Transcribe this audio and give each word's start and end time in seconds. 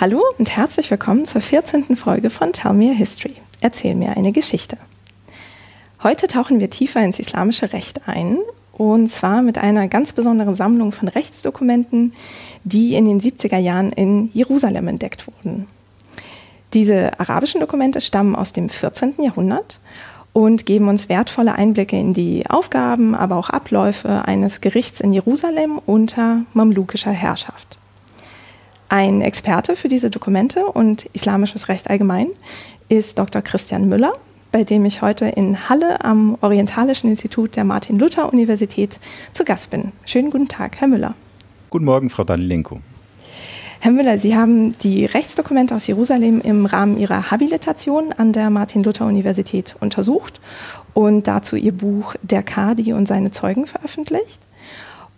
Hallo 0.00 0.22
und 0.38 0.56
herzlich 0.56 0.92
willkommen 0.92 1.24
zur 1.24 1.40
14. 1.40 1.96
Folge 1.96 2.30
von 2.30 2.52
Tell 2.52 2.72
Me 2.72 2.92
a 2.92 2.94
History. 2.94 3.34
Erzähl 3.60 3.96
mir 3.96 4.16
eine 4.16 4.30
Geschichte. 4.30 4.78
Heute 6.04 6.28
tauchen 6.28 6.60
wir 6.60 6.70
tiefer 6.70 7.00
ins 7.00 7.18
islamische 7.18 7.72
Recht 7.72 8.02
ein 8.06 8.38
und 8.72 9.10
zwar 9.10 9.42
mit 9.42 9.58
einer 9.58 9.88
ganz 9.88 10.12
besonderen 10.12 10.54
Sammlung 10.54 10.92
von 10.92 11.08
Rechtsdokumenten, 11.08 12.12
die 12.62 12.94
in 12.94 13.06
den 13.06 13.20
70er 13.20 13.58
Jahren 13.58 13.90
in 13.90 14.30
Jerusalem 14.32 14.86
entdeckt 14.86 15.26
wurden. 15.26 15.66
Diese 16.74 17.18
arabischen 17.18 17.60
Dokumente 17.60 18.00
stammen 18.00 18.36
aus 18.36 18.52
dem 18.52 18.68
14. 18.68 19.14
Jahrhundert 19.18 19.80
und 20.32 20.64
geben 20.64 20.86
uns 20.86 21.08
wertvolle 21.08 21.56
Einblicke 21.56 21.98
in 21.98 22.14
die 22.14 22.48
Aufgaben, 22.48 23.16
aber 23.16 23.34
auch 23.34 23.50
Abläufe 23.50 24.24
eines 24.26 24.60
Gerichts 24.60 25.00
in 25.00 25.12
Jerusalem 25.12 25.80
unter 25.84 26.42
mamlukischer 26.54 27.10
Herrschaft. 27.10 27.78
Ein 28.90 29.20
Experte 29.20 29.76
für 29.76 29.88
diese 29.88 30.08
Dokumente 30.08 30.64
und 30.64 31.04
islamisches 31.12 31.68
Recht 31.68 31.90
allgemein 31.90 32.28
ist 32.88 33.18
Dr. 33.18 33.42
Christian 33.42 33.86
Müller, 33.86 34.14
bei 34.50 34.64
dem 34.64 34.86
ich 34.86 35.02
heute 35.02 35.26
in 35.26 35.68
Halle 35.68 36.02
am 36.02 36.38
Orientalischen 36.40 37.10
Institut 37.10 37.54
der 37.56 37.64
Martin-Luther-Universität 37.64 38.98
zu 39.34 39.44
Gast 39.44 39.70
bin. 39.70 39.92
Schönen 40.06 40.30
guten 40.30 40.48
Tag, 40.48 40.80
Herr 40.80 40.88
Müller. 40.88 41.14
Guten 41.68 41.84
Morgen, 41.84 42.08
Frau 42.08 42.24
Danilenko. 42.24 42.80
Herr 43.80 43.92
Müller, 43.92 44.16
Sie 44.16 44.34
haben 44.34 44.76
die 44.78 45.04
Rechtsdokumente 45.04 45.74
aus 45.76 45.86
Jerusalem 45.86 46.40
im 46.40 46.64
Rahmen 46.64 46.96
Ihrer 46.96 47.30
Habilitation 47.30 48.14
an 48.16 48.32
der 48.32 48.48
Martin-Luther-Universität 48.48 49.76
untersucht 49.80 50.40
und 50.94 51.28
dazu 51.28 51.56
Ihr 51.56 51.72
Buch 51.72 52.14
Der 52.22 52.42
Kadi 52.42 52.94
und 52.94 53.06
seine 53.06 53.32
Zeugen 53.32 53.66
veröffentlicht. 53.66 54.40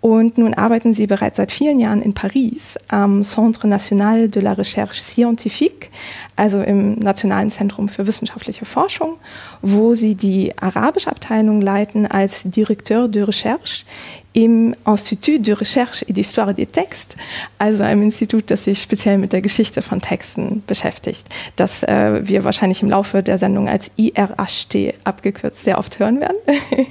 Und 0.00 0.38
nun 0.38 0.54
arbeiten 0.54 0.94
Sie 0.94 1.06
bereits 1.06 1.36
seit 1.36 1.52
vielen 1.52 1.78
Jahren 1.78 2.00
in 2.00 2.14
Paris 2.14 2.78
am 2.88 3.22
Centre 3.22 3.68
National 3.68 4.28
de 4.28 4.42
la 4.42 4.52
Recherche 4.52 5.00
Scientifique, 5.00 5.90
also 6.36 6.62
im 6.62 6.94
Nationalen 6.94 7.50
Zentrum 7.50 7.88
für 7.88 8.06
wissenschaftliche 8.06 8.64
Forschung, 8.64 9.16
wo 9.60 9.94
Sie 9.94 10.14
die 10.14 10.56
arabische 10.56 11.10
Abteilung 11.10 11.60
leiten 11.60 12.06
als 12.06 12.44
Directeur 12.44 13.08
de 13.08 13.24
Recherche 13.24 13.84
im 14.32 14.74
Institut 14.86 15.46
de 15.46 15.54
Recherche 15.54 16.04
et 16.08 16.16
d'Histoire 16.16 16.54
des 16.54 16.68
Textes, 16.68 17.16
also 17.58 17.82
einem 17.82 18.02
Institut, 18.02 18.50
das 18.50 18.64
sich 18.64 18.80
speziell 18.80 19.18
mit 19.18 19.32
der 19.32 19.40
Geschichte 19.40 19.82
von 19.82 20.00
Texten 20.00 20.62
beschäftigt, 20.66 21.24
das 21.56 21.82
äh, 21.82 22.20
wir 22.22 22.44
wahrscheinlich 22.44 22.82
im 22.82 22.90
Laufe 22.90 23.22
der 23.22 23.38
Sendung 23.38 23.68
als 23.68 23.90
IRHT 23.96 24.94
abgekürzt 25.04 25.64
sehr 25.64 25.78
oft 25.78 25.98
hören 25.98 26.20
werden. 26.20 26.36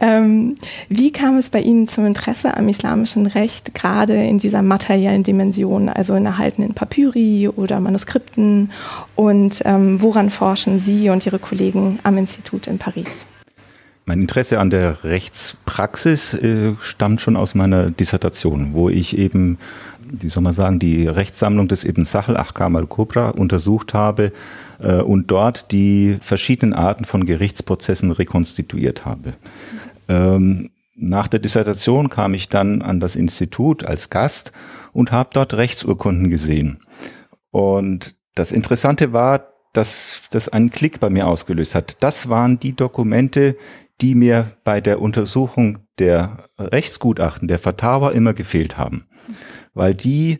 ähm, 0.00 0.58
wie 0.88 1.10
kam 1.10 1.38
es 1.38 1.48
bei 1.48 1.60
Ihnen 1.60 1.88
zum 1.88 2.04
Interesse 2.04 2.56
am 2.56 2.68
islamischen 2.68 3.26
Recht, 3.26 3.74
gerade 3.74 4.14
in 4.14 4.38
dieser 4.38 4.62
materiellen 4.62 5.22
Dimension, 5.22 5.88
also 5.88 6.14
in 6.14 6.26
erhaltenen 6.26 6.74
Papyri 6.74 7.48
oder 7.48 7.80
Manuskripten? 7.80 8.70
Und 9.16 9.62
ähm, 9.64 10.02
woran 10.02 10.30
forschen 10.30 10.80
Sie 10.80 11.08
und 11.08 11.24
Ihre 11.24 11.38
Kollegen 11.38 11.98
am 12.02 12.18
Institut 12.18 12.66
in 12.66 12.78
Paris? 12.78 13.26
Mein 14.08 14.22
Interesse 14.22 14.58
an 14.58 14.70
der 14.70 15.04
Rechtspraxis 15.04 16.32
äh, 16.32 16.72
stammt 16.80 17.20
schon 17.20 17.36
aus 17.36 17.54
meiner 17.54 17.90
Dissertation, 17.90 18.72
wo 18.72 18.88
ich 18.88 19.18
eben, 19.18 19.58
wie 20.00 20.30
soll 20.30 20.42
man 20.42 20.54
sagen, 20.54 20.78
die 20.78 21.06
Rechtssammlung 21.06 21.68
des 21.68 21.84
Ibn 21.84 22.06
Sachel 22.06 22.38
Ahkam 22.38 22.76
al-Kubra 22.76 23.28
untersucht 23.28 23.92
habe 23.92 24.32
äh, 24.80 25.02
und 25.02 25.30
dort 25.30 25.72
die 25.72 26.16
verschiedenen 26.22 26.72
Arten 26.72 27.04
von 27.04 27.26
Gerichtsprozessen 27.26 28.10
rekonstituiert 28.10 29.04
habe. 29.04 29.34
Ähm, 30.08 30.70
nach 30.96 31.28
der 31.28 31.40
Dissertation 31.40 32.08
kam 32.08 32.32
ich 32.32 32.48
dann 32.48 32.80
an 32.80 33.00
das 33.00 33.14
Institut 33.14 33.84
als 33.84 34.08
Gast 34.08 34.52
und 34.94 35.12
habe 35.12 35.28
dort 35.34 35.52
Rechtsurkunden 35.52 36.30
gesehen. 36.30 36.78
Und 37.50 38.16
das 38.34 38.52
Interessante 38.52 39.12
war, 39.12 39.52
dass 39.74 40.22
das 40.30 40.48
einen 40.48 40.70
Klick 40.70 40.98
bei 40.98 41.10
mir 41.10 41.26
ausgelöst 41.26 41.74
hat. 41.74 41.98
Das 42.00 42.30
waren 42.30 42.58
die 42.58 42.74
Dokumente, 42.74 43.54
die 44.00 44.14
mir 44.14 44.46
bei 44.64 44.80
der 44.80 45.00
Untersuchung 45.00 45.78
der 45.98 46.44
Rechtsgutachten, 46.58 47.48
der 47.48 47.58
Fatawa 47.58 48.10
immer 48.10 48.32
gefehlt 48.32 48.78
haben. 48.78 49.04
Weil 49.74 49.94
die 49.94 50.38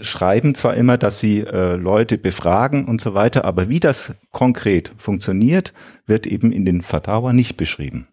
schreiben 0.00 0.54
zwar 0.54 0.74
immer, 0.74 0.96
dass 0.96 1.18
sie 1.18 1.40
äh, 1.40 1.76
Leute 1.76 2.18
befragen 2.18 2.86
und 2.86 3.00
so 3.00 3.14
weiter, 3.14 3.44
aber 3.44 3.68
wie 3.68 3.80
das 3.80 4.14
konkret 4.30 4.92
funktioniert, 4.96 5.72
wird 6.06 6.26
eben 6.26 6.52
in 6.52 6.64
den 6.64 6.82
Fatawa 6.82 7.32
nicht 7.32 7.56
beschrieben. 7.56 8.06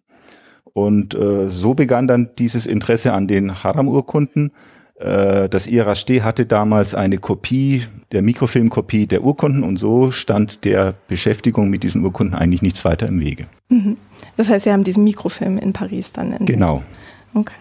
Und 0.64 1.14
äh, 1.14 1.48
so 1.48 1.74
begann 1.74 2.06
dann 2.06 2.30
dieses 2.38 2.66
Interesse 2.66 3.12
an 3.12 3.26
den 3.26 3.64
Haram-Urkunden. 3.64 4.52
Äh, 4.96 5.48
das 5.48 5.66
IRAST 5.66 6.10
hatte 6.22 6.46
damals 6.46 6.94
eine 6.94 7.18
Kopie, 7.18 7.84
der 8.12 8.22
Mikrofilmkopie 8.22 9.06
der 9.06 9.24
Urkunden 9.24 9.64
und 9.64 9.78
so 9.78 10.10
stand 10.10 10.64
der 10.64 10.94
Beschäftigung 11.08 11.68
mit 11.68 11.82
diesen 11.82 12.04
Urkunden 12.04 12.34
eigentlich 12.34 12.62
nichts 12.62 12.84
weiter 12.84 13.08
im 13.08 13.20
Wege. 13.20 13.46
Mhm. 13.70 13.96
Das 14.38 14.48
heißt, 14.48 14.64
Sie 14.64 14.72
haben 14.72 14.84
diesen 14.84 15.02
Mikrofilm 15.02 15.58
in 15.58 15.72
Paris 15.72 16.12
dann 16.12 16.30
entdeckt? 16.30 16.58
Genau. 16.58 16.82
Okay. 17.34 17.54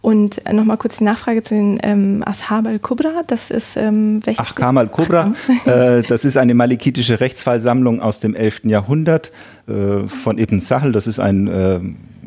Und 0.00 0.44
äh, 0.46 0.52
nochmal 0.52 0.76
kurz 0.76 0.98
die 0.98 1.04
Nachfrage 1.04 1.42
zu 1.42 1.54
den 1.54 1.78
ähm, 1.82 2.24
Ashab 2.26 2.66
al-Kubra. 2.66 3.22
Das 3.26 3.50
ist 3.50 3.76
ähm, 3.76 4.20
welches? 4.24 4.44
Ahkam 4.44 4.78
al-Kubra. 4.78 5.32
äh, 5.64 6.02
das 6.02 6.24
ist 6.24 6.36
eine 6.36 6.54
malikitische 6.54 7.20
Rechtsfallsammlung 7.20 8.00
aus 8.00 8.18
dem 8.18 8.34
11. 8.34 8.62
Jahrhundert 8.64 9.30
äh, 9.68 10.08
von 10.08 10.38
Ibn 10.38 10.60
Sahel. 10.60 10.90
Das 10.90 11.06
ist 11.06 11.20
ein 11.20 11.46
äh, 11.46 11.80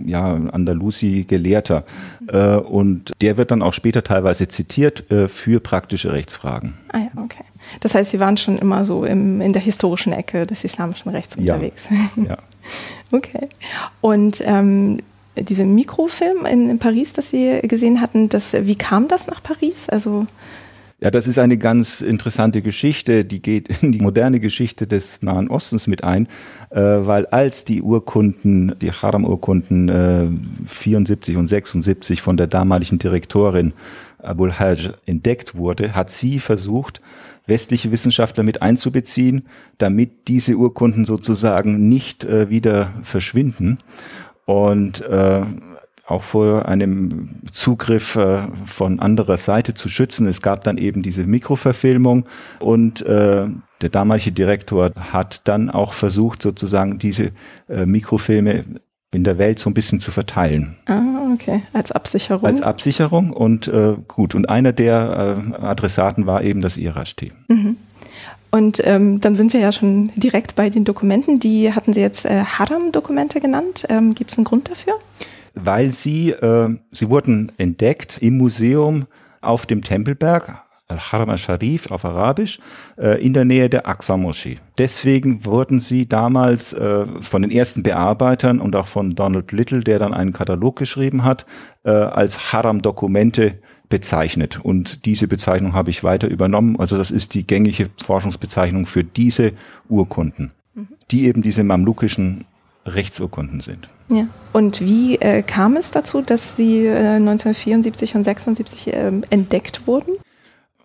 ja, 0.06 0.36
Andalusi-Gelehrter. 0.36 1.84
Äh, 2.28 2.56
und 2.56 3.12
der 3.20 3.36
wird 3.36 3.52
dann 3.52 3.62
auch 3.62 3.74
später 3.74 4.04
teilweise 4.04 4.48
zitiert 4.48 5.12
äh, 5.12 5.28
für 5.28 5.60
praktische 5.60 6.14
Rechtsfragen. 6.14 6.76
Ah 6.94 7.00
ja, 7.00 7.22
okay. 7.22 7.44
Das 7.82 7.94
heißt, 7.94 8.12
Sie 8.12 8.22
waren 8.22 8.38
schon 8.38 8.58
immer 8.58 8.86
so 8.86 9.04
im, 9.04 9.42
in 9.42 9.52
der 9.52 9.62
historischen 9.62 10.14
Ecke 10.14 10.46
des 10.46 10.64
islamischen 10.64 11.12
Rechts 11.12 11.36
unterwegs. 11.36 11.90
Ja. 12.16 12.24
ja. 12.24 12.38
okay. 13.12 13.48
Und 14.02 14.42
ähm, 14.46 15.00
diese 15.38 15.66
Mikrofilm 15.66 16.46
in, 16.46 16.70
in, 16.70 16.80
Paris, 16.80 17.14
das 17.14 17.30
Sie 17.30 17.60
gesehen 17.64 18.02
hatten, 18.02 18.30
das, 18.30 18.54
wie 18.54 18.76
kam 18.76 19.08
das 19.08 19.28
nach 19.28 19.42
Paris? 19.42 19.88
Also 19.90 20.26
ja, 21.04 21.10
das 21.10 21.26
ist 21.26 21.40
eine 21.40 21.58
ganz 21.58 22.02
interessante 22.02 22.62
Geschichte, 22.62 23.26
die 23.26 23.42
geht 23.42 23.82
in 23.82 23.92
die 23.92 24.00
moderne 24.00 24.40
Geschichte 24.40 24.86
des 24.86 25.24
Nahen 25.24 25.50
Ostens 25.50 25.88
mit 25.88 26.04
ein, 26.04 26.28
äh, 26.70 26.80
weil 26.80 27.26
als 27.26 27.66
die 27.66 27.82
Urkunden, 27.82 28.76
die 28.80 28.92
Haram-Urkunden 28.92 29.90
äh, 29.90 30.28
74 30.68 31.38
und 31.38 31.48
76 31.48 32.22
von 32.22 32.38
der 32.38 32.46
damaligen 32.46 33.00
Direktorin 33.00 33.74
Abul 34.20 34.54
Hajj 34.54 34.92
entdeckt 35.08 35.56
wurde, 35.56 35.96
hat 35.96 36.12
sie 36.12 36.38
versucht, 36.38 37.02
westliche 37.52 37.92
Wissenschaftler 37.92 38.44
mit 38.44 38.62
einzubeziehen, 38.62 39.44
damit 39.78 40.30
diese 40.30 40.56
Urkunden 40.56 41.04
sozusagen 41.06 41.90
nicht 41.90 42.24
äh, 42.24 42.50
wieder 42.50 42.94
verschwinden. 43.04 43.78
Und 44.46 45.02
äh, 45.02 45.42
auch 46.08 46.24
vor 46.24 46.68
einem 46.68 47.30
Zugriff 47.52 48.16
äh, 48.16 48.42
von 48.66 49.00
anderer 49.00 49.38
Seite 49.38 49.74
zu 49.74 49.90
schützen. 49.90 50.28
Es 50.28 50.42
gab 50.42 50.64
dann 50.64 50.78
eben 50.78 51.02
diese 51.04 51.24
Mikroverfilmung 51.24 52.26
und 52.60 53.02
äh, 53.02 53.48
der 53.82 53.90
damalige 53.90 54.32
Direktor 54.32 54.92
hat 55.12 55.48
dann 55.48 55.70
auch 55.70 55.94
versucht, 55.94 56.42
sozusagen 56.42 57.00
diese 57.00 57.32
äh, 57.70 57.86
Mikrofilme 57.86 58.66
in 59.12 59.24
der 59.24 59.38
Welt 59.38 59.60
so 59.60 59.70
ein 59.70 59.74
bisschen 59.74 60.00
zu 60.00 60.12
verteilen. 60.12 60.78
Ah, 60.86 61.34
okay. 61.34 61.64
Als 61.74 61.92
Absicherung. 61.92 62.46
Als 62.46 62.62
Absicherung 62.62 63.32
und 63.34 63.68
äh, 63.68 63.96
gut. 64.08 64.36
Und 64.36 64.50
einer 64.50 64.74
der 64.74 65.38
äh, 65.52 65.64
Adressaten 65.64 66.26
war 66.26 66.44
eben 66.44 66.62
das 66.62 66.78
IRAST. 66.78 67.26
Mhm. 67.48 67.78
Und 68.52 68.82
ähm, 68.86 69.22
dann 69.22 69.36
sind 69.36 69.54
wir 69.54 69.62
ja 69.62 69.72
schon 69.72 70.12
direkt 70.16 70.56
bei 70.56 70.70
den 70.70 70.84
Dokumenten. 70.84 71.40
Die 71.40 71.74
hatten 71.74 71.94
Sie 71.94 72.02
jetzt 72.02 72.26
äh, 72.26 72.44
Haram-Dokumente 72.44 73.40
genannt. 73.40 73.86
Ähm, 73.90 74.14
Gibt 74.14 74.32
es 74.32 74.38
einen 74.38 74.46
Grund 74.46 74.70
dafür? 74.70 74.94
weil 75.54 75.92
sie, 75.92 76.32
äh, 76.32 76.70
sie 76.92 77.10
wurden 77.10 77.52
entdeckt 77.58 78.18
im 78.20 78.38
Museum 78.38 79.06
auf 79.42 79.66
dem 79.66 79.84
Tempelberg, 79.84 80.62
Al-Haram 80.92 81.30
al-Sharif 81.30 81.92
auf 81.92 82.06
Arabisch, 82.06 82.60
äh, 82.98 83.24
in 83.24 83.34
der 83.34 83.46
Nähe 83.46 83.70
der 83.70 83.88
Aqsa-Moschee. 83.88 84.60
Deswegen 84.78 85.46
wurden 85.46 85.80
sie 85.80 86.08
damals 86.08 86.74
äh, 86.74 87.06
von 87.22 87.42
den 87.42 87.52
ersten 87.52 87.84
Bearbeitern 87.84 88.60
und 88.60 88.76
auch 88.76 88.88
von 88.88 89.16
Donald 89.16 89.52
Little, 89.52 89.82
der 89.82 90.00
dann 90.00 90.14
einen 90.14 90.34
Katalog 90.34 90.78
geschrieben 90.78 91.24
hat, 91.24 91.46
äh, 91.84 91.92
als 91.92 92.54
Haram-Dokumente 92.54 93.60
bezeichnet. 93.90 94.60
Und 94.64 95.06
diese 95.06 95.28
Bezeichnung 95.28 95.74
habe 95.74 95.92
ich 95.92 96.04
weiter 96.04 96.30
übernommen. 96.30 96.80
Also 96.80 96.98
das 96.98 97.12
ist 97.12 97.34
die 97.36 97.46
gängige 97.46 97.90
Forschungsbezeichnung 98.04 98.86
für 98.88 99.04
diese 99.04 99.54
Urkunden, 99.90 100.52
mhm. 100.74 100.88
die 101.12 101.26
eben 101.26 101.42
diese 101.42 101.64
mamlukischen 101.64 102.46
Rechtsurkunden 102.86 103.60
sind. 103.62 103.90
Ja. 104.10 104.28
Und 104.54 104.82
wie 104.82 105.18
äh, 105.18 105.44
kam 105.44 105.76
es 105.76 105.92
dazu, 105.92 106.22
dass 106.22 106.56
sie 106.56 106.86
äh, 106.86 107.18
1974 107.18 108.16
und 108.16 108.24
76 108.24 108.94
äh, 108.94 109.12
entdeckt 109.30 109.86
wurden? 109.86 110.14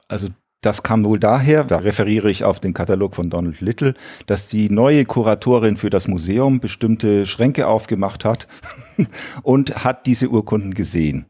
Also 0.09 0.29
das 0.63 0.83
kam 0.83 1.05
wohl 1.05 1.21
daher, 1.21 1.65
da 1.65 1.77
referiere 1.77 2.31
ich 2.31 2.45
auf 2.45 2.59
den 2.59 2.75
Katalog 2.75 3.15
von 3.15 3.31
Donald 3.31 3.61
Little, 3.61 3.95
dass 4.27 4.49
die 4.49 4.69
neue 4.69 5.05
Kuratorin 5.05 5.77
für 5.77 5.91
das 5.91 6.09
Museum 6.09 6.61
bestimmte 6.61 7.27
Schränke 7.27 7.69
aufgemacht 7.69 8.25
hat 8.25 8.49
und 9.43 9.85
hat 9.85 10.07
diese 10.07 10.29
Urkunden 10.29 10.75
gesehen. 10.75 11.27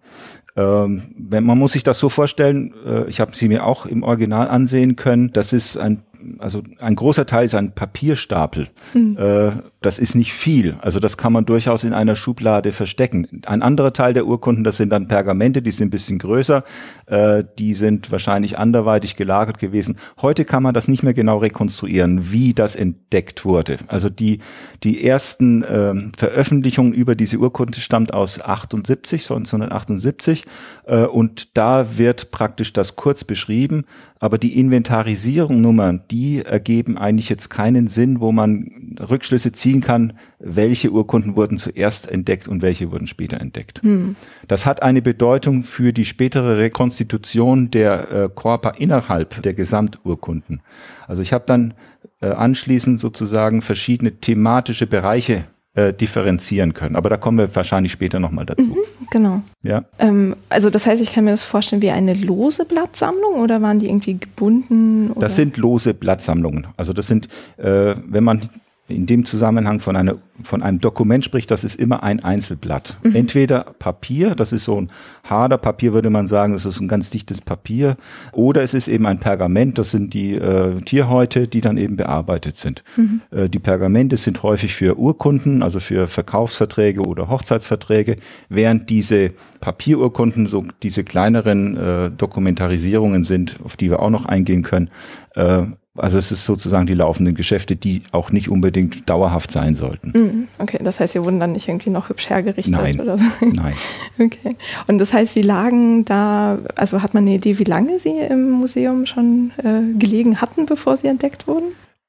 Ähm, 0.56 1.02
man 1.18 1.58
muss 1.58 1.72
sich 1.72 1.82
das 1.82 1.98
so 1.98 2.08
vorstellen, 2.08 2.72
äh, 2.86 3.04
ich 3.08 3.20
habe 3.20 3.36
sie 3.36 3.48
mir 3.48 3.66
auch 3.66 3.84
im 3.84 4.02
Original 4.02 4.48
ansehen 4.48 4.96
können, 4.96 5.32
das 5.32 5.52
ist 5.52 5.76
ein 5.76 6.02
also 6.38 6.62
ein 6.78 6.94
großer 6.94 7.26
Teil 7.26 7.46
ist 7.46 7.54
ein 7.54 7.72
Papierstapel. 7.72 8.68
Mhm. 8.94 9.16
Äh, 9.18 9.50
das 9.80 9.98
ist 9.98 10.14
nicht 10.14 10.32
viel. 10.32 10.76
Also 10.80 10.98
das 10.98 11.16
kann 11.16 11.32
man 11.32 11.46
durchaus 11.46 11.84
in 11.84 11.92
einer 11.92 12.16
Schublade 12.16 12.72
verstecken. 12.72 13.42
Ein 13.46 13.62
anderer 13.62 13.92
Teil 13.92 14.14
der 14.14 14.26
Urkunden, 14.26 14.64
das 14.64 14.78
sind 14.78 14.90
dann 14.90 15.06
Pergamente, 15.06 15.62
die 15.62 15.70
sind 15.70 15.88
ein 15.88 15.90
bisschen 15.90 16.18
größer. 16.18 16.64
Äh, 17.06 17.44
die 17.58 17.74
sind 17.74 18.10
wahrscheinlich 18.10 18.58
anderweitig 18.58 19.16
gelagert 19.16 19.58
gewesen. 19.58 19.96
Heute 20.20 20.44
kann 20.44 20.62
man 20.62 20.74
das 20.74 20.88
nicht 20.88 21.02
mehr 21.02 21.14
genau 21.14 21.38
rekonstruieren, 21.38 22.32
wie 22.32 22.52
das 22.52 22.74
entdeckt 22.74 23.44
wurde. 23.44 23.76
Also 23.86 24.10
die, 24.10 24.40
die 24.82 25.04
ersten 25.04 25.62
äh, 25.62 25.94
Veröffentlichungen 26.16 26.92
über 26.92 27.14
diese 27.14 27.38
Urkunde 27.38 27.80
stammt 27.80 28.12
aus 28.12 28.40
78, 28.40 29.22
1978. 29.30 30.44
Äh, 30.86 31.04
und 31.04 31.56
da 31.56 31.96
wird 31.96 32.30
praktisch 32.32 32.72
das 32.72 32.96
kurz 32.96 33.22
beschrieben. 33.22 33.84
Aber 34.18 34.38
die 34.38 34.58
Inventarisierung 34.58 35.60
Nummern, 35.60 36.02
die 36.10 36.15
ergeben 36.44 36.98
eigentlich 36.98 37.28
jetzt 37.28 37.48
keinen 37.48 37.88
Sinn, 37.88 38.20
wo 38.20 38.32
man 38.32 38.96
Rückschlüsse 38.98 39.52
ziehen 39.52 39.80
kann, 39.80 40.14
welche 40.38 40.90
Urkunden 40.90 41.36
wurden 41.36 41.58
zuerst 41.58 42.10
entdeckt 42.10 42.48
und 42.48 42.62
welche 42.62 42.90
wurden 42.90 43.06
später 43.06 43.40
entdeckt. 43.40 43.82
Hm. 43.82 44.16
Das 44.48 44.66
hat 44.66 44.82
eine 44.82 45.02
Bedeutung 45.02 45.62
für 45.62 45.92
die 45.92 46.04
spätere 46.04 46.58
Rekonstitution 46.58 47.70
der 47.70 48.10
äh, 48.10 48.28
Korpa 48.34 48.70
innerhalb 48.70 49.42
der 49.42 49.54
Gesamturkunden. 49.54 50.62
Also 51.06 51.22
ich 51.22 51.32
habe 51.32 51.44
dann 51.46 51.74
äh, 52.20 52.28
anschließend 52.28 53.00
sozusagen 53.00 53.62
verschiedene 53.62 54.12
thematische 54.20 54.86
Bereiche 54.86 55.44
äh, 55.76 55.92
differenzieren 55.92 56.74
können. 56.74 56.96
Aber 56.96 57.10
da 57.10 57.16
kommen 57.16 57.38
wir 57.38 57.54
wahrscheinlich 57.54 57.92
später 57.92 58.18
nochmal 58.18 58.46
dazu. 58.46 58.62
Mhm, 58.62 58.76
genau. 59.10 59.42
Ja. 59.62 59.84
Ähm, 59.98 60.34
also 60.48 60.70
das 60.70 60.86
heißt, 60.86 61.02
ich 61.02 61.12
kann 61.12 61.24
mir 61.24 61.30
das 61.30 61.42
vorstellen 61.42 61.82
wie 61.82 61.90
eine 61.90 62.14
lose 62.14 62.64
Blattsammlung 62.64 63.34
oder 63.40 63.62
waren 63.62 63.78
die 63.78 63.86
irgendwie 63.86 64.18
gebunden? 64.18 65.10
Oder? 65.10 65.20
Das 65.20 65.36
sind 65.36 65.56
lose 65.56 65.94
Blattsammlungen. 65.94 66.66
Also 66.76 66.92
das 66.92 67.06
sind, 67.06 67.28
äh, 67.58 67.94
wenn 68.06 68.24
man 68.24 68.48
in 68.88 69.06
dem 69.06 69.24
Zusammenhang 69.24 69.80
von, 69.80 69.96
einer, 69.96 70.14
von 70.42 70.62
einem 70.62 70.80
Dokument 70.80 71.24
spricht, 71.24 71.50
das 71.50 71.64
ist 71.64 71.74
immer 71.74 72.04
ein 72.04 72.22
Einzelblatt. 72.22 72.96
Mhm. 73.02 73.16
Entweder 73.16 73.64
Papier, 73.78 74.36
das 74.36 74.52
ist 74.52 74.64
so 74.64 74.80
ein 74.80 74.88
harter 75.24 75.58
Papier, 75.58 75.92
würde 75.92 76.08
man 76.08 76.28
sagen, 76.28 76.52
das 76.52 76.64
ist 76.66 76.80
ein 76.80 76.86
ganz 76.86 77.10
dichtes 77.10 77.40
Papier, 77.40 77.96
oder 78.32 78.62
es 78.62 78.74
ist 78.74 78.86
eben 78.86 79.06
ein 79.06 79.18
Pergament, 79.18 79.78
das 79.78 79.90
sind 79.90 80.14
die 80.14 80.34
äh, 80.34 80.80
Tierhäute, 80.82 81.48
die 81.48 81.60
dann 81.60 81.78
eben 81.78 81.96
bearbeitet 81.96 82.58
sind. 82.58 82.84
Mhm. 82.96 83.22
Äh, 83.32 83.48
die 83.48 83.58
Pergamente 83.58 84.16
sind 84.16 84.42
häufig 84.44 84.74
für 84.74 84.96
Urkunden, 84.96 85.64
also 85.64 85.80
für 85.80 86.06
Verkaufsverträge 86.06 87.02
oder 87.02 87.28
Hochzeitsverträge, 87.28 88.16
während 88.48 88.88
diese 88.88 89.32
Papierurkunden 89.60 90.46
so 90.46 90.64
diese 90.84 91.02
kleineren 91.02 91.76
äh, 91.76 92.10
Dokumentarisierungen 92.10 93.24
sind, 93.24 93.56
auf 93.64 93.76
die 93.76 93.90
wir 93.90 94.00
auch 94.00 94.10
noch 94.10 94.26
eingehen 94.26 94.62
können, 94.62 94.90
äh, 95.34 95.62
also 95.96 96.18
es 96.18 96.32
ist 96.32 96.44
sozusagen 96.44 96.86
die 96.86 96.94
laufenden 96.94 97.34
Geschäfte, 97.34 97.76
die 97.76 98.02
auch 98.12 98.30
nicht 98.30 98.48
unbedingt 98.48 99.08
dauerhaft 99.08 99.50
sein 99.50 99.74
sollten. 99.74 100.12
Mhm. 100.14 100.48
Okay, 100.58 100.78
das 100.82 101.00
heißt, 101.00 101.14
sie 101.14 101.22
wurden 101.22 101.40
dann 101.40 101.52
nicht 101.52 101.68
irgendwie 101.68 101.90
noch 101.90 102.08
hübsch 102.08 102.30
hergerichtet 102.30 102.74
Nein. 102.74 103.00
oder 103.00 103.18
so? 103.18 103.24
Nein. 103.40 103.74
Okay. 104.18 104.56
Und 104.86 104.98
das 104.98 105.12
heißt, 105.12 105.34
sie 105.34 105.42
lagen 105.42 106.04
da, 106.04 106.58
also 106.74 107.02
hat 107.02 107.12
man 107.12 107.24
eine 107.24 107.34
Idee, 107.34 107.58
wie 107.58 107.64
lange 107.64 107.98
sie 107.98 108.18
im 108.18 108.50
Museum 108.50 109.04
schon 109.04 109.52
äh, 109.58 109.98
gelegen 109.98 110.40
hatten, 110.40 110.64
bevor 110.64 110.96
sie 110.96 111.08
entdeckt 111.08 111.46
wurden? 111.46 111.66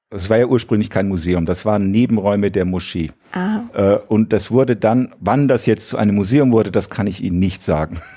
Es 0.10 0.30
war 0.30 0.38
ja 0.38 0.46
ursprünglich 0.46 0.90
kein 0.90 1.10
Museum, 1.10 1.46
das 1.46 1.66
waren 1.66 1.92
Nebenräume 1.92 2.50
der 2.50 2.64
Moschee. 2.64 3.12
Ah. 3.34 3.60
Äh, 3.74 3.98
und 4.08 4.32
das 4.32 4.52
wurde 4.52 4.78
dann, 4.78 5.14
wann 5.20 5.50
das 5.50 5.66
jetzt 5.66 5.90
zu 5.90 5.98
einem 5.98 6.16
Museum 6.16 6.54
wurde, 6.54 6.72
das 6.72 6.90
kann 6.90 7.08
ich 7.08 7.22
Ihnen 7.22 7.40
nicht 7.40 7.64
sagen. 7.64 8.00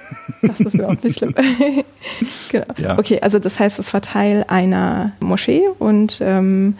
Das 0.42 0.60
ist 0.60 0.74
überhaupt 0.74 1.04
nicht 1.04 1.18
schlimm. 1.18 1.34
genau. 2.50 2.64
Ja. 2.78 2.98
Okay, 2.98 3.18
also 3.20 3.38
das 3.38 3.58
heißt, 3.58 3.78
es 3.78 3.92
war 3.92 4.00
Teil 4.00 4.44
einer 4.48 5.12
Moschee 5.20 5.64
und 5.78 6.20
ähm, 6.22 6.76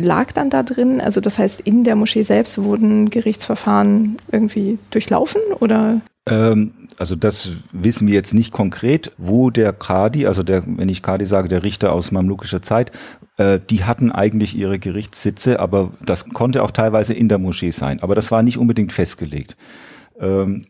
lag 0.00 0.32
dann 0.32 0.50
da 0.50 0.62
drin. 0.62 1.00
Also 1.00 1.20
das 1.20 1.38
heißt, 1.38 1.60
in 1.60 1.84
der 1.84 1.94
Moschee 1.94 2.22
selbst 2.22 2.60
wurden 2.62 3.10
Gerichtsverfahren 3.10 4.16
irgendwie 4.32 4.78
durchlaufen 4.90 5.40
oder? 5.60 6.00
Ähm, 6.28 6.72
also 6.98 7.14
das 7.14 7.50
wissen 7.72 8.08
wir 8.08 8.14
jetzt 8.14 8.34
nicht 8.34 8.52
konkret, 8.52 9.12
wo 9.16 9.50
der 9.50 9.72
Kadi, 9.72 10.26
also 10.26 10.42
der, 10.42 10.62
wenn 10.66 10.88
ich 10.88 11.02
Kadi 11.02 11.24
sage, 11.26 11.48
der 11.48 11.62
Richter 11.62 11.92
aus 11.92 12.10
mamlukischer 12.10 12.62
Zeit, 12.62 12.92
die 13.70 13.84
hatten 13.84 14.12
eigentlich 14.12 14.56
ihre 14.56 14.78
Gerichtssitze, 14.78 15.60
aber 15.60 15.92
das 16.04 16.28
konnte 16.28 16.62
auch 16.62 16.70
teilweise 16.70 17.14
in 17.14 17.28
der 17.28 17.38
Moschee 17.38 17.70
sein. 17.70 18.02
Aber 18.02 18.14
das 18.14 18.30
war 18.30 18.42
nicht 18.42 18.58
unbedingt 18.58 18.92
festgelegt. 18.92 19.56
Ähm, 20.18 20.62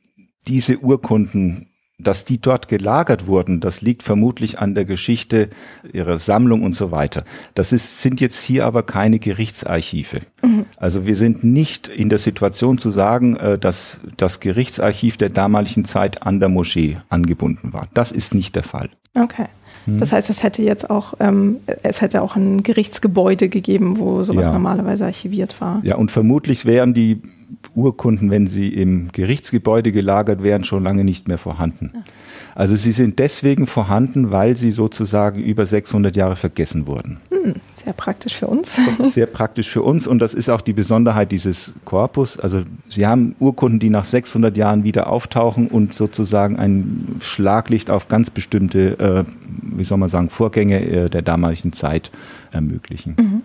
diese 0.46 0.78
Urkunden 0.78 1.70
dass 2.02 2.24
die 2.24 2.40
dort 2.40 2.68
gelagert 2.68 3.26
wurden, 3.26 3.60
das 3.60 3.80
liegt 3.80 4.02
vermutlich 4.02 4.58
an 4.58 4.74
der 4.74 4.84
Geschichte 4.84 5.50
ihrer 5.92 6.18
Sammlung 6.18 6.62
und 6.62 6.74
so 6.74 6.90
weiter. 6.90 7.24
Das 7.54 7.72
ist, 7.72 8.00
sind 8.00 8.20
jetzt 8.20 8.40
hier 8.42 8.66
aber 8.66 8.82
keine 8.82 9.18
Gerichtsarchive. 9.18 10.20
Mhm. 10.42 10.66
Also 10.76 11.06
wir 11.06 11.16
sind 11.16 11.44
nicht 11.44 11.88
in 11.88 12.08
der 12.08 12.18
Situation 12.18 12.78
zu 12.78 12.90
sagen, 12.90 13.36
äh, 13.36 13.58
dass 13.58 14.00
das 14.16 14.40
Gerichtsarchiv 14.40 15.16
der 15.16 15.30
damaligen 15.30 15.84
Zeit 15.84 16.22
an 16.22 16.40
der 16.40 16.48
Moschee 16.48 16.98
angebunden 17.08 17.72
war. 17.72 17.88
Das 17.94 18.12
ist 18.12 18.34
nicht 18.34 18.56
der 18.56 18.64
Fall. 18.64 18.90
Okay. 19.14 19.46
Hm. 19.86 19.98
Das 19.98 20.12
heißt, 20.12 20.30
es 20.30 20.42
hätte 20.42 20.62
jetzt 20.62 20.90
auch, 20.90 21.14
ähm, 21.20 21.56
es 21.82 22.00
hätte 22.00 22.22
auch 22.22 22.36
ein 22.36 22.62
Gerichtsgebäude 22.62 23.48
gegeben, 23.48 23.98
wo 23.98 24.22
sowas 24.22 24.46
ja. 24.46 24.52
normalerweise 24.52 25.04
archiviert 25.04 25.60
war. 25.60 25.80
Ja, 25.84 25.96
und 25.96 26.10
vermutlich 26.10 26.64
wären 26.66 26.94
die 26.94 27.22
Urkunden, 27.74 28.30
wenn 28.30 28.46
sie 28.46 28.68
im 28.68 29.08
Gerichtsgebäude 29.12 29.92
gelagert 29.92 30.42
wären, 30.42 30.64
schon 30.64 30.82
lange 30.82 31.04
nicht 31.04 31.28
mehr 31.28 31.38
vorhanden. 31.38 31.90
Ja. 31.94 32.02
Also 32.54 32.74
sie 32.74 32.92
sind 32.92 33.18
deswegen 33.18 33.66
vorhanden, 33.66 34.32
weil 34.32 34.56
sie 34.56 34.70
sozusagen 34.70 35.42
über 35.42 35.66
600 35.66 36.16
Jahre 36.16 36.36
vergessen 36.36 36.86
wurden. 36.86 37.18
Hm, 37.30 37.54
sehr 37.84 37.92
praktisch 37.92 38.36
für 38.36 38.46
uns. 38.46 38.80
Sehr 39.10 39.26
praktisch 39.26 39.70
für 39.70 39.82
uns 39.82 40.06
und 40.06 40.18
das 40.18 40.34
ist 40.34 40.48
auch 40.48 40.60
die 40.60 40.72
Besonderheit 40.72 41.32
dieses 41.32 41.74
Korpus. 41.84 42.38
Also 42.38 42.62
sie 42.88 43.06
haben 43.06 43.34
Urkunden, 43.38 43.78
die 43.78 43.90
nach 43.90 44.04
600 44.04 44.56
Jahren 44.56 44.84
wieder 44.84 45.08
auftauchen 45.08 45.68
und 45.68 45.94
sozusagen 45.94 46.56
ein 46.56 47.16
Schlaglicht 47.20 47.90
auf 47.90 48.08
ganz 48.08 48.30
bestimmte, 48.30 48.98
äh, 48.98 49.24
wie 49.62 49.84
soll 49.84 49.98
man 49.98 50.08
sagen, 50.08 50.30
Vorgänge 50.30 50.84
äh, 50.84 51.08
der 51.08 51.22
damaligen 51.22 51.72
Zeit 51.72 52.10
ermöglichen. 52.52 53.16
Mhm. 53.18 53.42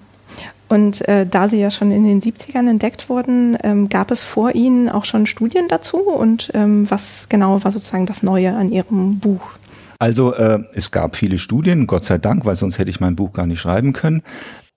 Und 0.67 1.07
äh, 1.07 1.27
da 1.27 1.47
sie 1.47 1.59
ja 1.59 1.69
schon 1.69 1.91
in 1.91 2.05
den 2.05 2.21
70ern 2.21 2.67
entdeckt 2.67 3.07
wurden, 3.07 3.55
ähm, 3.63 3.87
gab 3.87 4.09
es 4.09 4.23
vor 4.23 4.55
Ihnen 4.55 4.89
auch 4.89 5.05
schon 5.05 5.27
Studien 5.27 5.67
dazu? 5.67 5.97
Und 5.97 6.51
ähm, 6.55 6.89
was 6.89 7.29
genau 7.29 7.63
war 7.63 7.71
sozusagen 7.71 8.07
das 8.07 8.23
Neue 8.23 8.55
an 8.55 8.71
Ihrem 8.71 9.19
Buch? 9.19 9.41
Also 9.99 10.33
äh, 10.33 10.63
es 10.73 10.91
gab 10.91 11.15
viele 11.15 11.37
Studien, 11.37 11.87
Gott 11.87 12.05
sei 12.05 12.17
Dank, 12.17 12.45
weil 12.45 12.55
sonst 12.55 12.79
hätte 12.79 12.89
ich 12.89 12.99
mein 12.99 13.15
Buch 13.15 13.33
gar 13.33 13.47
nicht 13.47 13.59
schreiben 13.59 13.93
können. 13.93 14.21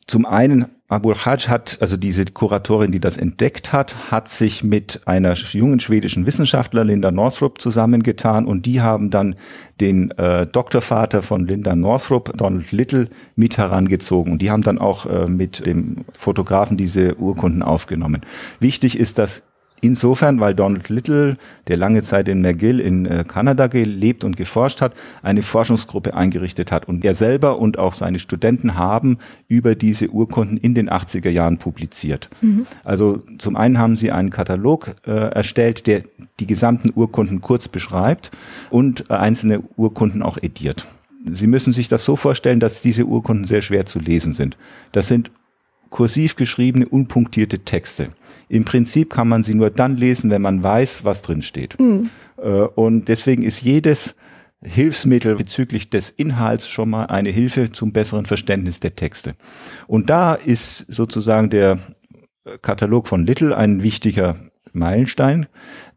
Zum 0.07 0.25
einen 0.25 0.67
Abul 0.89 1.17
Hajj 1.17 1.49
hat, 1.49 1.77
also 1.83 1.99
diese 1.99 2.25
Kuratorin, 2.25 2.91
die 2.91 2.99
das 2.99 3.19
entdeckt 3.19 3.75
hat, 3.75 4.11
hat 4.11 4.31
sich 4.31 4.65
mit 4.65 5.03
einer 5.05 5.35
jungen 5.35 5.81
schwedischen 5.81 6.25
Wissenschaftler, 6.25 6.83
Linda 6.83 7.11
Northrop, 7.11 7.61
zusammengetan 7.61 8.47
und 8.47 8.65
die 8.65 8.81
haben 8.81 9.11
dann 9.11 9.35
den 9.83 10.13
äh, 10.13 10.47
Doktorvater 10.47 11.21
von 11.21 11.47
Linda 11.47 11.77
Northrop, 11.77 12.33
Donald 12.39 12.73
Little, 12.73 13.11
mit 13.37 13.59
herangezogen 13.59 14.33
und 14.33 14.41
die 14.41 14.51
haben 14.51 14.63
dann 14.63 14.79
auch 14.79 15.05
äh, 15.05 15.27
mit 15.27 15.67
dem 15.67 16.07
Fotografen 16.17 16.79
diese 16.79 17.17
Urkunden 17.17 17.63
aufgenommen. 17.63 18.23
Wichtig 18.61 18.99
ist, 18.99 19.19
dass 19.19 19.43
Insofern, 19.81 20.41
weil 20.41 20.55
Donald 20.55 20.89
Little, 20.89 21.37
der 21.69 21.77
lange 21.77 22.03
Zeit 22.03 22.29
in 22.29 22.41
McGill 22.41 22.81
in 22.81 23.07
äh, 23.07 23.25
Kanada 23.27 23.67
gelebt 23.67 24.25
und 24.25 24.37
geforscht 24.37 24.81
hat, 24.81 24.95
eine 25.23 25.43
Forschungsgruppe 25.43 26.15
eingerichtet 26.15 26.73
hat. 26.73 26.89
Und 26.89 27.05
er 27.05 27.15
selber 27.15 27.59
und 27.59 27.79
auch 27.79 27.93
seine 27.93 28.19
Studenten 28.19 28.75
haben 28.77 29.19
über 29.47 29.75
diese 29.75 30.09
Urkunden 30.09 30.57
in 30.57 30.75
den 30.75 30.91
80er 30.91 31.31
Jahren 31.31 31.59
publiziert. 31.59 32.29
Mhm. 32.41 32.67
Also 32.85 33.23
zum 33.39 33.57
einen 33.57 33.79
haben 33.79 33.97
sie 33.97 34.11
einen 34.11 34.31
Katalog 34.31 34.95
äh, 35.07 35.11
erstellt, 35.11 35.87
der 35.87 36.03
die 36.41 36.47
gesamten 36.47 36.93
Urkunden 36.95 37.41
kurz 37.41 37.69
beschreibt 37.69 38.31
und 38.71 39.11
äh, 39.11 39.15
einzelne 39.15 39.63
Urkunden 39.77 40.23
auch 40.23 40.39
ediert. 40.41 40.87
Sie 41.31 41.47
müssen 41.47 41.73
sich 41.73 41.89
das 41.89 42.05
so 42.05 42.17
vorstellen, 42.17 42.61
dass 42.61 42.81
diese 42.81 43.05
Urkunden 43.05 43.45
sehr 43.45 43.63
schwer 43.63 43.87
zu 43.87 43.99
lesen 43.99 44.33
sind. 44.33 44.57
Das 44.93 45.09
sind 45.09 45.31
kursiv 45.91 46.37
geschriebene, 46.37 46.89
unpunktierte 46.89 47.61
Texte. 47.61 48.11
Im 48.49 48.65
Prinzip 48.65 49.11
kann 49.11 49.29
man 49.29 49.43
sie 49.43 49.55
nur 49.55 49.71
dann 49.71 49.97
lesen, 49.97 50.31
wenn 50.31 50.43
man 50.43 50.63
weiß, 50.63 51.05
was 51.05 51.23
drin 51.23 51.43
steht. 51.43 51.79
Mhm. 51.79 52.11
Und 52.75 53.09
deswegen 53.09 53.43
ist 53.43 53.63
jedes 53.63 54.17
Hilfsmittel 54.63 55.37
bezüglich 55.37 55.91
des 55.91 56.11
Inhalts 56.11 56.69
schon 56.69 56.91
mal 56.91 57.07
eine 57.07 57.31
Hilfe 57.31 57.71
zum 57.71 57.93
besseren 57.93 58.27
Verständnis 58.27 58.81
der 58.81 58.97
Texte. 58.97 59.35
Und 59.87 60.11
da 60.11 60.35
ist 60.35 60.85
sozusagen 60.89 61.51
der 61.51 61.79
Katalog 62.63 63.09
von 63.09 63.27
Little 63.27 63.57
ein 63.57 63.83
wichtiger 63.83 64.37
Meilenstein. 64.73 65.47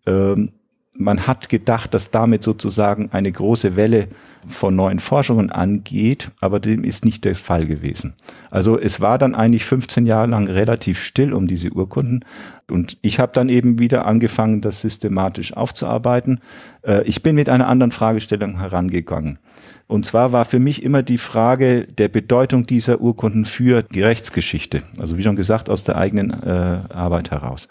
Ähm, 0.05 0.51
man 1.01 1.27
hat 1.27 1.49
gedacht, 1.49 1.93
dass 1.93 2.11
damit 2.11 2.43
sozusagen 2.43 3.09
eine 3.11 3.31
große 3.31 3.75
Welle 3.75 4.07
von 4.47 4.75
neuen 4.75 4.99
Forschungen 4.99 5.51
angeht, 5.51 6.31
aber 6.39 6.59
dem 6.59 6.83
ist 6.83 7.05
nicht 7.05 7.25
der 7.25 7.35
Fall 7.35 7.65
gewesen. 7.67 8.15
Also 8.49 8.79
es 8.79 9.01
war 9.01 9.17
dann 9.17 9.35
eigentlich 9.35 9.65
15 9.65 10.05
Jahre 10.05 10.27
lang 10.27 10.47
relativ 10.47 10.99
still 10.99 11.33
um 11.33 11.47
diese 11.47 11.71
Urkunden 11.71 12.25
und 12.71 12.97
ich 13.01 13.19
habe 13.19 13.33
dann 13.33 13.49
eben 13.49 13.79
wieder 13.79 14.05
angefangen, 14.05 14.61
das 14.61 14.81
systematisch 14.81 15.53
aufzuarbeiten. 15.53 16.39
Äh, 16.83 17.03
ich 17.03 17.21
bin 17.21 17.35
mit 17.35 17.49
einer 17.49 17.67
anderen 17.67 17.91
Fragestellung 17.91 18.59
herangegangen. 18.59 19.39
Und 19.87 20.05
zwar 20.05 20.31
war 20.31 20.45
für 20.45 20.59
mich 20.59 20.83
immer 20.83 21.03
die 21.03 21.17
Frage 21.17 21.85
der 21.85 22.07
Bedeutung 22.07 22.63
dieser 22.63 23.01
Urkunden 23.01 23.45
für 23.45 23.83
die 23.83 24.01
Rechtsgeschichte. 24.01 24.83
Also 24.97 25.17
wie 25.17 25.23
schon 25.23 25.35
gesagt, 25.35 25.69
aus 25.69 25.83
der 25.83 25.97
eigenen 25.97 26.31
äh, 26.43 26.79
Arbeit 26.93 27.31
heraus. 27.31 27.67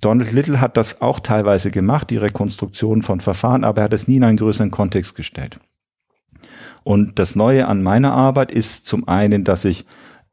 Donald 0.00 0.32
Little 0.32 0.60
hat 0.60 0.76
das 0.76 1.00
auch 1.02 1.20
teilweise 1.20 1.70
gemacht, 1.70 2.10
die 2.10 2.16
Rekonstruktion 2.16 3.02
von 3.02 3.20
Verfahren, 3.20 3.64
aber 3.64 3.82
er 3.82 3.84
hat 3.84 3.92
es 3.92 4.08
nie 4.08 4.16
in 4.16 4.24
einen 4.24 4.38
größeren 4.38 4.70
Kontext 4.70 5.14
gestellt. 5.14 5.58
Und 6.82 7.18
das 7.18 7.36
Neue 7.36 7.68
an 7.68 7.82
meiner 7.82 8.12
Arbeit 8.12 8.50
ist 8.50 8.86
zum 8.86 9.06
einen, 9.06 9.44
dass 9.44 9.64
ich 9.64 9.84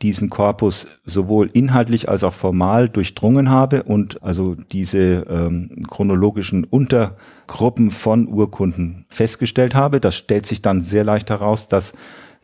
diesen 0.01 0.29
Korpus 0.29 0.88
sowohl 1.05 1.50
inhaltlich 1.51 2.07
als 2.07 2.24
auch 2.24 2.33
formal 2.33 2.88
durchdrungen 2.88 3.50
habe 3.50 3.83
und 3.83 4.21
also 4.21 4.55
diese 4.55 5.25
ähm, 5.27 5.86
chronologischen 5.89 6.65
Untergruppen 6.65 7.89
von 7.89 8.27
Urkunden 8.27 9.05
festgestellt 9.09 9.74
habe. 9.74 10.00
Das 10.00 10.15
stellt 10.15 10.45
sich 10.45 10.62
dann 10.62 10.81
sehr 10.83 11.03
leicht 11.03 11.31
heraus, 11.31 11.67
dass 11.67 11.93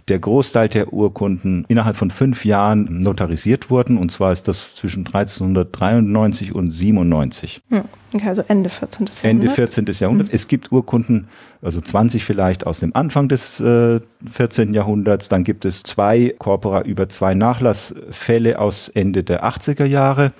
der 0.07 0.19
Großteil 0.19 0.69
der 0.69 0.91
Urkunden 0.91 1.65
innerhalb 1.67 1.95
von 1.95 2.11
fünf 2.11 2.45
Jahren 2.45 3.01
notarisiert 3.01 3.69
wurden. 3.69 3.97
Und 3.97 4.11
zwar 4.11 4.31
ist 4.31 4.47
das 4.47 4.75
zwischen 4.75 5.05
1393 5.05 6.53
und 6.53 6.71
97. 6.71 7.61
Hm, 7.69 7.83
okay, 8.13 8.27
also 8.27 8.43
Ende 8.47 8.69
14. 8.69 9.05
Jahrhundert. 9.05 9.23
Ende 9.23 9.49
14. 9.49 9.85
Jahrhundert. 9.99 10.27
Hm. 10.27 10.35
Es 10.35 10.47
gibt 10.47 10.71
Urkunden, 10.71 11.27
also 11.61 11.79
20 11.79 12.23
vielleicht 12.23 12.67
aus 12.67 12.79
dem 12.79 12.95
Anfang 12.95 13.29
des 13.29 13.59
äh, 13.59 13.99
14. 14.29 14.73
Jahrhunderts. 14.73 15.29
Dann 15.29 15.43
gibt 15.43 15.65
es 15.65 15.83
zwei 15.83 16.35
Corpora 16.37 16.81
über 16.81 17.07
zwei 17.09 17.33
Nachlassfälle 17.33 18.59
aus 18.59 18.89
Ende 18.89 19.23
der 19.23 19.45
80er 19.45 19.85
Jahre. 19.85 20.33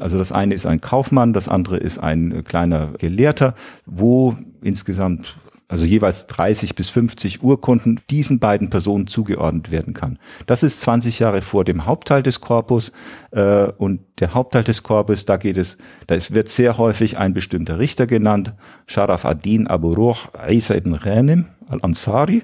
Also 0.00 0.18
das 0.18 0.32
eine 0.32 0.54
ist 0.54 0.66
ein 0.66 0.80
Kaufmann, 0.80 1.32
das 1.32 1.48
andere 1.48 1.76
ist 1.76 1.98
ein 1.98 2.42
kleiner 2.44 2.88
Gelehrter, 2.98 3.54
wo 3.86 4.34
insgesamt 4.60 5.36
also 5.68 5.86
jeweils 5.86 6.26
30 6.26 6.74
bis 6.74 6.88
50 6.90 7.42
Urkunden, 7.42 8.00
diesen 8.10 8.38
beiden 8.38 8.70
Personen 8.70 9.06
zugeordnet 9.06 9.70
werden 9.70 9.94
kann. 9.94 10.18
Das 10.46 10.62
ist 10.62 10.80
20 10.82 11.18
Jahre 11.18 11.42
vor 11.42 11.64
dem 11.64 11.86
Hauptteil 11.86 12.22
des 12.22 12.40
Korpus 12.40 12.92
äh, 13.30 13.64
und 13.78 14.00
der 14.20 14.34
Hauptteil 14.34 14.64
des 14.64 14.82
Korpus, 14.82 15.24
da 15.24 15.36
geht 15.36 15.56
es, 15.56 15.78
da 16.06 16.14
ist, 16.14 16.34
wird 16.34 16.48
sehr 16.48 16.78
häufig 16.78 17.18
ein 17.18 17.32
bestimmter 17.32 17.78
Richter 17.78 18.06
genannt, 18.06 18.52
Sharaf 18.86 19.24
ad-Din 19.24 19.66
Abu 19.66 19.94
Ruh 19.94 20.16
Isa 20.48 20.74
ibn 20.74 20.98
Ghanim 20.98 21.46
al-Ansari. 21.68 22.42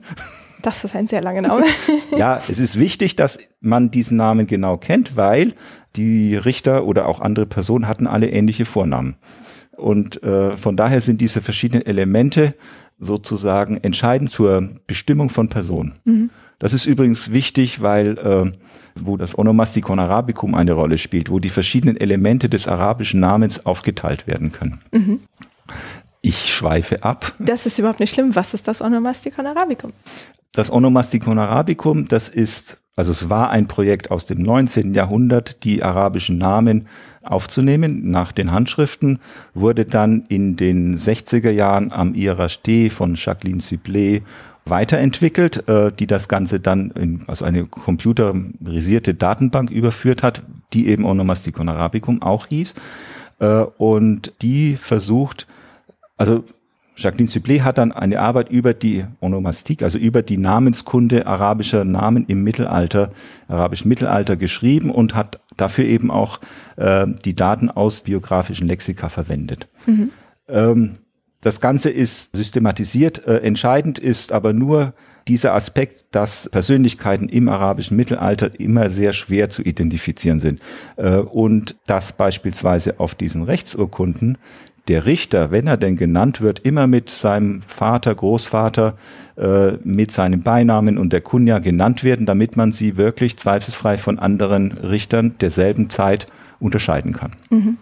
Das 0.62 0.84
ist 0.84 0.94
ein 0.94 1.08
sehr 1.08 1.22
langer 1.22 1.42
Name. 1.42 1.64
ja, 2.16 2.40
es 2.48 2.58
ist 2.58 2.78
wichtig, 2.78 3.16
dass 3.16 3.38
man 3.60 3.90
diesen 3.90 4.16
Namen 4.16 4.46
genau 4.46 4.76
kennt, 4.76 5.16
weil 5.16 5.54
die 5.96 6.36
Richter 6.36 6.84
oder 6.84 7.06
auch 7.06 7.20
andere 7.20 7.46
Personen 7.46 7.88
hatten 7.88 8.06
alle 8.06 8.30
ähnliche 8.30 8.64
Vornamen. 8.64 9.16
Und 9.76 10.22
äh, 10.22 10.56
von 10.56 10.76
daher 10.76 11.00
sind 11.00 11.20
diese 11.20 11.40
verschiedenen 11.40 11.86
Elemente 11.86 12.54
sozusagen 13.00 13.78
entscheidend 13.78 14.30
zur 14.30 14.70
Bestimmung 14.86 15.30
von 15.30 15.48
Personen. 15.48 15.94
Mhm. 16.04 16.30
Das 16.58 16.74
ist 16.74 16.86
übrigens 16.86 17.32
wichtig, 17.32 17.80
weil 17.80 18.18
äh, 18.18 18.52
wo 18.94 19.16
das 19.16 19.36
Onomastikon 19.36 19.98
Arabicum 19.98 20.54
eine 20.54 20.72
Rolle 20.72 20.98
spielt, 20.98 21.30
wo 21.30 21.38
die 21.38 21.48
verschiedenen 21.48 21.96
Elemente 21.96 22.48
des 22.48 22.68
arabischen 22.68 23.20
Namens 23.20 23.64
aufgeteilt 23.64 24.26
werden 24.26 24.52
können. 24.52 24.78
Mhm. 24.92 25.20
Ich 26.20 26.52
schweife 26.52 27.02
ab. 27.02 27.34
Das 27.38 27.64
ist 27.64 27.78
überhaupt 27.78 28.00
nicht 28.00 28.14
schlimm. 28.14 28.34
Was 28.36 28.52
ist 28.52 28.68
das 28.68 28.82
Onomastikon 28.82 29.46
Arabicum? 29.46 29.92
Das 30.52 30.70
Onomastikon 30.70 31.38
Arabicum, 31.38 32.06
das 32.08 32.28
ist, 32.28 32.76
also 32.96 33.12
es 33.12 33.30
war 33.30 33.50
ein 33.50 33.66
Projekt 33.66 34.10
aus 34.10 34.26
dem 34.26 34.42
19. 34.42 34.94
Jahrhundert, 34.94 35.64
die 35.64 35.82
arabischen 35.82 36.38
Namen 36.38 36.86
aufzunehmen 37.22 38.10
nach 38.10 38.32
den 38.32 38.52
Handschriften, 38.52 39.20
wurde 39.54 39.84
dann 39.84 40.24
in 40.28 40.56
den 40.56 40.96
60er 40.96 41.50
Jahren 41.50 41.92
am 41.92 42.14
IRHD 42.14 42.92
von 42.92 43.14
Jacqueline 43.14 43.60
Siblé 43.60 44.22
weiterentwickelt, 44.66 45.68
äh, 45.68 45.92
die 45.92 46.06
das 46.06 46.28
Ganze 46.28 46.60
dann 46.60 46.90
in 46.90 47.22
also 47.26 47.44
eine 47.44 47.66
computerisierte 47.66 49.14
Datenbank 49.14 49.70
überführt 49.70 50.22
hat, 50.22 50.42
die 50.72 50.88
eben 50.88 51.04
Onomasticon 51.04 51.68
Arabicum 51.68 52.22
auch 52.22 52.46
hieß. 52.46 52.74
Äh, 53.38 53.62
und 53.78 54.32
die 54.42 54.76
versucht, 54.76 55.46
also 56.16 56.44
Jacqueline 56.96 57.30
Sublé 57.30 57.62
hat 57.62 57.78
dann 57.78 57.92
eine 57.92 58.20
Arbeit 58.20 58.50
über 58.50 58.74
die 58.74 59.04
Onomastik, 59.20 59.82
also 59.82 59.98
über 59.98 60.22
die 60.22 60.36
Namenskunde 60.36 61.26
arabischer 61.26 61.84
Namen 61.84 62.24
im 62.26 62.42
Mittelalter, 62.44 63.12
arabischen 63.48 63.88
Mittelalter 63.88 64.36
geschrieben 64.36 64.90
und 64.90 65.14
hat 65.14 65.40
dafür 65.56 65.84
eben 65.84 66.10
auch 66.10 66.40
äh, 66.76 67.06
die 67.24 67.34
Daten 67.34 67.70
aus 67.70 68.02
biografischen 68.02 68.68
Lexika 68.68 69.08
verwendet. 69.08 69.68
Mhm. 69.86 70.10
Ähm, 70.48 70.92
das 71.40 71.60
Ganze 71.60 71.88
ist 71.88 72.36
systematisiert. 72.36 73.26
Äh, 73.26 73.38
entscheidend 73.38 73.98
ist 73.98 74.32
aber 74.32 74.52
nur 74.52 74.92
dieser 75.26 75.54
Aspekt, 75.54 76.06
dass 76.10 76.48
Persönlichkeiten 76.50 77.28
im 77.28 77.48
arabischen 77.48 77.96
Mittelalter 77.96 78.58
immer 78.58 78.90
sehr 78.90 79.12
schwer 79.12 79.48
zu 79.48 79.62
identifizieren 79.62 80.38
sind. 80.38 80.60
Äh, 80.96 81.16
und 81.16 81.76
dass 81.86 82.12
beispielsweise 82.12 83.00
auf 83.00 83.14
diesen 83.14 83.42
Rechtsurkunden 83.42 84.38
der 84.88 85.06
Richter, 85.06 85.50
wenn 85.50 85.66
er 85.66 85.76
denn 85.76 85.96
genannt 85.96 86.40
wird, 86.40 86.60
immer 86.60 86.86
mit 86.86 87.10
seinem 87.10 87.62
Vater, 87.62 88.14
Großvater, 88.14 88.94
äh, 89.36 89.72
mit 89.84 90.10
seinem 90.10 90.40
Beinamen 90.40 90.98
und 90.98 91.12
der 91.12 91.20
Kunja 91.20 91.58
genannt 91.58 92.04
werden, 92.04 92.26
damit 92.26 92.56
man 92.56 92.72
sie 92.72 92.96
wirklich 92.96 93.36
zweifelsfrei 93.36 93.98
von 93.98 94.18
anderen 94.18 94.72
Richtern 94.72 95.34
derselben 95.40 95.90
Zeit 95.90 96.26
unterscheiden 96.58 97.12
kann. 97.12 97.32
Mhm. 97.50 97.78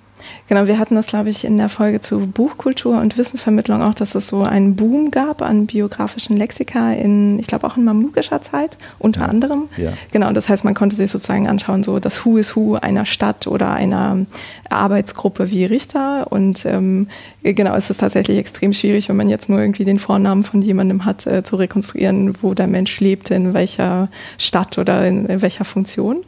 Genau, 0.48 0.66
wir 0.66 0.78
hatten 0.78 0.94
das, 0.94 1.06
glaube 1.06 1.30
ich, 1.30 1.44
in 1.44 1.56
der 1.56 1.68
Folge 1.68 2.00
zu 2.00 2.26
Buchkultur 2.26 3.00
und 3.00 3.18
Wissensvermittlung 3.18 3.82
auch, 3.82 3.94
dass 3.94 4.14
es 4.14 4.28
so 4.28 4.42
einen 4.42 4.76
Boom 4.76 5.10
gab 5.10 5.42
an 5.42 5.66
biografischen 5.66 6.36
Lexika 6.36 6.92
in, 6.92 7.38
ich 7.38 7.46
glaube, 7.46 7.66
auch 7.66 7.76
in 7.76 7.84
mamlukischer 7.84 8.40
Zeit, 8.42 8.78
unter 8.98 9.20
ja. 9.20 9.26
anderem. 9.26 9.68
Ja. 9.76 9.92
Genau, 10.12 10.32
das 10.32 10.48
heißt, 10.48 10.64
man 10.64 10.74
konnte 10.74 10.96
sich 10.96 11.10
sozusagen 11.10 11.48
anschauen, 11.48 11.82
so 11.82 11.98
das 11.98 12.24
Who 12.24 12.38
is 12.38 12.56
Who 12.56 12.76
einer 12.76 13.04
Stadt 13.04 13.46
oder 13.46 13.72
einer 13.72 14.26
Arbeitsgruppe 14.70 15.50
wie 15.50 15.64
Richter. 15.64 16.26
Und 16.30 16.64
ähm, 16.64 17.08
genau, 17.42 17.74
es 17.74 17.90
ist 17.90 17.98
tatsächlich 17.98 18.38
extrem 18.38 18.72
schwierig, 18.72 19.08
wenn 19.08 19.16
man 19.16 19.28
jetzt 19.28 19.48
nur 19.48 19.60
irgendwie 19.60 19.84
den 19.84 19.98
Vornamen 19.98 20.44
von 20.44 20.62
jemandem 20.62 21.04
hat, 21.04 21.26
äh, 21.26 21.42
zu 21.42 21.56
rekonstruieren, 21.56 22.42
wo 22.42 22.54
der 22.54 22.66
Mensch 22.66 23.00
lebte, 23.00 23.34
in 23.34 23.54
welcher 23.54 24.08
Stadt 24.38 24.78
oder 24.78 25.06
in, 25.06 25.26
in 25.26 25.42
welcher 25.42 25.64
Funktion. 25.64 26.20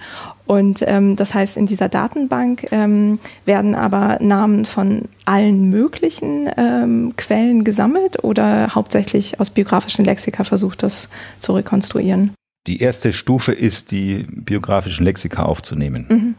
Und 0.51 0.83
ähm, 0.89 1.15
das 1.15 1.33
heißt, 1.33 1.57
in 1.57 1.67
dieser 1.67 1.89
Datenbank 1.89 2.67
ähm, 2.73 3.21
werden 3.45 3.77
aber 3.77 4.19
Namen 4.21 4.65
von 4.65 5.03
allen 5.25 5.71
möglichen 5.71 6.51
ähm, 6.57 7.13
Quellen 7.17 7.63
gesammelt 7.63 8.25
oder 8.25 8.75
hauptsächlich 8.75 9.39
aus 9.39 9.51
biografischen 9.51 10.05
Lexika 10.05 10.43
versucht, 10.43 10.83
das 10.83 11.09
zu 11.39 11.53
rekonstruieren? 11.53 12.33
Die 12.67 12.81
erste 12.81 13.13
Stufe 13.13 13.53
ist, 13.53 13.93
die 13.93 14.27
biografischen 14.29 15.05
Lexika 15.05 15.45
aufzunehmen. 15.45 16.07
Mhm. 16.11 16.35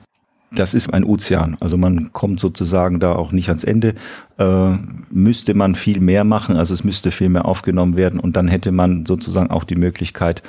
Das 0.53 0.73
ist 0.73 0.93
ein 0.93 1.05
Ozean. 1.05 1.55
Also 1.61 1.77
man 1.77 2.11
kommt 2.11 2.41
sozusagen 2.41 2.99
da 2.99 3.15
auch 3.15 3.31
nicht 3.31 3.47
ans 3.47 3.63
Ende. 3.63 3.95
Äh, 4.37 4.71
müsste 5.09 5.53
man 5.53 5.75
viel 5.75 6.01
mehr 6.01 6.25
machen, 6.25 6.57
also 6.57 6.73
es 6.73 6.83
müsste 6.83 7.11
viel 7.11 7.29
mehr 7.29 7.45
aufgenommen 7.45 7.95
werden 7.95 8.19
und 8.19 8.35
dann 8.35 8.49
hätte 8.49 8.73
man 8.73 9.05
sozusagen 9.05 9.49
auch 9.49 9.63
die 9.63 9.77
Möglichkeit, 9.77 10.43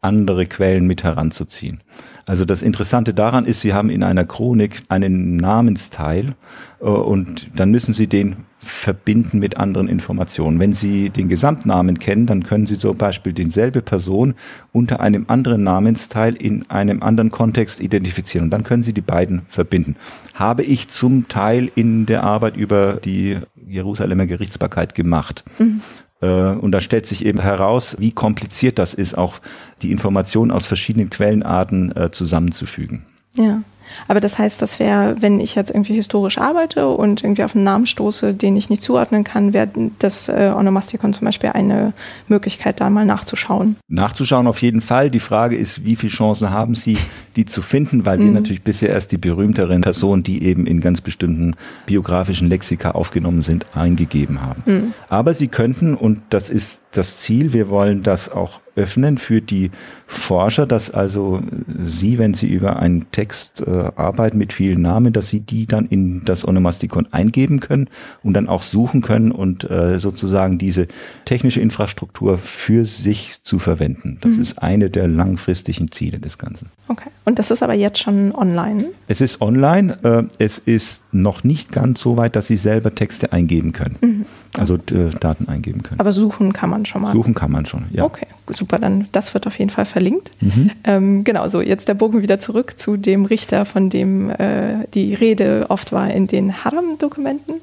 andere 0.00 0.46
Quellen 0.46 0.88
mit 0.88 1.04
heranzuziehen. 1.04 1.78
Also 2.26 2.44
das 2.44 2.62
Interessante 2.62 3.12
daran 3.12 3.44
ist, 3.44 3.60
Sie 3.60 3.74
haben 3.74 3.90
in 3.90 4.02
einer 4.02 4.24
Chronik 4.24 4.82
einen 4.88 5.36
Namensteil 5.36 6.34
äh, 6.80 6.84
und 6.84 7.50
dann 7.54 7.70
müssen 7.70 7.94
Sie 7.94 8.06
den 8.06 8.36
verbinden 8.58 9.38
mit 9.38 9.58
anderen 9.58 9.88
Informationen. 9.88 10.58
Wenn 10.58 10.72
Sie 10.72 11.10
den 11.10 11.28
Gesamtnamen 11.28 11.98
kennen, 11.98 12.26
dann 12.26 12.42
können 12.42 12.66
Sie 12.66 12.78
zum 12.78 12.96
Beispiel 12.96 13.32
denselbe 13.32 13.82
Person 13.82 14.34
unter 14.72 15.00
einem 15.00 15.26
anderen 15.28 15.64
Namensteil 15.64 16.34
in 16.34 16.68
einem 16.70 17.02
anderen 17.02 17.30
Kontext 17.30 17.80
identifizieren 17.80 18.46
und 18.46 18.50
dann 18.50 18.64
können 18.64 18.82
Sie 18.82 18.94
die 18.94 19.02
beiden 19.02 19.42
verbinden. 19.48 19.96
Habe 20.32 20.62
ich 20.62 20.88
zum 20.88 21.28
Teil 21.28 21.70
in 21.74 22.06
der 22.06 22.24
Arbeit 22.24 22.56
über 22.56 22.94
die 22.94 23.38
Jerusalemer 23.66 24.26
Gerichtsbarkeit 24.26 24.94
gemacht. 24.94 25.44
Mhm. 25.58 25.82
Äh, 26.20 26.26
und 26.26 26.72
da 26.72 26.80
stellt 26.80 27.06
sich 27.06 27.24
eben 27.24 27.40
heraus, 27.40 27.96
wie 27.98 28.12
kompliziert 28.12 28.78
das 28.78 28.94
ist, 28.94 29.16
auch 29.16 29.40
die 29.82 29.92
Informationen 29.92 30.50
aus 30.50 30.66
verschiedenen 30.66 31.10
Quellenarten 31.10 31.94
äh, 31.96 32.10
zusammenzufügen. 32.10 33.06
Ja. 33.36 33.60
Aber 34.08 34.20
das 34.20 34.38
heißt, 34.38 34.60
das 34.60 34.78
wäre, 34.78 35.16
wenn 35.20 35.40
ich 35.40 35.54
jetzt 35.54 35.70
irgendwie 35.70 35.94
historisch 35.94 36.38
arbeite 36.38 36.88
und 36.88 37.22
irgendwie 37.22 37.44
auf 37.44 37.54
einen 37.54 37.64
Namen 37.64 37.86
stoße, 37.86 38.34
den 38.34 38.56
ich 38.56 38.70
nicht 38.70 38.82
zuordnen 38.82 39.24
kann, 39.24 39.52
wäre 39.52 39.68
das 39.98 40.28
äh, 40.28 40.52
Onomastikon 40.54 41.12
zum 41.12 41.26
Beispiel 41.26 41.50
eine 41.50 41.92
Möglichkeit, 42.28 42.80
da 42.80 42.90
mal 42.90 43.06
nachzuschauen. 43.06 43.76
Nachzuschauen 43.88 44.46
auf 44.46 44.62
jeden 44.62 44.80
Fall. 44.80 45.10
Die 45.10 45.20
Frage 45.20 45.56
ist, 45.56 45.84
wie 45.84 45.96
viele 45.96 46.12
Chancen 46.12 46.50
haben 46.50 46.74
Sie, 46.74 46.98
die 47.36 47.44
zu 47.44 47.62
finden, 47.62 48.04
weil 48.04 48.18
mhm. 48.18 48.24
wir 48.24 48.32
natürlich 48.32 48.62
bisher 48.62 48.90
erst 48.90 49.12
die 49.12 49.18
berühmteren 49.18 49.80
Personen, 49.80 50.22
die 50.22 50.44
eben 50.44 50.66
in 50.66 50.80
ganz 50.80 51.00
bestimmten 51.00 51.54
biografischen 51.86 52.48
Lexika 52.48 52.92
aufgenommen 52.92 53.42
sind, 53.42 53.66
eingegeben 53.74 54.42
haben. 54.42 54.62
Mhm. 54.66 54.94
Aber 55.08 55.34
Sie 55.34 55.48
könnten, 55.48 55.94
und 55.94 56.22
das 56.30 56.50
ist 56.50 56.82
das 56.92 57.18
Ziel, 57.18 57.52
wir 57.52 57.68
wollen 57.68 58.02
das 58.02 58.30
auch 58.30 58.60
öffnen 58.76 59.18
für 59.18 59.40
die 59.40 59.70
Forscher, 60.06 60.66
dass 60.66 60.90
also 60.90 61.40
Sie, 61.78 62.18
wenn 62.18 62.34
Sie 62.34 62.48
über 62.48 62.76
einen 62.76 63.10
Text 63.10 63.62
äh, 63.66 63.90
arbeiten 63.96 64.38
mit 64.38 64.52
vielen 64.52 64.82
Namen, 64.82 65.12
dass 65.12 65.28
Sie 65.28 65.40
die 65.40 65.66
dann 65.66 65.86
in 65.86 66.24
das 66.24 66.46
Onomastikon 66.46 67.08
eingeben 67.12 67.60
können 67.60 67.88
und 68.22 68.34
dann 68.34 68.48
auch 68.48 68.62
suchen 68.62 69.00
können 69.00 69.32
und 69.32 69.68
äh, 69.70 69.98
sozusagen 69.98 70.58
diese 70.58 70.88
technische 71.24 71.60
Infrastruktur 71.60 72.38
für 72.38 72.84
sich 72.84 73.42
zu 73.44 73.58
verwenden. 73.58 74.18
Das 74.20 74.36
mhm. 74.36 74.42
ist 74.42 74.62
eine 74.62 74.90
der 74.90 75.08
langfristigen 75.08 75.90
Ziele 75.90 76.18
des 76.18 76.38
Ganzen. 76.38 76.68
Okay. 76.88 77.10
Und 77.24 77.38
das 77.38 77.50
ist 77.50 77.62
aber 77.62 77.74
jetzt 77.74 77.98
schon 77.98 78.34
online? 78.34 78.86
Es 79.08 79.20
ist 79.20 79.40
online. 79.40 79.98
Äh, 80.02 80.24
es 80.38 80.58
ist 80.58 81.04
noch 81.12 81.44
nicht 81.44 81.72
ganz 81.72 82.00
so 82.00 82.16
weit, 82.16 82.36
dass 82.36 82.46
Sie 82.46 82.56
selber 82.56 82.94
Texte 82.94 83.32
eingeben 83.32 83.72
können. 83.72 83.96
Mhm. 84.00 84.26
Also 84.58 84.76
äh, 84.76 85.10
Daten 85.18 85.48
eingeben 85.48 85.82
können. 85.82 86.00
Aber 86.00 86.12
suchen 86.12 86.52
kann 86.52 86.70
man 86.70 86.86
schon 86.86 87.02
mal. 87.02 87.12
Suchen 87.12 87.34
kann 87.34 87.50
man 87.50 87.66
schon, 87.66 87.86
ja. 87.90 88.04
Okay, 88.04 88.26
super, 88.52 88.78
dann 88.78 89.08
das 89.12 89.34
wird 89.34 89.46
auf 89.46 89.58
jeden 89.58 89.70
Fall 89.70 89.84
verlinkt. 89.84 90.30
Mhm. 90.40 90.70
Ähm, 90.84 91.24
genau, 91.24 91.48
so 91.48 91.60
jetzt 91.60 91.88
der 91.88 91.94
Bogen 91.94 92.22
wieder 92.22 92.38
zurück 92.38 92.78
zu 92.78 92.96
dem 92.96 93.24
Richter, 93.24 93.64
von 93.64 93.90
dem 93.90 94.30
äh, 94.30 94.86
die 94.94 95.14
Rede 95.14 95.66
oft 95.68 95.92
war 95.92 96.10
in 96.10 96.26
den 96.26 96.64
Haram-Dokumenten. 96.64 97.54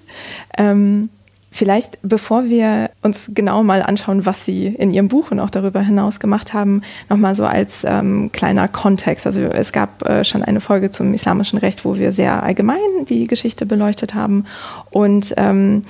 Ähm, 0.58 1.10
Vielleicht, 1.54 1.98
bevor 2.02 2.46
wir 2.46 2.92
uns 3.02 3.32
genau 3.34 3.62
mal 3.62 3.84
anschauen, 3.84 4.26
was 4.26 4.46
Sie 4.46 4.68
in 4.68 4.92
Ihrem 4.92 5.10
Buch 5.10 5.32
und 5.32 5.42
auch 5.42 5.50
darüber 5.50 5.82
hinaus 5.82 6.22
gemacht 6.22 6.54
haben, 6.54 6.82
nochmal 7.10 7.36
so 7.36 7.46
als 7.46 7.84
ähm, 7.84 8.32
kleiner 8.32 8.70
Kontext. 8.70 9.28
Also 9.28 9.42
es 9.42 9.74
gab 9.74 10.08
äh, 10.08 10.24
schon 10.24 10.44
eine 10.44 10.62
Folge 10.62 10.92
zum 10.92 11.14
islamischen 11.14 11.60
Recht, 11.60 11.84
wo 11.84 11.98
wir 11.98 12.14
sehr 12.14 12.42
allgemein 12.42 12.78
die 13.10 13.28
Geschichte 13.28 13.66
beleuchtet 13.66 14.16
haben. 14.16 14.46
Und 14.92 15.34
ähm, 15.36 15.82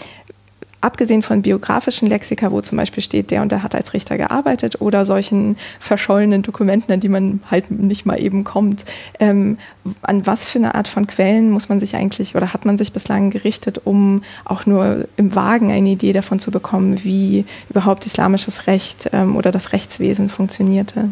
abgesehen 0.81 1.21
von 1.21 1.41
biografischen 1.41 2.09
Lexika, 2.09 2.51
wo 2.51 2.61
zum 2.61 2.77
Beispiel 2.77 3.01
steht, 3.01 3.31
der 3.31 3.41
und 3.41 3.51
der 3.51 3.63
hat 3.63 3.75
als 3.75 3.93
Richter 3.93 4.17
gearbeitet 4.17 4.81
oder 4.81 5.05
solchen 5.05 5.57
verschollenen 5.79 6.41
Dokumenten, 6.41 6.91
an 6.91 6.99
die 6.99 7.09
man 7.09 7.41
halt 7.49 7.71
nicht 7.71 8.05
mal 8.05 8.21
eben 8.21 8.43
kommt, 8.43 8.85
ähm, 9.19 9.57
an 10.01 10.25
was 10.25 10.45
für 10.45 10.59
eine 10.59 10.75
Art 10.75 10.87
von 10.87 11.07
Quellen 11.07 11.49
muss 11.51 11.69
man 11.69 11.79
sich 11.79 11.95
eigentlich 11.95 12.35
oder 12.35 12.53
hat 12.53 12.65
man 12.65 12.77
sich 12.77 12.91
bislang 12.91 13.29
gerichtet, 13.29 13.81
um 13.83 14.23
auch 14.43 14.65
nur 14.65 15.07
im 15.17 15.35
Wagen 15.35 15.71
eine 15.71 15.89
Idee 15.89 16.13
davon 16.13 16.39
zu 16.39 16.51
bekommen, 16.51 17.03
wie 17.03 17.45
überhaupt 17.69 18.05
islamisches 18.05 18.67
Recht 18.67 19.09
ähm, 19.13 19.35
oder 19.35 19.51
das 19.51 19.73
Rechtswesen 19.73 20.29
funktionierte? 20.29 21.09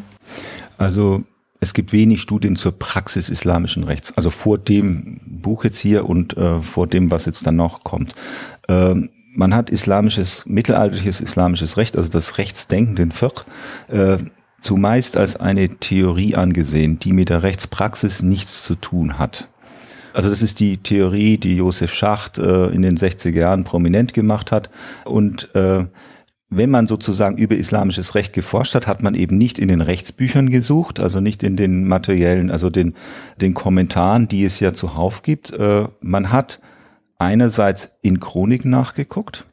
Also 0.77 1.23
es 1.59 1.73
gibt 1.73 1.91
wenig 1.91 2.21
Studien 2.21 2.55
zur 2.55 2.71
Praxis 2.71 3.29
islamischen 3.29 3.83
Rechts, 3.83 4.13
also 4.15 4.29
vor 4.29 4.57
dem 4.57 5.19
Buch 5.25 5.63
jetzt 5.63 5.77
hier 5.77 6.07
und 6.07 6.37
äh, 6.37 6.61
vor 6.61 6.87
dem, 6.87 7.11
was 7.11 7.25
jetzt 7.25 7.45
dann 7.45 7.57
noch 7.57 7.83
kommt. 7.83 8.15
Ähm, 8.67 9.09
man 9.33 9.53
hat 9.55 9.69
islamisches, 9.69 10.45
mittelalterliches 10.45 11.21
islamisches 11.21 11.77
Recht, 11.77 11.97
also 11.97 12.09
das 12.09 12.37
Rechtsdenken, 12.37 12.95
den 12.95 13.11
Fiqh, 13.11 13.45
äh, 13.89 14.17
zumeist 14.59 15.17
als 15.17 15.35
eine 15.37 15.69
Theorie 15.69 16.35
angesehen, 16.35 16.99
die 16.99 17.13
mit 17.13 17.29
der 17.29 17.43
Rechtspraxis 17.43 18.21
nichts 18.21 18.63
zu 18.63 18.75
tun 18.75 19.17
hat. 19.17 19.47
Also 20.13 20.29
das 20.29 20.41
ist 20.41 20.59
die 20.59 20.77
Theorie, 20.77 21.37
die 21.37 21.55
Josef 21.55 21.93
Schacht 21.93 22.39
äh, 22.39 22.67
in 22.67 22.81
den 22.81 22.97
60er 22.97 23.29
Jahren 23.29 23.63
prominent 23.63 24.13
gemacht 24.13 24.51
hat. 24.51 24.69
Und 25.05 25.53
äh, 25.55 25.85
wenn 26.49 26.71
man 26.71 26.87
sozusagen 26.87 27.37
über 27.37 27.55
islamisches 27.55 28.15
Recht 28.15 28.33
geforscht 28.33 28.73
hat, 28.73 28.87
hat 28.87 29.03
man 29.03 29.13
eben 29.13 29.37
nicht 29.37 29.59
in 29.59 29.67
den 29.67 29.81
Rechtsbüchern 29.81 30.49
gesucht, 30.49 30.99
also 30.99 31.19
nicht 31.21 31.43
in 31.43 31.57
den 31.57 31.87
materiellen, 31.87 32.49
also 32.49 32.71
den, 32.71 32.95
den 33.39 33.53
Kommentaren, 33.53 34.27
die 34.27 34.43
es 34.43 34.59
ja 34.59 34.73
zuhauf 34.73 35.21
gibt. 35.21 35.51
Äh, 35.51 35.87
man 36.01 36.31
hat 36.31 36.59
einerseits 37.19 37.91
in 38.01 38.19
Chroniken 38.19 38.71
nachgeguckt. 38.71 39.45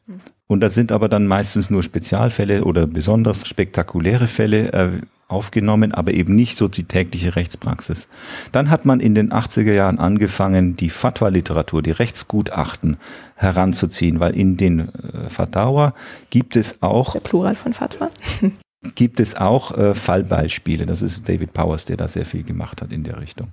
Und 0.47 0.61
da 0.61 0.69
sind 0.69 0.91
aber 0.91 1.09
dann 1.09 1.27
meistens 1.27 1.69
nur 1.69 1.83
Spezialfälle 1.83 2.63
oder 2.63 2.87
besonders 2.87 3.45
spektakuläre 3.45 4.27
Fälle 4.27 4.71
äh, 4.71 4.89
aufgenommen, 5.27 5.91
aber 5.91 6.13
eben 6.13 6.35
nicht 6.35 6.57
so 6.57 6.69
die 6.69 6.85
tägliche 6.85 7.35
Rechtspraxis. 7.35 8.07
Dann 8.53 8.69
hat 8.69 8.85
man 8.85 9.01
in 9.01 9.13
den 9.13 9.33
80er 9.33 9.73
Jahren 9.73 9.99
angefangen, 9.99 10.75
die 10.75 10.89
Fatwa-Literatur, 10.89 11.83
die 11.83 11.91
Rechtsgutachten 11.91 12.95
heranzuziehen, 13.35 14.21
weil 14.21 14.35
in 14.37 14.55
den 14.55 14.87
äh, 14.87 15.27
Fatawa 15.27 15.93
gibt 16.29 16.55
es 16.55 16.81
auch... 16.81 17.11
Der 17.11 17.19
Plural 17.19 17.55
von 17.55 17.73
Fatwa. 17.73 18.09
gibt 18.95 19.19
es 19.19 19.35
auch 19.35 19.77
äh, 19.77 19.93
Fallbeispiele. 19.93 20.85
Das 20.85 21.01
ist 21.01 21.27
David 21.27 21.51
Powers, 21.51 21.83
der 21.83 21.97
da 21.97 22.07
sehr 22.07 22.25
viel 22.25 22.43
gemacht 22.43 22.81
hat 22.81 22.93
in 22.93 23.03
der 23.03 23.19
Richtung. 23.19 23.49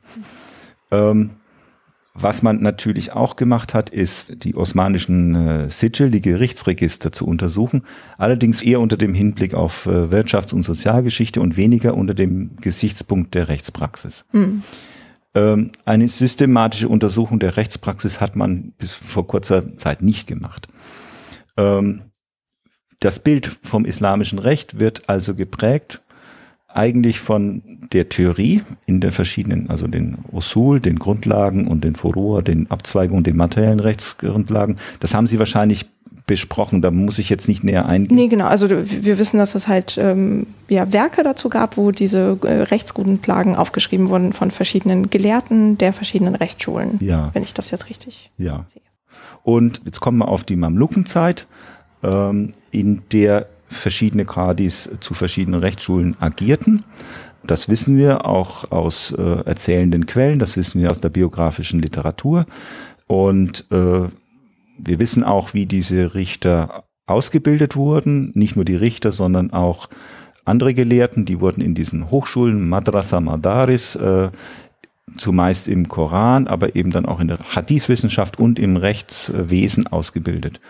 Ähm, 0.93 1.31
was 2.17 2.43
man 2.43 2.63
natürlich 2.63 3.13
auch 3.13 3.35
gemacht 3.35 3.75
hat, 3.75 3.91
ist 3.91 4.45
die 4.45 4.55
osmanischen 4.55 5.35
äh, 5.35 5.71
Sigil, 5.71 6.13
die 6.13 6.21
Gerichtsregister 6.21 7.11
zu 7.11 7.27
untersuchen, 7.27 7.83
allerdings 8.19 8.63
eher 8.63 8.81
unter 8.81 8.97
dem 8.97 9.15
Hinblick 9.15 9.53
auf 9.53 9.87
äh, 9.87 10.13
Wirtschafts- 10.13 10.55
und 10.55 10.63
Sozialgeschichte 10.63 11.41
und 11.41 11.57
weniger 11.57 11.95
unter 11.95 12.15
dem 12.15 12.57
Gesichtspunkt 12.61 13.35
der 13.35 13.49
Rechtspraxis. 13.49 14.25
Mhm. 14.33 14.63
Ähm, 15.35 15.73
eine 15.85 16.07
systematische 16.07 16.89
Untersuchung 16.89 17.41
der 17.41 17.57
Rechtspraxis 17.57 18.21
hat 18.21 18.37
man 18.37 18.73
bis 18.79 18.93
vor 18.93 19.27
kurzer 19.27 19.77
Zeit 19.77 20.01
nicht 20.01 20.29
gemacht. 20.29 20.69
Ähm, 21.57 22.03
das 23.01 23.19
Bild 23.19 23.59
vom 23.63 23.85
islamischen 23.85 24.39
Recht 24.39 24.79
wird 24.79 25.09
also 25.09 25.35
geprägt 25.35 26.01
eigentlich 26.75 27.21
von 27.21 27.63
der 27.93 28.09
Theorie 28.09 28.63
in 28.87 29.01
den 29.01 29.13
verschiedenen, 29.13 29.71
also 29.71 29.87
den 29.87 30.19
Usul, 30.33 30.81
den 30.81 30.99
Grundlagen 30.99 31.69
und 31.69 31.85
den 31.85 31.95
Furor, 31.95 32.43
den 32.43 32.71
Abzweigungen, 32.71 33.23
den 33.23 33.37
materiellen 33.37 33.81
Rechtsgrundlagen. 33.81 34.77
Das 35.01 35.15
haben 35.15 35.27
Sie 35.27 35.39
wahrscheinlich 35.39 35.87
besprochen, 36.27 36.81
da 36.81 36.91
muss 36.91 37.19
ich 37.19 37.29
jetzt 37.29 37.49
nicht 37.49 37.65
näher 37.65 37.87
eingehen. 37.87 38.15
Nee, 38.15 38.29
genau. 38.29 38.47
Also 38.47 38.69
wir 38.71 39.19
wissen, 39.19 39.39
dass 39.39 39.55
es 39.55 39.69
halt 39.69 39.99
ähm, 39.99 40.47
ja, 40.69 40.93
Werke 40.93 41.23
dazu 41.23 41.49
gab, 41.49 41.77
wo 41.77 41.91
diese 41.91 42.39
äh, 42.43 42.63
Rechtsgrundlagen 42.63 43.57
aufgeschrieben 43.57 44.09
wurden 44.09 44.33
von 44.33 44.51
verschiedenen 44.51 45.11
Gelehrten 45.11 45.77
der 45.77 45.93
verschiedenen 45.93 46.35
Rechtsschulen, 46.35 46.99
ja. 47.01 47.31
wenn 47.35 47.43
ich 47.43 47.53
das 47.53 47.71
jetzt 47.71 47.91
richtig 47.91 48.31
ja. 48.39 48.65
sehe. 48.69 48.83
Und 49.43 49.83
jetzt 49.85 50.01
kommen 50.01 50.19
wir 50.19 50.29
auf 50.29 50.45
die 50.45 50.57
Mamlukenzeit, 50.57 51.47
ähm, 52.03 52.53
in 52.71 53.03
der 53.13 53.47
verschiedene 53.75 54.25
Kadis 54.25 54.91
zu 55.01 55.15
verschiedenen 55.15 55.61
Rechtsschulen 55.61 56.17
agierten. 56.21 56.85
Das 57.47 57.69
wissen 57.69 57.97
wir 57.97 58.27
auch 58.27 58.71
aus 58.71 59.13
äh, 59.13 59.23
erzählenden 59.45 60.07
Quellen, 60.07 60.39
das 60.39 60.57
wissen 60.57 60.81
wir 60.81 60.91
aus 60.91 61.01
der 61.01 61.11
biografischen 61.11 61.81
Literatur. 61.81 62.47
Und 63.07 63.67
äh, 63.71 64.09
wir 64.79 64.99
wissen 64.99 65.25
auch, 65.25 65.55
wie 65.55 65.67
diese 65.67 66.15
Richter 66.15 66.85
ausgebildet 67.07 67.77
wurden. 67.77 68.33
Nicht 68.35 68.57
nur 68.57 68.65
die 68.65 68.77
Richter, 68.77 69.13
sondern 69.13 69.53
auch 69.53 69.89
andere 70.45 70.75
Gelehrten, 70.75 71.25
die 71.25 71.41
wurden 71.41 71.61
in 71.61 71.75
diesen 71.75 72.11
Hochschulen, 72.11 72.69
Madrasa 72.69 73.21
Madaris, 73.21 73.95
äh, 73.97 74.31
zumeist 75.17 75.69
im 75.69 75.89
Koran, 75.89 76.47
aber 76.47 76.75
eben 76.77 76.91
dann 76.91 77.07
auch 77.07 77.21
in 77.21 77.29
der 77.29 77.39
Hadith-Wissenschaft 77.39 78.39
und 78.39 78.59
im 78.59 78.77
Rechtswesen 78.77 79.87
ausgebildet. 79.87 80.61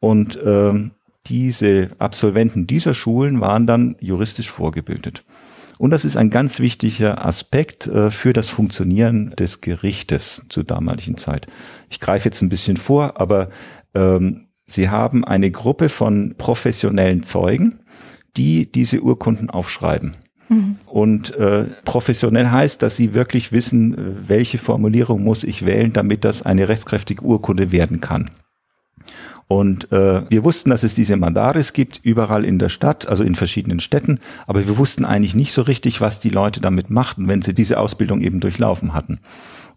Und 0.00 0.38
ähm, 0.44 0.92
diese 1.26 1.90
Absolventen 1.98 2.66
dieser 2.66 2.94
Schulen 2.94 3.40
waren 3.40 3.66
dann 3.66 3.96
juristisch 4.00 4.50
vorgebildet. 4.50 5.24
Und 5.78 5.90
das 5.90 6.04
ist 6.04 6.16
ein 6.16 6.30
ganz 6.30 6.60
wichtiger 6.60 7.24
Aspekt 7.24 7.86
äh, 7.86 8.10
für 8.10 8.32
das 8.32 8.48
Funktionieren 8.48 9.30
des 9.36 9.60
Gerichtes 9.60 10.46
zur 10.48 10.64
damaligen 10.64 11.16
Zeit. 11.16 11.46
Ich 11.90 12.00
greife 12.00 12.26
jetzt 12.26 12.42
ein 12.42 12.48
bisschen 12.48 12.76
vor, 12.76 13.20
aber 13.20 13.48
ähm, 13.94 14.46
Sie 14.66 14.88
haben 14.88 15.24
eine 15.24 15.50
Gruppe 15.50 15.88
von 15.88 16.36
professionellen 16.38 17.22
Zeugen, 17.22 17.80
die 18.36 18.70
diese 18.70 19.00
Urkunden 19.02 19.50
aufschreiben. 19.50 20.16
Mhm. 20.48 20.76
Und 20.86 21.34
äh, 21.36 21.64
professionell 21.84 22.50
heißt, 22.50 22.82
dass 22.82 22.96
sie 22.96 23.14
wirklich 23.14 23.52
wissen, 23.52 23.94
äh, 23.94 24.28
welche 24.28 24.58
Formulierung 24.58 25.22
muss 25.22 25.44
ich 25.44 25.66
wählen, 25.66 25.92
damit 25.92 26.24
das 26.24 26.42
eine 26.42 26.68
rechtskräftige 26.68 27.22
Urkunde 27.22 27.72
werden 27.72 28.00
kann. 28.00 28.30
Und 29.54 29.92
äh, 29.92 30.28
wir 30.28 30.42
wussten, 30.42 30.70
dass 30.70 30.82
es 30.82 30.96
diese 30.96 31.16
Mandaris 31.16 31.74
gibt, 31.74 32.00
überall 32.02 32.44
in 32.44 32.58
der 32.58 32.68
Stadt, 32.68 33.06
also 33.06 33.22
in 33.22 33.36
verschiedenen 33.36 33.78
Städten, 33.78 34.18
aber 34.48 34.66
wir 34.66 34.78
wussten 34.78 35.04
eigentlich 35.04 35.36
nicht 35.36 35.52
so 35.52 35.62
richtig, 35.62 36.00
was 36.00 36.18
die 36.18 36.28
Leute 36.28 36.60
damit 36.60 36.90
machten, 36.90 37.28
wenn 37.28 37.40
sie 37.40 37.54
diese 37.54 37.78
Ausbildung 37.78 38.20
eben 38.20 38.40
durchlaufen 38.40 38.94
hatten. 38.94 39.20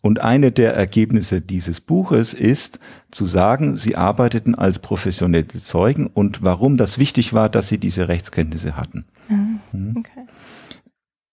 Und 0.02 0.20
eine 0.20 0.52
der 0.52 0.74
Ergebnisse 0.74 1.42
dieses 1.42 1.80
Buches 1.80 2.34
ist 2.34 2.80
zu 3.12 3.28
sagen, 3.28 3.78
sie 3.78 3.96
arbeiteten 3.96 4.56
als 4.56 4.80
professionelle 4.80 5.46
Zeugen 5.46 6.08
und 6.08 6.42
warum 6.42 6.78
das 6.78 6.98
wichtig 6.98 7.34
war, 7.34 7.48
dass 7.48 7.68
sie 7.68 7.78
diese 7.78 8.08
Rechtskenntnisse 8.08 8.78
hatten. 8.78 9.06
Mhm. 9.30 9.98
Okay. 10.00 10.26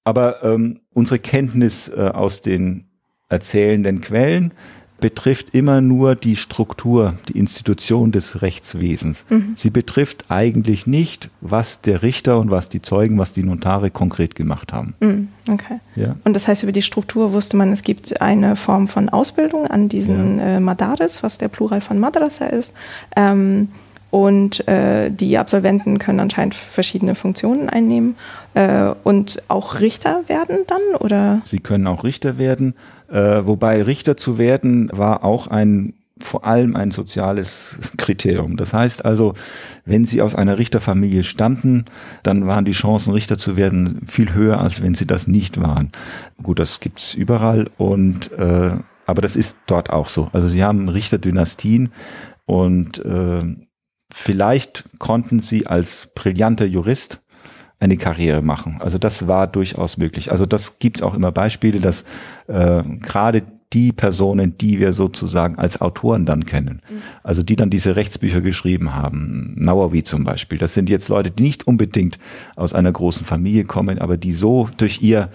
Aber 0.05 0.45
ähm, 0.45 0.81
unsere 0.93 1.19
Kenntnis 1.19 1.89
äh, 1.89 2.11
aus 2.13 2.43
den 2.43 2.91
erzählenden 3.31 4.03
Quellen 4.03 4.53
betrifft 5.01 5.51
immer 5.51 5.81
nur 5.81 6.15
die 6.15 6.37
Struktur, 6.37 7.15
die 7.29 7.39
Institution 7.39 8.13
des 8.13 8.43
Rechtswesens. 8.43 9.27
Mhm. 9.29 9.53
Sie 9.55 9.71
betrifft 9.71 10.27
eigentlich 10.31 10.87
nicht, 10.87 11.31
was 11.41 11.81
der 11.83 12.03
Richter 12.03 12.39
und 12.39 12.51
was 12.51 12.69
die 12.69 12.81
Zeugen, 12.81 13.19
was 13.19 13.33
die 13.33 13.43
Notare 13.43 13.91
konkret 13.91 14.35
gemacht 14.35 14.73
haben. 14.73 14.95
Mhm. 15.01 15.29
Okay. 15.51 15.81
Ja. 15.97 16.17
Und 16.25 16.35
das 16.35 16.49
heißt, 16.49 16.63
über 16.63 16.73
die 16.73 16.83
Struktur 16.83 17.33
wusste 17.33 17.57
man, 17.57 17.73
es 17.73 17.83
gibt 17.83 18.23
eine 18.23 18.57
Form 18.57 18.89
von 18.89 19.09
Ausbildung 19.09 19.67
an 19.67 19.89
diesen 19.89 20.39
ja. 20.39 20.57
äh, 20.57 20.61
Madaris, 20.61 21.23
was 21.23 21.39
der 21.39 21.49
Plural 21.49 21.81
von 21.81 21.99
Madrasa 21.99 22.47
ist. 22.47 22.73
Ähm, 23.15 23.69
und 24.11 24.67
äh, 24.69 25.11
die 25.11 25.37
Absolventen 25.39 25.99
können 25.99 26.21
anscheinend 26.21 26.55
verschiedene 26.55 27.17
Funktionen 27.17 27.69
einnehmen 27.69 28.15
und 29.03 29.43
auch 29.49 29.81
Richter 29.81 30.23
werden 30.29 30.59
dann, 30.67 31.01
oder? 31.01 31.41
Sie 31.45 31.59
können 31.59 31.87
auch 31.87 32.05
Richter 32.05 32.39
werden, 32.39 32.75
äh, 33.11 33.43
wobei 33.45 33.83
Richter 33.83 34.17
zu 34.17 34.39
werden 34.39 34.91
war 34.93 35.25
auch 35.25 35.49
ein 35.49 35.95
vor 36.21 36.47
allem 36.47 36.77
ein 36.77 36.93
soziales 36.93 37.77
Kriterium. 37.97 38.57
Das 38.57 38.73
heißt 38.73 39.05
also, 39.05 39.35
wenn 39.85 40.05
Sie 40.05 40.23
aus 40.23 40.37
einer 40.37 40.59
Richterfamilie 40.59 41.25
stammten, 41.25 41.87
dann 42.23 42.47
waren 42.47 42.65
die 42.65 42.73
Chancen, 42.73 43.13
Richter 43.13 43.37
zu 43.37 43.57
werden, 43.57 44.03
viel 44.07 44.33
höher, 44.33 44.61
als 44.61 44.81
wenn 44.81 44.95
Sie 44.95 45.07
das 45.07 45.27
nicht 45.27 45.61
waren. 45.61 45.91
Gut, 46.43 46.61
das 46.61 46.79
gibt's 46.79 47.15
überall 47.15 47.69
und 47.77 48.33
äh, 48.33 48.77
aber 49.07 49.21
das 49.21 49.37
ist 49.37 49.59
dort 49.67 49.91
auch 49.91 50.09
so. 50.09 50.31
Also 50.33 50.49
Sie 50.49 50.63
haben 50.63 50.89
Richterdynastien 50.89 51.91
und 52.47 53.05
äh, 53.05 53.43
vielleicht 54.13 54.85
konnten 54.99 55.41
sie 55.41 55.67
als 55.67 56.11
brillanter 56.15 56.67
Jurist 56.67 57.24
eine 57.81 57.97
Karriere 57.97 58.43
machen. 58.43 58.79
Also 58.81 58.99
das 58.99 59.27
war 59.29 59.47
durchaus 59.47 59.97
möglich. 59.99 60.31
Also 60.33 60.47
das 60.47 60.79
gibt 60.79 60.99
es 60.99 61.03
auch 61.03 61.15
immer 61.15 61.33
Beispiele, 61.33 61.81
dass 61.81 62.05
äh, 62.47 62.83
gerade 63.01 63.43
die 63.73 63.93
Personen, 63.93 64.57
die 64.57 64.79
wir 64.79 64.93
sozusagen 64.93 65.59
als 65.59 65.81
Autoren 65.81 66.25
dann 66.25 66.45
kennen, 66.45 66.81
mhm. 66.89 67.03
also 67.25 67.43
die 67.43 67.57
dann 67.57 67.71
diese 67.71 67.97
Rechtsbücher 67.97 68.41
geschrieben 68.41 68.95
haben, 68.95 69.55
Nawawi 69.57 70.05
zum 70.05 70.23
Beispiel, 70.25 70.59
das 70.59 70.75
sind 70.75 70.89
jetzt 70.89 71.09
Leute, 71.09 71.33
die 71.33 71.43
nicht 71.43 71.67
unbedingt 71.67 72.19
aus 72.55 72.73
einer 72.73 72.93
großen 72.93 73.27
Familie 73.27 73.65
kommen, 73.65 73.99
aber 73.99 74.17
die 74.17 74.33
so 74.33 74.69
durch 74.77 75.03
ihr 75.03 75.29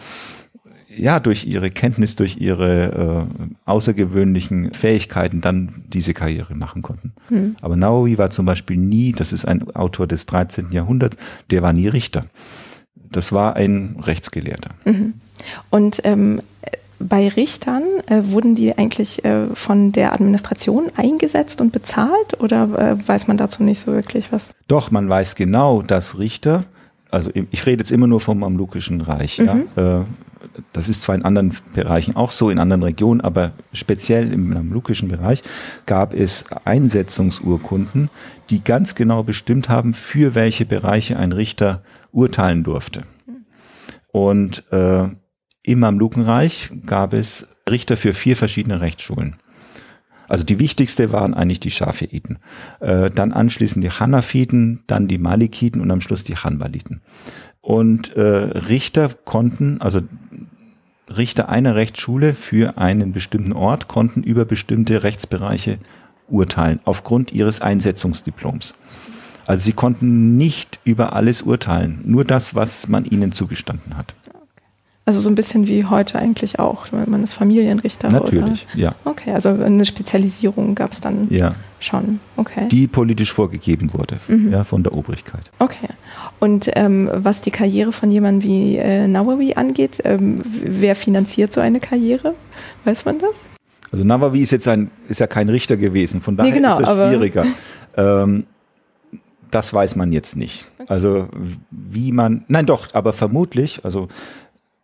ja, 1.00 1.20
durch 1.20 1.46
ihre 1.46 1.70
Kenntnis, 1.70 2.16
durch 2.16 2.38
ihre 2.38 3.28
äh, 3.40 3.50
außergewöhnlichen 3.66 4.74
Fähigkeiten 4.74 5.42
dann 5.42 5.84
diese 5.88 6.14
Karriere 6.14 6.56
machen 6.56 6.82
konnten. 6.82 7.14
Mhm. 7.30 7.56
Aber 7.62 7.76
Nawawi 7.76 8.18
war 8.18 8.32
zum 8.32 8.46
Beispiel 8.46 8.78
nie, 8.78 9.12
das 9.12 9.34
ist 9.34 9.46
ein 9.46 9.70
Autor 9.76 10.08
des 10.08 10.26
13. 10.26 10.72
Jahrhunderts, 10.72 11.18
der 11.50 11.62
war 11.62 11.74
nie 11.74 11.88
Richter. 11.88 12.26
Das 13.12 13.32
war 13.32 13.56
ein 13.56 13.98
Rechtsgelehrter. 14.02 14.72
Mhm. 14.86 15.14
Und 15.70 16.02
ähm, 16.04 16.42
bei 17.00 17.30
Richtern 17.30 17.84
äh, 18.08 18.22
wurden 18.26 18.56
die 18.56 18.78
eigentlich 18.78 19.24
äh, 19.24 19.48
von 19.54 19.92
der 19.94 20.14
Administration 20.14 20.92
eingesetzt 20.98 21.62
und 21.62 21.72
bezahlt 21.72 22.40
oder 22.40 22.64
äh, 22.78 23.08
weiß 23.08 23.28
man 23.28 23.38
dazu 23.38 23.64
nicht 23.64 23.80
so 23.80 23.94
wirklich 23.94 24.32
was? 24.32 24.50
Doch, 24.68 24.92
man 24.92 25.08
weiß 25.08 25.36
genau, 25.36 25.82
dass 25.82 26.20
Richter, 26.20 26.66
also 27.10 27.32
ich 27.34 27.66
rede 27.66 27.82
jetzt 27.82 27.92
immer 27.92 28.08
nur 28.08 28.20
vom 28.20 28.40
Mamlukischen 28.40 29.00
Reich, 29.02 29.40
mhm. 29.40 29.68
ja, 29.76 30.02
äh, 30.02 30.04
das 30.74 30.90
ist 30.90 31.02
zwar 31.02 31.16
in 31.16 31.26
anderen 31.26 31.54
Bereichen 31.74 32.16
auch 32.16 32.32
so, 32.32 32.50
in 32.50 32.60
anderen 32.60 32.84
Regionen, 32.84 33.22
aber 33.22 33.52
speziell 33.74 34.32
im 34.32 34.50
mamlukischen 34.50 35.10
Bereich 35.10 35.44
gab 35.86 36.14
es 36.14 36.46
Einsetzungsurkunden, 36.66 38.10
die 38.50 38.64
ganz 38.64 38.96
genau 38.96 39.24
bestimmt 39.24 39.70
haben, 39.70 39.94
für 39.94 40.36
welche 40.36 40.66
Bereiche 40.66 41.18
ein 41.18 41.32
Richter 41.32 41.84
urteilen 42.12 42.64
durfte. 42.64 43.04
Und 44.12 44.64
äh, 44.72 45.08
im 45.64 45.80
Mamlukenreich 45.80 46.72
gab 46.86 47.14
es 47.14 47.48
Richter 47.70 47.98
für 47.98 48.14
vier 48.14 48.36
verschiedene 48.36 48.82
Rechtsschulen. 48.82 49.36
Also 50.30 50.44
die 50.44 50.60
wichtigste 50.60 51.12
waren 51.12 51.34
eigentlich 51.34 51.60
die 51.60 51.72
Schafiiten. 51.72 52.38
Äh, 52.80 53.10
dann 53.10 53.34
anschließend 53.34 53.84
die 53.84 53.90
Hanafiten, 53.90 54.84
dann 54.86 55.08
die 55.08 55.18
Malikiten 55.18 55.82
und 55.82 55.90
am 55.90 56.02
Schluss 56.02 56.24
die 56.24 56.36
Hanbaliten. 56.36 57.02
Und 57.62 58.16
äh, 58.16 58.22
Richter 58.22 59.10
konnten, 59.26 59.82
also 59.82 60.02
Richter 61.16 61.50
einer 61.50 61.76
Rechtsschule 61.76 62.34
für 62.34 62.78
einen 62.78 63.12
bestimmten 63.12 63.54
Ort 63.54 63.88
konnten 63.88 64.24
über 64.24 64.46
bestimmte 64.46 65.04
Rechtsbereiche 65.04 65.80
urteilen, 66.28 66.80
aufgrund 66.86 67.32
ihres 67.34 67.62
Einsetzungsdiploms. 67.62 68.76
Also 69.48 69.66
sie 69.66 69.74
konnten 69.74 70.38
nicht 70.38 70.80
über 70.84 71.14
alles 71.14 71.42
urteilen, 71.42 72.02
nur 72.06 72.24
das, 72.24 72.54
was 72.54 72.88
man 72.88 73.06
ihnen 73.06 73.32
zugestanden 73.32 73.98
hat. 73.98 74.14
Also 75.10 75.22
so 75.22 75.30
ein 75.32 75.34
bisschen 75.34 75.68
wie 75.68 75.86
heute 75.86 76.20
eigentlich 76.20 76.60
auch, 76.60 76.86
wenn 76.92 77.10
man 77.10 77.24
ist 77.24 77.34
Familienrichter. 77.34 78.10
Natürlich, 78.10 78.68
oder? 78.74 78.80
ja. 78.80 78.96
Okay, 79.06 79.32
also 79.32 79.50
eine 79.50 79.84
Spezialisierung 79.86 80.76
gab 80.76 80.92
es 80.92 81.02
dann 81.02 81.26
ja. 81.32 81.56
schon. 81.80 82.20
Okay. 82.38 82.68
Die 82.68 82.86
politisch 82.86 83.34
vorgegeben 83.34 83.92
wurde, 83.92 84.20
mhm. 84.28 84.52
ja, 84.52 84.64
von 84.64 84.84
der 84.84 84.94
Obrigkeit. 84.94 85.50
Okay. 85.58 85.88
Und 86.40 86.72
ähm, 86.76 87.10
was 87.14 87.42
die 87.42 87.52
Karriere 87.52 87.92
von 87.92 88.12
jemandem 88.12 88.50
wie 88.50 88.78
äh, 88.78 89.08
Nawawi 89.08 89.56
angeht, 89.56 90.00
ähm, 90.06 90.42
wer 90.44 90.96
finanziert 90.96 91.52
so 91.52 91.60
eine 91.60 91.80
Karriere? 91.80 92.34
Weiß 92.86 93.06
man 93.06 93.20
das? 93.20 93.36
Also 93.92 94.04
Nawawi 94.04 94.42
ist 94.42 94.52
jetzt 94.52 94.68
ein, 94.68 94.92
ist 95.10 95.20
ja 95.20 95.28
kein 95.28 95.50
Richter 95.50 95.76
gewesen, 95.76 96.22
von 96.22 96.38
daher 96.38 96.52
nee, 96.52 96.58
genau, 96.58 96.80
ist 96.80 96.88
es 96.88 96.96
schwieriger. 96.96 97.46
ähm, 97.98 98.46
das 99.52 99.74
weiß 99.74 99.96
man 99.96 100.12
jetzt 100.12 100.36
nicht. 100.36 100.72
Okay. 100.78 100.94
Also 100.94 101.28
wie 101.72 102.12
man, 102.12 102.46
nein 102.48 102.66
doch, 102.66 102.94
aber 102.94 103.14
vermutlich, 103.14 103.84
also 103.84 104.08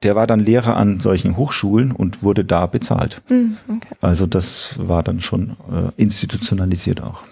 der 0.04 0.16
war 0.16 0.28
dann 0.28 0.40
Lehrer 0.40 0.76
an 0.76 1.00
solchen 1.00 1.38
Hochschulen 1.38 1.92
und 1.92 2.24
wurde 2.24 2.44
da 2.44 2.66
bezahlt. 2.66 3.22
Mm, 3.30 3.54
okay. 3.68 3.96
Also 4.02 4.26
das 4.26 4.76
war 4.78 5.04
dann 5.04 5.20
schon 5.20 5.52
äh, 5.72 6.02
institutionalisiert 6.02 7.02
auch. 7.02 7.24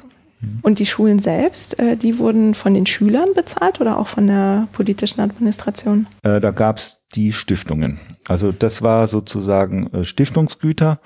Und 0.61 0.79
die 0.79 0.85
Schulen 0.85 1.19
selbst, 1.19 1.77
äh, 1.79 1.97
die 1.97 2.19
wurden 2.19 2.53
von 2.53 2.73
den 2.73 2.85
Schülern 2.85 3.33
bezahlt 3.35 3.81
oder 3.81 3.97
auch 3.97 4.07
von 4.07 4.27
der 4.27 4.67
politischen 4.71 5.21
Administration? 5.21 6.07
Äh, 6.23 6.39
da 6.39 6.51
gab 6.51 6.77
es 6.77 7.03
die 7.15 7.33
Stiftungen. 7.33 7.99
Also 8.27 8.51
das 8.51 8.81
war 8.81 9.07
sozusagen 9.07 9.91
äh, 9.93 10.03
Stiftungsgüter 10.03 10.99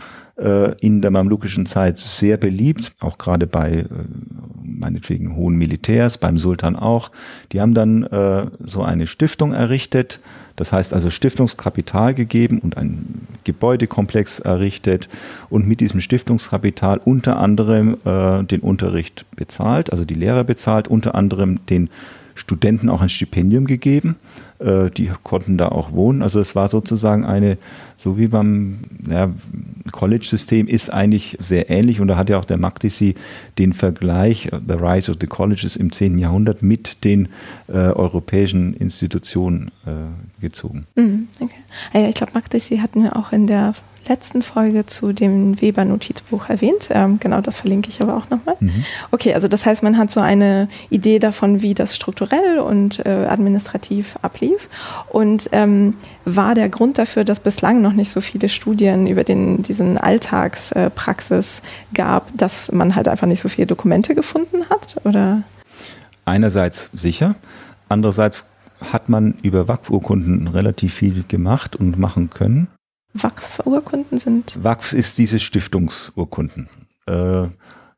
in 0.81 1.01
der 1.01 1.09
mamlukischen 1.09 1.65
Zeit 1.65 1.97
sehr 1.97 2.37
beliebt, 2.37 2.91
auch 2.99 3.17
gerade 3.17 3.47
bei 3.47 3.87
meinetwegen 4.61 5.35
hohen 5.35 5.55
Militärs, 5.55 6.19
beim 6.19 6.37
Sultan 6.37 6.75
auch. 6.75 7.09
Die 7.51 7.59
haben 7.59 7.73
dann 7.73 8.07
so 8.59 8.83
eine 8.83 9.07
Stiftung 9.07 9.53
errichtet, 9.53 10.19
das 10.57 10.73
heißt 10.73 10.93
also 10.93 11.09
Stiftungskapital 11.09 12.13
gegeben 12.13 12.59
und 12.59 12.75
ein 12.75 13.27
Gebäudekomplex 13.45 14.39
errichtet 14.39 15.07
und 15.49 15.65
mit 15.65 15.79
diesem 15.79 16.01
Stiftungskapital 16.01 16.99
unter 17.05 17.37
anderem 17.37 17.97
äh, 18.03 18.43
den 18.43 18.59
Unterricht 18.59 19.25
bezahlt, 19.37 19.91
also 19.91 20.03
die 20.03 20.15
Lehrer 20.15 20.43
bezahlt, 20.43 20.89
unter 20.89 21.15
anderem 21.15 21.65
den 21.67 21.89
Studenten 22.37 22.89
auch 22.89 23.01
ein 23.01 23.09
Stipendium 23.09 23.65
gegeben. 23.65 24.15
Äh, 24.59 24.89
die 24.91 25.09
konnten 25.23 25.57
da 25.57 25.69
auch 25.69 25.91
wohnen. 25.91 26.21
Also 26.21 26.39
es 26.39 26.55
war 26.55 26.67
sozusagen 26.67 27.25
eine, 27.25 27.57
so 27.97 28.17
wie 28.17 28.27
beim 28.27 28.79
ja, 29.09 29.31
College-System, 29.91 30.67
ist 30.67 30.91
eigentlich 30.91 31.35
sehr 31.39 31.69
ähnlich. 31.69 31.99
Und 31.99 32.07
da 32.07 32.15
hat 32.15 32.29
ja 32.29 32.39
auch 32.39 32.45
der 32.45 32.57
Magdisi 32.57 33.15
den 33.57 33.73
Vergleich, 33.73 34.47
äh, 34.47 34.59
The 34.67 34.75
Rise 34.75 35.11
of 35.11 35.17
the 35.19 35.27
Colleges 35.27 35.75
im 35.75 35.91
10. 35.91 36.17
Jahrhundert 36.17 36.61
mit 36.61 37.03
den 37.03 37.29
äh, 37.67 37.73
europäischen 37.73 38.73
Institutionen 38.75 39.71
äh, 39.85 40.41
gezogen. 40.41 40.85
Mhm, 40.95 41.27
okay. 41.39 41.59
Ah 41.93 42.07
ich 42.07 42.15
glaube, 42.15 42.33
Magdisi 42.33 42.77
hatten 42.77 43.03
wir 43.03 43.15
auch 43.15 43.31
in 43.31 43.47
der 43.47 43.73
letzten 44.07 44.41
Folge 44.41 44.85
zu 44.85 45.13
dem 45.13 45.59
Weber-Notizbuch 45.61 46.49
erwähnt. 46.49 46.89
Ähm, 46.91 47.19
genau, 47.19 47.41
das 47.41 47.57
verlinke 47.57 47.89
ich 47.89 48.01
aber 48.01 48.17
auch 48.17 48.29
nochmal. 48.29 48.55
Mhm. 48.59 48.83
Okay, 49.11 49.33
also 49.33 49.47
das 49.47 49.65
heißt, 49.65 49.83
man 49.83 49.97
hat 49.97 50.11
so 50.11 50.19
eine 50.19 50.67
Idee 50.89 51.19
davon, 51.19 51.61
wie 51.61 51.73
das 51.73 51.95
strukturell 51.95 52.59
und 52.59 53.05
äh, 53.05 53.25
administrativ 53.27 54.15
ablief. 54.21 54.69
Und 55.09 55.49
ähm, 55.51 55.95
war 56.25 56.55
der 56.55 56.69
Grund 56.69 56.97
dafür, 56.97 57.23
dass 57.23 57.39
bislang 57.39 57.81
noch 57.81 57.93
nicht 57.93 58.11
so 58.11 58.21
viele 58.21 58.49
Studien 58.49 59.07
über 59.07 59.23
den, 59.23 59.63
diesen 59.63 59.97
Alltagspraxis 59.97 61.59
äh, 61.59 61.95
gab, 61.95 62.29
dass 62.37 62.71
man 62.71 62.95
halt 62.95 63.07
einfach 63.07 63.27
nicht 63.27 63.41
so 63.41 63.49
viele 63.49 63.67
Dokumente 63.67 64.15
gefunden 64.15 64.69
hat? 64.69 64.97
Oder? 65.03 65.43
Einerseits 66.25 66.89
sicher, 66.93 67.35
andererseits 67.89 68.45
hat 68.81 69.09
man 69.09 69.35
über 69.41 69.67
Waqf-Urkunden 69.67 70.47
relativ 70.47 70.93
viel 70.93 71.23
gemacht 71.27 71.75
und 71.75 71.97
machen 71.97 72.29
können. 72.29 72.67
WAKF-Urkunden 73.23 74.17
sind? 74.17 74.57
WAKF 74.61 74.93
ist 74.93 75.17
diese 75.17 75.39
Stiftungsurkunden. 75.39 76.69
Äh, 77.05 77.47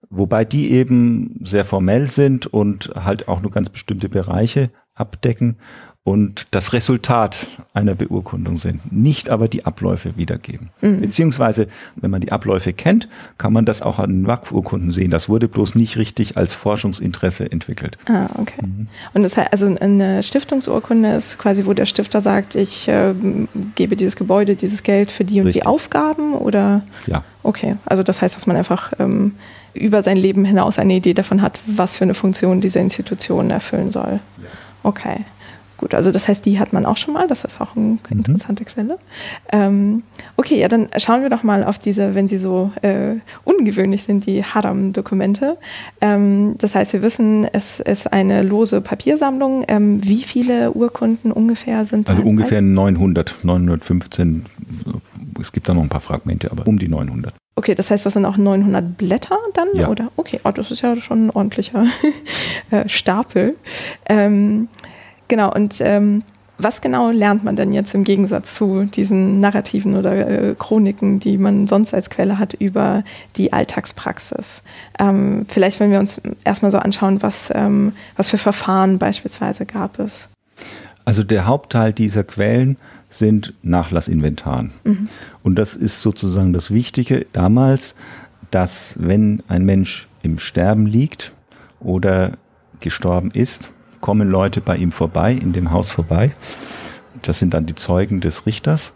wobei 0.09 0.45
die 0.45 0.71
eben 0.71 1.39
sehr 1.43 1.65
formell 1.65 2.07
sind 2.07 2.47
und 2.47 2.91
halt 2.95 3.27
auch 3.27 3.41
nur 3.41 3.51
ganz 3.51 3.69
bestimmte 3.69 4.09
Bereiche 4.09 4.71
abdecken 4.95 5.57
und 6.03 6.47
das 6.51 6.73
Resultat 6.73 7.45
einer 7.73 7.93
Beurkundung 7.93 8.57
sind, 8.57 8.91
nicht 8.91 9.29
aber 9.29 9.47
die 9.47 9.65
Abläufe 9.65 10.15
wiedergeben. 10.15 10.69
Mhm. 10.81 11.01
Beziehungsweise, 11.01 11.67
wenn 11.97 12.09
man 12.09 12.21
die 12.21 12.31
Abläufe 12.31 12.73
kennt, 12.73 13.09
kann 13.37 13.53
man 13.53 13.65
das 13.65 13.81
auch 13.81 13.99
an 13.99 14.09
den 14.09 14.27
WACF-Urkunden 14.27 14.91
sehen. 14.91 15.11
Das 15.11 15.29
wurde 15.29 15.47
bloß 15.47 15.75
nicht 15.75 15.97
richtig 15.97 16.37
als 16.37 16.53
Forschungsinteresse 16.53 17.51
entwickelt. 17.51 17.97
Ah, 18.07 18.27
okay. 18.37 18.61
Mhm. 18.65 18.87
Und 19.13 19.23
das 19.23 19.37
heißt, 19.37 19.51
also 19.51 19.75
eine 19.79 20.23
Stiftungsurkunde 20.23 21.15
ist 21.15 21.37
quasi, 21.37 21.65
wo 21.65 21.73
der 21.73 21.85
Stifter 21.85 22.21
sagt, 22.21 22.55
ich 22.55 22.87
äh, 22.87 23.13
gebe 23.75 23.95
dieses 23.95 24.15
Gebäude, 24.15 24.55
dieses 24.55 24.83
Geld 24.83 25.11
für 25.11 25.25
die 25.25 25.41
und 25.41 25.47
richtig. 25.47 25.63
die 25.63 25.67
Aufgaben 25.67 26.33
oder? 26.33 26.81
Ja. 27.07 27.23
Okay, 27.43 27.75
also 27.85 28.03
das 28.03 28.21
heißt, 28.21 28.35
dass 28.35 28.47
man 28.47 28.55
einfach 28.55 28.93
ähm, 28.99 29.33
über 29.73 30.01
sein 30.01 30.17
Leben 30.17 30.45
hinaus 30.45 30.79
eine 30.79 30.93
Idee 30.95 31.13
davon 31.13 31.41
hat, 31.41 31.59
was 31.67 31.97
für 31.97 32.05
eine 32.05 32.13
Funktion 32.13 32.61
diese 32.61 32.79
Institution 32.79 33.51
erfüllen 33.51 33.91
soll. 33.91 34.19
Ja. 34.41 34.49
Okay. 34.83 35.25
Gut, 35.79 35.93
also 35.93 36.11
das 36.11 36.27
heißt, 36.27 36.45
die 36.45 36.59
hat 36.59 36.73
man 36.73 36.85
auch 36.85 36.97
schon 36.97 37.13
mal, 37.13 37.25
das 37.29 37.45
ist 37.45 37.61
auch 37.61 37.77
eine 37.77 37.85
mhm. 37.85 37.99
interessante 38.11 38.65
Quelle. 38.65 38.97
Ähm, 39.49 40.03
okay, 40.35 40.59
ja, 40.59 40.67
dann 40.67 40.89
schauen 40.97 41.21
wir 41.21 41.29
doch 41.29 41.41
mal 41.43 41.63
auf 41.63 41.79
diese, 41.79 42.15
wenn 42.15 42.27
sie 42.27 42.37
so 42.37 42.73
äh, 42.81 43.15
ungewöhnlich 43.45 44.03
sind, 44.03 44.25
die 44.25 44.43
Haram-Dokumente. 44.43 45.57
Ähm, 46.01 46.55
das 46.57 46.75
heißt, 46.75 46.91
wir 46.91 47.01
wissen, 47.01 47.47
es 47.53 47.79
ist 47.79 48.11
eine 48.11 48.43
lose 48.43 48.81
Papiersammlung. 48.81 49.63
Ähm, 49.69 50.05
wie 50.05 50.23
viele 50.23 50.73
Urkunden 50.73 51.31
ungefähr 51.31 51.85
sind 51.85 52.09
Also 52.09 52.23
ungefähr 52.23 52.61
900, 52.61 53.37
915. 53.43 54.47
Es 55.39 55.53
gibt 55.53 55.69
da 55.69 55.73
noch 55.73 55.83
ein 55.83 55.89
paar 55.89 56.01
Fragmente, 56.01 56.51
aber 56.51 56.67
um 56.67 56.77
die 56.77 56.89
900. 56.89 57.33
Okay, 57.59 57.75
das 57.75 57.91
heißt, 57.91 58.05
das 58.05 58.13
sind 58.13 58.23
auch 58.25 58.37
900 58.37 58.97
Blätter 58.97 59.37
dann? 59.53 59.67
Ja. 59.73 59.89
Oder? 59.89 60.11
Okay, 60.15 60.39
oh, 60.45 60.51
das 60.51 60.71
ist 60.71 60.81
ja 60.81 60.95
schon 60.95 61.27
ein 61.27 61.29
ordentlicher 61.29 61.87
äh, 62.71 62.87
Stapel. 62.87 63.57
Ähm, 64.07 64.69
Genau, 65.29 65.53
und 65.53 65.77
ähm, 65.79 66.23
was 66.57 66.81
genau 66.81 67.09
lernt 67.09 67.45
man 67.45 67.55
denn 67.55 67.71
jetzt 67.71 67.95
im 67.95 68.03
Gegensatz 68.03 68.53
zu 68.53 68.83
diesen 68.83 69.39
Narrativen 69.39 69.95
oder 69.95 70.27
äh, 70.27 70.55
Chroniken, 70.59 71.21
die 71.21 71.37
man 71.37 71.67
sonst 71.67 71.93
als 71.93 72.09
Quelle 72.09 72.37
hat 72.37 72.53
über 72.53 73.05
die 73.37 73.53
Alltagspraxis? 73.53 74.61
Ähm, 74.99 75.45
vielleicht, 75.47 75.79
wenn 75.79 75.91
wir 75.91 75.99
uns 75.99 76.21
erstmal 76.43 76.71
so 76.71 76.79
anschauen, 76.79 77.23
was, 77.23 77.49
ähm, 77.55 77.93
was 78.17 78.27
für 78.27 78.37
Verfahren 78.37 78.99
beispielsweise 78.99 79.65
gab 79.65 79.99
es. 79.99 80.27
Also 81.05 81.23
der 81.23 81.45
Hauptteil 81.45 81.93
dieser 81.93 82.25
Quellen 82.25 82.75
sind 83.07 83.53
Nachlassinventaren. 83.63 84.71
Mhm. 84.83 85.07
Und 85.41 85.55
das 85.55 85.75
ist 85.75 86.01
sozusagen 86.01 86.51
das 86.51 86.71
Wichtige 86.71 87.25
damals, 87.31 87.95
dass 88.51 88.95
wenn 88.99 89.41
ein 89.47 89.63
Mensch 89.63 90.09
im 90.23 90.39
Sterben 90.39 90.85
liegt 90.85 91.33
oder 91.79 92.33
gestorben 92.81 93.31
ist, 93.31 93.71
kommen 94.01 94.29
Leute 94.29 94.61
bei 94.61 94.77
ihm 94.77 94.91
vorbei, 94.91 95.33
in 95.33 95.53
dem 95.53 95.71
Haus 95.71 95.91
vorbei. 95.91 96.31
Das 97.21 97.39
sind 97.39 97.53
dann 97.53 97.65
die 97.65 97.75
Zeugen 97.75 98.21
des 98.21 98.45
Richters. 98.45 98.93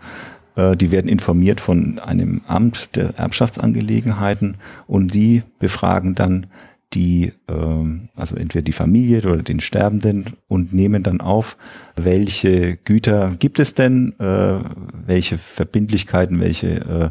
Äh, 0.56 0.76
die 0.76 0.92
werden 0.92 1.08
informiert 1.10 1.62
von 1.62 2.00
einem 2.00 2.42
Amt 2.48 2.96
der 2.96 3.18
Erbschaftsangelegenheiten 3.18 4.58
und 4.88 5.14
die 5.14 5.44
befragen 5.60 6.16
dann 6.16 6.48
die, 6.94 7.34
ähm, 7.48 8.10
also 8.16 8.36
entweder 8.36 8.62
die 8.62 8.72
Familie 8.72 9.24
oder 9.24 9.42
den 9.42 9.60
Sterbenden 9.60 10.38
und 10.48 10.74
nehmen 10.74 11.04
dann 11.04 11.22
auf, 11.22 11.58
welche 11.96 12.78
Güter 12.78 13.36
gibt 13.40 13.60
es 13.60 13.74
denn, 13.74 14.14
äh, 14.20 14.60
welche 15.06 15.38
Verbindlichkeiten, 15.38 16.40
welche 16.40 16.68
äh, 16.68 17.10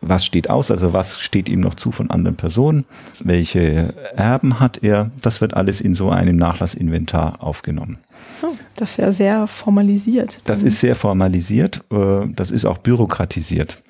was 0.00 0.24
steht 0.24 0.48
aus, 0.48 0.70
also 0.70 0.92
was 0.92 1.20
steht 1.20 1.48
ihm 1.48 1.60
noch 1.60 1.74
zu 1.74 1.92
von 1.92 2.10
anderen 2.10 2.36
Personen, 2.36 2.84
welche 3.22 3.94
Erben 4.16 4.60
hat 4.60 4.82
er, 4.82 5.10
das 5.22 5.40
wird 5.40 5.54
alles 5.54 5.80
in 5.80 5.94
so 5.94 6.10
einem 6.10 6.36
Nachlassinventar 6.36 7.42
aufgenommen. 7.42 7.98
Oh, 8.42 8.54
das 8.76 8.92
ist 8.92 8.96
ja 8.98 9.12
sehr 9.12 9.46
formalisiert. 9.46 10.40
Das 10.44 10.62
ist 10.62 10.80
sehr 10.80 10.94
formalisiert, 10.94 11.84
äh, 11.90 12.26
das 12.34 12.50
ist 12.50 12.64
auch 12.64 12.78
bürokratisiert. 12.78 13.82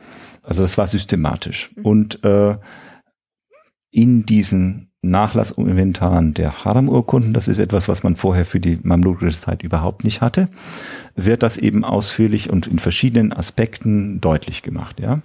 Also 0.42 0.62
das 0.62 0.78
war 0.78 0.86
systematisch. 0.86 1.70
Mhm. 1.76 1.84
Und 1.84 2.24
äh, 2.24 2.56
in 3.90 4.24
diesen 4.24 4.90
Nachlassinventaren 5.02 6.34
der 6.34 6.64
Haram-Urkunden, 6.64 7.32
das 7.32 7.48
ist 7.48 7.58
etwas, 7.58 7.88
was 7.88 8.02
man 8.02 8.16
vorher 8.16 8.44
für 8.44 8.58
die 8.58 8.78
mamlukische 8.82 9.40
Zeit 9.40 9.62
überhaupt 9.62 10.04
nicht 10.04 10.20
hatte, 10.22 10.48
wird 11.14 11.42
das 11.42 11.56
eben 11.56 11.84
ausführlich 11.84 12.50
und 12.50 12.66
in 12.66 12.78
verschiedenen 12.78 13.32
Aspekten 13.32 14.20
deutlich 14.20 14.62
gemacht, 14.62 14.98
ja. 15.00 15.20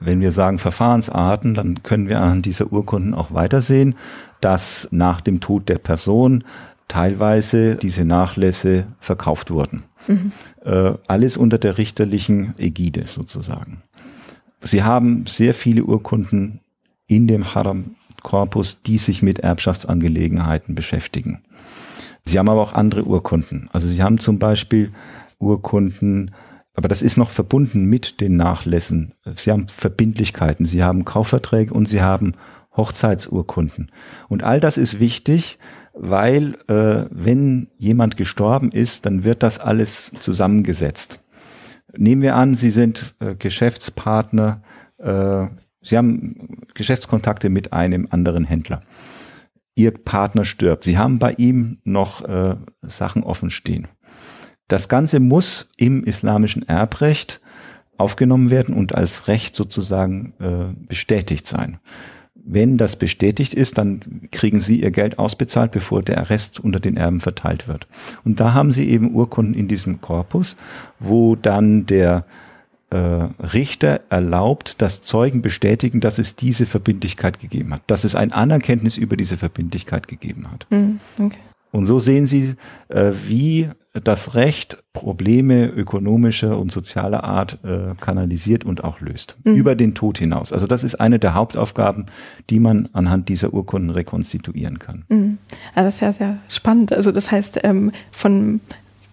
Wenn 0.00 0.20
wir 0.20 0.32
sagen 0.32 0.58
Verfahrensarten, 0.58 1.54
dann 1.54 1.82
können 1.82 2.08
wir 2.08 2.20
an 2.20 2.42
dieser 2.42 2.72
Urkunden 2.72 3.14
auch 3.14 3.32
weitersehen, 3.32 3.94
dass 4.40 4.88
nach 4.90 5.20
dem 5.20 5.40
Tod 5.40 5.68
der 5.68 5.78
Person 5.78 6.44
teilweise 6.86 7.76
diese 7.76 8.04
Nachlässe 8.04 8.86
verkauft 8.98 9.50
wurden. 9.50 9.84
Mhm. 10.06 10.32
Äh, 10.64 10.92
alles 11.06 11.36
unter 11.36 11.58
der 11.58 11.78
richterlichen 11.78 12.54
Ägide 12.58 13.04
sozusagen. 13.06 13.82
Sie 14.60 14.82
haben 14.82 15.26
sehr 15.26 15.54
viele 15.54 15.84
Urkunden 15.84 16.60
in 17.06 17.26
dem 17.26 17.54
Haram-Korpus, 17.54 18.82
die 18.82 18.98
sich 18.98 19.22
mit 19.22 19.40
Erbschaftsangelegenheiten 19.40 20.74
beschäftigen. 20.74 21.42
Sie 22.24 22.38
haben 22.38 22.48
aber 22.48 22.60
auch 22.60 22.74
andere 22.74 23.04
Urkunden. 23.04 23.68
Also 23.72 23.88
Sie 23.88 24.02
haben 24.02 24.18
zum 24.18 24.38
Beispiel 24.38 24.92
Urkunden 25.38 26.32
aber 26.78 26.86
das 26.86 27.02
ist 27.02 27.16
noch 27.16 27.30
verbunden 27.30 27.86
mit 27.86 28.20
den 28.20 28.36
Nachlässen. 28.36 29.12
Sie 29.34 29.50
haben 29.50 29.66
Verbindlichkeiten, 29.66 30.64
Sie 30.64 30.84
haben 30.84 31.04
Kaufverträge 31.04 31.74
und 31.74 31.88
Sie 31.88 32.02
haben 32.02 32.34
Hochzeitsurkunden. 32.76 33.90
Und 34.28 34.44
all 34.44 34.60
das 34.60 34.78
ist 34.78 35.00
wichtig, 35.00 35.58
weil 35.92 36.56
äh, 36.68 37.06
wenn 37.10 37.66
jemand 37.78 38.16
gestorben 38.16 38.70
ist, 38.70 39.06
dann 39.06 39.24
wird 39.24 39.42
das 39.42 39.58
alles 39.58 40.12
zusammengesetzt. 40.20 41.18
Nehmen 41.96 42.22
wir 42.22 42.36
an, 42.36 42.54
Sie 42.54 42.70
sind 42.70 43.16
äh, 43.18 43.34
Geschäftspartner, 43.34 44.62
äh, 44.98 45.48
Sie 45.80 45.96
haben 45.96 46.60
Geschäftskontakte 46.74 47.50
mit 47.50 47.72
einem 47.72 48.06
anderen 48.08 48.44
Händler. 48.44 48.82
Ihr 49.74 49.90
Partner 49.90 50.44
stirbt. 50.44 50.84
Sie 50.84 50.96
haben 50.96 51.18
bei 51.18 51.32
ihm 51.38 51.78
noch 51.82 52.24
äh, 52.24 52.54
Sachen 52.82 53.24
offen 53.24 53.50
stehen. 53.50 53.88
Das 54.68 54.88
Ganze 54.88 55.18
muss 55.18 55.70
im 55.76 56.04
islamischen 56.04 56.68
Erbrecht 56.68 57.40
aufgenommen 57.96 58.50
werden 58.50 58.74
und 58.74 58.94
als 58.94 59.26
Recht 59.28 59.56
sozusagen 59.56 60.34
äh, 60.38 60.86
bestätigt 60.86 61.46
sein. 61.46 61.78
Wenn 62.34 62.78
das 62.78 62.96
bestätigt 62.96 63.52
ist, 63.52 63.76
dann 63.76 64.28
kriegen 64.30 64.60
Sie 64.60 64.80
Ihr 64.80 64.90
Geld 64.90 65.18
ausbezahlt, 65.18 65.72
bevor 65.72 66.02
der 66.02 66.30
Rest 66.30 66.60
unter 66.60 66.80
den 66.80 66.96
Erben 66.96 67.20
verteilt 67.20 67.68
wird. 67.68 67.86
Und 68.24 68.40
da 68.40 68.54
haben 68.54 68.70
Sie 68.70 68.88
eben 68.88 69.14
Urkunden 69.14 69.54
in 69.54 69.68
diesem 69.68 70.00
Korpus, 70.00 70.56
wo 70.98 71.36
dann 71.36 71.84
der 71.84 72.24
äh, 72.90 72.96
Richter 72.96 74.00
erlaubt, 74.08 74.80
dass 74.80 75.02
Zeugen 75.02 75.42
bestätigen, 75.42 76.00
dass 76.00 76.18
es 76.18 76.36
diese 76.36 76.64
Verbindlichkeit 76.64 77.38
gegeben 77.38 77.74
hat, 77.74 77.82
dass 77.86 78.04
es 78.04 78.14
ein 78.14 78.32
Anerkenntnis 78.32 78.96
über 78.96 79.16
diese 79.16 79.36
Verbindlichkeit 79.36 80.08
gegeben 80.08 80.50
hat. 80.50 80.66
Mhm, 80.70 81.00
okay. 81.18 81.38
Und 81.70 81.86
so 81.86 81.98
sehen 81.98 82.26
Sie, 82.26 82.54
äh, 82.88 83.12
wie 83.26 83.68
das 83.92 84.34
Recht 84.34 84.82
Probleme 84.92 85.66
ökonomischer 85.66 86.58
und 86.58 86.70
sozialer 86.70 87.24
Art 87.24 87.58
äh, 87.64 87.94
kanalisiert 88.00 88.64
und 88.64 88.84
auch 88.84 89.00
löst. 89.00 89.36
Mhm. 89.44 89.54
Über 89.54 89.74
den 89.74 89.94
Tod 89.94 90.18
hinaus. 90.18 90.52
Also 90.52 90.66
das 90.66 90.84
ist 90.84 90.96
eine 90.96 91.18
der 91.18 91.34
Hauptaufgaben, 91.34 92.06
die 92.50 92.60
man 92.60 92.88
anhand 92.92 93.28
dieser 93.28 93.52
Urkunden 93.52 93.90
rekonstituieren 93.90 94.78
kann. 94.78 95.04
Mhm. 95.08 95.38
Also 95.74 95.86
das 95.86 95.94
ist 95.94 96.00
ja 96.00 96.12
sehr 96.12 96.38
spannend. 96.48 96.92
Also 96.92 97.12
das 97.12 97.30
heißt, 97.30 97.60
ähm, 97.64 97.92
von 98.12 98.60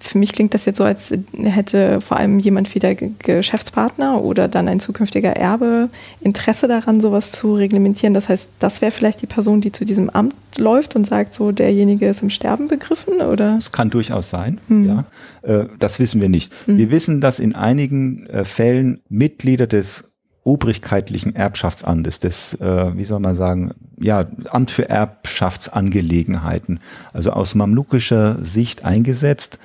für 0.05 0.17
mich 0.17 0.33
klingt 0.33 0.53
das 0.53 0.65
jetzt 0.65 0.77
so, 0.77 0.83
als 0.83 1.13
hätte 1.33 1.99
vor 1.99 2.17
allem 2.17 2.39
jemand 2.39 2.73
wie 2.75 2.79
der 2.79 2.95
Geschäftspartner 2.95 4.21
oder 4.21 4.47
dann 4.47 4.67
ein 4.67 4.79
zukünftiger 4.79 5.31
Erbe 5.31 5.89
Interesse 6.21 6.67
daran, 6.67 7.01
sowas 7.01 7.31
zu 7.31 7.55
reglementieren. 7.55 8.13
Das 8.13 8.29
heißt, 8.29 8.49
das 8.59 8.81
wäre 8.81 8.91
vielleicht 8.91 9.21
die 9.21 9.27
Person, 9.27 9.61
die 9.61 9.71
zu 9.71 9.83
diesem 9.83 10.09
Amt 10.09 10.35
läuft 10.57 10.95
und 10.95 11.05
sagt, 11.05 11.33
so 11.33 11.51
derjenige 11.51 12.07
ist 12.07 12.21
im 12.21 12.29
Sterben 12.29 12.67
begriffen, 12.67 13.15
oder? 13.21 13.55
Das 13.55 13.71
kann 13.71 13.89
durchaus 13.89 14.29
sein, 14.29 14.59
hm. 14.67 14.87
ja. 14.87 15.05
Äh, 15.41 15.65
das 15.79 15.99
wissen 15.99 16.21
wir 16.21 16.29
nicht. 16.29 16.53
Hm. 16.65 16.77
Wir 16.77 16.91
wissen, 16.91 17.19
dass 17.19 17.39
in 17.39 17.55
einigen 17.55 18.27
äh, 18.27 18.45
Fällen 18.45 19.01
Mitglieder 19.09 19.67
des 19.67 20.05
obrigkeitlichen 20.43 21.35
Erbschaftsamtes, 21.35 22.19
des, 22.19 22.53
äh, 22.61 22.95
wie 22.95 23.03
soll 23.03 23.19
man 23.19 23.33
sagen, 23.33 23.73
ja, 23.99 24.27
Amt 24.51 24.69
für 24.69 24.87
Erbschaftsangelegenheiten, 24.87 26.79
also 27.13 27.31
aus 27.31 27.55
mamlukischer 27.55 28.37
Sicht 28.43 28.85
eingesetzt, 28.85 29.59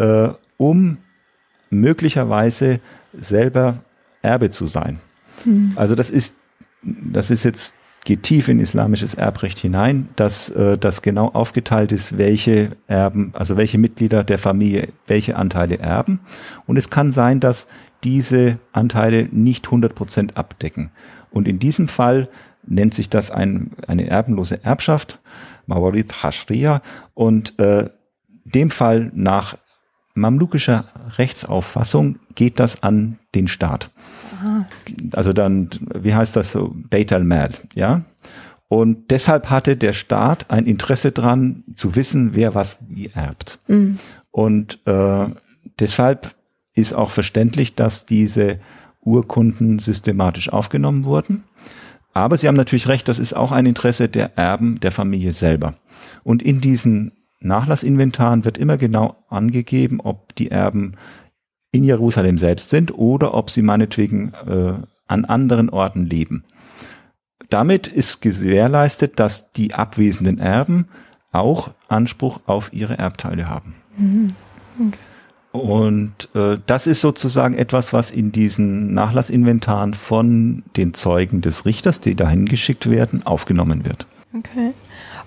äh, 0.00 0.30
um 0.56 0.96
möglicherweise 1.68 2.80
selber 3.18 3.78
Erbe 4.22 4.50
zu 4.50 4.66
sein. 4.66 4.98
Mhm. 5.44 5.72
Also 5.76 5.94
das 5.94 6.10
ist, 6.10 6.36
das 6.82 7.30
ist 7.30 7.44
jetzt, 7.44 7.74
geht 8.04 8.22
tief 8.22 8.48
in 8.48 8.60
islamisches 8.60 9.14
Erbrecht 9.14 9.58
hinein, 9.58 10.08
dass 10.16 10.48
äh, 10.48 10.78
das 10.78 11.02
genau 11.02 11.28
aufgeteilt 11.28 11.92
ist, 11.92 12.18
welche 12.18 12.70
Erben, 12.86 13.32
also 13.34 13.56
welche 13.56 13.78
Mitglieder 13.78 14.24
der 14.24 14.38
Familie 14.38 14.88
welche 15.06 15.36
Anteile 15.36 15.78
erben. 15.78 16.20
Und 16.66 16.76
es 16.76 16.90
kann 16.90 17.12
sein, 17.12 17.40
dass 17.40 17.68
diese 18.02 18.58
Anteile 18.72 19.28
nicht 19.30 19.66
100 19.66 19.94
Prozent 19.94 20.36
abdecken. 20.38 20.90
Und 21.30 21.46
in 21.46 21.58
diesem 21.58 21.88
Fall 21.88 22.28
nennt 22.66 22.94
sich 22.94 23.10
das 23.10 23.30
ein, 23.30 23.72
eine 23.86 24.08
erbenlose 24.08 24.64
Erbschaft, 24.64 25.20
Mawarid 25.66 26.22
Hashriya, 26.22 26.80
und 27.14 27.58
äh, 27.58 27.90
dem 28.44 28.70
Fall 28.70 29.10
nach 29.14 29.56
mamlukischer 30.20 30.84
Rechtsauffassung 31.16 32.18
geht 32.34 32.60
das 32.60 32.82
an 32.82 33.18
den 33.34 33.48
Staat. 33.48 33.90
Aha. 34.38 34.66
Also 35.12 35.32
dann, 35.32 35.70
wie 35.94 36.14
heißt 36.14 36.36
das 36.36 36.52
so, 36.52 36.74
Beit 36.74 37.12
al-Mal, 37.12 37.50
ja? 37.74 38.02
Und 38.68 39.10
deshalb 39.10 39.50
hatte 39.50 39.76
der 39.76 39.92
Staat 39.92 40.50
ein 40.50 40.66
Interesse 40.66 41.10
dran, 41.10 41.64
zu 41.74 41.96
wissen, 41.96 42.36
wer 42.36 42.54
was 42.54 42.78
wie 42.88 43.10
erbt. 43.12 43.58
Mhm. 43.66 43.98
Und 44.30 44.78
äh, 44.86 45.26
deshalb 45.80 46.36
ist 46.74 46.92
auch 46.92 47.10
verständlich, 47.10 47.74
dass 47.74 48.06
diese 48.06 48.60
Urkunden 49.00 49.80
systematisch 49.80 50.52
aufgenommen 50.52 51.04
wurden. 51.04 51.42
Aber 52.12 52.36
Sie 52.36 52.46
haben 52.46 52.56
natürlich 52.56 52.88
recht, 52.88 53.08
das 53.08 53.18
ist 53.18 53.34
auch 53.34 53.50
ein 53.50 53.66
Interesse 53.66 54.08
der 54.08 54.36
Erben 54.36 54.78
der 54.80 54.92
Familie 54.92 55.32
selber. 55.32 55.74
Und 56.22 56.42
in 56.42 56.60
diesen 56.60 57.12
Nachlassinventaren 57.40 58.44
wird 58.44 58.58
immer 58.58 58.76
genau 58.76 59.16
angegeben, 59.28 60.00
ob 60.00 60.34
die 60.36 60.50
Erben 60.50 60.92
in 61.72 61.84
Jerusalem 61.84 62.38
selbst 62.38 62.70
sind 62.70 62.96
oder 62.96 63.34
ob 63.34 63.50
sie 63.50 63.62
meinetwegen 63.62 64.32
äh, 64.46 64.74
an 65.06 65.24
anderen 65.24 65.70
Orten 65.70 66.04
leben. 66.04 66.44
Damit 67.48 67.88
ist 67.88 68.20
gewährleistet, 68.20 69.18
dass 69.18 69.52
die 69.52 69.74
abwesenden 69.74 70.38
Erben 70.38 70.86
auch 71.32 71.70
Anspruch 71.88 72.40
auf 72.46 72.72
ihre 72.72 72.98
Erbteile 72.98 73.48
haben. 73.48 73.74
Mhm. 73.96 74.28
Okay. 74.78 74.98
Und 75.52 76.28
äh, 76.34 76.58
das 76.66 76.86
ist 76.86 77.00
sozusagen 77.00 77.54
etwas, 77.54 77.92
was 77.92 78.12
in 78.12 78.30
diesen 78.30 78.94
Nachlassinventaren 78.94 79.94
von 79.94 80.62
den 80.76 80.94
Zeugen 80.94 81.40
des 81.40 81.66
Richters, 81.66 82.00
die 82.00 82.14
dahin 82.14 82.46
geschickt 82.46 82.88
werden, 82.88 83.26
aufgenommen 83.26 83.84
wird. 83.84 84.06
Okay. 84.32 84.72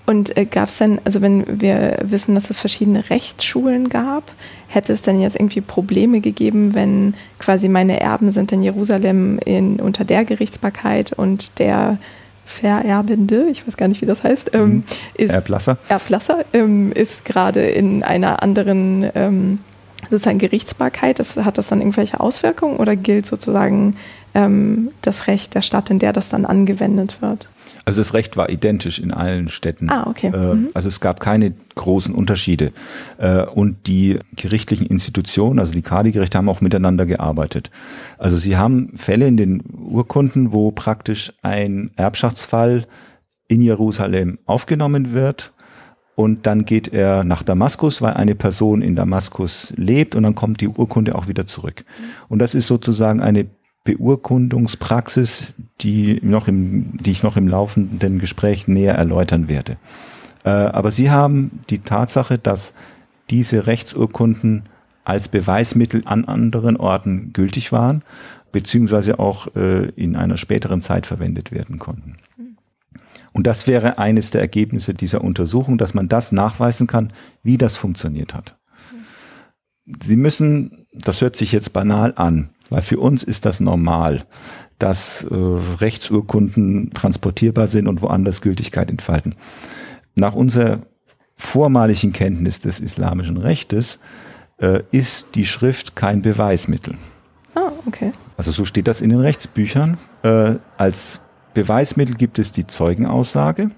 Und 0.06 0.36
äh, 0.38 0.46
gab 0.46 0.70
es 0.70 0.78
denn, 0.78 1.00
also 1.06 1.22
wenn 1.22 1.62
wir 1.62 1.98
wissen, 2.02 2.36
dass 2.36 2.50
es 2.50 2.60
verschiedene 2.60 3.10
Rechtsschulen 3.10 3.90
gab, 3.90 4.32
hätte 4.68 4.92
es 4.92 5.02
denn 5.02 5.22
jetzt 5.22 5.36
irgendwie 5.36 5.62
Probleme 5.62 6.20
gegeben, 6.20 6.74
wenn 6.74 7.14
quasi 7.40 7.70
meine 7.70 8.02
Erben 8.02 8.32
sind 8.32 8.52
in 8.52 8.64
Jerusalem 8.64 9.40
in, 9.40 9.80
unter 9.80 10.04
der 10.04 10.26
Gerichtsbarkeit 10.26 11.14
und 11.14 11.60
der 11.60 11.98
Vererbende, 12.46 13.48
ich 13.50 13.66
weiß 13.66 13.78
gar 13.78 13.88
nicht, 13.88 14.02
wie 14.02 14.06
das 14.06 14.24
heißt, 14.24 14.52
ähm, 14.54 14.70
mhm. 14.70 14.84
ist 15.16 15.32
Erblasser, 15.32 15.78
Erblasser 15.88 16.44
ähm, 16.52 16.92
ist 16.92 17.24
gerade 17.24 17.62
in 17.62 18.04
einer 18.04 18.44
anderen 18.44 19.10
ähm, 19.16 19.60
sozusagen 20.10 20.40
Gerichtsbarkeit. 20.40 21.20
Das, 21.20 21.38
hat 21.38 21.58
das 21.58 21.68
dann 21.68 21.80
irgendwelche 21.80 22.20
Auswirkungen 22.20 22.78
oder 22.78 22.98
gilt 22.98 23.26
sozusagen 23.26 23.96
ähm, 24.36 24.92
das 25.02 25.28
Recht 25.28 25.56
der 25.56 25.62
Stadt, 25.62 25.90
in 25.90 26.00
der 26.00 26.12
das 26.12 26.30
dann 26.30 26.46
angewendet 26.46 27.22
wird? 27.22 27.48
Also 27.86 28.00
das 28.00 28.14
Recht 28.14 28.38
war 28.38 28.50
identisch 28.50 29.00
in 29.00 29.12
allen 29.12 29.50
Städten. 29.50 29.90
Ah, 29.90 30.08
okay. 30.08 30.32
Äh, 30.34 30.56
mhm. 30.56 30.70
Also 30.74 30.88
es 30.88 31.00
gab 31.00 31.20
keine 31.20 31.54
großen 31.76 32.16
Unterschiede. 32.16 32.72
Äh, 33.18 33.44
und 33.44 33.88
die 33.88 34.20
gerichtlichen 34.36 34.88
Institutionen, 34.88 35.60
also 35.60 35.74
die 35.74 35.82
Kadi-Gerichte, 35.82 36.38
haben 36.38 36.50
auch 36.50 36.62
miteinander 36.62 37.06
gearbeitet. 37.06 37.72
Also 38.18 38.38
sie 38.38 38.56
haben 38.56 38.94
Fälle 38.96 39.28
in 39.28 39.38
den 39.38 39.64
Urkunden, 39.74 40.54
wo 40.54 40.72
praktisch 40.72 41.34
ein 41.42 41.92
Erbschaftsfall 41.96 42.86
in 43.48 43.62
Jerusalem 43.62 44.40
aufgenommen 44.46 45.12
wird 45.12 45.54
und 46.16 46.46
dann 46.46 46.66
geht 46.66 46.94
er 46.94 47.24
nach 47.24 47.44
Damaskus, 47.44 48.02
weil 48.02 48.14
eine 48.14 48.36
Person 48.36 48.82
in 48.82 48.96
Damaskus 48.96 49.74
lebt 49.78 50.16
und 50.16 50.24
dann 50.24 50.36
kommt 50.36 50.62
die 50.62 50.68
Urkunde 50.68 51.16
auch 51.16 51.28
wieder 51.28 51.46
zurück. 51.46 51.86
Und 52.30 52.40
das 52.40 52.54
ist 52.54 52.68
sozusagen 52.68 53.22
eine 53.22 53.48
Beurkundungspraxis, 53.84 55.54
die, 55.82 56.20
noch 56.22 56.48
im, 56.48 56.98
die 56.98 57.12
ich 57.12 57.24
noch 57.24 57.36
im 57.36 57.48
laufenden 57.48 58.20
Gespräch 58.20 58.68
näher 58.68 58.96
erläutern 58.96 59.48
werde. 59.48 59.78
Äh, 60.46 60.50
aber 60.50 60.92
Sie 60.92 61.12
haben 61.12 61.60
die 61.70 61.80
Tatsache, 61.80 62.38
dass 62.38 62.74
diese 63.30 63.68
Rechtsurkunden 63.68 64.64
als 65.04 65.28
Beweismittel 65.28 66.04
an 66.06 66.26
anderen 66.26 66.78
Orten 66.78 67.34
gültig 67.34 67.72
waren, 67.72 68.04
beziehungsweise 68.52 69.20
auch 69.20 69.54
äh, 69.56 69.90
in 69.96 70.16
einer 70.16 70.38
späteren 70.38 70.82
Zeit 70.82 71.06
verwendet 71.06 71.52
werden 71.52 71.80
konnten. 71.80 72.16
Und 73.34 73.48
das 73.48 73.68
wäre 73.68 73.98
eines 73.98 74.30
der 74.30 74.42
Ergebnisse 74.42 74.94
dieser 74.94 75.24
Untersuchung, 75.24 75.78
dass 75.78 75.94
man 75.94 76.08
das 76.08 76.32
nachweisen 76.32 76.88
kann, 76.88 77.12
wie 77.42 77.58
das 77.58 77.78
funktioniert 77.78 78.34
hat. 78.34 78.56
Sie 80.06 80.16
müssen, 80.16 80.86
das 80.94 81.20
hört 81.20 81.36
sich 81.36 81.52
jetzt 81.52 81.74
banal 81.74 82.14
an, 82.16 82.52
weil 82.70 82.82
für 82.82 83.00
uns 83.00 83.24
ist 83.24 83.46
das 83.46 83.60
normal, 83.60 84.26
dass 84.80 85.24
äh, 85.24 85.36
Rechtsurkunden 85.80 86.92
transportierbar 86.94 87.68
sind 87.68 87.88
und 87.88 88.02
woanders 88.02 88.42
Gültigkeit 88.42 88.90
entfalten. 88.90 89.36
Nach 90.16 90.34
unserer 90.34 90.80
vormaligen 91.36 92.14
Kenntnis 92.14 92.60
des 92.60 92.80
islamischen 92.80 93.38
Rechtes 93.38 94.00
äh, 94.58 94.82
ist 94.92 95.36
die 95.36 95.46
Schrift 95.46 95.96
kein 95.96 96.22
Beweismittel. 96.22 96.96
Ah, 97.56 97.72
okay. 97.86 98.12
Also 98.38 98.52
so 98.52 98.66
steht 98.66 98.88
das 98.88 99.02
in 99.02 99.10
den 99.10 99.20
Rechtsbüchern. 99.20 99.98
Äh, 100.24 100.56
als 100.78 101.22
Beweismittel 101.54 102.16
gibt 102.16 102.40
es 102.40 102.52
die 102.52 102.66
Zeugenaussage. 102.66 103.70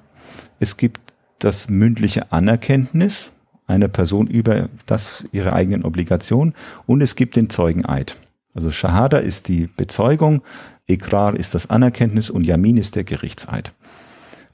Es 0.60 0.78
gibt 0.78 1.14
das 1.40 1.70
mündliche 1.70 2.32
Anerkenntnis 2.32 3.32
einer 3.68 3.88
Person 3.88 4.28
über 4.28 4.70
das 4.86 5.26
ihre 5.32 5.54
eigenen 5.54 5.84
Obligationen 5.84 6.54
und 6.86 7.02
es 7.02 7.16
gibt 7.16 7.36
den 7.36 7.50
Zeugeneid. 7.50 8.18
Also 8.56 8.72
Shahada 8.72 9.18
ist 9.18 9.48
die 9.48 9.68
Bezeugung, 9.68 10.42
Ikrar 10.88 11.36
ist 11.36 11.54
das 11.54 11.70
Anerkenntnis 11.70 12.30
und 12.30 12.46
Yamin 12.46 12.78
ist 12.78 12.96
der 12.96 13.04
Gerichtseid. 13.04 13.74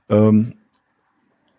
Ähm, 0.09 0.53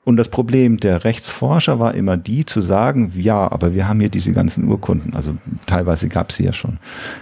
und 0.05 0.16
das 0.16 0.28
Problem 0.28 0.78
der 0.78 1.05
Rechtsforscher 1.05 1.78
war 1.78 1.94
immer 1.94 2.16
die 2.16 2.44
zu 2.44 2.61
sagen, 2.61 3.12
ja, 3.14 3.50
aber 3.50 3.72
wir 3.72 3.87
haben 3.87 4.00
hier 4.00 4.09
diese 4.09 4.33
ganzen 4.33 4.64
Urkunden, 4.64 5.14
also 5.14 5.37
teilweise 5.66 6.09
gab 6.09 6.31
es 6.31 6.37
sie 6.37 6.44
ja 6.44 6.52
schon, 6.52 6.78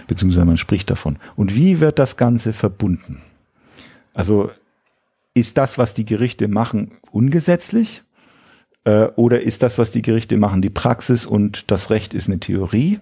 beziehungsweise 0.07 0.45
man 0.45 0.57
spricht 0.57 0.89
davon. 0.89 1.17
Und 1.35 1.55
wie 1.55 1.79
wird 1.79 1.99
das 1.99 2.17
Ganze 2.17 2.53
verbunden? 2.53 3.21
Also 4.15 4.49
ist 5.35 5.57
das, 5.57 5.77
was 5.77 5.93
die 5.93 6.05
Gerichte 6.05 6.47
machen, 6.47 6.93
ungesetzlich? 7.11 8.01
Äh, 8.83 9.05
oder 9.15 9.41
ist 9.41 9.61
das, 9.61 9.77
was 9.77 9.91
die 9.91 10.01
Gerichte 10.01 10.37
machen, 10.37 10.63
die 10.63 10.71
Praxis 10.71 11.27
und 11.27 11.69
das 11.69 11.91
Recht 11.91 12.15
ist 12.15 12.27
eine 12.27 12.39
Theorie? 12.39 12.99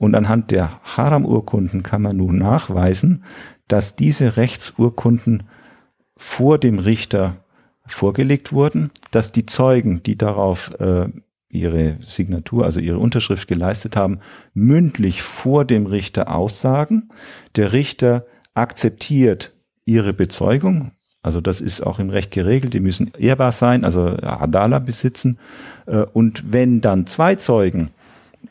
Und 0.00 0.14
anhand 0.14 0.50
der 0.50 0.80
Haram-Urkunden 0.96 1.82
kann 1.82 2.00
man 2.00 2.16
nun 2.16 2.38
nachweisen, 2.38 3.22
dass 3.68 3.96
diese 3.96 4.38
Rechtsurkunden 4.38 5.42
vor 6.16 6.56
dem 6.56 6.78
Richter 6.78 7.36
vorgelegt 7.86 8.50
wurden, 8.50 8.92
dass 9.10 9.30
die 9.30 9.44
Zeugen, 9.44 10.02
die 10.02 10.16
darauf 10.16 10.72
äh, 10.80 11.10
ihre 11.50 11.98
Signatur, 12.00 12.64
also 12.64 12.80
ihre 12.80 12.98
Unterschrift 12.98 13.46
geleistet 13.46 13.94
haben, 13.94 14.20
mündlich 14.54 15.20
vor 15.20 15.66
dem 15.66 15.84
Richter 15.84 16.34
aussagen. 16.34 17.10
Der 17.56 17.74
Richter 17.74 18.24
akzeptiert 18.54 19.52
ihre 19.84 20.14
Bezeugung. 20.14 20.92
Also 21.20 21.42
das 21.42 21.60
ist 21.60 21.82
auch 21.82 21.98
im 21.98 22.08
Recht 22.08 22.30
geregelt. 22.30 22.72
Die 22.72 22.80
müssen 22.80 23.10
ehrbar 23.18 23.52
sein, 23.52 23.84
also 23.84 24.06
Adala 24.06 24.78
besitzen. 24.78 25.38
Äh, 25.84 26.06
und 26.14 26.54
wenn 26.54 26.80
dann 26.80 27.06
zwei 27.06 27.34
Zeugen 27.34 27.90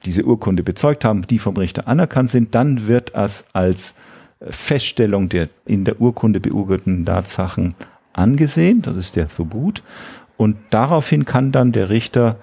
diese 0.05 0.25
Urkunde 0.25 0.63
bezeugt 0.63 1.05
haben, 1.05 1.23
die 1.23 1.39
vom 1.39 1.57
Richter 1.57 1.87
anerkannt 1.87 2.29
sind, 2.29 2.55
dann 2.55 2.87
wird 2.87 3.15
es 3.15 3.45
als 3.53 3.95
Feststellung 4.41 5.29
der 5.29 5.49
in 5.65 5.83
der 5.83 5.99
Urkunde 5.99 6.39
beurteilten 6.39 7.05
Tatsachen 7.05 7.75
angesehen. 8.13 8.81
Das 8.81 8.95
ist 8.95 9.15
der 9.15 9.27
Subut. 9.27 9.83
Und 10.37 10.57
daraufhin 10.69 11.25
kann 11.25 11.51
dann 11.51 11.71
der 11.73 11.89
Richter, 11.89 12.37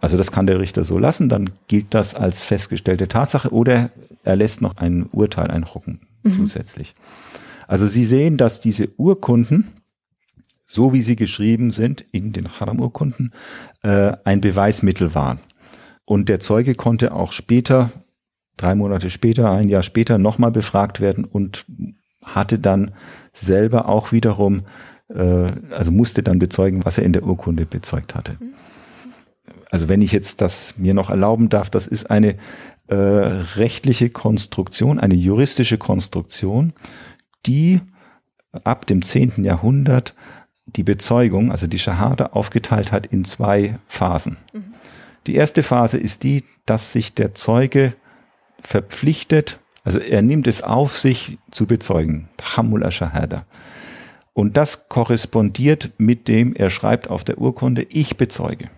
also 0.00 0.16
das 0.16 0.30
kann 0.30 0.46
der 0.46 0.60
Richter 0.60 0.84
so 0.84 0.98
lassen, 0.98 1.28
dann 1.28 1.50
gilt 1.66 1.94
das 1.94 2.14
als 2.14 2.44
festgestellte 2.44 3.08
Tatsache 3.08 3.50
oder 3.50 3.90
er 4.22 4.36
lässt 4.36 4.60
noch 4.60 4.76
ein 4.76 5.06
Urteil 5.12 5.50
einhocken 5.50 6.00
mhm. 6.22 6.34
zusätzlich. 6.34 6.94
Also 7.66 7.86
Sie 7.86 8.04
sehen, 8.04 8.36
dass 8.36 8.60
diese 8.60 8.90
Urkunden, 8.98 9.68
so 10.66 10.92
wie 10.92 11.02
sie 11.02 11.16
geschrieben 11.16 11.70
sind 11.70 12.04
in 12.12 12.32
den 12.32 12.60
Haram-Urkunden, 12.60 13.32
äh, 13.82 14.12
ein 14.24 14.42
Beweismittel 14.42 15.14
waren. 15.14 15.40
Und 16.08 16.30
der 16.30 16.40
Zeuge 16.40 16.74
konnte 16.74 17.12
auch 17.12 17.32
später, 17.32 17.90
drei 18.56 18.74
Monate 18.74 19.10
später, 19.10 19.50
ein 19.50 19.68
Jahr 19.68 19.82
später 19.82 20.16
nochmal 20.16 20.50
befragt 20.50 21.02
werden 21.02 21.26
und 21.26 21.66
hatte 22.24 22.58
dann 22.58 22.92
selber 23.34 23.90
auch 23.90 24.10
wiederum, 24.10 24.62
äh, 25.10 25.48
also 25.70 25.92
musste 25.92 26.22
dann 26.22 26.38
bezeugen, 26.38 26.86
was 26.86 26.96
er 26.96 27.04
in 27.04 27.12
der 27.12 27.24
Urkunde 27.24 27.66
bezeugt 27.66 28.14
hatte. 28.14 28.38
Also 29.70 29.90
wenn 29.90 30.00
ich 30.00 30.12
jetzt 30.12 30.40
das 30.40 30.78
mir 30.78 30.94
noch 30.94 31.10
erlauben 31.10 31.50
darf, 31.50 31.68
das 31.68 31.86
ist 31.86 32.10
eine 32.10 32.36
äh, 32.86 32.94
rechtliche 32.94 34.08
Konstruktion, 34.08 34.98
eine 34.98 35.14
juristische 35.14 35.76
Konstruktion, 35.76 36.72
die 37.44 37.82
ab 38.64 38.86
dem 38.86 39.02
10. 39.02 39.44
Jahrhundert 39.44 40.14
die 40.64 40.84
Bezeugung, 40.84 41.50
also 41.50 41.66
die 41.66 41.78
Schahade, 41.78 42.32
aufgeteilt 42.32 42.92
hat 42.92 43.04
in 43.04 43.26
zwei 43.26 43.78
Phasen. 43.88 44.38
Mhm. 44.54 44.72
Die 45.28 45.34
erste 45.34 45.62
Phase 45.62 45.98
ist 45.98 46.22
die, 46.22 46.42
dass 46.64 46.94
sich 46.94 47.12
der 47.12 47.34
Zeuge 47.34 47.92
verpflichtet, 48.60 49.60
also 49.84 49.98
er 49.98 50.22
nimmt 50.22 50.46
es 50.46 50.62
auf 50.62 50.96
sich 50.96 51.36
zu 51.50 51.66
bezeugen. 51.66 52.30
Tahammul 52.38 52.90
Shahada. 52.90 53.44
Und 54.32 54.56
das 54.56 54.88
korrespondiert 54.88 55.90
mit 55.98 56.28
dem, 56.28 56.54
er 56.54 56.70
schreibt 56.70 57.10
auf 57.10 57.24
der 57.24 57.36
Urkunde, 57.38 57.82
ich 57.90 58.16
bezeuge. 58.16 58.70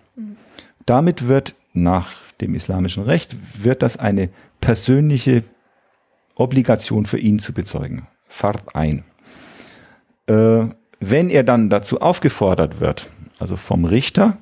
Damit 0.85 1.29
wird 1.29 1.55
nach 1.71 2.11
dem 2.41 2.53
islamischen 2.53 3.03
Recht 3.03 3.37
wird 3.63 3.81
das 3.81 3.95
eine 3.95 4.27
persönliche 4.59 5.43
Obligation 6.35 7.05
für 7.05 7.17
ihn 7.17 7.39
zu 7.39 7.53
bezeugen. 7.53 8.07
Fahrt 8.27 8.75
ein. 8.75 9.05
Äh, 10.27 10.65
wenn 10.99 11.29
er 11.29 11.43
dann 11.43 11.69
dazu 11.69 12.01
aufgefordert 12.01 12.81
wird, 12.81 13.09
also 13.39 13.55
vom 13.55 13.85
Richter, 13.85 14.37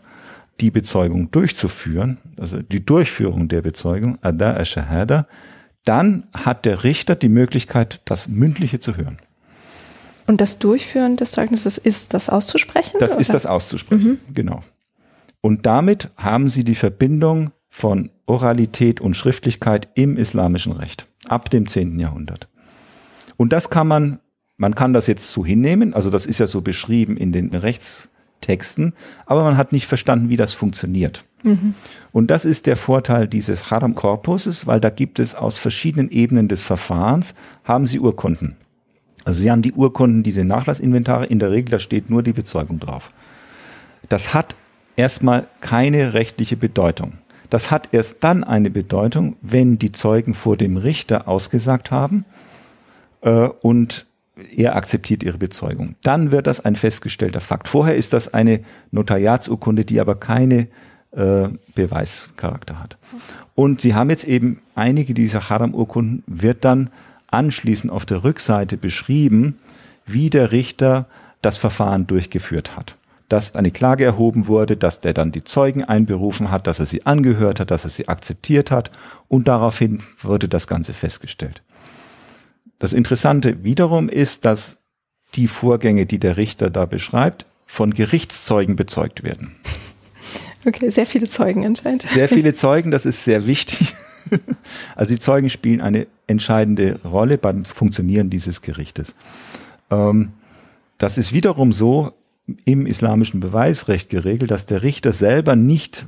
die 0.62 0.72
Bezeugung 0.72 1.32
durchzuführen, 1.32 2.18
also 2.38 2.62
die 2.62 2.86
Durchführung 2.86 3.47
der 3.47 3.62
Bezeugung, 3.62 4.18
Ada 4.22 4.53
al-Shahada, 4.53 5.28
dann 5.86 6.28
hat 6.34 6.66
der 6.66 6.84
Richter 6.84 7.16
die 7.16 7.30
Möglichkeit, 7.30 8.01
das 8.05 8.28
Mündliche 8.28 8.80
zu 8.80 8.97
hören. 8.97 9.18
Und 10.28 10.41
das 10.41 10.60
Durchführen 10.60 11.16
des 11.16 11.32
Zeugnisses 11.32 11.78
ist 11.78 12.14
das 12.14 12.30
auszusprechen? 12.30 12.97
Das 12.99 13.14
oder? 13.14 13.22
ist 13.22 13.34
das 13.34 13.45
auszusprechen, 13.45 14.20
mhm. 14.28 14.34
genau. 14.34 14.62
Und 15.41 15.66
damit 15.66 16.10
haben 16.18 16.49
sie 16.49 16.64
die 16.64 16.76
Verbindung 16.76 17.51
von 17.68 18.10
Oralität 18.26 19.01
und 19.01 19.16
Schriftlichkeit 19.16 19.88
im 19.95 20.18
islamischen 20.18 20.74
Recht 20.74 21.07
ab 21.28 21.49
dem 21.49 21.68
10. 21.68 21.99
Jahrhundert. 21.99 22.47
Und 23.38 23.53
das 23.53 23.70
kann 23.70 23.88
man, 23.88 24.20
man 24.57 24.76
kann 24.76 24.93
das 24.93 25.07
jetzt 25.07 25.32
so 25.32 25.45
hinnehmen, 25.45 25.93
also 25.93 26.10
das 26.10 26.26
ist 26.26 26.39
ja 26.39 26.47
so 26.47 26.62
beschrieben 26.62 27.16
in 27.16 27.32
den 27.32 27.55
Rechtstexten, 28.40 28.94
aber 29.26 29.44
man 29.44 29.58
hat 29.58 29.72
nicht 29.72 29.88
verstanden, 29.88 30.30
wie 30.30 30.38
das 30.38 30.54
funktioniert. 30.54 31.24
Mhm. 31.44 31.74
Und 32.12 32.28
das 32.28 32.46
ist 32.46 32.66
der 32.66 32.76
Vorteil 32.76 33.28
dieses 33.28 33.72
Haram 33.72 33.96
Corpuses, 33.96 34.68
weil 34.68 34.80
da 34.80 34.90
gibt 34.90 35.20
es 35.20 35.36
aus 35.36 35.58
verschiedenen 35.58 36.10
Ebenen 36.10 36.48
des 36.48 36.62
Verfahrens, 36.62 37.34
haben 37.64 37.86
Sie 37.86 38.00
Urkunden. 38.00 38.56
Also 39.26 39.42
Sie 39.42 39.52
haben 39.52 39.62
die 39.62 39.74
Urkunden, 39.74 40.24
diese 40.24 40.44
Nachlassinventare, 40.44 41.26
in 41.26 41.40
der 41.40 41.52
Regel, 41.52 41.72
da 41.72 41.80
steht 41.80 42.10
nur 42.10 42.24
die 42.24 42.34
Bezeugung 42.34 42.80
drauf. 42.80 43.12
Das 44.08 44.34
hat 44.34 44.56
erstmal 44.96 45.48
keine 45.62 46.14
rechtliche 46.14 46.58
Bedeutung. 46.58 47.14
Das 47.50 47.72
hat 47.72 47.90
erst 47.92 48.24
dann 48.24 48.44
eine 48.44 48.70
Bedeutung, 48.70 49.36
wenn 49.42 49.80
die 49.80 49.92
Zeugen 49.92 50.34
vor 50.34 50.56
dem 50.56 50.78
Richter 50.78 51.28
ausgesagt 51.28 51.90
haben 51.90 52.26
äh, 53.22 53.50
und 53.62 54.06
er 54.56 54.76
akzeptiert 54.76 55.24
ihre 55.24 55.38
Bezeugung. 55.38 55.96
Dann 56.04 56.32
wird 56.32 56.48
das 56.48 56.64
ein 56.64 56.76
festgestellter 56.76 57.42
Fakt. 57.42 57.68
Vorher 57.68 57.96
ist 57.96 58.14
das 58.14 58.34
eine 58.34 58.62
Notariatsurkunde, 58.92 59.86
die 59.86 60.00
aber 60.00 60.16
keine 60.16 60.68
äh, 61.12 61.50
Beweischarakter 61.76 62.80
hat. 62.80 62.98
Und 63.56 63.82
Sie 63.82 63.96
haben 63.96 64.10
jetzt 64.10 64.26
eben 64.26 64.62
einige 64.76 65.14
dieser 65.14 65.50
Haram-Urkunden, 65.50 66.24
wird 66.28 66.64
dann 66.66 66.90
anschließend 67.28 67.92
auf 67.92 68.06
der 68.06 68.24
Rückseite 68.24 68.78
beschrieben, 68.78 69.58
wie 70.06 70.30
der 70.30 70.52
Richter 70.52 71.08
das 71.42 71.58
Verfahren 71.58 72.08
durchgeführt 72.08 72.76
hat 72.76 72.96
dass 73.30 73.56
eine 73.56 73.72
Klage 73.72 74.04
erhoben 74.04 74.48
wurde, 74.48 74.76
dass 74.76 75.00
der 75.00 75.14
dann 75.14 75.32
die 75.32 75.44
Zeugen 75.44 75.84
einberufen 75.84 76.52
hat, 76.52 76.68
dass 76.68 76.80
er 76.80 76.88
sie 76.88 77.06
angehört 77.06 77.60
hat, 77.60 77.72
dass 77.72 77.84
er 77.84 77.92
sie 77.92 78.08
akzeptiert 78.08 78.72
hat 78.72 78.92
und 79.28 79.48
daraufhin 79.48 80.02
wurde 80.20 80.50
das 80.50 80.68
Ganze 80.68 80.94
festgestellt. 80.94 81.62
Das 82.80 82.94
Interessante 82.94 83.64
wiederum 83.64 84.10
ist, 84.10 84.46
dass 84.46 84.78
die 85.36 85.48
Vorgänge, 85.48 86.06
die 86.06 86.18
der 86.18 86.38
Richter 86.38 86.70
da 86.70 86.86
beschreibt, 86.86 87.46
von 87.66 87.94
Gerichtszeugen 87.94 88.76
bezeugt 88.76 89.24
werden. 89.24 89.56
Okay, 90.66 90.90
sehr 90.90 91.06
viele 91.06 91.30
Zeugen 91.30 91.66
anscheinend. 91.66 92.02
Sehr 92.04 92.28
viele 92.28 92.54
Zeugen, 92.54 92.92
das 92.92 93.06
ist 93.06 93.24
sehr 93.24 93.46
wichtig. 93.46 93.96
Also 94.96 95.16
die 95.16 95.20
Zeugen 95.20 95.50
spielen 95.50 95.82
eine 95.82 96.06
entscheidende 96.28 97.00
Rolle 97.04 97.40
beim 97.40 97.66
Funktionieren 97.66 98.30
dieses 98.30 98.62
Gerichtes. 98.62 99.16
Ähm, 99.90 100.34
das 101.00 101.18
ist 101.18 101.34
wiederum 101.34 101.72
so, 101.72 102.14
im 102.66 102.86
islamischen 102.86 103.40
Beweisrecht 103.40 104.10
geregelt, 104.10 104.52
dass 104.52 104.66
der 104.66 104.84
Richter 104.84 105.14
selber 105.14 105.56
nicht 105.56 106.08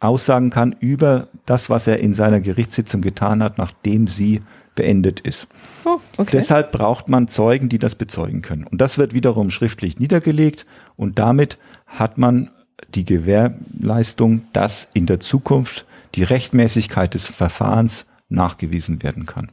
aussagen 0.00 0.50
kann 0.50 0.74
über 0.80 1.28
das, 1.46 1.70
was 1.70 1.86
er 1.86 2.00
in 2.00 2.14
seiner 2.14 2.40
Gerichtssitzung 2.40 3.00
getan 3.00 3.42
hat, 3.42 3.58
nachdem 3.58 4.08
sie 4.08 4.42
beendet 4.74 5.20
ist. 5.20 5.46
Oh, 5.84 5.98
okay. 6.16 6.30
Deshalb 6.32 6.72
braucht 6.72 7.08
man 7.08 7.28
Zeugen, 7.28 7.68
die 7.68 7.78
das 7.78 7.94
bezeugen 7.94 8.42
können. 8.42 8.64
Und 8.64 8.80
das 8.80 8.98
wird 8.98 9.14
wiederum 9.14 9.50
schriftlich 9.50 9.98
niedergelegt 9.98 10.66
und 10.96 11.18
damit 11.18 11.58
hat 11.86 12.18
man 12.18 12.50
die 12.94 13.04
Gewährleistung, 13.04 14.44
dass 14.52 14.88
in 14.94 15.06
der 15.06 15.20
Zukunft 15.20 15.86
die 16.14 16.22
Rechtmäßigkeit 16.24 17.14
des 17.14 17.26
Verfahrens 17.26 18.06
nachgewiesen 18.28 19.02
werden 19.02 19.26
kann. 19.26 19.50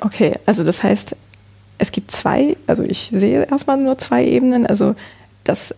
Okay, 0.00 0.38
also 0.46 0.64
das 0.64 0.82
heißt, 0.82 1.16
es 1.78 1.92
gibt 1.92 2.10
zwei, 2.10 2.56
also 2.66 2.82
ich 2.82 3.10
sehe 3.12 3.44
erstmal 3.44 3.78
nur 3.78 3.98
zwei 3.98 4.24
Ebenen. 4.24 4.66
Also 4.66 4.94
dass 5.44 5.74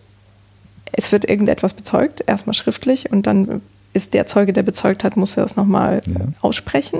es 0.91 1.11
wird 1.11 1.25
irgendetwas 1.25 1.73
bezeugt, 1.73 2.23
erstmal 2.27 2.53
schriftlich 2.53 3.11
und 3.11 3.25
dann 3.25 3.61
ist 3.93 4.13
der 4.13 4.27
Zeuge, 4.27 4.53
der 4.53 4.63
bezeugt 4.63 5.03
hat, 5.03 5.17
muss 5.17 5.37
er 5.37 5.43
das 5.43 5.55
nochmal 5.55 6.01
ja. 6.07 6.27
aussprechen. 6.41 6.99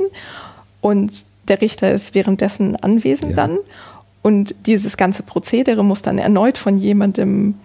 Und 0.82 1.26
der 1.48 1.62
Richter 1.62 1.92
ist 1.92 2.16
währenddessen 2.16 2.76
anwesend 2.76 3.32
ja. 3.32 3.36
dann. 3.36 3.58
Und 4.22 4.56
dieses 4.66 4.98
ganze 4.98 5.24
Prozedere 5.24 5.84
muss 5.84 6.02
dann 6.02 6.18
erneut 6.18 6.58
von 6.58 6.78
jemandem 6.78 7.56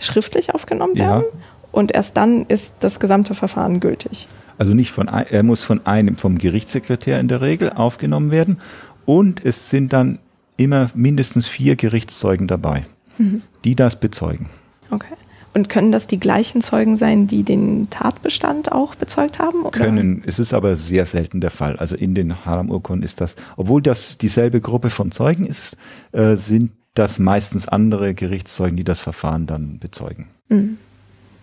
schriftlich 0.00 0.54
aufgenommen 0.54 0.96
werden. 0.98 1.22
Ja. 1.22 1.38
Und 1.72 1.92
erst 1.92 2.16
dann 2.16 2.46
ist 2.46 2.76
das 2.80 2.98
gesamte 2.98 3.34
Verfahren 3.34 3.78
gültig. 3.78 4.26
Also 4.58 4.74
nicht 4.74 4.90
von, 4.90 5.08
er 5.08 5.42
muss 5.42 5.62
von 5.62 5.86
einem, 5.86 6.16
vom 6.16 6.38
Gerichtssekretär 6.38 7.20
in 7.20 7.28
der 7.28 7.40
Regel 7.40 7.70
aufgenommen 7.70 8.30
werden. 8.30 8.58
Und 9.06 9.44
es 9.44 9.70
sind 9.70 9.92
dann 9.92 10.18
immer 10.56 10.90
mindestens 10.94 11.46
vier 11.46 11.76
Gerichtszeugen 11.76 12.48
dabei 12.48 12.84
mhm. 13.20 13.42
die 13.64 13.76
das 13.76 14.00
bezeugen. 14.00 14.48
Okay. 14.90 15.14
Und 15.52 15.68
können 15.68 15.90
das 15.90 16.06
die 16.06 16.20
gleichen 16.20 16.62
Zeugen 16.62 16.96
sein, 16.96 17.26
die 17.26 17.42
den 17.42 17.90
Tatbestand 17.90 18.70
auch 18.70 18.94
bezeugt 18.94 19.38
haben? 19.38 19.62
Oder? 19.62 19.78
Können. 19.78 20.22
Es 20.24 20.38
ist 20.38 20.54
aber 20.54 20.76
sehr 20.76 21.06
selten 21.06 21.40
der 21.40 21.50
Fall. 21.50 21.76
Also 21.76 21.96
in 21.96 22.14
den 22.14 22.44
Haram-Urkunden 22.44 23.02
ist 23.02 23.20
das, 23.20 23.34
obwohl 23.56 23.82
das 23.82 24.16
dieselbe 24.18 24.60
Gruppe 24.60 24.90
von 24.90 25.10
Zeugen 25.10 25.44
ist, 25.44 25.76
äh, 26.12 26.36
sind 26.36 26.72
das 26.94 27.18
meistens 27.18 27.66
andere 27.66 28.14
Gerichtszeugen, 28.14 28.76
die 28.76 28.84
das 28.84 29.00
Verfahren 29.00 29.46
dann 29.46 29.78
bezeugen. 29.78 30.28
Mhm. 30.48 30.78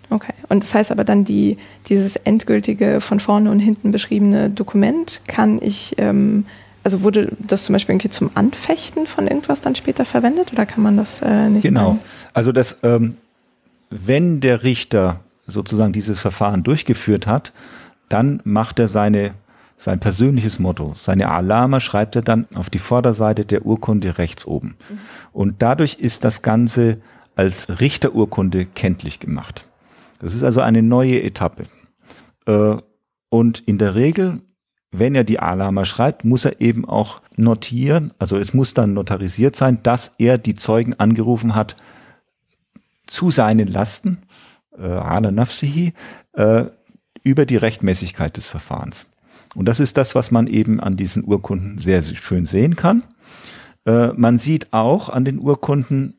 Okay. 0.10 0.34
Und 0.48 0.64
das 0.64 0.74
heißt 0.74 0.92
aber 0.92 1.04
dann, 1.04 1.26
die, 1.26 1.58
dieses 1.90 2.16
endgültige 2.16 3.02
von 3.02 3.20
vorne 3.20 3.52
und 3.52 3.60
hinten 3.60 3.92
beschriebene 3.92 4.50
Dokument 4.50 5.22
kann 5.28 5.62
ich 5.62 5.96
ähm, 5.98 6.46
also 6.88 7.04
wurde 7.04 7.34
das 7.46 7.66
zum 7.66 7.74
Beispiel 7.74 7.96
irgendwie 7.96 8.10
zum 8.10 8.32
Anfechten 8.36 9.08
von 9.08 9.28
irgendwas 9.28 9.60
dann 9.60 9.76
später 9.76 10.06
verwendet 10.06 10.54
oder 10.54 10.66
kann 10.66 10.82
man 10.82 10.96
das 10.96 11.22
äh, 11.22 11.50
nicht 11.50 11.64
Genau. 11.64 11.86
Sagen? 11.86 12.00
Also 12.34 12.54
das, 12.54 12.78
ähm, 12.82 13.18
wenn 13.90 14.40
der 14.40 14.64
Richter 14.64 15.22
sozusagen 15.46 15.94
dieses 15.94 16.20
Verfahren 16.20 16.64
durchgeführt 16.64 17.28
hat, 17.28 17.54
dann 18.10 18.42
macht 18.44 18.80
er 18.80 18.88
seine 18.88 19.34
sein 19.80 20.00
persönliches 20.00 20.58
Motto, 20.58 20.94
seine 20.96 21.30
Alama 21.30 21.80
schreibt 21.80 22.16
er 22.16 22.24
dann 22.24 22.48
auf 22.56 22.72
die 22.72 22.80
Vorderseite 22.80 23.46
der 23.46 23.64
Urkunde 23.64 24.18
rechts 24.18 24.48
oben. 24.48 24.70
Mhm. 24.90 25.00
Und 25.34 25.62
dadurch 25.62 26.00
ist 26.00 26.24
das 26.24 26.42
Ganze 26.42 27.00
als 27.36 27.80
Richterurkunde 27.80 28.66
kenntlich 28.66 29.20
gemacht. 29.20 29.68
Das 30.18 30.34
ist 30.34 30.42
also 30.42 30.62
eine 30.62 30.82
neue 30.82 31.22
Etappe. 31.22 31.66
Äh, 32.48 32.78
und 33.30 33.60
in 33.68 33.78
der 33.78 33.94
Regel 33.94 34.42
wenn 34.92 35.16
er 35.16 35.24
die 35.24 35.40
Alama 35.40 35.86
schreibt, 35.86 36.24
muss 36.24 36.46
er 36.46 36.62
eben 36.62 36.88
auch 36.88 37.22
notieren, 37.36 38.14
also 38.20 38.38
es 38.38 38.54
muss 38.54 38.74
dann 38.74 38.94
notarisiert 38.94 39.56
sein, 39.56 39.80
dass 39.84 40.14
er 40.18 40.38
die 40.38 40.56
Zeugen 40.56 40.94
angerufen 40.96 41.56
hat 41.56 41.76
zu 43.08 43.32
seinen 43.32 43.68
Lasten, 43.68 44.20
äh, 44.78 44.84
ala 44.84 45.32
nafsihi, 45.32 45.94
äh, 46.34 46.66
über 47.24 47.46
die 47.46 47.58
Rechtmäßigkeit 47.58 48.38
des 48.38 48.50
Verfahrens. 48.50 49.06
Und 49.56 49.66
das 49.66 49.80
ist 49.80 49.98
das, 49.98 50.16
was 50.16 50.32
man 50.32 50.48
eben 50.48 50.80
an 50.80 50.98
diesen 50.98 51.24
Urkunden 51.24 51.78
sehr 51.78 52.02
schön 52.02 52.46
sehen 52.46 52.76
kann. 52.76 53.04
Äh, 53.86 54.10
man 54.10 54.40
sieht 54.40 54.72
auch 54.72 55.10
an 55.10 55.26
den 55.26 55.40
Urkunden, 55.40 56.14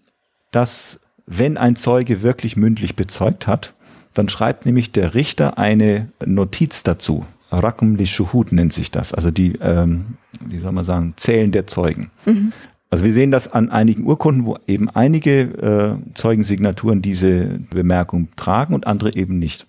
dass 0.50 1.00
wenn 1.26 1.56
ein 1.56 1.76
Zeuge 1.76 2.22
wirklich 2.22 2.56
mündlich 2.56 2.96
bezeugt 2.96 3.46
hat, 3.46 3.74
dann 4.14 4.28
schreibt 4.28 4.66
nämlich 4.66 4.92
der 4.92 5.14
Richter 5.14 5.58
eine 5.58 6.08
Notiz 6.24 6.82
dazu. 6.82 7.26
Rakum 7.50 7.96
li 7.96 8.06
Shuhud 8.06 8.52
nennt 8.52 8.72
sich 8.72 8.90
das, 8.90 9.14
also 9.14 9.30
die, 9.30 9.52
ähm, 9.60 10.16
wie 10.40 10.58
soll 10.58 10.72
man 10.72 10.84
sagen, 10.84 11.14
Zählen 11.16 11.52
der 11.52 11.66
Zeugen. 11.66 12.10
Mhm. 12.26 12.52
Also 12.90 13.04
wir 13.04 13.12
sehen 13.12 13.30
das 13.30 13.52
an 13.52 13.70
einigen 13.70 14.06
Urkunden, 14.06 14.46
wo 14.46 14.56
eben 14.66 14.88
einige 14.88 15.40
äh, 15.40 16.14
Zeugensignaturen 16.14 17.02
diese 17.02 17.60
Bemerkung 17.70 18.28
tragen 18.36 18.74
und 18.74 18.86
andere 18.86 19.14
eben 19.14 19.38
nicht. 19.38 19.66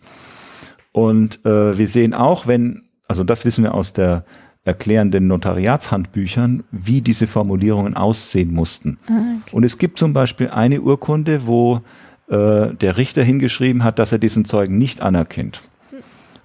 Und 0.92 1.46
äh, 1.46 1.78
wir 1.78 1.88
sehen 1.88 2.14
auch, 2.14 2.48
wenn, 2.48 2.84
also 3.08 3.24
das 3.24 3.44
wissen 3.44 3.64
wir 3.64 3.74
aus 3.74 3.94
der 3.94 4.24
erklärenden 4.64 5.28
Notariatshandbüchern, 5.28 6.64
wie 6.72 7.02
diese 7.02 7.28
Formulierungen 7.28 7.96
aussehen 7.96 8.54
mussten. 8.54 9.00
Ah, 9.08 9.12
okay. 9.12 9.56
Und 9.56 9.64
es 9.64 9.78
gibt 9.78 9.98
zum 9.98 10.14
Beispiel 10.14 10.50
eine 10.50 10.82
Urkunde, 10.82 11.46
wo 11.46 11.82
äh, 12.28 12.74
der 12.74 12.98
Richter 12.98 13.24
hingeschrieben 13.24 13.84
hat, 13.84 14.00
dass 14.00 14.12
er 14.12 14.20
diesen 14.20 14.46
Zeugen 14.46 14.78
nicht 14.78 15.02
anerkennt. 15.02 15.62
Hm. 15.90 16.00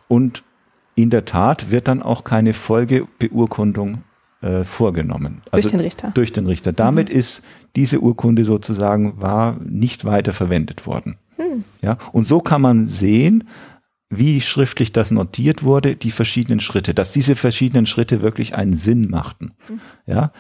Und 0.09 0.43
in 0.95 1.11
der 1.11 1.25
Tat 1.25 1.71
wird 1.71 1.89
dann 1.89 2.03
auch 2.03 2.25
keine 2.25 2.53
Folgebeurkundung 2.53 4.03
äh, 4.45 4.63
vorgenommen. 4.63 5.41
Also 5.51 5.69
durch 5.69 5.73
den 5.73 5.81
Richter. 5.81 6.11
Durch 6.13 6.33
den 6.33 6.47
Richter. 6.47 6.73
Damit 6.73 7.09
mhm. 7.09 7.19
ist 7.19 7.43
diese 7.77 8.01
Urkunde 8.01 8.45
sozusagen 8.45 9.21
war 9.21 9.59
nicht 9.65 10.05
weiter 10.05 10.35
verwendet 10.35 10.87
worden. 10.87 11.17
Mhm. 11.39 11.65
Ja, 11.83 11.97
und 12.13 12.29
so 12.29 12.41
kann 12.41 12.61
man 12.61 12.87
sehen, 12.87 13.45
wie 14.11 14.43
schriftlich 14.43 14.93
das 14.93 15.11
notiert 15.11 15.63
wurde, 15.63 15.97
die 15.97 16.11
verschiedenen 16.11 16.61
Schritte, 16.61 16.93
dass 16.93 17.13
diese 17.13 17.37
verschiedenen 17.37 17.87
Schritte 17.87 18.23
wirklich 18.23 18.55
einen 18.55 18.77
Sinn 18.77 19.09
machten. 19.09 19.53
Mhm. 19.69 19.81
Ja, 20.07 20.33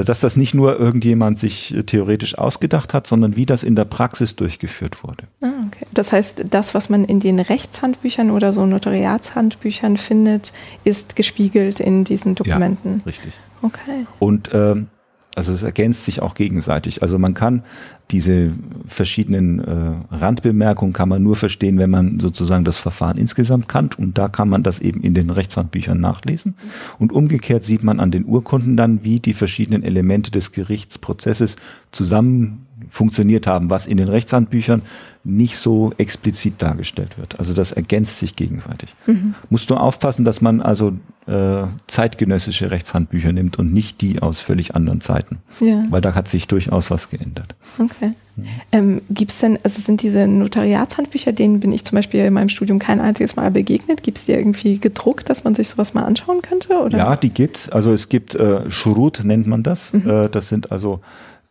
dass 0.00 0.20
das 0.20 0.36
nicht 0.36 0.54
nur 0.54 0.80
irgendjemand 0.80 1.38
sich 1.38 1.74
äh, 1.74 1.82
theoretisch 1.82 2.38
ausgedacht 2.38 2.94
hat, 2.94 3.06
sondern 3.06 3.36
wie 3.36 3.46
das 3.46 3.62
in 3.62 3.76
der 3.76 3.84
Praxis 3.84 4.36
durchgeführt 4.36 5.04
wurde. 5.04 5.24
Ah, 5.42 5.50
okay. 5.66 5.86
Das 5.92 6.12
heißt, 6.12 6.44
das, 6.50 6.74
was 6.74 6.88
man 6.88 7.04
in 7.04 7.20
den 7.20 7.38
Rechtshandbüchern 7.38 8.30
oder 8.30 8.52
so 8.52 8.64
Notariatshandbüchern 8.64 9.98
findet, 9.98 10.52
ist 10.84 11.14
gespiegelt 11.14 11.78
in 11.78 12.04
diesen 12.04 12.34
Dokumenten. 12.34 12.98
Ja, 13.00 13.04
richtig. 13.06 13.34
Okay. 13.60 14.06
Und 14.18 14.50
ähm, 14.52 14.88
also 15.34 15.52
es 15.52 15.62
ergänzt 15.62 16.04
sich 16.04 16.20
auch 16.20 16.34
gegenseitig. 16.34 17.02
Also 17.02 17.18
man 17.18 17.34
kann 17.34 17.62
diese 18.10 18.52
verschiedenen 18.86 19.60
äh, 19.60 20.14
Randbemerkungen 20.14 20.92
kann 20.92 21.08
man 21.08 21.22
nur 21.22 21.36
verstehen, 21.36 21.78
wenn 21.78 21.88
man 21.88 22.20
sozusagen 22.20 22.64
das 22.64 22.76
Verfahren 22.76 23.16
insgesamt 23.16 23.68
kannt 23.68 23.98
und 23.98 24.18
da 24.18 24.28
kann 24.28 24.48
man 24.48 24.62
das 24.62 24.80
eben 24.80 25.00
in 25.00 25.14
den 25.14 25.30
Rechtshandbüchern 25.30 25.98
nachlesen. 25.98 26.54
Und 26.98 27.12
umgekehrt 27.12 27.64
sieht 27.64 27.82
man 27.82 28.00
an 28.00 28.10
den 28.10 28.26
Urkunden 28.26 28.76
dann, 28.76 29.04
wie 29.04 29.20
die 29.20 29.32
verschiedenen 29.32 29.82
Elemente 29.82 30.30
des 30.30 30.52
Gerichtsprozesses 30.52 31.56
zusammen 31.90 32.66
funktioniert 32.92 33.46
haben, 33.46 33.70
was 33.70 33.86
in 33.86 33.96
den 33.96 34.08
Rechtshandbüchern 34.08 34.82
nicht 35.24 35.56
so 35.56 35.92
explizit 35.96 36.60
dargestellt 36.60 37.16
wird. 37.16 37.38
Also 37.38 37.54
das 37.54 37.72
ergänzt 37.72 38.18
sich 38.18 38.36
gegenseitig. 38.36 38.94
Mhm. 39.06 39.34
Musst 39.48 39.70
du 39.70 39.76
aufpassen, 39.76 40.26
dass 40.26 40.42
man 40.42 40.60
also 40.60 40.92
äh, 41.26 41.62
zeitgenössische 41.86 42.70
Rechtshandbücher 42.70 43.32
nimmt 43.32 43.58
und 43.58 43.72
nicht 43.72 44.02
die 44.02 44.20
aus 44.20 44.42
völlig 44.42 44.74
anderen 44.74 45.00
Zeiten. 45.00 45.38
Ja. 45.60 45.84
Weil 45.88 46.02
da 46.02 46.14
hat 46.14 46.28
sich 46.28 46.48
durchaus 46.48 46.90
was 46.90 47.08
geändert. 47.08 47.54
Okay. 47.78 48.12
Mhm. 48.36 48.46
Ähm, 48.72 49.00
Gibt 49.08 49.30
es 49.30 49.38
denn, 49.38 49.58
also 49.62 49.80
sind 49.80 50.02
diese 50.02 50.26
Notariatshandbücher, 50.26 51.32
denen 51.32 51.60
bin 51.60 51.72
ich 51.72 51.86
zum 51.86 51.96
Beispiel 51.96 52.24
in 52.26 52.34
meinem 52.34 52.50
Studium 52.50 52.78
kein 52.78 53.00
einziges 53.00 53.36
Mal 53.36 53.50
begegnet? 53.50 54.02
Gibt 54.02 54.18
es 54.18 54.26
die 54.26 54.32
irgendwie 54.32 54.78
gedruckt, 54.78 55.30
dass 55.30 55.44
man 55.44 55.54
sich 55.54 55.70
sowas 55.70 55.94
mal 55.94 56.04
anschauen 56.04 56.42
könnte? 56.42 56.78
Oder? 56.78 56.98
Ja, 56.98 57.16
die 57.16 57.30
gibt 57.30 57.56
es. 57.56 57.68
Also 57.70 57.92
es 57.94 58.10
gibt 58.10 58.34
äh, 58.34 58.70
Schurut 58.70 59.22
nennt 59.24 59.46
man 59.46 59.62
das. 59.62 59.94
Mhm. 59.94 60.10
Äh, 60.10 60.28
das 60.28 60.48
sind 60.48 60.72
also 60.72 61.00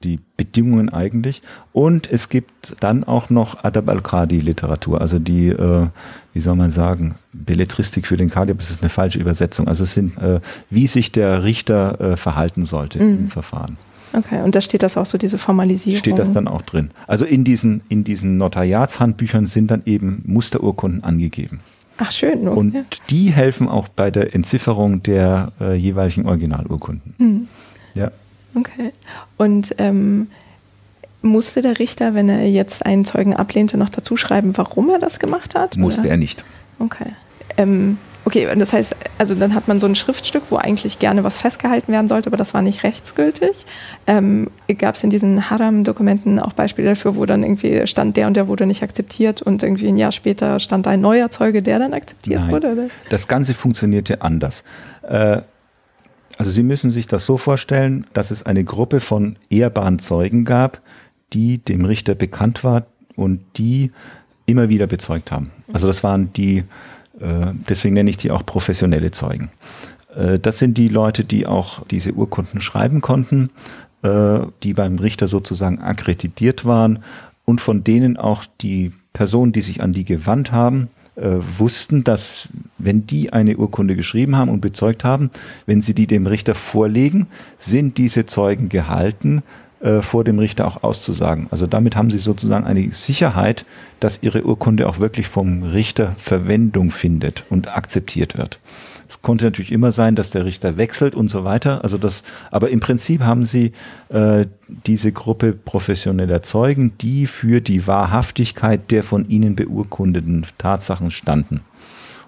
die 0.03 0.19
Bedingungen 0.37 0.89
eigentlich. 0.89 1.41
Und 1.73 2.11
es 2.11 2.29
gibt 2.29 2.75
dann 2.79 3.03
auch 3.03 3.29
noch 3.29 3.63
Adab 3.63 3.89
al-Qadi-Literatur, 3.89 4.99
also 4.99 5.19
die, 5.19 5.49
äh, 5.49 5.87
wie 6.33 6.39
soll 6.39 6.55
man 6.55 6.71
sagen, 6.71 7.15
Belletristik 7.33 8.07
für 8.07 8.17
den 8.17 8.29
Qadi, 8.29 8.53
das 8.55 8.71
ist 8.71 8.81
eine 8.81 8.89
falsche 8.89 9.19
Übersetzung. 9.19 9.67
Also 9.67 9.83
es 9.83 9.93
sind, 9.93 10.17
äh, 10.17 10.39
wie 10.69 10.87
sich 10.87 11.11
der 11.11 11.43
Richter 11.43 11.99
äh, 12.01 12.17
verhalten 12.17 12.65
sollte 12.65 13.01
mhm. 13.01 13.19
im 13.19 13.27
Verfahren. 13.27 13.77
Okay, 14.13 14.41
und 14.41 14.55
da 14.55 14.61
steht 14.61 14.83
das 14.83 14.97
auch 14.97 15.05
so, 15.05 15.17
diese 15.17 15.37
Formalisierung? 15.37 15.99
Steht 15.99 16.19
das 16.19 16.33
dann 16.33 16.47
auch 16.47 16.61
drin. 16.63 16.89
Also 17.07 17.23
in 17.23 17.43
diesen, 17.43 17.81
in 17.87 18.03
diesen 18.03 18.37
Notariatshandbüchern 18.37 19.45
sind 19.45 19.71
dann 19.71 19.83
eben 19.85 20.21
Musterurkunden 20.25 21.03
angegeben. 21.03 21.61
Ach 21.97 22.11
schön. 22.11 22.47
Okay. 22.47 22.59
Und 22.59 22.75
die 23.09 23.31
helfen 23.31 23.69
auch 23.69 23.87
bei 23.87 24.11
der 24.11 24.33
Entzifferung 24.33 25.03
der 25.03 25.51
äh, 25.61 25.75
jeweiligen 25.75 26.25
Originalurkunden. 26.25 27.13
Mhm. 27.17 27.47
Ja. 27.93 28.11
Okay. 28.55 28.91
Und 29.37 29.75
ähm, 29.77 30.27
musste 31.21 31.61
der 31.61 31.79
Richter, 31.79 32.13
wenn 32.13 32.29
er 32.29 32.47
jetzt 32.47 32.85
einen 32.85 33.05
Zeugen 33.05 33.35
ablehnte, 33.35 33.77
noch 33.77 33.89
dazu 33.89 34.17
schreiben, 34.17 34.57
warum 34.57 34.89
er 34.89 34.99
das 34.99 35.19
gemacht 35.19 35.55
hat? 35.55 35.77
Musste 35.77 36.01
oder? 36.01 36.11
er 36.11 36.17
nicht. 36.17 36.43
Okay. 36.79 37.13
Ähm, 37.57 37.97
okay, 38.25 38.47
das 38.55 38.73
heißt, 38.73 38.95
also 39.17 39.35
dann 39.35 39.53
hat 39.53 39.67
man 39.67 39.79
so 39.79 39.87
ein 39.87 39.95
Schriftstück, 39.95 40.43
wo 40.49 40.57
eigentlich 40.57 40.99
gerne 40.99 41.23
was 41.23 41.39
festgehalten 41.39 41.91
werden 41.91 42.07
sollte, 42.07 42.27
aber 42.27 42.37
das 42.37 42.53
war 42.53 42.61
nicht 42.61 42.83
rechtsgültig. 42.83 43.65
Ähm, 44.07 44.49
Gab 44.77 44.95
es 44.95 45.03
in 45.03 45.09
diesen 45.09 45.49
Haram-Dokumenten 45.49 46.39
auch 46.39 46.53
Beispiele 46.53 46.89
dafür, 46.89 47.15
wo 47.15 47.25
dann 47.25 47.43
irgendwie 47.43 47.85
stand, 47.87 48.17
der 48.17 48.27
und 48.27 48.35
der 48.35 48.47
wurde 48.47 48.65
nicht 48.65 48.83
akzeptiert 48.83 49.41
und 49.41 49.63
irgendwie 49.63 49.89
ein 49.89 49.97
Jahr 49.97 50.11
später 50.11 50.59
stand 50.59 50.87
ein 50.87 51.01
neuer 51.01 51.29
Zeuge, 51.29 51.61
der 51.61 51.79
dann 51.79 51.93
akzeptiert 51.93 52.41
Nein, 52.41 52.51
wurde? 52.51 52.71
Oder? 52.71 52.83
Das 53.09 53.27
Ganze 53.27 53.53
funktionierte 53.53 54.21
anders. 54.21 54.63
Äh, 55.03 55.41
also 56.41 56.49
Sie 56.49 56.63
müssen 56.63 56.89
sich 56.89 57.05
das 57.05 57.27
so 57.27 57.37
vorstellen, 57.37 58.07
dass 58.13 58.31
es 58.31 58.41
eine 58.41 58.63
Gruppe 58.63 58.99
von 58.99 59.35
ehrbaren 59.51 59.99
Zeugen 59.99 60.43
gab, 60.43 60.81
die 61.33 61.59
dem 61.59 61.85
Richter 61.85 62.15
bekannt 62.15 62.63
war 62.63 62.87
und 63.15 63.41
die 63.57 63.91
immer 64.47 64.67
wieder 64.67 64.87
bezeugt 64.87 65.31
haben. 65.31 65.51
Also 65.71 65.85
das 65.85 66.03
waren 66.03 66.33
die, 66.33 66.63
äh, 67.19 67.53
deswegen 67.69 67.93
nenne 67.93 68.09
ich 68.09 68.17
die 68.17 68.31
auch 68.31 68.43
professionelle 68.43 69.11
Zeugen. 69.11 69.51
Äh, 70.15 70.39
das 70.39 70.57
sind 70.57 70.79
die 70.79 70.87
Leute, 70.87 71.25
die 71.25 71.45
auch 71.45 71.85
diese 71.85 72.13
Urkunden 72.13 72.59
schreiben 72.59 73.01
konnten, 73.01 73.51
äh, 74.01 74.39
die 74.63 74.73
beim 74.73 74.97
Richter 74.97 75.27
sozusagen 75.27 75.77
akkreditiert 75.77 76.65
waren 76.65 77.03
und 77.45 77.61
von 77.61 77.83
denen 77.83 78.17
auch 78.17 78.45
die 78.61 78.93
Personen, 79.13 79.51
die 79.51 79.61
sich 79.61 79.83
an 79.83 79.91
die 79.91 80.05
gewandt 80.05 80.51
haben, 80.51 80.87
äh, 81.21 81.39
wussten, 81.59 82.03
dass 82.03 82.49
wenn 82.77 83.07
die 83.07 83.31
eine 83.31 83.57
Urkunde 83.57 83.95
geschrieben 83.95 84.35
haben 84.35 84.49
und 84.49 84.61
bezeugt 84.61 85.03
haben, 85.03 85.29
wenn 85.65 85.81
sie 85.81 85.93
die 85.93 86.07
dem 86.07 86.27
Richter 86.27 86.55
vorlegen, 86.55 87.27
sind 87.57 87.97
diese 87.97 88.25
Zeugen 88.25 88.69
gehalten, 88.69 89.43
äh, 89.81 90.01
vor 90.01 90.23
dem 90.23 90.37
Richter 90.37 90.67
auch 90.67 90.83
auszusagen. 90.83 91.47
Also 91.49 91.65
damit 91.67 91.95
haben 91.95 92.11
sie 92.11 92.19
sozusagen 92.19 92.65
eine 92.65 92.91
Sicherheit, 92.91 93.65
dass 93.99 94.21
ihre 94.21 94.43
Urkunde 94.43 94.87
auch 94.87 94.99
wirklich 94.99 95.27
vom 95.27 95.63
Richter 95.63 96.15
Verwendung 96.17 96.91
findet 96.91 97.45
und 97.49 97.67
akzeptiert 97.67 98.37
wird. 98.37 98.59
Es 99.11 99.21
konnte 99.21 99.43
natürlich 99.43 99.73
immer 99.73 99.91
sein, 99.91 100.15
dass 100.15 100.29
der 100.29 100.45
Richter 100.45 100.77
wechselt 100.77 101.15
und 101.15 101.27
so 101.27 101.43
weiter. 101.43 101.83
Also 101.83 101.97
das, 101.97 102.23
aber 102.49 102.69
im 102.69 102.79
Prinzip 102.79 103.23
haben 103.23 103.43
sie 103.43 103.73
äh, 104.07 104.45
diese 104.87 105.11
Gruppe 105.11 105.51
professioneller 105.51 106.43
Zeugen, 106.43 106.93
die 107.01 107.27
für 107.27 107.59
die 107.59 107.87
Wahrhaftigkeit 107.87 108.89
der 108.89 109.03
von 109.03 109.27
ihnen 109.27 109.57
beurkundeten 109.57 110.45
Tatsachen 110.57 111.11
standen. 111.11 111.59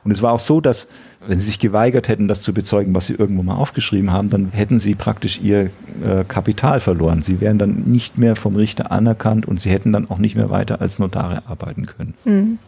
Und 0.03 0.11
es 0.11 0.21
war 0.21 0.34
auch 0.34 0.41
so, 0.41 0.59
dass 0.59 0.88
wenn 1.28 1.39
sie 1.39 1.47
sich 1.47 1.59
geweigert 1.59 2.07
hätten, 2.07 2.28
das 2.28 2.41
zu 2.41 2.53
bezeugen, 2.53 2.93
was 2.95 3.07
sie 3.07 3.13
irgendwo 3.13 3.43
mal 3.43 3.55
aufgeschrieben 3.55 4.11
haben, 4.11 4.30
dann 4.30 4.51
hätten 4.51 4.80
sie 4.80 4.95
praktisch 4.95 5.39
ihr 5.41 5.65
äh, 6.03 6.24
Kapital 6.28 6.80
verloren. 6.80 7.21
Sie 7.21 7.41
wären 7.41 7.57
dann 7.57 7.84
nicht 7.86 8.17
mehr 8.17 8.36
vom 8.36 8.55
Richter 8.55 8.91
anerkannt 8.91 9.47
und 9.47 9.61
sie 9.61 9.69
hätten 9.69 9.91
dann 9.91 10.09
auch 10.09 10.17
nicht 10.17 10.36
mehr 10.36 10.49
weiter 10.49 10.82
als 10.82 10.99
Notare 10.99 11.43
arbeiten 11.47 11.86
können. 11.86 12.13
Mhm. 12.26 12.59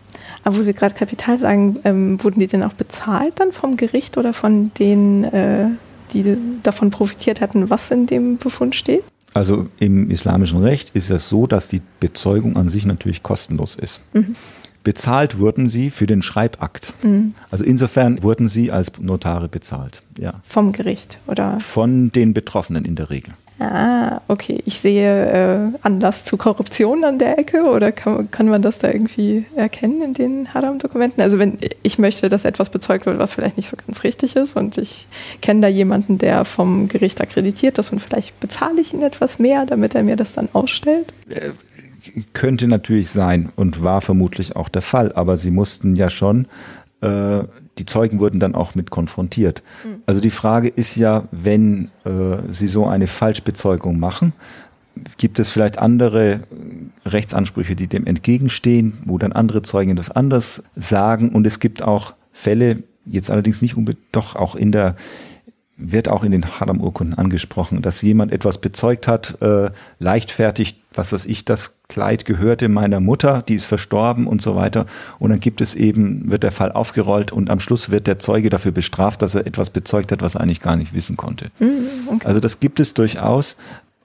Aber 0.44 0.58
wo 0.58 0.62
Sie 0.62 0.74
gerade 0.74 0.96
Kapital 0.96 1.38
sagen, 1.38 1.80
ähm, 1.84 2.24
wurden 2.24 2.40
die 2.40 2.48
denn 2.48 2.64
auch 2.64 2.74
bezahlt 2.74 3.40
dann 3.40 3.52
vom 3.52 3.78
Gericht 3.78 4.18
oder 4.18 4.34
von 4.34 4.72
denen, 4.80 5.26
äh, 5.26 5.68
die 6.14 6.38
davon 6.64 6.92
profitiert 6.92 7.42
hatten, 7.42 7.70
was 7.70 7.92
in 7.92 8.06
dem 8.06 8.38
Befund 8.38 8.76
steht? 8.76 9.04
Also 9.34 9.68
im 9.80 10.10
islamischen 10.10 10.62
Recht 10.64 10.92
ist 10.94 11.10
es 11.10 11.28
so, 11.28 11.46
dass 11.46 11.68
die 11.68 11.82
Bezeugung 12.00 12.56
an 12.56 12.70
sich 12.70 12.86
natürlich 12.86 13.22
kostenlos 13.22 13.76
ist. 13.76 14.00
Mhm. 14.14 14.36
Bezahlt 14.86 15.40
wurden 15.40 15.68
sie 15.68 15.90
für 15.90 16.06
den 16.06 16.22
Schreibakt. 16.22 16.94
Mhm. 17.02 17.34
Also 17.50 17.66
insofern 17.66 18.22
wurden 18.22 18.48
sie 18.48 18.72
als 18.72 18.92
Notare 19.02 19.50
bezahlt. 19.50 20.04
Ja. 20.18 20.36
Vom 20.48 20.72
Gericht 20.72 21.18
oder? 21.28 21.60
Von 21.60 22.12
den 22.12 22.34
Betroffenen 22.34 22.86
in 22.86 22.96
der 22.96 23.10
Regel. 23.10 23.34
Ah, 23.58 24.22
okay. 24.28 24.62
Ich 24.66 24.80
sehe 24.80 25.72
äh, 25.74 25.78
Anlass 25.82 26.24
zu 26.24 26.38
Korruption 26.38 27.04
an 27.04 27.18
der 27.18 27.40
Ecke 27.40 27.64
oder 27.64 27.92
kann, 27.92 28.30
kann 28.30 28.48
man 28.48 28.62
das 28.62 28.78
da 28.80 28.90
irgendwie 28.90 29.46
erkennen 29.56 30.04
in 30.04 30.14
den 30.14 30.54
Haram-Dokumenten? 30.54 31.22
Also 31.22 31.40
wenn 31.40 31.58
ich 31.82 31.98
möchte, 31.98 32.30
dass 32.30 32.46
etwas 32.46 32.70
bezeugt 32.70 33.08
wird, 33.08 33.18
was 33.18 33.32
vielleicht 33.32 33.58
nicht 33.58 33.70
so 33.70 33.78
ganz 33.78 34.04
richtig 34.04 34.36
ist 34.36 34.56
und 34.56 34.78
ich 34.78 35.08
kenne 35.42 35.62
da 35.62 35.68
jemanden, 35.68 36.20
der 36.20 36.46
vom 36.46 36.90
Gericht 36.90 37.22
akkreditiert 37.22 37.80
ist 37.80 37.92
und 37.92 38.02
vielleicht 38.02 38.40
bezahle 38.40 38.82
ich 38.82 38.94
ihn 38.94 39.02
etwas 39.02 39.40
mehr, 39.40 39.66
damit 39.66 39.96
er 39.96 40.04
mir 40.04 40.16
das 40.18 40.34
dann 40.34 40.50
ausstellt? 40.54 41.14
Äh, 41.30 41.52
könnte 42.34 42.68
natürlich 42.68 43.10
sein 43.10 43.50
und 43.56 43.84
war 43.84 44.02
vermutlich 44.02 44.56
auch 44.56 44.70
der 44.70 44.82
Fall, 44.82 45.12
aber 45.14 45.38
sie 45.38 45.52
mussten 45.52 45.96
ja 45.96 46.10
schon 46.10 46.48
äh, 47.02 47.44
die 47.78 47.86
Zeugen 47.86 48.20
wurden 48.20 48.40
dann 48.40 48.56
auch 48.56 48.76
mit 48.76 48.90
konfrontiert. 48.90 49.62
Mhm. 49.84 50.02
Also 50.06 50.22
die 50.22 50.30
Frage 50.30 50.70
ist 50.70 50.96
ja, 50.96 51.28
wenn 51.32 51.90
äh, 52.06 52.38
sie 52.50 52.68
so 52.68 52.88
eine 52.88 53.08
Falschbezeugung 53.08 54.00
machen, 54.00 54.34
gibt 55.18 55.40
es 55.40 55.50
vielleicht 55.50 55.78
andere 55.78 56.42
Rechtsansprüche, 57.06 57.76
die 57.76 57.88
dem 57.88 58.08
entgegenstehen, 58.08 58.98
wo 59.06 59.18
dann 59.18 59.34
andere 59.34 59.62
Zeugen 59.62 59.98
das 59.98 60.10
anders 60.10 60.64
sagen. 60.76 61.30
Und 61.30 61.46
es 61.46 61.60
gibt 61.60 61.84
auch 61.84 62.14
Fälle, 62.32 62.84
jetzt 63.06 63.30
allerdings 63.30 63.62
nicht 63.62 63.76
unbedingt, 63.76 64.06
doch 64.14 64.38
auch 64.38 64.56
in 64.56 64.72
der 64.72 64.96
wird 65.78 66.08
auch 66.08 66.24
in 66.24 66.32
den 66.32 66.60
Haram-Urkunden 66.60 67.18
angesprochen, 67.18 67.82
dass 67.82 68.02
jemand 68.02 68.32
etwas 68.32 68.60
bezeugt 68.60 69.08
hat, 69.08 69.42
äh, 69.42 69.72
leichtfertig, 70.00 70.82
was 70.94 71.12
weiß 71.12 71.26
ich, 71.26 71.44
das 71.44 71.80
Kleid 71.90 72.26
gehörte 72.26 72.70
meiner 72.70 73.02
Mutter, 73.02 73.44
die 73.46 73.56
ist 73.56 73.66
verstorben 73.66 74.26
und 74.26 74.42
so 74.42 74.56
weiter. 74.56 74.86
Und 75.20 75.32
dann 75.32 75.42
gibt 75.42 75.60
es 75.60 75.76
eben, 75.76 76.32
wird 76.32 76.44
der 76.44 76.54
Fall 76.54 76.72
aufgerollt 76.72 77.32
und 77.32 77.50
am 77.50 77.60
Schluss 77.60 77.92
wird 77.92 78.08
der 78.08 78.20
Zeuge 78.20 78.50
dafür 78.50 78.72
bestraft, 78.72 79.22
dass 79.22 79.36
er 79.36 79.46
etwas 79.46 79.70
bezeugt 79.70 80.12
hat, 80.14 80.22
was 80.22 80.36
er 80.36 80.42
eigentlich 80.42 80.62
gar 80.62 80.78
nicht 80.78 80.94
wissen 80.94 81.18
konnte. 81.18 81.52
Mhm, 81.60 81.88
okay. 82.08 82.28
Also 82.28 82.40
das 82.40 82.62
gibt 82.62 82.80
es 82.80 82.94
durchaus, 82.94 83.58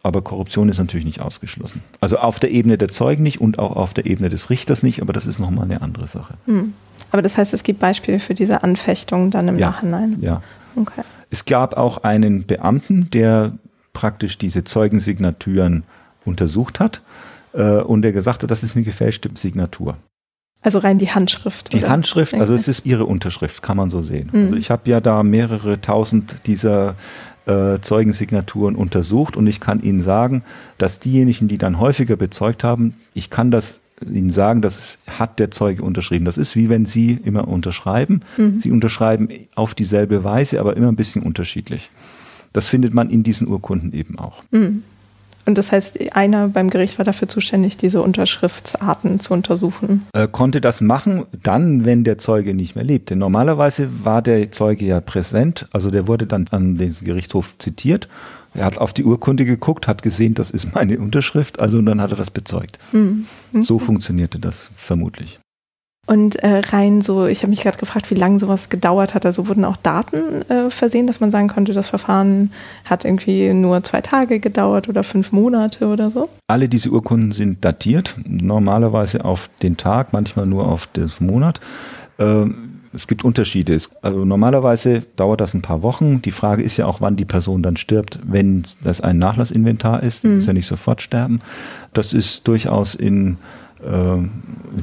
aber 0.03 0.23
Korruption 0.23 0.69
ist 0.69 0.79
natürlich 0.79 1.07
nicht 1.07 1.21
ausgeschlossen. 1.21 1.83
Also 2.01 2.19
auf 2.19 2.41
der 2.41 2.51
Ebene 2.51 2.79
der 2.79 2.89
Zeugen 2.89 3.23
nicht 3.23 3.41
und 3.41 3.61
auch 3.61 3.77
auf 3.77 3.95
der 3.95 4.07
Ebene 4.07 4.29
des 4.29 4.51
Richters 4.51 4.83
nicht, 4.83 5.03
aber 5.03 5.13
das 5.13 5.27
ist 5.27 5.39
nochmal 5.39 5.67
eine 5.67 5.83
andere 5.83 6.09
Sache. 6.09 6.35
Mhm. 6.47 6.75
Aber 7.13 7.23
das 7.23 7.39
heißt, 7.39 7.55
es 7.55 7.63
gibt 7.63 7.79
Beispiele 7.79 8.19
für 8.19 8.35
diese 8.35 8.63
Anfechtung 8.65 9.31
dann 9.31 9.47
im 9.49 9.59
ja, 9.59 9.71
Nachhinein? 9.71 10.17
Ja. 10.21 10.43
Okay. 10.75 11.03
Es 11.31 11.45
gab 11.45 11.77
auch 11.77 11.99
einen 11.99 12.47
Beamten, 12.47 13.09
der 13.11 13.53
praktisch 13.93 14.39
diese 14.39 14.65
Zeugensignaturen 14.65 15.85
untersucht 16.25 16.81
hat 16.81 17.03
äh, 17.53 17.79
und 17.79 18.03
der 18.03 18.13
gesagt 18.13 18.43
hat, 18.43 18.51
das 18.51 18.63
ist 18.63 18.77
eine 18.77 18.85
gefälschte 18.85 19.31
Signatur. 19.35 19.97
Also 20.63 20.79
rein 20.79 20.99
die 20.99 21.11
Handschrift. 21.11 21.73
Die 21.73 21.79
oder? 21.79 21.89
Handschrift, 21.89 22.35
also 22.35 22.55
es 22.55 22.69
ist 22.69 22.85
ihre 22.85 23.07
Unterschrift, 23.07 23.63
kann 23.63 23.79
man 23.79 23.89
so 23.89 24.03
sehen. 24.03 24.29
Mhm. 24.33 24.43
Also 24.43 24.57
ich 24.57 24.71
habe 24.71 24.91
ja 24.91 25.01
da 25.01 25.23
mehrere 25.23 25.81
tausend 25.81 26.37
dieser 26.47 26.97
äh, 27.47 27.81
Zeugensignaturen 27.81 28.77
untersucht 28.77 29.37
und 29.37 29.47
ich 29.47 29.61
kann 29.61 29.83
Ihnen 29.83 30.01
sagen, 30.01 30.43
dass 30.77 30.99
diejenigen, 30.99 31.49
die 31.49 31.57
dann 31.57 31.79
häufiger 31.79 32.17
bezeugt 32.17 32.63
haben, 32.63 32.95
ich 33.15 33.31
kann 33.31 33.51
das 33.51 33.80
Ihnen 34.03 34.31
sagen, 34.31 34.63
das 34.63 34.99
hat 35.19 35.39
der 35.39 35.51
Zeuge 35.51 35.83
unterschrieben. 35.83 36.25
Das 36.25 36.39
ist 36.39 36.57
wie 36.57 36.69
wenn 36.69 36.87
Sie 36.87 37.19
immer 37.25 37.49
unterschreiben. 37.49 38.21
Mhm. 38.37 38.61
Sie 38.61 38.71
unterschreiben 38.71 39.29
auf 39.55 39.75
dieselbe 39.75 40.25
Weise, 40.25 40.61
aber 40.61 40.77
immer 40.77 40.89
ein 40.89 40.97
bisschen 40.97 41.23
unterschiedlich. 41.23 41.91
Das 42.53 42.69
findet 42.69 42.95
man 42.95 43.11
in 43.11 43.23
diesen 43.23 43.47
Urkunden 43.47 43.93
eben 43.93 44.19
auch. 44.19 44.43
Mhm. 44.51 44.83
Und 45.47 45.57
das 45.57 45.73
heißt, 45.73 46.15
einer 46.15 46.49
beim 46.49 46.71
Gericht 46.71 46.99
war 46.99 47.05
dafür 47.05 47.27
zuständig, 47.27 47.77
diese 47.77 48.03
Unterschriftsarten 48.03 49.21
zu 49.21 49.33
untersuchen. 49.33 50.05
Er 50.13 50.29
konnte 50.29 50.61
das 50.61 50.81
machen, 50.81 51.25
dann, 51.43 51.85
wenn 51.85 52.05
der 52.05 52.19
Zeuge 52.19 52.55
nicht 52.55 52.77
mehr 52.77 52.85
lebte. 52.85 53.17
Normalerweise 53.17 53.89
war 54.05 54.23
der 54.23 54.53
Zeuge 54.53 54.85
ja 54.85 55.01
präsent, 55.01 55.67
also 55.73 55.91
der 55.91 56.07
wurde 56.07 56.27
dann 56.27 56.47
an 56.51 56.77
den 56.77 56.95
Gerichtshof 57.03 57.57
zitiert. 57.59 58.09
Er 58.55 58.65
hat 58.65 58.79
auf 58.79 58.93
die 58.93 59.05
Urkunde 59.05 59.45
geguckt, 59.45 59.87
hat 59.87 60.03
gesehen, 60.03 60.35
das 60.35 60.51
ist 60.51 60.75
meine 60.75 60.99
Unterschrift, 60.99 61.61
also 61.61 61.81
dann 61.83 62.01
hat 62.01 62.11
er 62.11 62.17
das 62.17 62.31
bezeugt. 62.31 62.79
Mhm. 62.93 63.27
So 63.61 63.79
funktionierte 63.79 64.39
das 64.39 64.71
vermutlich. 64.77 65.41
Und 66.07 66.43
äh, 66.43 66.63
rein 66.71 67.03
so, 67.03 67.27
ich 67.27 67.43
habe 67.43 67.51
mich 67.51 67.61
gerade 67.63 67.79
gefragt, 67.79 68.11
wie 68.11 68.17
lange 68.17 68.41
sowas 68.41 68.69
gedauert 68.69 69.15
hat. 69.15 69.25
Also 69.25 69.47
wurden 69.47 69.65
auch 69.65 69.77
Daten 69.77 70.43
äh, 70.51 70.69
versehen, 70.69 71.07
dass 71.07 71.21
man 71.21 71.31
sagen 71.31 71.47
konnte, 71.47 71.73
das 71.73 71.89
Verfahren 71.89 72.53
hat 72.85 73.05
irgendwie 73.05 73.53
nur 73.53 73.85
zwei 73.85 74.01
Tage 74.01 74.41
gedauert 74.41 74.89
oder 74.89 75.05
fünf 75.05 75.31
Monate 75.31 75.87
oder 75.87 76.11
so? 76.11 76.29
Alle 76.49 76.69
diese 76.69 76.91
Urkunden 76.91 77.31
sind 77.31 77.65
datiert, 77.65 78.17
normalerweise 78.27 79.25
auf 79.25 79.51
den 79.63 79.77
Tag, 79.77 80.13
manchmal 80.13 80.47
nur 80.47 80.67
auf 80.67 80.89
den 80.89 81.09
Monat. 81.21 81.61
Ähm, 82.19 82.70
es 82.93 83.07
gibt 83.07 83.25
Unterschiede. 83.25 83.77
Also 84.03 84.25
normalerweise 84.25 85.03
dauert 85.17 85.41
das 85.41 85.55
ein 85.55 85.63
paar 85.63 85.83
Wochen. 85.83 86.23
Die 86.23 86.33
Frage 86.33 86.63
ist 86.63 86.77
ja 86.77 86.87
auch, 86.87 87.01
wann 87.01 87.17
die 87.17 87.25
Person 87.25 87.63
dann 87.63 87.77
stirbt, 87.77 88.19
wenn 88.25 88.65
das 88.83 89.01
ein 89.01 89.19
Nachlassinventar 89.19 90.03
ist. 90.03 90.25
Mhm. 90.25 90.37
Muss 90.37 90.47
ja 90.47 90.53
nicht 90.53 90.67
sofort 90.67 91.01
sterben. 91.01 91.39
Das 91.93 92.13
ist 92.13 92.49
durchaus 92.49 92.95
in 92.95 93.39
äh, 93.83 94.19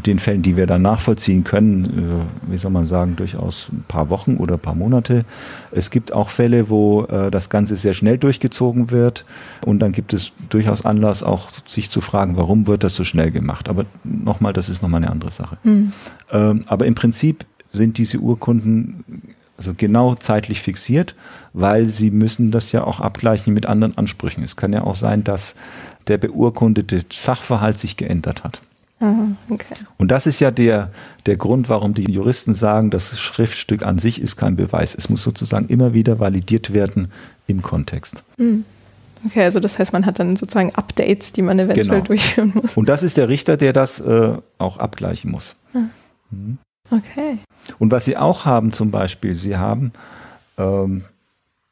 den 0.05 0.20
Fällen, 0.20 0.41
die 0.41 0.58
wir 0.58 0.68
dann 0.68 0.82
nachvollziehen 0.82 1.43
können, 1.43 1.86
äh, 1.86 2.51
wie 2.51 2.58
soll 2.58 2.72
man 2.72 2.86
sagen, 2.86 3.16
durchaus 3.16 3.70
ein 3.72 3.84
paar 3.88 4.10
Wochen 4.10 4.38
oder 4.38 4.55
ein 4.55 4.60
paar 4.60 4.76
Monate. 4.76 5.24
Es 5.72 5.91
gibt 5.91 6.14
auch 6.14 6.30
Fälle, 6.30 6.70
wo 6.70 7.03
äh, 7.03 7.30
das 7.30 7.49
Ganze 7.49 7.76
sehr 7.76 7.93
schnell 7.93 8.18
durchgezogen 8.18 8.89
wird 8.89 9.26
und 9.66 9.80
dann 9.80 9.91
gibt 9.91 10.14
es 10.14 10.32
durchaus 10.49 10.84
Anlass, 10.84 11.24
auch 11.24 11.49
sich 11.66 11.91
zu 11.91 12.01
fragen, 12.01 12.38
warum 12.38 12.68
wird 12.68 12.84
das 12.84 12.95
so 12.95 13.03
schnell 13.03 13.32
gemacht. 13.32 13.70
Aber 13.70 13.86
nochmal, 14.03 14.53
das 14.53 14.68
ist 14.68 14.82
nochmal 14.82 15.03
eine 15.03 15.12
andere 15.12 15.32
Sache. 15.32 15.58
Mhm. 15.64 15.91
Ähm, 16.32 16.62
aber 16.68 16.86
im 16.86 16.95
Prinzip 16.95 17.45
sind 17.72 17.97
diese 17.97 18.20
Urkunden 18.20 19.03
also 19.57 19.74
genau 19.76 20.15
zeitlich 20.15 20.61
fixiert, 20.61 21.15
weil 21.53 21.89
sie 21.89 22.11
müssen 22.11 22.51
das 22.51 22.72
ja 22.72 22.84
auch 22.84 22.99
abgleichen 22.99 23.53
mit 23.53 23.65
anderen 23.65 23.97
Ansprüchen. 23.97 24.43
Es 24.43 24.55
kann 24.55 24.72
ja 24.72 24.84
auch 24.84 24.95
sein, 24.95 25.24
dass 25.24 25.55
der 26.07 26.20
beurkundete 26.20 27.03
Sachverhalt 27.11 27.80
sich 27.80 27.97
geändert 27.97 28.43
hat. 28.43 28.61
Okay. 28.99 29.76
Und 29.97 30.09
das 30.09 30.26
ist 30.26 30.39
ja 30.39 30.49
der, 30.49 30.89
der 31.28 31.38
Grund, 31.38 31.70
warum 31.70 31.93
die 31.93 32.11
Juristen 32.11 32.55
sagen, 32.55 32.89
das 32.89 33.20
Schriftstück 33.20 33.84
an 33.84 33.99
sich 33.99 34.20
ist 34.20 34.38
kein 34.38 34.55
Beweis. 34.55 34.95
Es 34.95 35.07
muss 35.09 35.22
sozusagen 35.22 35.68
immer 35.68 35.93
wieder 35.93 36.20
validiert 36.20 36.74
werden 36.74 37.11
im 37.45 37.61
Kontext. 37.61 38.24
Hm. 38.38 38.65
Okay, 39.26 39.43
also 39.43 39.59
das 39.59 39.78
heißt, 39.78 39.93
man 39.93 40.05
hat 40.05 40.20
dann 40.20 40.36
sozusagen 40.36 40.74
Updates, 40.76 41.32
die 41.32 41.41
man 41.41 41.59
eventuell 41.59 41.88
genau. 41.88 42.01
durchführen 42.01 42.53
muss. 42.55 42.76
Und 42.76 42.89
das 42.89 43.03
ist 43.03 43.18
der 43.18 43.30
Richter, 43.30 43.57
der 43.57 43.74
das 43.74 43.99
äh, 43.99 44.34
auch 44.57 44.78
abgleichen 44.78 45.32
muss. 45.32 45.55
Ah. 45.74 45.82
Mhm. 46.32 46.57
Okay. 46.89 47.39
Und 47.79 47.91
was 47.91 48.05
Sie 48.05 48.17
auch 48.17 48.45
haben 48.45 48.71
zum 48.71 48.91
Beispiel, 48.91 49.35
Sie 49.35 49.57
haben, 49.57 49.91
ähm, 50.57 51.03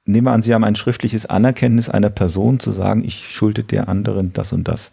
nehmen 0.05 0.27
wir 0.27 0.31
an, 0.31 0.43
Sie 0.43 0.53
haben 0.53 0.63
ein 0.63 0.75
schriftliches 0.75 1.25
Anerkenntnis 1.25 1.89
einer 1.89 2.09
Person 2.09 2.59
zu 2.59 2.71
sagen, 2.71 3.03
ich 3.03 3.29
schulde 3.29 3.63
der 3.63 3.87
anderen 3.87 4.33
das 4.33 4.51
und 4.51 4.67
das 4.67 4.91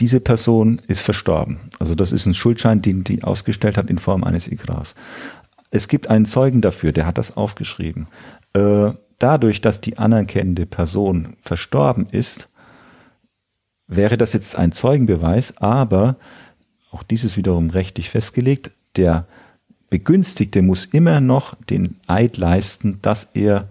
diese 0.00 0.20
Person 0.20 0.80
ist 0.86 1.02
verstorben. 1.02 1.60
Also 1.78 1.94
das 1.94 2.12
ist 2.12 2.26
ein 2.26 2.34
Schuldschein, 2.34 2.82
den 2.82 3.04
die 3.04 3.22
ausgestellt 3.22 3.76
hat 3.76 3.88
in 3.88 3.98
Form 3.98 4.24
eines 4.24 4.48
Igras. 4.48 4.94
Es 5.70 5.88
gibt 5.88 6.08
einen 6.08 6.26
Zeugen 6.26 6.60
dafür, 6.60 6.92
der 6.92 7.06
hat 7.06 7.18
das 7.18 7.36
aufgeschrieben. 7.36 8.06
Äh, 8.54 8.92
dadurch, 9.18 9.60
dass 9.60 9.80
die 9.80 9.98
anerkennende 9.98 10.66
Person 10.66 11.36
verstorben 11.40 12.06
ist, 12.10 12.48
wäre 13.86 14.16
das 14.16 14.32
jetzt 14.32 14.56
ein 14.56 14.72
Zeugenbeweis, 14.72 15.58
aber 15.58 16.16
auch 16.90 17.02
dieses 17.02 17.36
wiederum 17.36 17.70
rechtlich 17.70 18.10
festgelegt, 18.10 18.70
der 18.96 19.26
Begünstigte 19.94 20.60
muss 20.60 20.86
immer 20.86 21.20
noch 21.20 21.54
den 21.70 21.94
Eid 22.08 22.36
leisten, 22.36 22.98
dass 23.00 23.28
er 23.32 23.68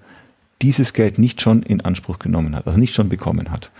dieses 0.61 0.93
Geld 0.93 1.19
nicht 1.19 1.41
schon 1.41 1.63
in 1.63 1.81
Anspruch 1.81 2.17
genommen 2.17 2.55
hat, 2.55 2.65
also 2.65 2.79
nicht 2.79 2.93
schon 2.93 3.09
bekommen 3.09 3.51
hat. 3.51 3.71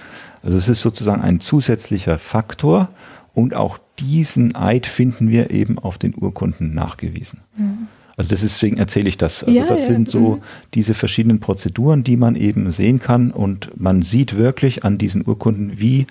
Also 0.44 0.58
es 0.58 0.68
ist 0.68 0.82
sozusagen 0.82 1.22
ein 1.22 1.40
zusätzlicher 1.40 2.20
Faktor 2.20 2.90
und 3.34 3.54
auch 3.54 3.80
diesen 3.98 4.58
Eid 4.58 4.88
finden 4.88 5.30
wir 5.30 5.52
eben 5.52 5.80
auf 5.80 5.98
den 5.98 6.14
Urkunden 6.20 6.74
nachgewiesen. 6.74 7.40
Mhm. 7.56 7.88
Also 8.18 8.32
das 8.32 8.44
ist, 8.44 8.56
deswegen 8.56 8.76
erzähle 8.76 9.08
ich 9.08 9.18
das. 9.18 9.46
Also 9.46 9.58
ja, 9.58 9.66
das 9.66 9.80
ja. 9.80 9.94
sind 9.94 10.10
so 10.10 10.20
mhm. 10.20 10.42
diese 10.74 10.96
verschiedenen 10.96 11.40
Prozeduren, 11.40 12.04
die 12.04 12.18
man 12.18 12.36
eben 12.36 12.70
sehen 12.72 13.00
kann 13.00 13.32
und 13.32 13.72
man 13.80 14.02
sieht 14.02 14.36
wirklich 14.36 14.84
an 14.84 14.98
diesen 14.98 15.26
Urkunden, 15.26 15.80
wie 15.80 16.08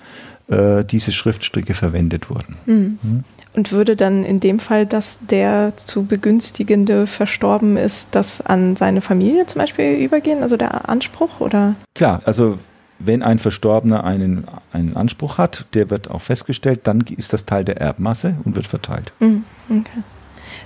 äh, 0.47 0.83
diese 0.83 1.11
Schriftstücke 1.11 1.75
verwendet 1.75 2.31
wurden. 2.31 2.55
Mhm. 2.65 2.97
mhm. 3.03 3.23
Und 3.55 3.71
würde 3.71 3.95
dann 3.95 4.23
in 4.23 4.39
dem 4.39 4.59
Fall, 4.59 4.85
dass 4.85 5.19
der 5.21 5.73
zu 5.77 6.05
Begünstigende 6.05 7.05
verstorben 7.05 7.77
ist, 7.77 8.09
das 8.11 8.41
an 8.41 8.75
seine 8.75 9.01
Familie 9.01 9.45
zum 9.45 9.59
Beispiel 9.59 9.93
übergehen, 9.93 10.41
also 10.41 10.57
der 10.57 10.89
Anspruch 10.89 11.39
oder? 11.39 11.75
Klar, 11.93 12.21
also 12.25 12.57
wenn 12.99 13.21
ein 13.21 13.37
Verstorbener 13.37 14.03
einen, 14.03 14.45
einen 14.71 14.95
Anspruch 14.95 15.37
hat, 15.37 15.65
der 15.73 15.89
wird 15.89 16.09
auch 16.09 16.21
festgestellt, 16.21 16.81
dann 16.85 17.01
ist 17.01 17.33
das 17.33 17.45
Teil 17.45 17.63
der 17.63 17.77
Erbmasse 17.77 18.35
und 18.43 18.55
wird 18.55 18.65
verteilt. 18.65 19.11
Mhm, 19.19 19.43
okay. 19.69 20.01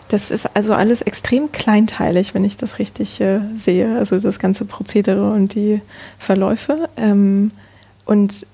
Das 0.09 0.31
ist 0.31 0.55
also 0.55 0.73
alles 0.73 1.01
extrem 1.01 1.51
kleinteilig, 1.51 2.33
wenn 2.33 2.45
ich 2.45 2.57
das 2.57 2.79
richtig 2.79 3.19
äh, 3.19 3.39
sehe. 3.55 3.97
Also 3.97 4.19
das 4.19 4.39
ganze 4.39 4.65
Prozedere 4.65 5.31
und 5.31 5.53
die 5.55 5.81
Verläufe. 6.17 6.89
Ähm, 6.95 7.51
und 8.05 8.45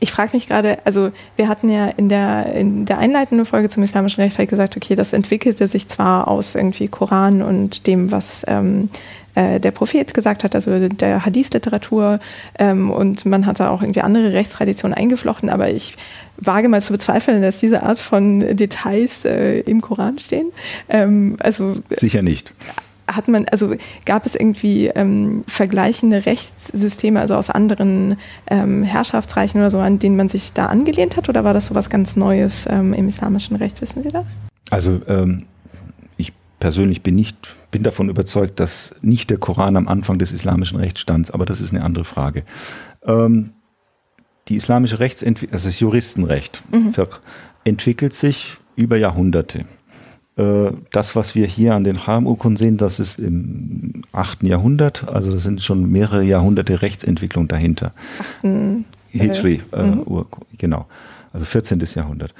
ich 0.00 0.12
frage 0.12 0.30
mich 0.32 0.46
gerade, 0.46 0.78
also 0.84 1.10
wir 1.36 1.48
hatten 1.48 1.68
ja 1.68 1.88
in 1.88 2.08
der, 2.08 2.54
in 2.54 2.84
der 2.84 2.98
einleitenden 2.98 3.44
Folge 3.44 3.68
zum 3.68 3.82
islamischen 3.82 4.22
Recht 4.22 4.38
halt 4.38 4.48
gesagt, 4.48 4.76
okay, 4.76 4.94
das 4.94 5.12
entwickelte 5.12 5.66
sich 5.66 5.88
zwar 5.88 6.28
aus 6.28 6.54
irgendwie 6.54 6.88
Koran 6.88 7.42
und 7.42 7.86
dem, 7.86 8.12
was 8.12 8.44
ähm, 8.46 8.90
äh, 9.34 9.58
der 9.58 9.72
Prophet 9.72 10.14
gesagt 10.14 10.44
hat, 10.44 10.54
also 10.54 10.88
der 10.88 11.24
Hadith-Literatur 11.24 12.20
ähm, 12.58 12.90
und 12.90 13.24
man 13.26 13.46
hatte 13.46 13.70
auch 13.70 13.82
irgendwie 13.82 14.02
andere 14.02 14.32
Rechtstraditionen 14.32 14.96
eingeflochten, 14.96 15.50
aber 15.50 15.70
ich 15.70 15.94
wage 16.36 16.68
mal 16.68 16.80
zu 16.80 16.92
bezweifeln, 16.92 17.42
dass 17.42 17.58
diese 17.58 17.82
Art 17.82 17.98
von 17.98 18.56
Details 18.56 19.24
äh, 19.24 19.60
im 19.60 19.80
Koran 19.80 20.18
stehen. 20.18 20.52
Ähm, 20.88 21.36
also 21.40 21.74
sicher 21.90 22.22
nicht 22.22 22.52
hat 23.08 23.28
man, 23.28 23.46
also 23.48 23.74
gab 24.04 24.26
es 24.26 24.34
irgendwie 24.34 24.86
ähm, 24.86 25.44
vergleichende 25.46 26.26
Rechtssysteme, 26.26 27.20
also 27.20 27.34
aus 27.34 27.50
anderen 27.50 28.16
ähm, 28.48 28.82
Herrschaftsreichen 28.82 29.60
oder 29.60 29.70
so, 29.70 29.78
an 29.78 29.98
denen 29.98 30.16
man 30.16 30.28
sich 30.28 30.52
da 30.52 30.66
angelehnt 30.66 31.16
hat, 31.16 31.28
oder 31.28 31.44
war 31.44 31.54
das 31.54 31.68
so 31.68 31.74
was 31.74 31.90
ganz 31.90 32.16
Neues 32.16 32.66
ähm, 32.70 32.92
im 32.92 33.08
islamischen 33.08 33.56
Recht? 33.56 33.80
Wissen 33.80 34.02
Sie 34.02 34.10
das? 34.10 34.26
Also 34.70 35.00
ähm, 35.08 35.46
ich 36.16 36.32
persönlich 36.60 37.02
bin 37.02 37.16
nicht 37.16 37.36
bin 37.70 37.82
davon 37.82 38.08
überzeugt, 38.08 38.60
dass 38.60 38.94
nicht 39.02 39.30
der 39.30 39.38
Koran 39.38 39.76
am 39.76 39.88
Anfang 39.88 40.18
des 40.18 40.32
islamischen 40.32 40.78
Rechts 40.78 41.00
stand, 41.00 41.34
aber 41.34 41.44
das 41.44 41.60
ist 41.60 41.74
eine 41.74 41.84
andere 41.84 42.04
Frage. 42.04 42.44
Ähm, 43.04 43.50
die 44.48 44.56
islamische 44.56 44.98
Rechtsentwicklung, 44.98 45.52
also 45.52 45.68
das 45.68 45.78
Juristenrecht, 45.80 46.62
mhm. 46.72 46.94
entwickelt 47.64 48.14
sich 48.14 48.56
über 48.76 48.96
Jahrhunderte. 48.96 49.66
Äh, 50.38 50.70
das, 50.92 51.16
was 51.16 51.34
wir 51.34 51.46
hier 51.46 51.74
an 51.74 51.84
den 51.84 52.06
Haram-Urkunden 52.06 52.56
sehen, 52.56 52.76
das 52.76 53.00
ist 53.00 53.18
im 53.18 54.04
8. 54.12 54.44
Jahrhundert, 54.44 55.08
also 55.08 55.32
das 55.32 55.42
sind 55.42 55.62
schon 55.62 55.90
mehrere 55.90 56.22
Jahrhunderte 56.22 56.80
Rechtsentwicklung 56.80 57.48
dahinter. 57.48 57.92
Mhm. 58.42 58.84
Hijri, 59.10 59.62
äh, 59.72 59.82
mhm. 59.82 60.26
genau, 60.56 60.86
also 61.32 61.44
14. 61.44 61.82
Jahrhundert. 61.94 62.34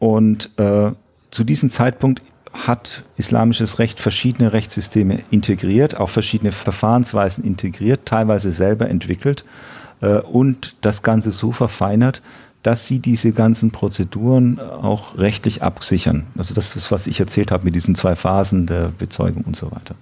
Und 0.00 0.50
äh, 0.58 0.90
zu 1.30 1.44
diesem 1.44 1.70
Zeitpunkt 1.70 2.22
hat 2.52 3.04
islamisches 3.16 3.78
Recht 3.78 4.00
verschiedene 4.00 4.52
Rechtssysteme 4.52 5.20
integriert, 5.30 5.96
auch 5.98 6.08
verschiedene 6.08 6.52
Verfahrensweisen 6.52 7.44
integriert, 7.44 8.06
teilweise 8.06 8.50
selber 8.50 8.88
entwickelt 8.88 9.44
äh, 10.00 10.18
und 10.18 10.74
das 10.80 11.02
Ganze 11.02 11.30
so 11.30 11.52
verfeinert, 11.52 12.20
dass 12.64 12.86
sie 12.86 12.98
diese 12.98 13.32
ganzen 13.32 13.70
Prozeduren 13.70 14.58
auch 14.58 15.18
rechtlich 15.18 15.62
absichern. 15.62 16.24
Also 16.36 16.54
das 16.54 16.74
ist, 16.74 16.90
was 16.90 17.06
ich 17.06 17.20
erzählt 17.20 17.52
habe 17.52 17.64
mit 17.64 17.76
diesen 17.76 17.94
zwei 17.94 18.16
Phasen 18.16 18.66
der 18.66 18.90
Bezeugung 18.98 19.44
und 19.44 19.54
so 19.54 19.70
weiter. 19.70 19.94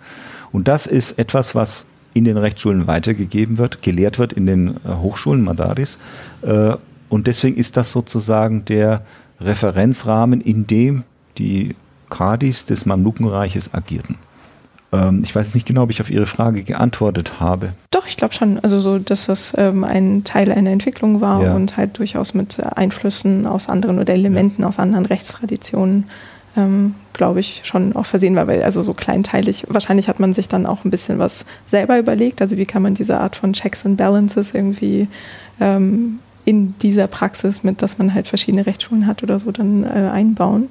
Und 0.52 0.68
das 0.68 0.86
ist 0.86 1.18
etwas, 1.18 1.54
was 1.56 1.86
in 2.14 2.24
den 2.24 2.36
Rechtsschulen 2.36 2.86
weitergegeben 2.86 3.58
wird, 3.58 3.82
gelehrt 3.82 4.18
wird 4.20 4.32
in 4.32 4.46
den 4.46 4.68
äh, 4.68 4.94
Hochschulen, 4.94 5.42
Madaris. 5.42 5.98
Äh, 6.42 6.76
und 7.08 7.26
deswegen 7.26 7.56
ist 7.56 7.76
das 7.76 7.90
sozusagen 7.90 8.64
der 8.64 9.02
Referenzrahmen, 9.40 10.40
in 10.40 10.66
dem 10.66 11.02
die 11.38 11.74
Kadis 12.10 12.64
des 12.64 12.86
Mamlukenreiches 12.86 13.74
agierten. 13.74 14.16
Ähm, 14.92 15.22
ich 15.24 15.34
weiß 15.34 15.54
nicht 15.54 15.66
genau, 15.66 15.84
ob 15.84 15.90
ich 15.90 16.00
auf 16.00 16.10
Ihre 16.10 16.26
Frage 16.26 16.62
geantwortet 16.62 17.40
habe. 17.40 17.72
Doch, 17.90 18.06
ich 18.06 18.16
glaube 18.16 18.34
schon. 18.34 18.60
Also 18.60 18.80
so, 18.80 18.98
dass 18.98 19.26
das 19.26 19.54
ähm, 19.56 19.84
ein 19.84 20.24
Teil 20.24 20.52
einer 20.52 20.70
Entwicklung 20.70 21.20
war 21.20 21.42
ja. 21.42 21.54
und 21.54 21.76
halt 21.76 21.98
durchaus 21.98 22.34
mit 22.34 22.60
Einflüssen 22.60 23.46
aus 23.46 23.68
anderen 23.68 23.98
oder 23.98 24.12
Elementen 24.12 24.62
ja. 24.62 24.68
aus 24.68 24.78
anderen 24.78 25.06
Rechtstraditionen, 25.06 26.04
ähm, 26.56 26.94
glaube 27.14 27.40
ich, 27.40 27.62
schon 27.64 27.96
auch 27.96 28.06
versehen 28.06 28.36
war. 28.36 28.46
Weil 28.46 28.62
also 28.62 28.82
so 28.82 28.92
kleinteilig, 28.92 29.64
wahrscheinlich 29.68 30.08
hat 30.08 30.20
man 30.20 30.34
sich 30.34 30.48
dann 30.48 30.66
auch 30.66 30.84
ein 30.84 30.90
bisschen 30.90 31.18
was 31.18 31.46
selber 31.66 31.98
überlegt. 31.98 32.42
Also 32.42 32.58
wie 32.58 32.66
kann 32.66 32.82
man 32.82 32.94
diese 32.94 33.18
Art 33.18 33.36
von 33.36 33.54
Checks 33.54 33.86
and 33.86 33.96
Balances 33.96 34.52
irgendwie 34.52 35.08
ähm, 35.60 36.18
in 36.44 36.74
dieser 36.78 37.06
Praxis 37.06 37.62
mit, 37.62 37.82
dass 37.82 37.98
man 37.98 38.14
halt 38.14 38.26
verschiedene 38.26 38.66
Rechtsschulen 38.66 39.06
hat 39.06 39.22
oder 39.22 39.38
so, 39.38 39.52
dann 39.52 39.84
äh, 39.84 40.10
einbauen. 40.12 40.68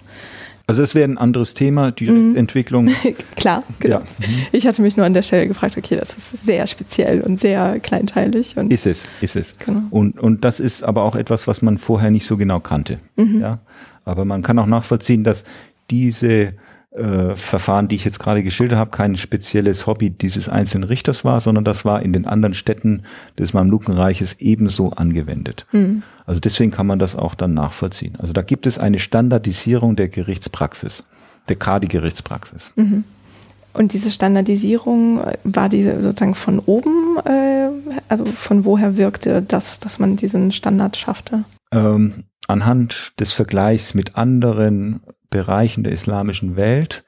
Also 0.71 0.83
es 0.83 0.95
wäre 0.95 1.03
ein 1.09 1.17
anderes 1.17 1.53
Thema, 1.53 1.91
die 1.91 2.09
mhm. 2.09 2.27
Rechtsentwicklung. 2.27 2.89
Klar, 3.35 3.63
genau. 3.81 3.95
Ja. 3.97 3.99
Mhm. 3.99 4.45
Ich 4.53 4.65
hatte 4.65 4.81
mich 4.81 4.95
nur 4.95 5.05
an 5.05 5.13
der 5.13 5.21
Stelle 5.21 5.45
gefragt, 5.45 5.77
okay, 5.77 5.97
das 5.97 6.13
ist 6.13 6.45
sehr 6.45 6.65
speziell 6.65 7.19
und 7.19 7.41
sehr 7.41 7.77
kleinteilig. 7.81 8.55
Und 8.55 8.71
ist 8.71 8.87
es, 8.87 9.05
ist 9.19 9.35
es. 9.35 9.59
Genau. 9.59 9.81
Und, 9.89 10.17
und 10.17 10.45
das 10.45 10.61
ist 10.61 10.83
aber 10.83 11.03
auch 11.03 11.17
etwas, 11.17 11.45
was 11.45 11.61
man 11.61 11.77
vorher 11.77 12.09
nicht 12.09 12.25
so 12.25 12.37
genau 12.37 12.61
kannte. 12.61 12.99
Mhm. 13.17 13.41
Ja? 13.41 13.59
Aber 14.05 14.23
man 14.23 14.43
kann 14.43 14.57
auch 14.59 14.65
nachvollziehen, 14.65 15.25
dass 15.25 15.43
diese 15.89 16.53
äh, 16.91 17.35
Verfahren, 17.35 17.87
die 17.87 17.95
ich 17.95 18.03
jetzt 18.03 18.19
gerade 18.19 18.43
geschildert 18.43 18.77
habe, 18.77 18.91
kein 18.91 19.15
spezielles 19.15 19.87
Hobby 19.87 20.09
dieses 20.09 20.49
einzelnen 20.49 20.83
Richters 20.83 21.23
war, 21.23 21.39
sondern 21.39 21.63
das 21.63 21.85
war 21.85 22.01
in 22.01 22.11
den 22.11 22.25
anderen 22.25 22.53
Städten 22.53 23.03
des 23.39 23.53
Mamlukenreiches 23.53 24.37
ebenso 24.39 24.91
angewendet. 24.91 25.65
Mhm. 25.71 26.03
Also 26.25 26.41
deswegen 26.41 26.71
kann 26.71 26.87
man 26.87 26.99
das 26.99 27.15
auch 27.15 27.33
dann 27.33 27.53
nachvollziehen. 27.53 28.15
Also 28.19 28.33
da 28.33 28.41
gibt 28.41 28.67
es 28.67 28.77
eine 28.77 28.99
Standardisierung 28.99 29.95
der 29.95 30.09
Gerichtspraxis, 30.09 31.05
der 31.47 31.55
Kadi-Gerichtspraxis. 31.55 32.71
Mhm. 32.75 33.05
Und 33.73 33.93
diese 33.93 34.11
Standardisierung 34.11 35.23
äh, 35.23 35.37
war 35.45 35.69
diese 35.69 36.01
sozusagen 36.01 36.35
von 36.35 36.59
oben, 36.59 37.17
äh, 37.25 37.69
also 38.09 38.25
von 38.25 38.65
woher 38.65 38.97
wirkte 38.97 39.41
das, 39.41 39.79
dass 39.79 39.97
man 39.97 40.17
diesen 40.17 40.51
Standard 40.51 40.97
schaffte? 40.97 41.45
Ähm, 41.71 42.25
anhand 42.47 43.13
des 43.19 43.31
Vergleichs 43.31 43.93
mit 43.93 44.17
anderen 44.17 44.99
Bereichen 45.31 45.83
der 45.83 45.93
islamischen 45.93 46.55
Welt, 46.55 47.03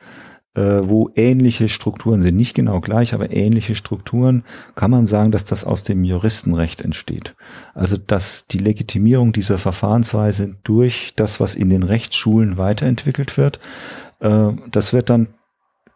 äh, 0.56 0.82
wo 0.84 1.12
ähnliche 1.16 1.70
Strukturen 1.70 2.22
sind, 2.22 2.36
nicht 2.36 2.56
genau 2.56 2.80
gleich, 2.80 3.14
aber 3.14 3.32
ähnliche 3.32 3.76
Strukturen, 3.76 4.44
kann 4.76 4.92
man 4.92 5.06
sagen, 5.06 5.32
dass 5.32 5.46
das 5.46 5.64
aus 5.64 5.84
dem 5.84 6.04
Juristenrecht 6.04 6.82
entsteht. 6.82 7.36
Also 7.74 7.98
dass 7.98 8.48
die 8.48 8.60
Legitimierung 8.60 9.34
dieser 9.34 9.58
Verfahrensweise 9.58 10.56
durch 10.64 11.14
das, 11.16 11.40
was 11.40 11.56
in 11.56 11.70
den 11.70 11.84
Rechtsschulen 11.84 12.58
weiterentwickelt 12.58 13.38
wird, 13.38 13.60
äh, 14.20 14.52
das 14.72 14.94
wird 14.94 15.10
dann 15.10 15.28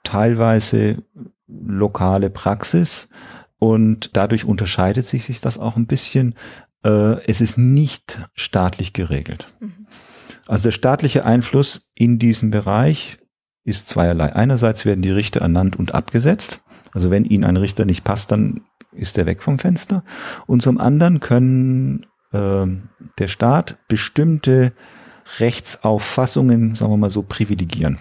teilweise 0.03 1.03
lokale 1.47 2.29
Praxis 2.29 3.09
und 3.59 4.11
dadurch 4.13 4.45
unterscheidet 4.45 5.05
sich 5.05 5.39
das 5.41 5.57
auch 5.57 5.75
ein 5.75 5.87
bisschen. 5.87 6.35
Äh, 6.83 7.21
es 7.27 7.41
ist 7.41 7.57
nicht 7.57 8.21
staatlich 8.33 8.93
geregelt. 8.93 9.53
Mhm. 9.59 9.76
Also 10.47 10.63
der 10.63 10.71
staatliche 10.71 11.25
Einfluss 11.25 11.89
in 11.93 12.19
diesem 12.19 12.51
Bereich 12.51 13.17
ist 13.63 13.89
zweierlei. 13.89 14.33
Einerseits 14.33 14.85
werden 14.85 15.01
die 15.01 15.11
Richter 15.11 15.41
ernannt 15.41 15.75
und 15.75 15.93
abgesetzt. 15.93 16.61
Also 16.93 17.11
wenn 17.11 17.25
ihnen 17.25 17.43
ein 17.43 17.57
Richter 17.57 17.85
nicht 17.85 18.03
passt, 18.03 18.31
dann 18.31 18.61
ist 18.93 19.17
er 19.17 19.25
weg 19.25 19.43
vom 19.43 19.59
Fenster. 19.59 20.03
Und 20.45 20.61
zum 20.61 20.79
anderen 20.79 21.19
können 21.19 22.05
äh, 22.31 22.65
der 23.19 23.27
Staat 23.27 23.77
bestimmte 23.87 24.71
Rechtsauffassungen, 25.39 26.75
sagen 26.75 26.91
wir 26.91 26.97
mal 26.97 27.09
so, 27.09 27.23
privilegieren. 27.23 27.97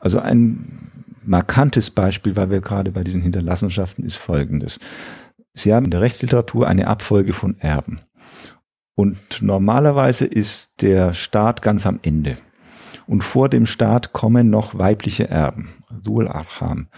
Also 0.00 0.20
ein 0.20 0.90
markantes 1.24 1.90
Beispiel, 1.90 2.36
weil 2.36 2.50
wir 2.50 2.60
gerade 2.60 2.90
bei 2.90 3.02
diesen 3.02 3.22
Hinterlassenschaften 3.22 4.04
ist 4.04 4.16
folgendes. 4.16 4.78
Sie 5.54 5.72
haben 5.72 5.84
in 5.84 5.90
der 5.90 6.02
Rechtsliteratur 6.02 6.66
eine 6.66 6.86
Abfolge 6.86 7.32
von 7.32 7.58
Erben. 7.58 8.00
Und 8.94 9.42
normalerweise 9.42 10.24
ist 10.24 10.80
der 10.82 11.14
Staat 11.14 11.62
ganz 11.62 11.86
am 11.86 11.98
Ende. 12.02 12.38
Und 13.06 13.22
vor 13.22 13.48
dem 13.48 13.66
Staat 13.66 14.12
kommen 14.12 14.50
noch 14.50 14.78
weibliche 14.78 15.28
Erben, 15.28 15.74
Dul 15.90 16.28
Arham. 16.28 16.88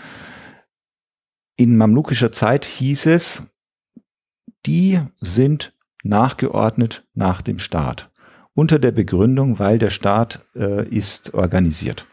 In 1.57 1.77
mamlukischer 1.77 2.33
Zeit 2.33 2.65
hieß 2.65 3.07
es, 3.07 3.43
die 4.67 5.01
sind 5.21 5.75
nachgeordnet 6.05 7.07
nach 7.15 7.41
dem 7.41 7.59
Staat. 7.59 8.11
Unter 8.55 8.79
der 8.79 8.93
Begründung, 8.93 9.59
weil 9.59 9.79
der 9.79 9.91
Staat 9.91 10.45
äh, 10.55 10.87
ist 10.89 11.35
organisiert. 11.35 12.07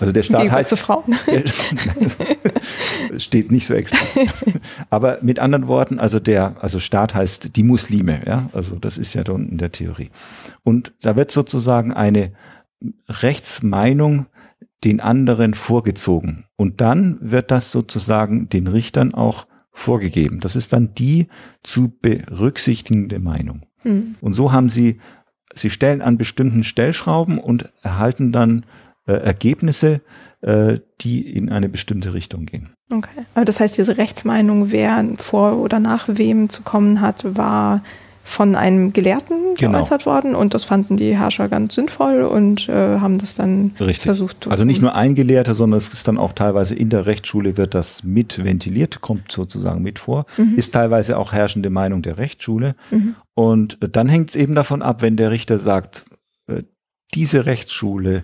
Also 0.00 0.12
der 0.12 0.22
Staat 0.22 0.50
heißt. 0.50 0.70
Zu 0.70 0.76
Frauen. 0.76 1.14
steht 3.18 3.50
nicht 3.50 3.66
so 3.66 3.74
explizit. 3.74 4.30
Aber 4.90 5.18
mit 5.22 5.38
anderen 5.38 5.68
Worten, 5.68 5.98
also 5.98 6.20
der, 6.20 6.56
also 6.60 6.80
Staat 6.80 7.14
heißt 7.14 7.56
die 7.56 7.62
Muslime, 7.62 8.22
ja. 8.26 8.48
Also 8.52 8.76
das 8.76 8.98
ist 8.98 9.14
ja 9.14 9.24
dann 9.24 9.48
in 9.48 9.58
der 9.58 9.72
Theorie. 9.72 10.10
Und 10.62 10.92
da 11.02 11.16
wird 11.16 11.30
sozusagen 11.30 11.92
eine 11.92 12.32
Rechtsmeinung 13.08 14.26
den 14.84 15.00
anderen 15.00 15.54
vorgezogen. 15.54 16.44
Und 16.56 16.80
dann 16.80 17.18
wird 17.20 17.50
das 17.50 17.70
sozusagen 17.70 18.48
den 18.48 18.66
Richtern 18.66 19.14
auch 19.14 19.46
vorgegeben. 19.72 20.40
Das 20.40 20.56
ist 20.56 20.72
dann 20.72 20.94
die 20.94 21.28
zu 21.62 21.92
berücksichtigende 22.00 23.20
Meinung. 23.20 23.62
Mhm. 23.84 24.16
Und 24.20 24.34
so 24.34 24.52
haben 24.52 24.68
sie, 24.68 25.00
sie 25.54 25.70
stellen 25.70 26.02
an 26.02 26.18
bestimmten 26.18 26.64
Stellschrauben 26.64 27.38
und 27.38 27.72
erhalten 27.82 28.32
dann 28.32 28.66
äh, 29.06 29.12
Ergebnisse, 29.14 30.00
äh, 30.42 30.78
die 31.00 31.20
in 31.20 31.50
eine 31.50 31.68
bestimmte 31.68 32.14
Richtung 32.14 32.46
gehen. 32.46 32.70
Okay. 32.92 33.24
Aber 33.34 33.44
das 33.44 33.60
heißt, 33.60 33.78
diese 33.78 33.96
Rechtsmeinung, 33.96 34.70
wer 34.70 35.04
vor 35.18 35.58
oder 35.58 35.80
nach 35.80 36.08
wem 36.08 36.48
zu 36.48 36.62
kommen 36.62 37.00
hat, 37.00 37.36
war 37.36 37.82
von 38.24 38.54
einem 38.54 38.92
Gelehrten 38.92 39.56
genau. 39.56 39.78
geäußert 39.78 40.06
worden 40.06 40.34
und 40.34 40.54
das 40.54 40.64
fanden 40.64 40.96
die 40.96 41.16
Herrscher 41.16 41.48
ganz 41.48 41.74
sinnvoll 41.74 42.22
und 42.22 42.68
äh, 42.68 42.98
haben 42.98 43.18
das 43.18 43.34
dann 43.34 43.72
Richtig. 43.80 44.04
versucht. 44.04 44.46
Also 44.48 44.64
nicht 44.64 44.80
nur 44.80 44.94
ein 44.94 45.14
Gelehrter, 45.14 45.54
sondern 45.54 45.78
es 45.78 45.92
ist 45.92 46.06
dann 46.06 46.18
auch 46.18 46.32
teilweise 46.32 46.74
in 46.74 46.88
der 46.88 47.06
Rechtsschule 47.06 47.56
wird 47.56 47.74
das 47.74 48.04
mit 48.04 48.44
ventiliert, 48.44 49.00
kommt 49.00 49.32
sozusagen 49.32 49.82
mit 49.82 49.98
vor, 49.98 50.26
mhm. 50.36 50.54
ist 50.56 50.72
teilweise 50.72 51.18
auch 51.18 51.32
herrschende 51.32 51.70
Meinung 51.70 52.02
der 52.02 52.16
Rechtsschule 52.16 52.76
mhm. 52.90 53.16
und 53.34 53.78
dann 53.80 54.08
hängt 54.08 54.30
es 54.30 54.36
eben 54.36 54.54
davon 54.54 54.82
ab, 54.82 55.02
wenn 55.02 55.16
der 55.16 55.32
Richter 55.32 55.58
sagt, 55.58 56.04
äh, 56.46 56.62
diese 57.14 57.44
Rechtsschule 57.44 58.22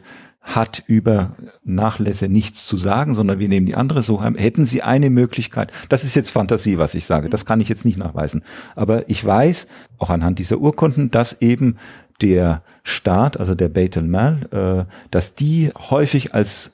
hat 0.54 0.82
über 0.86 1.32
Nachlässe 1.64 2.28
nichts 2.28 2.66
zu 2.66 2.76
sagen, 2.76 3.14
sondern 3.14 3.38
wir 3.38 3.48
nehmen 3.48 3.66
die 3.66 3.74
andere 3.74 4.02
so, 4.02 4.22
hätten 4.22 4.64
Sie 4.64 4.82
eine 4.82 5.10
Möglichkeit, 5.10 5.72
das 5.88 6.04
ist 6.04 6.14
jetzt 6.14 6.30
Fantasie, 6.30 6.78
was 6.78 6.94
ich 6.94 7.04
sage, 7.04 7.28
das 7.28 7.44
kann 7.44 7.60
ich 7.60 7.68
jetzt 7.68 7.84
nicht 7.84 7.98
nachweisen, 7.98 8.42
aber 8.74 9.08
ich 9.08 9.24
weiß, 9.24 9.66
auch 9.98 10.10
anhand 10.10 10.38
dieser 10.38 10.58
Urkunden, 10.58 11.10
dass 11.10 11.40
eben 11.42 11.76
der 12.22 12.62
Staat, 12.82 13.38
also 13.38 13.54
der 13.54 13.68
Beit 13.68 13.96
al-Mal, 13.96 14.86
äh, 14.88 14.92
dass 15.10 15.34
die 15.34 15.70
häufig 15.90 16.34
als 16.34 16.72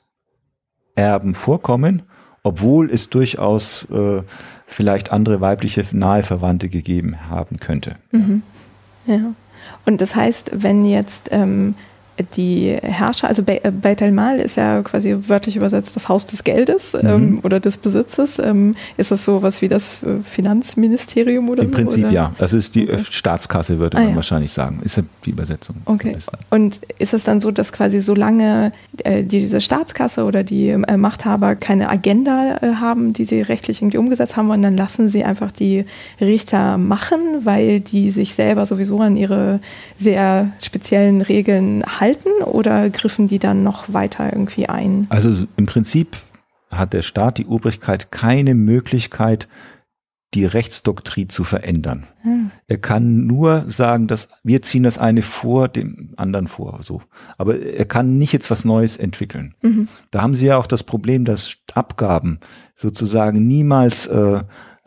Erben 0.95 1.35
vorkommen, 1.35 2.03
obwohl 2.43 2.91
es 2.91 3.11
durchaus 3.11 3.87
äh, 3.91 4.22
vielleicht 4.66 5.11
andere 5.11 5.41
weibliche 5.41 5.85
nahe 5.93 6.22
Verwandte 6.22 6.68
gegeben 6.68 7.29
haben 7.29 7.59
könnte. 7.59 7.97
Mhm. 8.12 8.43
Ja. 9.07 9.35
Und 9.87 10.01
das 10.01 10.14
heißt, 10.14 10.51
wenn 10.55 10.85
jetzt 10.85 11.29
ähm, 11.33 11.75
die 12.36 12.76
Herrscher, 12.80 13.28
also 13.28 13.42
Be 13.42 13.64
äh, 13.64 13.70
Beit 13.70 14.00
el-Mal 14.00 14.38
ist 14.38 14.56
ja 14.56 14.82
quasi 14.82 15.16
wörtlich 15.26 15.56
übersetzt 15.56 15.96
das 15.96 16.08
Haus 16.08 16.26
des 16.26 16.44
Geldes 16.44 16.92
mhm. 16.92 17.08
ähm, 17.08 17.40
oder 17.42 17.60
des 17.60 17.78
Besitzes. 17.78 18.38
Ähm, 18.38 18.76
ist 18.96 19.10
das 19.10 19.24
so 19.24 19.42
was 19.42 19.62
wie 19.62 19.68
das 19.68 20.02
äh, 20.02 20.22
Finanzministerium 20.22 21.48
oder 21.48 21.64
Im 21.64 21.72
Prinzip 21.72 22.04
oder? 22.04 22.12
ja. 22.12 22.34
Das 22.38 22.52
ist 22.52 22.74
die 22.74 22.90
okay. 22.90 23.02
Staatskasse, 23.10 23.78
würde 23.78 23.96
ah, 23.96 24.00
man 24.00 24.10
ja. 24.10 24.16
wahrscheinlich 24.16 24.52
sagen. 24.52 24.80
Ist 24.84 24.96
ja 24.96 25.02
die 25.24 25.30
Übersetzung. 25.30 25.76
Okay. 25.86 26.16
Und 26.50 26.80
ist 26.98 27.14
es 27.14 27.24
dann 27.24 27.40
so, 27.40 27.50
dass 27.50 27.72
quasi 27.72 28.00
solange 28.00 28.70
äh, 29.02 29.24
diese 29.24 29.60
Staatskasse 29.60 30.24
oder 30.24 30.44
die 30.44 30.68
äh, 30.68 30.96
Machthaber 30.96 31.56
keine 31.56 31.88
Agenda 31.88 32.58
äh, 32.62 32.74
haben, 32.76 33.12
die 33.12 33.24
sie 33.24 33.40
rechtlich 33.40 33.82
irgendwie 33.82 33.98
umgesetzt 33.98 34.36
haben 34.36 34.48
wollen, 34.48 34.62
dann 34.62 34.76
lassen 34.76 35.08
sie 35.08 35.24
einfach 35.24 35.50
die 35.50 35.84
Richter 36.20 36.78
machen, 36.78 37.20
weil 37.42 37.80
die 37.80 38.10
sich 38.10 38.34
selber 38.34 38.66
sowieso 38.66 39.00
an 39.00 39.16
ihre 39.16 39.60
sehr 39.97 40.53
speziellen 40.62 41.22
Regeln 41.22 41.84
halten 42.01 42.42
oder 42.45 42.90
griffen 42.90 43.28
die 43.28 43.38
dann 43.38 43.62
noch 43.62 43.92
weiter 43.92 44.32
irgendwie 44.32 44.68
ein? 44.68 45.07
Also 45.09 45.47
im 45.57 45.66
Prinzip 45.66 46.16
hat 46.70 46.92
der 46.92 47.03
Staat, 47.03 47.38
die 47.38 47.47
Obrigkeit, 47.47 48.11
keine 48.11 48.55
Möglichkeit, 48.55 49.49
die 50.34 50.45
Rechtsdoktrin 50.45 51.28
zu 51.28 51.45
verändern. 51.45 52.07
Hm. 52.22 52.51
Er 52.66 52.78
kann 52.78 53.26
nur 53.26 53.62
sagen, 53.66 54.09
dass 54.09 54.28
wir 54.42 54.62
ziehen 54.62 54.82
das 54.82 54.99
eine 54.99 55.22
vor 55.22 55.68
dem 55.68 56.12
anderen 56.16 56.49
vor, 56.49 56.80
so. 56.82 57.03
Aber 57.38 57.61
er 57.61 57.84
kann 57.84 58.18
nicht 58.18 58.32
jetzt 58.32 58.51
was 58.51 58.64
Neues 58.64 58.97
entwickeln. 58.97 59.55
Mhm. 59.62 59.88
Da 60.11 60.22
haben 60.22 60.34
Sie 60.34 60.47
ja 60.47 60.57
auch 60.57 60.66
das 60.66 60.82
Problem, 60.82 61.24
dass 61.24 61.59
Abgaben 61.74 62.40
sozusagen 62.74 63.47
niemals 63.47 64.09
äh, 64.09 64.42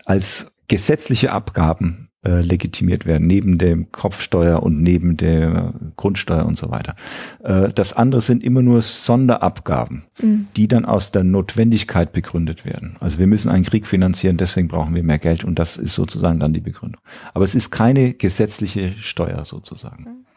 als 0.05 0.53
gesetzliche 0.67 1.31
Abgaben 1.31 2.06
äh, 2.27 2.41
legitimiert 2.41 3.05
werden, 3.05 3.25
neben 3.25 3.57
dem 3.57 3.89
Kopfsteuer 3.93 4.61
und 4.61 4.81
neben 4.81 5.15
der 5.15 5.73
Grundsteuer 5.95 6.45
und 6.45 6.57
so 6.57 6.69
weiter. 6.69 6.95
Äh, 7.41 7.69
das 7.69 7.93
andere 7.93 8.19
sind 8.19 8.43
immer 8.43 8.61
nur 8.61 8.81
Sonderabgaben, 8.81 10.03
mhm. 10.21 10.47
die 10.57 10.67
dann 10.67 10.83
aus 10.83 11.11
der 11.11 11.23
Notwendigkeit 11.23 12.11
begründet 12.11 12.65
werden. 12.65 12.97
Also 12.99 13.17
wir 13.17 13.27
müssen 13.27 13.49
einen 13.49 13.63
Krieg 13.63 13.87
finanzieren, 13.87 14.35
deswegen 14.35 14.67
brauchen 14.67 14.93
wir 14.93 15.03
mehr 15.03 15.19
Geld 15.19 15.45
und 15.45 15.57
das 15.57 15.77
ist 15.77 15.95
sozusagen 15.95 16.39
dann 16.39 16.51
die 16.51 16.59
Begründung. 16.59 17.01
Aber 17.33 17.45
es 17.45 17.55
ist 17.55 17.71
keine 17.71 18.13
gesetzliche 18.13 18.93
Steuer 18.99 19.45
sozusagen. 19.45 20.03
Mhm. 20.03 20.27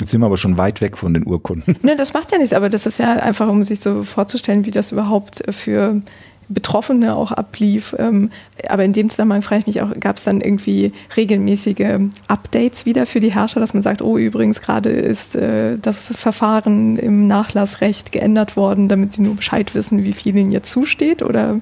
Jetzt 0.00 0.10
sind 0.10 0.20
wir 0.20 0.26
aber 0.26 0.36
schon 0.36 0.58
weit 0.58 0.82
weg 0.82 0.98
von 0.98 1.14
den 1.14 1.26
Urkunden. 1.26 1.74
Ne, 1.82 1.96
das 1.96 2.12
macht 2.12 2.30
ja 2.30 2.38
nichts, 2.38 2.52
aber 2.52 2.68
das 2.68 2.84
ist 2.84 2.98
ja 2.98 3.14
einfach, 3.14 3.48
um 3.48 3.64
sich 3.64 3.80
so 3.80 4.02
vorzustellen, 4.02 4.66
wie 4.66 4.70
das 4.70 4.92
überhaupt 4.92 5.42
für 5.50 6.00
Betroffene 6.48 7.14
auch 7.14 7.32
ablief. 7.32 7.94
Ähm, 7.98 8.30
aber 8.68 8.84
in 8.84 8.92
dem 8.92 9.10
Zusammenhang 9.10 9.42
frage 9.42 9.60
ich 9.60 9.66
mich 9.66 9.82
auch, 9.82 9.90
gab 9.98 10.16
es 10.16 10.24
dann 10.24 10.40
irgendwie 10.40 10.92
regelmäßige 11.16 12.00
Updates 12.28 12.86
wieder 12.86 13.06
für 13.06 13.20
die 13.20 13.32
Herrscher, 13.32 13.60
dass 13.60 13.74
man 13.74 13.82
sagt, 13.82 14.02
oh 14.02 14.16
übrigens 14.16 14.60
gerade 14.60 14.90
ist 14.90 15.34
äh, 15.34 15.78
das 15.78 16.12
Verfahren 16.16 16.96
im 16.96 17.26
Nachlassrecht 17.26 18.12
geändert 18.12 18.56
worden, 18.56 18.88
damit 18.88 19.12
sie 19.12 19.22
nur 19.22 19.36
Bescheid 19.36 19.74
wissen, 19.74 20.04
wie 20.04 20.12
viel 20.12 20.36
ihnen 20.36 20.50
jetzt 20.50 20.70
zusteht? 20.70 21.22
Oder? 21.22 21.60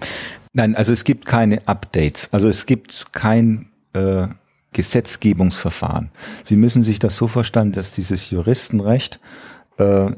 Nein, 0.53 0.77
also 0.77 0.93
es 0.93 1.05
gibt 1.05 1.27
keine 1.27 1.67
Updates. 1.67 2.29
Also 2.33 2.49
es 2.49 2.67
gibt 2.67 3.13
kein 3.13 3.67
äh, 3.93 4.29
Gesetzgebungsverfahren. 4.73 6.11
Sie 6.43 6.57
müssen 6.57 6.83
sich 6.83 6.99
das 6.99 7.17
so 7.17 7.29
verstanden, 7.29 7.73
dass 7.73 7.95
dieses 7.95 8.31
Juristenrecht 8.31 9.21
äh, 9.79 10.11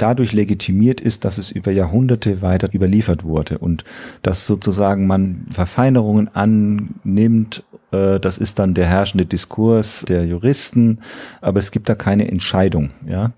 dadurch 0.00 0.32
legitimiert 0.32 1.00
ist, 1.00 1.24
dass 1.24 1.38
es 1.38 1.50
über 1.50 1.70
Jahrhunderte 1.72 2.42
weiter 2.42 2.68
überliefert 2.72 3.24
wurde 3.24 3.58
und 3.58 3.84
dass 4.22 4.46
sozusagen 4.46 5.06
man 5.06 5.46
Verfeinerungen 5.52 6.28
annimmt. 6.34 7.64
Äh, 7.92 8.20
das 8.20 8.38
ist 8.38 8.58
dann 8.58 8.74
der 8.74 8.86
herrschende 8.86 9.26
Diskurs 9.26 10.04
der 10.08 10.26
Juristen, 10.26 10.98
aber 11.40 11.58
es 11.58 11.70
gibt 11.70 11.88
da 11.88 11.94
keine 11.94 12.28
Entscheidung. 12.30 12.90
Ja, 13.06 13.32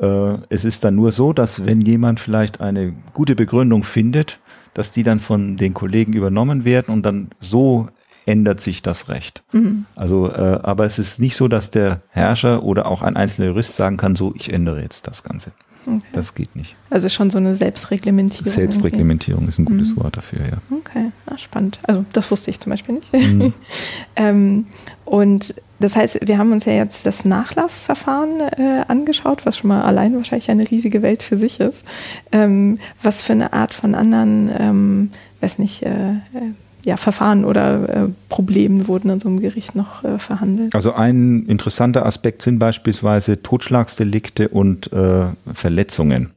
äh, 0.00 0.38
es 0.48 0.64
ist 0.64 0.84
dann 0.84 0.94
nur 0.94 1.12
so, 1.12 1.32
dass 1.32 1.66
wenn 1.66 1.80
jemand 1.80 2.20
vielleicht 2.20 2.60
eine 2.60 2.94
gute 3.12 3.34
Begründung 3.34 3.84
findet, 3.84 4.40
dass 4.74 4.90
die 4.90 5.02
dann 5.02 5.20
von 5.20 5.56
den 5.56 5.74
Kollegen 5.74 6.12
übernommen 6.14 6.64
werden 6.64 6.92
und 6.92 7.04
dann 7.04 7.30
so 7.40 7.88
ändert 8.24 8.60
sich 8.60 8.82
das 8.82 9.08
Recht. 9.08 9.42
Mhm. 9.52 9.86
Also, 9.96 10.30
äh, 10.30 10.60
aber 10.62 10.84
es 10.84 10.98
ist 10.98 11.18
nicht 11.18 11.36
so, 11.36 11.48
dass 11.48 11.70
der 11.70 12.02
Herrscher 12.08 12.62
oder 12.62 12.86
auch 12.86 13.02
ein 13.02 13.16
einzelner 13.16 13.48
Jurist 13.48 13.74
sagen 13.76 13.96
kann, 13.96 14.16
so, 14.16 14.32
ich 14.36 14.52
ändere 14.52 14.80
jetzt 14.80 15.08
das 15.08 15.22
Ganze. 15.22 15.52
Okay. 15.86 16.00
Das 16.12 16.34
geht 16.34 16.54
nicht. 16.54 16.76
Also 16.90 17.08
schon 17.08 17.30
so 17.30 17.38
eine 17.38 17.54
Selbstreglementierung. 17.54 18.50
Selbstreglementierung 18.50 19.48
ist 19.48 19.58
ein 19.58 19.64
gutes 19.64 19.90
mhm. 19.90 20.02
Wort 20.02 20.16
dafür, 20.16 20.40
ja. 20.40 20.58
Okay, 20.78 21.10
ah, 21.26 21.36
spannend. 21.38 21.80
Also 21.82 22.04
das 22.12 22.30
wusste 22.30 22.50
ich 22.50 22.60
zum 22.60 22.70
Beispiel 22.70 22.96
nicht. 22.96 23.12
Mhm. 23.12 23.52
ähm, 24.16 24.66
und 25.04 25.54
das 25.80 25.96
heißt, 25.96 26.20
wir 26.22 26.38
haben 26.38 26.52
uns 26.52 26.64
ja 26.64 26.74
jetzt 26.74 27.06
das 27.06 27.24
Nachlassverfahren 27.24 28.40
äh, 28.40 28.84
angeschaut, 28.86 29.44
was 29.44 29.58
schon 29.58 29.68
mal 29.68 29.82
allein 29.82 30.14
wahrscheinlich 30.14 30.50
eine 30.50 30.70
riesige 30.70 31.02
Welt 31.02 31.22
für 31.22 31.36
sich 31.36 31.58
ist. 31.58 31.84
Ähm, 32.30 32.78
was 33.02 33.22
für 33.22 33.32
eine 33.32 33.52
Art 33.52 33.74
von 33.74 33.94
anderen, 33.94 34.50
ähm, 34.56 35.10
weiß 35.40 35.58
nicht, 35.58 35.82
äh, 35.82 36.12
äh 36.12 36.54
ja, 36.84 36.96
Verfahren 36.96 37.44
oder 37.44 37.88
äh, 37.88 38.08
Problemen 38.28 38.88
wurden 38.88 39.10
an 39.10 39.20
so 39.20 39.28
einem 39.28 39.40
Gericht 39.40 39.74
noch 39.74 40.04
äh, 40.04 40.18
verhandelt? 40.18 40.74
Also 40.74 40.94
ein 40.94 41.46
interessanter 41.46 42.04
Aspekt 42.06 42.42
sind 42.42 42.58
beispielsweise 42.58 43.42
Totschlagsdelikte 43.42 44.48
und 44.48 44.92
äh, 44.92 45.26
Verletzungen. 45.52 46.30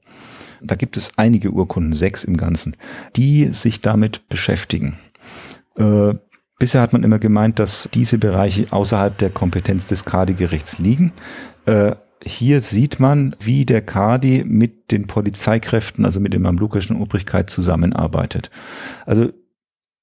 Da 0.61 0.75
gibt 0.75 0.97
es 0.97 1.17
einige 1.17 1.51
Urkunden, 1.51 1.93
sechs 1.93 2.23
im 2.23 2.37
Ganzen, 2.37 2.75
die 3.15 3.45
sich 3.45 3.81
damit 3.81 4.27
beschäftigen. 4.29 4.97
Äh, 5.77 6.13
bisher 6.59 6.81
hat 6.81 6.93
man 6.93 7.03
immer 7.03 7.19
gemeint, 7.19 7.59
dass 7.59 7.89
diese 7.93 8.17
Bereiche 8.17 8.67
außerhalb 8.71 9.17
der 9.17 9.29
Kompetenz 9.29 9.85
des 9.85 10.05
Kadi-Gerichts 10.05 10.79
liegen. 10.79 11.11
Äh, 11.65 11.95
hier 12.23 12.61
sieht 12.61 12.99
man, 12.99 13.35
wie 13.39 13.65
der 13.65 13.81
Kadi 13.81 14.43
mit 14.45 14.91
den 14.91 15.05
Polizeikräften, 15.05 16.05
also 16.05 16.19
mit 16.19 16.33
der 16.33 16.39
mamlukischen 16.39 16.99
Obrigkeit 16.99 17.49
zusammenarbeitet. 17.49 18.49
Also 19.05 19.29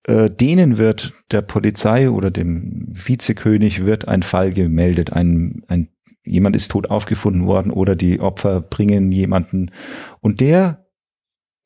äh, 0.05 0.31
denen 0.31 0.79
wird 0.79 1.13
der 1.31 1.43
Polizei 1.43 2.11
oder 2.11 2.31
dem 2.31 2.89
Vizekönig 2.93 3.85
wird 3.85 4.09
ein 4.09 4.23
Fall 4.23 4.51
gemeldet, 4.51 5.13
ein, 5.13 5.63
ein 5.69 5.89
jemand 6.25 6.57
ist 6.57 6.71
tot 6.71 6.91
aufgefunden 6.91 7.47
worden 7.47 7.73
oder 7.73 7.97
die 7.97 8.21
Opfer 8.21 8.61
bringen 8.61 9.13
jemanden. 9.13 9.71
Und 10.21 10.41
der 10.41 10.87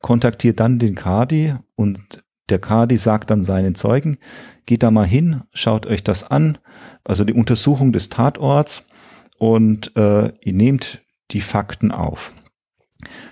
kontaktiert 0.01 0.59
dann 0.59 0.79
den 0.79 0.95
Kadi 0.95 1.55
und 1.75 2.23
der 2.49 2.59
Kadi 2.59 2.97
sagt 2.97 3.29
dann 3.29 3.43
seinen 3.43 3.75
Zeugen, 3.75 4.17
geht 4.65 4.83
da 4.83 4.91
mal 4.91 5.05
hin, 5.05 5.41
schaut 5.53 5.85
euch 5.85 6.03
das 6.03 6.29
an, 6.29 6.57
also 7.03 7.23
die 7.23 7.33
Untersuchung 7.33 7.91
des 7.91 8.09
Tatorts 8.09 8.85
und 9.37 9.95
äh, 9.95 10.31
ihr 10.41 10.53
nehmt 10.53 11.01
die 11.31 11.41
Fakten 11.41 11.91
auf. 11.91 12.33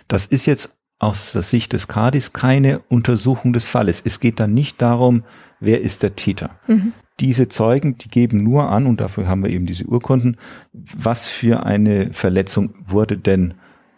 Das 0.08 0.26
ist 0.26 0.46
jetzt 0.46 0.78
aus 1.00 1.34
der 1.34 1.42
Sicht 1.42 1.74
des 1.74 1.88
Kadis 1.88 2.34
keine 2.34 2.80
Untersuchung 2.90 3.54
des 3.54 3.68
Falles. 3.68 4.02
Es 4.04 4.20
geht 4.20 4.40
dann 4.40 4.54
nicht 4.54 4.82
darum, 4.82 5.24
wer 5.60 5.82
ist 5.82 6.04
der 6.04 6.16
Täter. 6.16 6.52
Mhm. 6.68 6.94
Diese 7.20 7.48
Zeugen, 7.48 7.98
die 7.98 8.10
geben 8.10 8.44
nur 8.44 8.70
an, 8.70 8.86
und 8.86 9.00
dafür 9.00 9.28
haben 9.28 9.44
wir 9.44 9.50
eben 9.50 9.66
diese 9.66 9.86
Urkunden, 9.86 10.38
was 10.74 11.30
für 11.30 11.66
eine 11.66 12.14
Verletzung 12.14 12.76
wurde 12.86 13.18
denn 13.18 13.54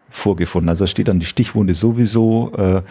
vorgefunden. 0.09 0.69
Also 0.69 0.83
da 0.83 0.87
steht 0.87 1.07
dann 1.07 1.19
die 1.19 1.25
Stichwunde 1.25 1.73
sowieso. 1.73 2.53
Äh, 2.55 2.81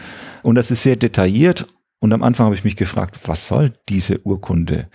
und 0.43 0.55
das 0.55 0.71
ist 0.71 0.83
sehr 0.83 0.95
detailliert. 0.95 1.65
Und 1.99 2.13
am 2.13 2.23
Anfang 2.23 2.45
habe 2.45 2.55
ich 2.55 2.63
mich 2.63 2.75
gefragt, 2.75 3.19
was 3.25 3.47
soll 3.47 3.73
diese 3.89 4.19
Urkunde? 4.25 4.87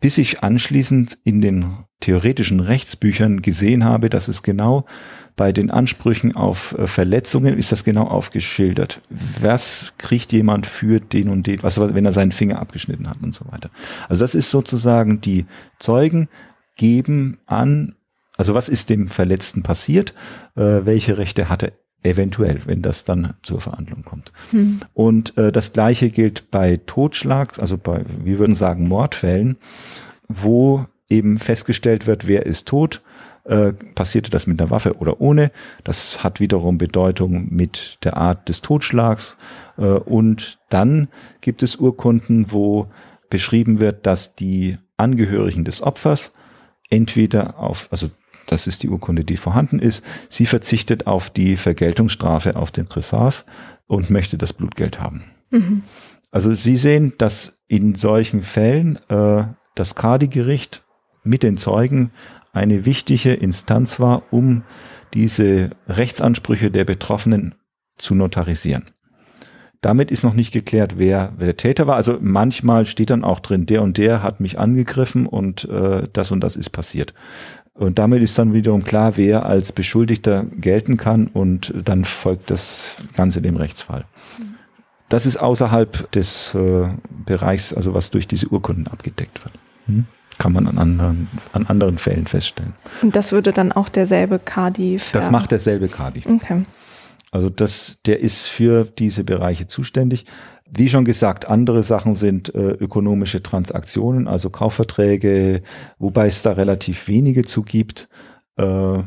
Bis 0.00 0.18
ich 0.18 0.42
anschließend 0.42 1.18
in 1.24 1.40
den 1.40 1.84
theoretischen 2.00 2.60
Rechtsbüchern 2.60 3.42
gesehen 3.42 3.84
habe, 3.84 4.08
dass 4.08 4.28
es 4.28 4.42
genau 4.42 4.86
bei 5.36 5.52
den 5.52 5.70
Ansprüchen 5.70 6.36
auf 6.36 6.76
äh, 6.78 6.86
Verletzungen 6.86 7.56
ist 7.56 7.72
das 7.72 7.84
genau 7.84 8.04
aufgeschildert. 8.04 9.00
Was 9.40 9.94
kriegt 9.98 10.32
jemand 10.32 10.66
für 10.66 11.00
den 11.00 11.28
und 11.28 11.46
den, 11.46 11.62
was, 11.62 11.80
wenn 11.80 12.04
er 12.04 12.12
seinen 12.12 12.32
Finger 12.32 12.60
abgeschnitten 12.60 13.08
hat 13.08 13.18
und 13.22 13.34
so 13.34 13.46
weiter. 13.50 13.70
Also 14.08 14.22
das 14.24 14.34
ist 14.34 14.50
sozusagen 14.50 15.20
die 15.20 15.46
Zeugen 15.78 16.28
geben 16.76 17.38
an, 17.46 17.94
also 18.36 18.54
was 18.54 18.68
ist 18.68 18.90
dem 18.90 19.08
Verletzten 19.08 19.62
passiert, 19.62 20.14
äh, 20.56 20.80
welche 20.84 21.18
Rechte 21.18 21.48
hat 21.48 21.62
er 21.62 21.72
eventuell, 22.02 22.60
wenn 22.64 22.82
das 22.82 23.04
dann 23.04 23.34
zur 23.42 23.60
Verhandlung 23.60 24.04
kommt. 24.04 24.32
Hm. 24.50 24.80
Und 24.94 25.36
äh, 25.36 25.52
das 25.52 25.72
gleiche 25.72 26.10
gilt 26.10 26.50
bei 26.50 26.78
Totschlags, 26.86 27.58
also 27.58 27.76
bei, 27.76 28.04
wir 28.24 28.38
würden 28.38 28.54
sagen, 28.54 28.88
Mordfällen, 28.88 29.56
wo 30.28 30.86
eben 31.10 31.38
festgestellt 31.38 32.06
wird, 32.06 32.26
wer 32.26 32.46
ist 32.46 32.68
tot 32.68 33.02
äh, 33.44 33.72
passierte 33.72 34.30
das 34.30 34.46
mit 34.46 34.60
einer 34.60 34.70
Waffe 34.70 34.96
oder 34.98 35.20
ohne. 35.20 35.50
Das 35.84 36.22
hat 36.22 36.40
wiederum 36.40 36.78
Bedeutung 36.78 37.48
mit 37.50 37.98
der 38.04 38.16
Art 38.16 38.48
des 38.48 38.60
Totschlags. 38.62 39.36
Äh, 39.76 39.84
und 39.84 40.58
dann 40.68 41.08
gibt 41.40 41.62
es 41.62 41.76
Urkunden, 41.76 42.52
wo 42.52 42.88
beschrieben 43.28 43.80
wird, 43.80 44.06
dass 44.06 44.34
die 44.34 44.78
Angehörigen 44.96 45.64
des 45.64 45.82
Opfers 45.82 46.34
entweder 46.90 47.58
auf, 47.58 47.88
also 47.90 48.10
das 48.46 48.66
ist 48.66 48.82
die 48.82 48.88
Urkunde, 48.88 49.24
die 49.24 49.36
vorhanden 49.36 49.78
ist, 49.78 50.04
sie 50.28 50.46
verzichtet 50.46 51.06
auf 51.06 51.30
die 51.30 51.56
Vergeltungsstrafe 51.56 52.56
auf 52.56 52.70
den 52.70 52.88
Tressars 52.88 53.46
und 53.86 54.10
möchte 54.10 54.36
das 54.36 54.52
Blutgeld 54.52 55.00
haben. 55.00 55.24
Mhm. 55.50 55.82
Also 56.30 56.54
Sie 56.54 56.76
sehen, 56.76 57.12
dass 57.18 57.58
in 57.66 57.94
solchen 57.94 58.42
Fällen 58.42 58.96
äh, 59.08 59.44
das 59.74 59.94
Kadi-Gericht 59.94 60.84
mit 61.22 61.42
den 61.42 61.56
Zeugen 61.56 62.12
eine 62.52 62.84
wichtige 62.84 63.32
Instanz 63.32 64.00
war, 64.00 64.22
um 64.30 64.62
diese 65.14 65.70
Rechtsansprüche 65.88 66.70
der 66.70 66.84
Betroffenen 66.84 67.54
zu 67.96 68.14
notarisieren. 68.14 68.86
Damit 69.80 70.10
ist 70.10 70.24
noch 70.24 70.34
nicht 70.34 70.52
geklärt, 70.52 70.98
wer, 70.98 71.32
wer 71.38 71.46
der 71.46 71.56
Täter 71.56 71.86
war. 71.86 71.96
Also 71.96 72.18
manchmal 72.20 72.84
steht 72.84 73.10
dann 73.10 73.24
auch 73.24 73.40
drin, 73.40 73.64
der 73.64 73.82
und 73.82 73.96
der 73.96 74.22
hat 74.22 74.40
mich 74.40 74.58
angegriffen 74.58 75.26
und 75.26 75.64
äh, 75.70 76.02
das 76.12 76.30
und 76.32 76.40
das 76.40 76.56
ist 76.56 76.70
passiert. 76.70 77.14
Und 77.72 77.98
damit 77.98 78.22
ist 78.22 78.38
dann 78.38 78.52
wiederum 78.52 78.84
klar, 78.84 79.16
wer 79.16 79.46
als 79.46 79.72
Beschuldigter 79.72 80.44
gelten 80.44 80.98
kann 80.98 81.28
und 81.28 81.72
dann 81.82 82.04
folgt 82.04 82.50
das 82.50 82.96
Ganze 83.16 83.40
dem 83.40 83.56
Rechtsfall. 83.56 84.04
Das 85.08 85.24
ist 85.24 85.38
außerhalb 85.38 86.12
des 86.12 86.54
äh, 86.54 86.88
Bereichs, 87.24 87.72
also 87.72 87.94
was 87.94 88.10
durch 88.10 88.28
diese 88.28 88.48
Urkunden 88.48 88.86
abgedeckt 88.86 89.42
wird. 89.44 89.54
Hm? 89.86 90.04
Kann 90.40 90.54
man 90.54 90.66
an 90.66 90.78
anderen, 90.78 91.28
an 91.52 91.66
anderen 91.66 91.98
Fällen 91.98 92.26
feststellen. 92.26 92.72
Und 93.02 93.14
das 93.14 93.30
würde 93.30 93.52
dann 93.52 93.70
auch 93.72 93.90
derselbe 93.90 94.40
Kadi 94.40 94.98
Das 95.12 95.30
macht 95.30 95.52
derselbe 95.52 95.86
Kadi. 95.86 96.22
Okay. 96.26 96.62
Also 97.30 97.50
das, 97.50 97.98
der 98.06 98.20
ist 98.20 98.46
für 98.46 98.84
diese 98.84 99.22
Bereiche 99.22 99.66
zuständig. 99.66 100.24
Wie 100.68 100.88
schon 100.88 101.04
gesagt, 101.04 101.48
andere 101.48 101.82
Sachen 101.82 102.14
sind 102.14 102.54
äh, 102.54 102.70
ökonomische 102.70 103.42
Transaktionen, 103.42 104.26
also 104.26 104.50
Kaufverträge, 104.50 105.62
wobei 105.98 106.26
es 106.26 106.42
da 106.42 106.52
relativ 106.52 107.06
wenige 107.06 107.44
zu 107.44 107.62
gibt. 107.62 108.08
Äh, 108.56 109.02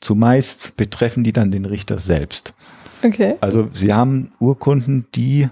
zumeist 0.00 0.76
betreffen 0.76 1.24
die 1.24 1.32
dann 1.32 1.50
den 1.50 1.64
Richter 1.64 1.98
selbst. 1.98 2.54
Okay. 3.02 3.34
Also 3.40 3.70
sie 3.74 3.92
haben 3.92 4.30
Urkunden, 4.38 5.06
die 5.14 5.48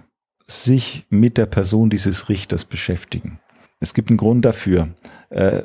sich 0.46 1.06
mit 1.10 1.38
der 1.38 1.46
Person 1.46 1.90
dieses 1.90 2.28
Richters 2.28 2.64
beschäftigen. 2.64 3.40
Es 3.82 3.94
gibt 3.94 4.10
einen 4.10 4.16
Grund 4.16 4.44
dafür. 4.44 4.88
Äh, 5.30 5.62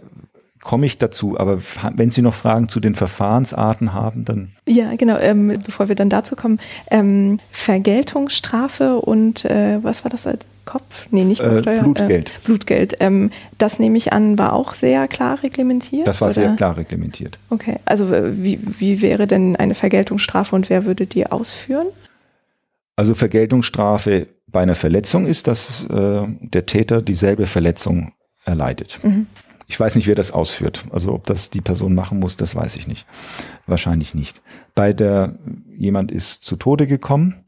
komme 0.60 0.88
ich 0.88 0.98
dazu. 0.98 1.40
Aber 1.40 1.60
wenn 1.94 2.10
Sie 2.10 2.24
noch 2.24 2.34
Fragen 2.34 2.68
zu 2.68 2.80
den 2.80 2.96
Verfahrensarten 2.96 3.94
haben, 3.94 4.26
dann. 4.26 4.54
Ja, 4.68 4.96
genau. 4.96 5.18
Ähm, 5.18 5.60
bevor 5.64 5.88
wir 5.88 5.96
dann 5.96 6.10
dazu 6.10 6.36
kommen, 6.36 6.60
ähm, 6.90 7.40
Vergeltungsstrafe 7.52 8.98
und 8.98 9.46
äh, 9.46 9.78
was 9.84 10.04
war 10.04 10.10
das 10.10 10.26
als 10.26 10.48
Kopf? 10.66 11.08
Nee, 11.12 11.26
nicht 11.26 11.44
Kopfsteuer. 11.44 11.80
Äh, 11.80 11.84
Blutgeld. 11.84 12.30
Äh, 12.30 12.34
Blutgeld. 12.44 12.96
Ähm, 13.00 13.30
das 13.60 13.78
nehme 13.78 13.98
ich 13.98 14.12
an, 14.14 14.40
war 14.40 14.54
auch 14.54 14.74
sehr 14.74 15.08
klar 15.08 15.42
reglementiert. 15.44 16.08
Das 16.08 16.22
war 16.22 16.30
oder? 16.30 16.34
sehr 16.34 16.56
klar 16.56 16.76
reglementiert. 16.76 17.38
Okay. 17.52 17.78
Also 17.86 18.12
äh, 18.12 18.44
wie, 18.44 18.60
wie 18.80 19.04
wäre 19.04 19.28
denn 19.28 19.56
eine 19.56 19.76
Vergeltungsstrafe 19.76 20.56
und 20.56 20.72
wer 20.72 20.86
würde 20.86 21.06
die 21.06 21.28
ausführen? 21.28 21.86
Also 22.96 23.14
Vergeltungsstrafe 23.14 24.28
bei 24.48 24.62
einer 24.62 24.76
Verletzung 24.76 25.28
ist, 25.28 25.48
dass 25.48 25.86
äh, 25.86 26.26
der 26.42 26.66
Täter 26.66 27.02
dieselbe 27.02 27.46
Verletzung 27.46 28.14
erleidet. 28.46 29.00
Mhm. 29.04 29.28
Ich 29.68 29.78
weiß 29.78 29.96
nicht, 29.96 30.08
wer 30.08 30.16
das 30.16 30.32
ausführt. 30.32 30.86
Also 30.92 31.14
ob 31.14 31.26
das 31.26 31.50
die 31.50 31.62
Person 31.62 31.94
machen 31.94 32.20
muss, 32.20 32.38
das 32.38 32.56
weiß 32.56 32.78
ich 32.78 32.88
nicht. 32.88 33.06
Wahrscheinlich 33.66 34.16
nicht. 34.16 34.42
Bei 34.76 34.94
der 34.94 35.38
jemand 35.78 36.12
ist 36.12 36.46
zu 36.46 36.56
Tode 36.56 36.88
gekommen 36.88 37.44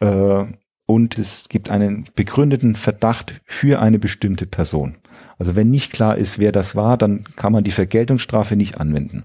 äh, 0.00 0.44
und 0.86 1.18
es 1.18 1.50
gibt 1.50 1.70
einen 1.70 2.06
begründeten 2.14 2.74
Verdacht 2.74 3.42
für 3.44 3.82
eine 3.82 3.98
bestimmte 3.98 4.46
Person. 4.46 4.96
Also 5.38 5.54
wenn 5.54 5.70
nicht 5.70 5.92
klar 5.92 6.16
ist, 6.16 6.38
wer 6.38 6.52
das 6.52 6.74
war, 6.74 6.96
dann 6.96 7.24
kann 7.36 7.52
man 7.52 7.64
die 7.64 7.70
Vergeltungsstrafe 7.70 8.56
nicht 8.56 8.80
anwenden. 8.80 9.24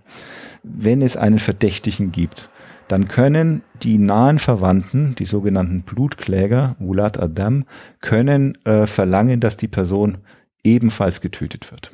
Wenn 0.61 1.01
es 1.01 1.15
einen 1.15 1.39
Verdächtigen 1.39 2.11
gibt, 2.11 2.49
dann 2.87 3.07
können 3.07 3.63
die 3.81 3.97
nahen 3.97 4.39
Verwandten, 4.39 5.15
die 5.15 5.25
sogenannten 5.25 5.81
Blutkläger, 5.81 6.75
Wulat 6.79 7.19
Adam, 7.19 7.65
können 8.01 8.57
äh, 8.65 8.87
verlangen, 8.87 9.39
dass 9.39 9.57
die 9.57 9.67
Person 9.67 10.19
ebenfalls 10.63 11.21
getötet 11.21 11.71
wird. 11.71 11.91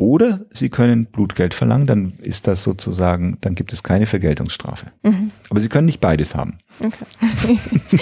Oder 0.00 0.40
Sie 0.54 0.70
können 0.70 1.04
Blutgeld 1.04 1.52
verlangen, 1.52 1.86
dann 1.86 2.14
ist 2.22 2.46
das 2.46 2.62
sozusagen, 2.62 3.36
dann 3.42 3.54
gibt 3.54 3.74
es 3.74 3.82
keine 3.82 4.06
Vergeltungsstrafe. 4.06 4.86
Mhm. 5.02 5.28
Aber 5.50 5.60
Sie 5.60 5.68
können 5.68 5.84
nicht 5.84 6.00
beides 6.00 6.34
haben. 6.34 6.58
Okay. 6.82 7.58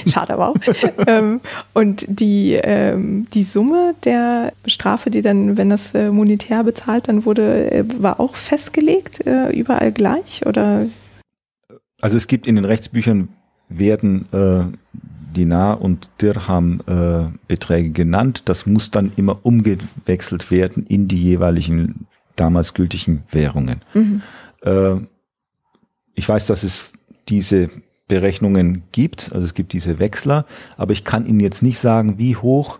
Schade 0.08 0.34
aber 0.34 0.50
auch. 0.50 0.56
ähm, 1.08 1.40
und 1.74 2.04
die, 2.08 2.52
ähm, 2.52 3.26
die 3.34 3.42
Summe 3.42 3.96
der 4.04 4.52
Strafe, 4.66 5.10
die 5.10 5.22
dann, 5.22 5.56
wenn 5.56 5.70
das 5.70 5.92
äh, 5.92 6.12
monetär 6.12 6.62
bezahlt, 6.62 7.08
dann 7.08 7.24
wurde, 7.24 7.68
äh, 7.72 7.84
war 7.98 8.20
auch 8.20 8.36
festgelegt, 8.36 9.26
äh, 9.26 9.50
überall 9.50 9.90
gleich? 9.90 10.46
Oder? 10.46 10.86
Also 12.00 12.16
es 12.16 12.26
gibt 12.26 12.46
in 12.46 12.56
den 12.56 12.64
Rechtsbüchern 12.64 13.28
werden 13.68 14.26
äh, 14.32 14.64
Dinar 15.36 15.80
und 15.80 16.08
Dirham 16.20 16.80
äh, 16.86 17.36
Beträge 17.48 17.90
genannt. 17.90 18.42
Das 18.46 18.66
muss 18.66 18.90
dann 18.90 19.12
immer 19.16 19.38
umgewechselt 19.42 20.50
werden 20.50 20.86
in 20.86 21.08
die 21.08 21.20
jeweiligen 21.20 22.06
damals 22.36 22.74
gültigen 22.74 23.24
Währungen. 23.30 23.80
Mhm. 23.94 24.22
Äh, 24.62 24.96
ich 26.14 26.28
weiß, 26.28 26.46
dass 26.46 26.62
es 26.62 26.92
diese 27.28 27.68
Berechnungen 28.08 28.84
gibt, 28.92 29.30
also 29.34 29.44
es 29.44 29.54
gibt 29.54 29.72
diese 29.74 29.98
Wechsler, 29.98 30.46
aber 30.76 30.92
ich 30.92 31.04
kann 31.04 31.26
Ihnen 31.26 31.40
jetzt 31.40 31.62
nicht 31.62 31.78
sagen, 31.78 32.18
wie 32.18 32.36
hoch 32.36 32.78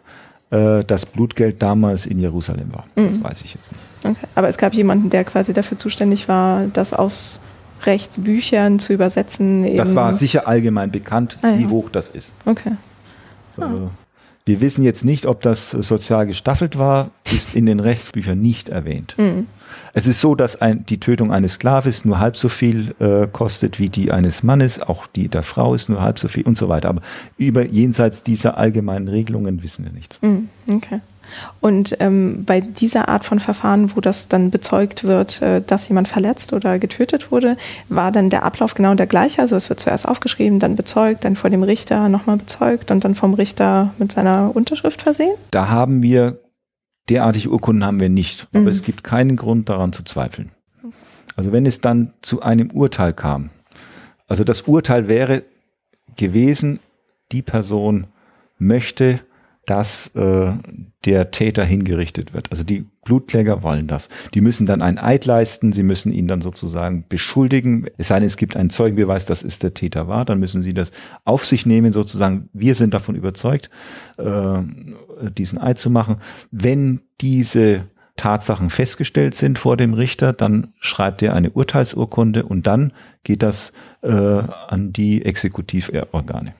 äh, 0.50 0.82
das 0.84 1.04
Blutgeld 1.04 1.60
damals 1.60 2.06
in 2.06 2.18
Jerusalem 2.18 2.72
war. 2.72 2.86
Mhm. 2.96 3.06
Das 3.06 3.22
weiß 3.22 3.42
ich 3.42 3.54
jetzt 3.54 3.72
nicht. 3.72 3.82
Okay. 4.04 4.26
Aber 4.34 4.48
es 4.48 4.56
gab 4.56 4.72
jemanden, 4.72 5.10
der 5.10 5.24
quasi 5.24 5.52
dafür 5.52 5.76
zuständig 5.76 6.28
war, 6.28 6.64
das 6.72 6.94
aus 6.94 7.40
Rechtsbüchern 7.84 8.78
zu 8.78 8.92
übersetzen. 8.92 9.76
Das 9.76 9.94
war 9.94 10.14
sicher 10.14 10.46
allgemein 10.48 10.90
bekannt, 10.90 11.38
ah, 11.42 11.48
ja. 11.48 11.58
wie 11.58 11.66
hoch 11.66 11.90
das 11.90 12.08
ist. 12.08 12.32
Okay. 12.44 12.72
Äh, 13.58 13.62
ah. 13.62 13.90
Wir 14.48 14.62
wissen 14.62 14.82
jetzt 14.82 15.04
nicht, 15.04 15.26
ob 15.26 15.42
das 15.42 15.72
sozial 15.72 16.26
gestaffelt 16.26 16.78
war, 16.78 17.10
ist 17.30 17.54
in 17.54 17.66
den 17.66 17.80
Rechtsbüchern 17.80 18.40
nicht 18.40 18.70
erwähnt. 18.70 19.14
Mhm. 19.18 19.46
Es 19.92 20.06
ist 20.06 20.22
so, 20.22 20.34
dass 20.34 20.60
ein, 20.62 20.86
die 20.86 21.00
Tötung 21.00 21.32
eines 21.32 21.54
Sklaves 21.54 22.06
nur 22.06 22.18
halb 22.18 22.34
so 22.34 22.48
viel 22.48 22.94
äh, 22.98 23.26
kostet 23.26 23.78
wie 23.78 23.90
die 23.90 24.10
eines 24.10 24.42
Mannes, 24.42 24.80
auch 24.80 25.06
die 25.06 25.28
der 25.28 25.42
Frau 25.42 25.74
ist 25.74 25.90
nur 25.90 26.00
halb 26.00 26.18
so 26.18 26.28
viel 26.28 26.44
und 26.44 26.56
so 26.56 26.70
weiter. 26.70 26.88
Aber 26.88 27.02
über 27.36 27.66
jenseits 27.66 28.22
dieser 28.22 28.56
allgemeinen 28.56 29.08
Regelungen 29.08 29.62
wissen 29.62 29.84
wir 29.84 29.92
nichts. 29.92 30.18
Mhm. 30.22 30.48
Okay. 30.70 31.00
Und 31.60 31.96
ähm, 32.00 32.44
bei 32.44 32.60
dieser 32.60 33.08
Art 33.08 33.24
von 33.24 33.40
Verfahren, 33.40 33.94
wo 33.94 34.00
das 34.00 34.28
dann 34.28 34.50
bezeugt 34.50 35.04
wird, 35.04 35.42
äh, 35.42 35.60
dass 35.60 35.88
jemand 35.88 36.08
verletzt 36.08 36.52
oder 36.52 36.78
getötet 36.78 37.30
wurde, 37.30 37.56
war 37.88 38.12
dann 38.12 38.30
der 38.30 38.42
Ablauf 38.42 38.74
genau 38.74 38.94
der 38.94 39.06
gleiche. 39.06 39.40
Also 39.40 39.56
es 39.56 39.68
wird 39.68 39.80
zuerst 39.80 40.06
aufgeschrieben, 40.06 40.58
dann 40.58 40.76
bezeugt, 40.76 41.24
dann 41.24 41.36
vor 41.36 41.50
dem 41.50 41.62
Richter 41.62 42.08
nochmal 42.08 42.36
bezeugt 42.36 42.90
und 42.90 43.04
dann 43.04 43.14
vom 43.14 43.34
Richter 43.34 43.92
mit 43.98 44.12
seiner 44.12 44.54
Unterschrift 44.54 45.02
versehen? 45.02 45.34
Da 45.50 45.68
haben 45.68 46.02
wir, 46.02 46.38
derartige 47.08 47.50
Urkunden 47.50 47.84
haben 47.84 48.00
wir 48.00 48.08
nicht. 48.08 48.46
Aber 48.52 48.62
mhm. 48.62 48.68
es 48.68 48.82
gibt 48.82 49.04
keinen 49.04 49.36
Grund 49.36 49.68
daran 49.68 49.92
zu 49.92 50.04
zweifeln. 50.04 50.50
Also 51.36 51.52
wenn 51.52 51.66
es 51.66 51.80
dann 51.80 52.14
zu 52.20 52.42
einem 52.42 52.70
Urteil 52.70 53.12
kam, 53.12 53.50
also 54.26 54.44
das 54.44 54.62
Urteil 54.62 55.08
wäre 55.08 55.44
gewesen, 56.16 56.80
die 57.32 57.42
Person 57.42 58.08
möchte 58.58 59.20
dass 59.68 60.08
äh, 60.14 60.52
der 61.04 61.30
Täter 61.30 61.62
hingerichtet 61.62 62.32
wird. 62.32 62.50
Also 62.50 62.64
die 62.64 62.86
Blutkläger 63.04 63.62
wollen 63.62 63.86
das. 63.86 64.08
Die 64.32 64.40
müssen 64.40 64.66
dann 64.66 64.80
ein 64.80 64.98
Eid 64.98 65.26
leisten, 65.26 65.72
sie 65.72 65.82
müssen 65.82 66.10
ihn 66.10 66.26
dann 66.26 66.40
sozusagen 66.40 67.04
beschuldigen. 67.08 67.86
Es 67.98 68.08
sei 68.08 68.18
denn, 68.18 68.26
es 68.26 68.38
gibt 68.38 68.56
einen 68.56 68.70
Zeugenbeweis, 68.70 69.26
dass 69.26 69.44
es 69.44 69.58
der 69.58 69.74
Täter 69.74 70.08
war, 70.08 70.24
dann 70.24 70.40
müssen 70.40 70.62
sie 70.62 70.72
das 70.72 70.90
auf 71.24 71.44
sich 71.44 71.66
nehmen, 71.66 71.92
sozusagen. 71.92 72.48
Wir 72.54 72.74
sind 72.74 72.94
davon 72.94 73.14
überzeugt, 73.14 73.68
äh, 74.16 74.62
diesen 75.36 75.58
Eid 75.58 75.78
zu 75.78 75.90
machen. 75.90 76.16
Wenn 76.50 77.02
diese 77.20 77.84
Tatsachen 78.16 78.70
festgestellt 78.70 79.34
sind 79.34 79.58
vor 79.58 79.76
dem 79.76 79.94
Richter, 79.94 80.32
dann 80.32 80.72
schreibt 80.80 81.22
er 81.22 81.34
eine 81.34 81.50
Urteilsurkunde 81.50 82.44
und 82.44 82.66
dann 82.66 82.92
geht 83.22 83.42
das 83.42 83.72
äh, 84.02 84.10
an 84.10 84.92
die 84.92 85.24
Exekutivorgane. 85.24 86.54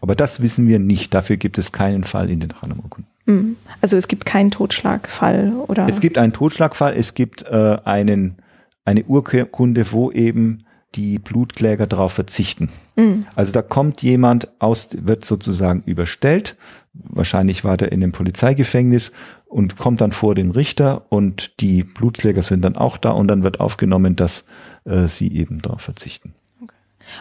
Aber 0.00 0.14
das 0.14 0.40
wissen 0.40 0.66
wir 0.66 0.78
nicht. 0.78 1.14
Dafür 1.14 1.36
gibt 1.36 1.58
es 1.58 1.72
keinen 1.72 2.04
Fall 2.04 2.30
in 2.30 2.40
den 2.40 2.60
Hanum-Urkunden. 2.60 3.10
Mhm. 3.26 3.56
Also 3.80 3.96
es 3.96 4.08
gibt 4.08 4.24
keinen 4.24 4.50
Totschlagfall 4.50 5.52
oder? 5.68 5.86
Es 5.88 6.00
gibt 6.00 6.18
einen 6.18 6.32
Totschlagfall. 6.32 6.94
Es 6.96 7.14
gibt 7.14 7.42
äh, 7.42 7.78
einen, 7.84 8.36
eine 8.84 9.04
Urkunde, 9.04 9.92
wo 9.92 10.10
eben 10.10 10.64
die 10.94 11.18
Blutkläger 11.18 11.86
darauf 11.86 12.12
verzichten. 12.12 12.70
Mhm. 12.96 13.26
Also 13.34 13.52
da 13.52 13.62
kommt 13.62 14.02
jemand 14.02 14.48
aus, 14.60 14.90
wird 15.00 15.24
sozusagen 15.24 15.82
überstellt. 15.86 16.56
Wahrscheinlich 16.92 17.64
war 17.64 17.76
der 17.76 17.92
in 17.92 18.02
einem 18.02 18.12
Polizeigefängnis 18.12 19.12
und 19.46 19.76
kommt 19.76 20.00
dann 20.00 20.12
vor 20.12 20.34
den 20.34 20.50
Richter 20.50 21.06
und 21.10 21.60
die 21.60 21.82
Blutkläger 21.82 22.42
sind 22.42 22.62
dann 22.62 22.76
auch 22.76 22.98
da 22.98 23.10
und 23.10 23.28
dann 23.28 23.42
wird 23.42 23.60
aufgenommen, 23.60 24.16
dass 24.16 24.44
äh, 24.84 25.06
sie 25.06 25.34
eben 25.34 25.62
darauf 25.62 25.80
verzichten. 25.80 26.34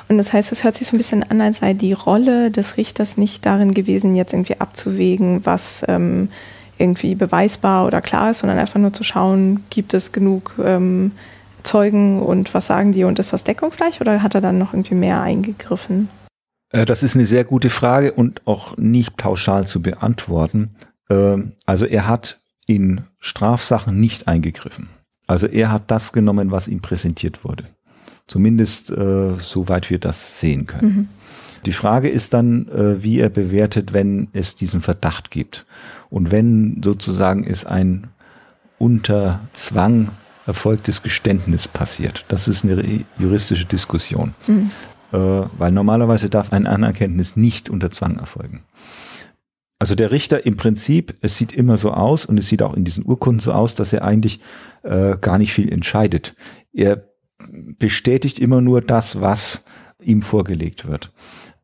Und 0.09 0.17
das 0.17 0.33
heißt, 0.33 0.51
es 0.51 0.63
hört 0.63 0.75
sich 0.75 0.87
so 0.87 0.95
ein 0.95 0.99
bisschen 0.99 1.23
an, 1.23 1.41
als 1.41 1.59
sei 1.59 1.73
die 1.73 1.93
Rolle 1.93 2.51
des 2.51 2.77
Richters 2.77 3.17
nicht 3.17 3.45
darin 3.45 3.73
gewesen, 3.73 4.15
jetzt 4.15 4.33
irgendwie 4.33 4.59
abzuwägen, 4.59 5.45
was 5.45 5.83
ähm, 5.87 6.29
irgendwie 6.77 7.15
beweisbar 7.15 7.85
oder 7.85 8.01
klar 8.01 8.31
ist, 8.31 8.39
sondern 8.39 8.59
einfach 8.59 8.79
nur 8.79 8.93
zu 8.93 9.03
schauen, 9.03 9.63
gibt 9.69 9.93
es 9.93 10.11
genug 10.11 10.55
ähm, 10.63 11.11
Zeugen 11.63 12.21
und 12.21 12.53
was 12.53 12.67
sagen 12.67 12.91
die 12.91 13.03
und 13.03 13.19
ist 13.19 13.33
das 13.33 13.43
deckungsgleich 13.43 14.01
oder 14.01 14.23
hat 14.23 14.35
er 14.35 14.41
dann 14.41 14.57
noch 14.57 14.73
irgendwie 14.73 14.95
mehr 14.95 15.21
eingegriffen? 15.21 16.09
Äh, 16.71 16.85
das 16.85 17.03
ist 17.03 17.15
eine 17.15 17.25
sehr 17.25 17.43
gute 17.43 17.69
Frage 17.69 18.13
und 18.13 18.41
auch 18.45 18.77
nicht 18.77 19.15
pauschal 19.17 19.67
zu 19.67 19.81
beantworten. 19.81 20.75
Ähm, 21.09 21.53
also 21.65 21.85
er 21.85 22.07
hat 22.07 22.39
in 22.65 23.01
Strafsachen 23.19 23.99
nicht 23.99 24.27
eingegriffen. 24.27 24.89
Also 25.27 25.47
er 25.47 25.71
hat 25.71 25.91
das 25.91 26.13
genommen, 26.13 26.51
was 26.51 26.67
ihm 26.67 26.81
präsentiert 26.81 27.43
wurde. 27.43 27.65
Zumindest 28.31 28.91
äh, 28.91 29.33
soweit 29.39 29.89
wir 29.89 29.99
das 29.99 30.39
sehen 30.39 30.65
können. 30.65 30.87
Mhm. 30.95 31.09
Die 31.65 31.73
Frage 31.73 32.07
ist 32.07 32.33
dann, 32.33 32.65
äh, 32.69 33.03
wie 33.03 33.19
er 33.19 33.27
bewertet, 33.27 33.91
wenn 33.91 34.29
es 34.31 34.55
diesen 34.55 34.79
Verdacht 34.79 35.31
gibt. 35.31 35.65
Und 36.09 36.31
wenn 36.31 36.81
sozusagen 36.81 37.43
es 37.43 37.65
ein 37.65 38.07
unter 38.77 39.41
Zwang 39.51 40.11
erfolgtes 40.47 41.03
Geständnis 41.03 41.67
passiert. 41.67 42.23
Das 42.29 42.47
ist 42.47 42.63
eine 42.63 43.03
juristische 43.17 43.65
Diskussion. 43.65 44.33
Mhm. 44.47 44.71
Äh, 45.11 45.17
weil 45.57 45.73
normalerweise 45.73 46.29
darf 46.29 46.53
ein 46.53 46.67
Anerkenntnis 46.67 47.35
nicht 47.35 47.69
unter 47.69 47.91
Zwang 47.91 48.17
erfolgen. 48.17 48.61
Also 49.77 49.93
der 49.93 50.11
Richter 50.11 50.45
im 50.45 50.55
Prinzip, 50.55 51.15
es 51.19 51.37
sieht 51.37 51.51
immer 51.51 51.75
so 51.75 51.91
aus 51.91 52.25
und 52.25 52.37
es 52.37 52.47
sieht 52.47 52.61
auch 52.61 52.75
in 52.75 52.85
diesen 52.85 53.05
Urkunden 53.05 53.41
so 53.41 53.51
aus, 53.51 53.75
dass 53.75 53.91
er 53.91 54.05
eigentlich 54.05 54.39
äh, 54.83 55.17
gar 55.19 55.37
nicht 55.37 55.51
viel 55.51 55.69
entscheidet. 55.69 56.33
Er 56.71 57.10
bestätigt 57.79 58.39
immer 58.39 58.61
nur 58.61 58.81
das, 58.81 59.21
was 59.21 59.61
ihm 60.01 60.21
vorgelegt 60.21 60.87
wird. 60.87 61.11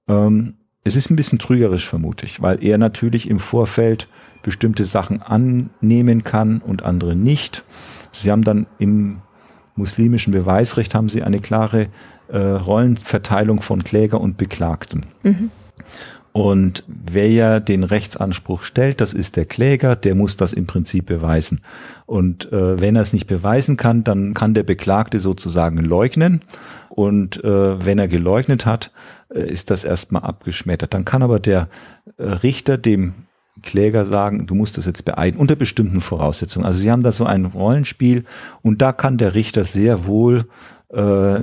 Ähm, 0.08 0.56
es 0.84 0.96
ist 0.96 1.10
ein 1.10 1.16
bisschen 1.16 1.40
trügerisch, 1.40 1.88
vermute 1.88 2.26
ich, 2.26 2.42
weil 2.42 2.64
er 2.64 2.78
natürlich 2.78 3.30
im 3.30 3.40
Vorfeld 3.40 4.08
bestimmte 4.42 4.86
Sachen 4.86 5.22
annehmen 5.22 6.24
kann 6.24 6.60
und 6.60 6.84
andere 6.84 7.16
nicht. 7.16 7.64
Sie 8.12 8.32
haben 8.32 8.44
dann 8.44 8.68
im 8.80 9.22
muslimischen 9.76 10.34
Beweisrecht 10.34 10.96
haben 10.96 11.10
sie 11.10 11.24
eine 11.24 11.40
klare 11.40 11.88
äh, 12.30 12.38
Rollenverteilung 12.38 13.62
von 13.62 13.84
Kläger 13.84 14.20
und 14.22 14.38
Beklagten. 14.38 15.06
Mhm. 15.24 15.52
Und 16.38 16.84
wer 16.86 17.32
ja 17.32 17.60
den 17.60 17.84
Rechtsanspruch 17.84 18.62
stellt, 18.62 19.02
das 19.02 19.16
ist 19.16 19.38
der 19.38 19.46
Kläger, 19.46 19.96
der 19.96 20.14
muss 20.14 20.38
das 20.38 20.54
im 20.54 20.68
Prinzip 20.68 21.08
beweisen. 21.08 21.62
Und 22.06 22.52
äh, 22.52 22.80
wenn 22.80 22.96
er 22.96 23.02
es 23.02 23.12
nicht 23.12 23.26
beweisen 23.26 23.76
kann, 23.76 24.04
dann 24.04 24.36
kann 24.36 24.54
der 24.54 24.62
Beklagte 24.62 25.20
sozusagen 25.20 25.78
leugnen. 25.78 26.42
Und 26.90 27.44
äh, 27.44 27.84
wenn 27.84 27.98
er 27.98 28.08
geleugnet 28.08 28.68
hat, 28.68 28.92
äh, 29.34 29.52
ist 29.52 29.72
das 29.72 29.84
erstmal 29.84 30.22
abgeschmettert. 30.22 30.94
Dann 30.94 31.06
kann 31.06 31.24
aber 31.24 31.40
der 31.40 31.70
äh, 32.20 32.24
Richter 32.24 32.78
dem 32.78 33.16
Kläger 33.64 34.06
sagen, 34.06 34.46
du 34.46 34.54
musst 34.54 34.78
das 34.78 34.86
jetzt 34.86 35.06
beeiden, 35.06 35.40
unter 35.40 35.56
bestimmten 35.56 36.02
Voraussetzungen. 36.02 36.68
Also 36.68 36.78
sie 36.78 36.92
haben 36.92 37.02
da 37.02 37.12
so 37.12 37.26
ein 37.26 37.46
Rollenspiel 37.46 38.26
und 38.62 38.80
da 38.84 38.94
kann 38.94 39.18
der 39.18 39.34
Richter 39.34 39.64
sehr 39.64 40.06
wohl 40.06 40.46
äh, 40.90 41.40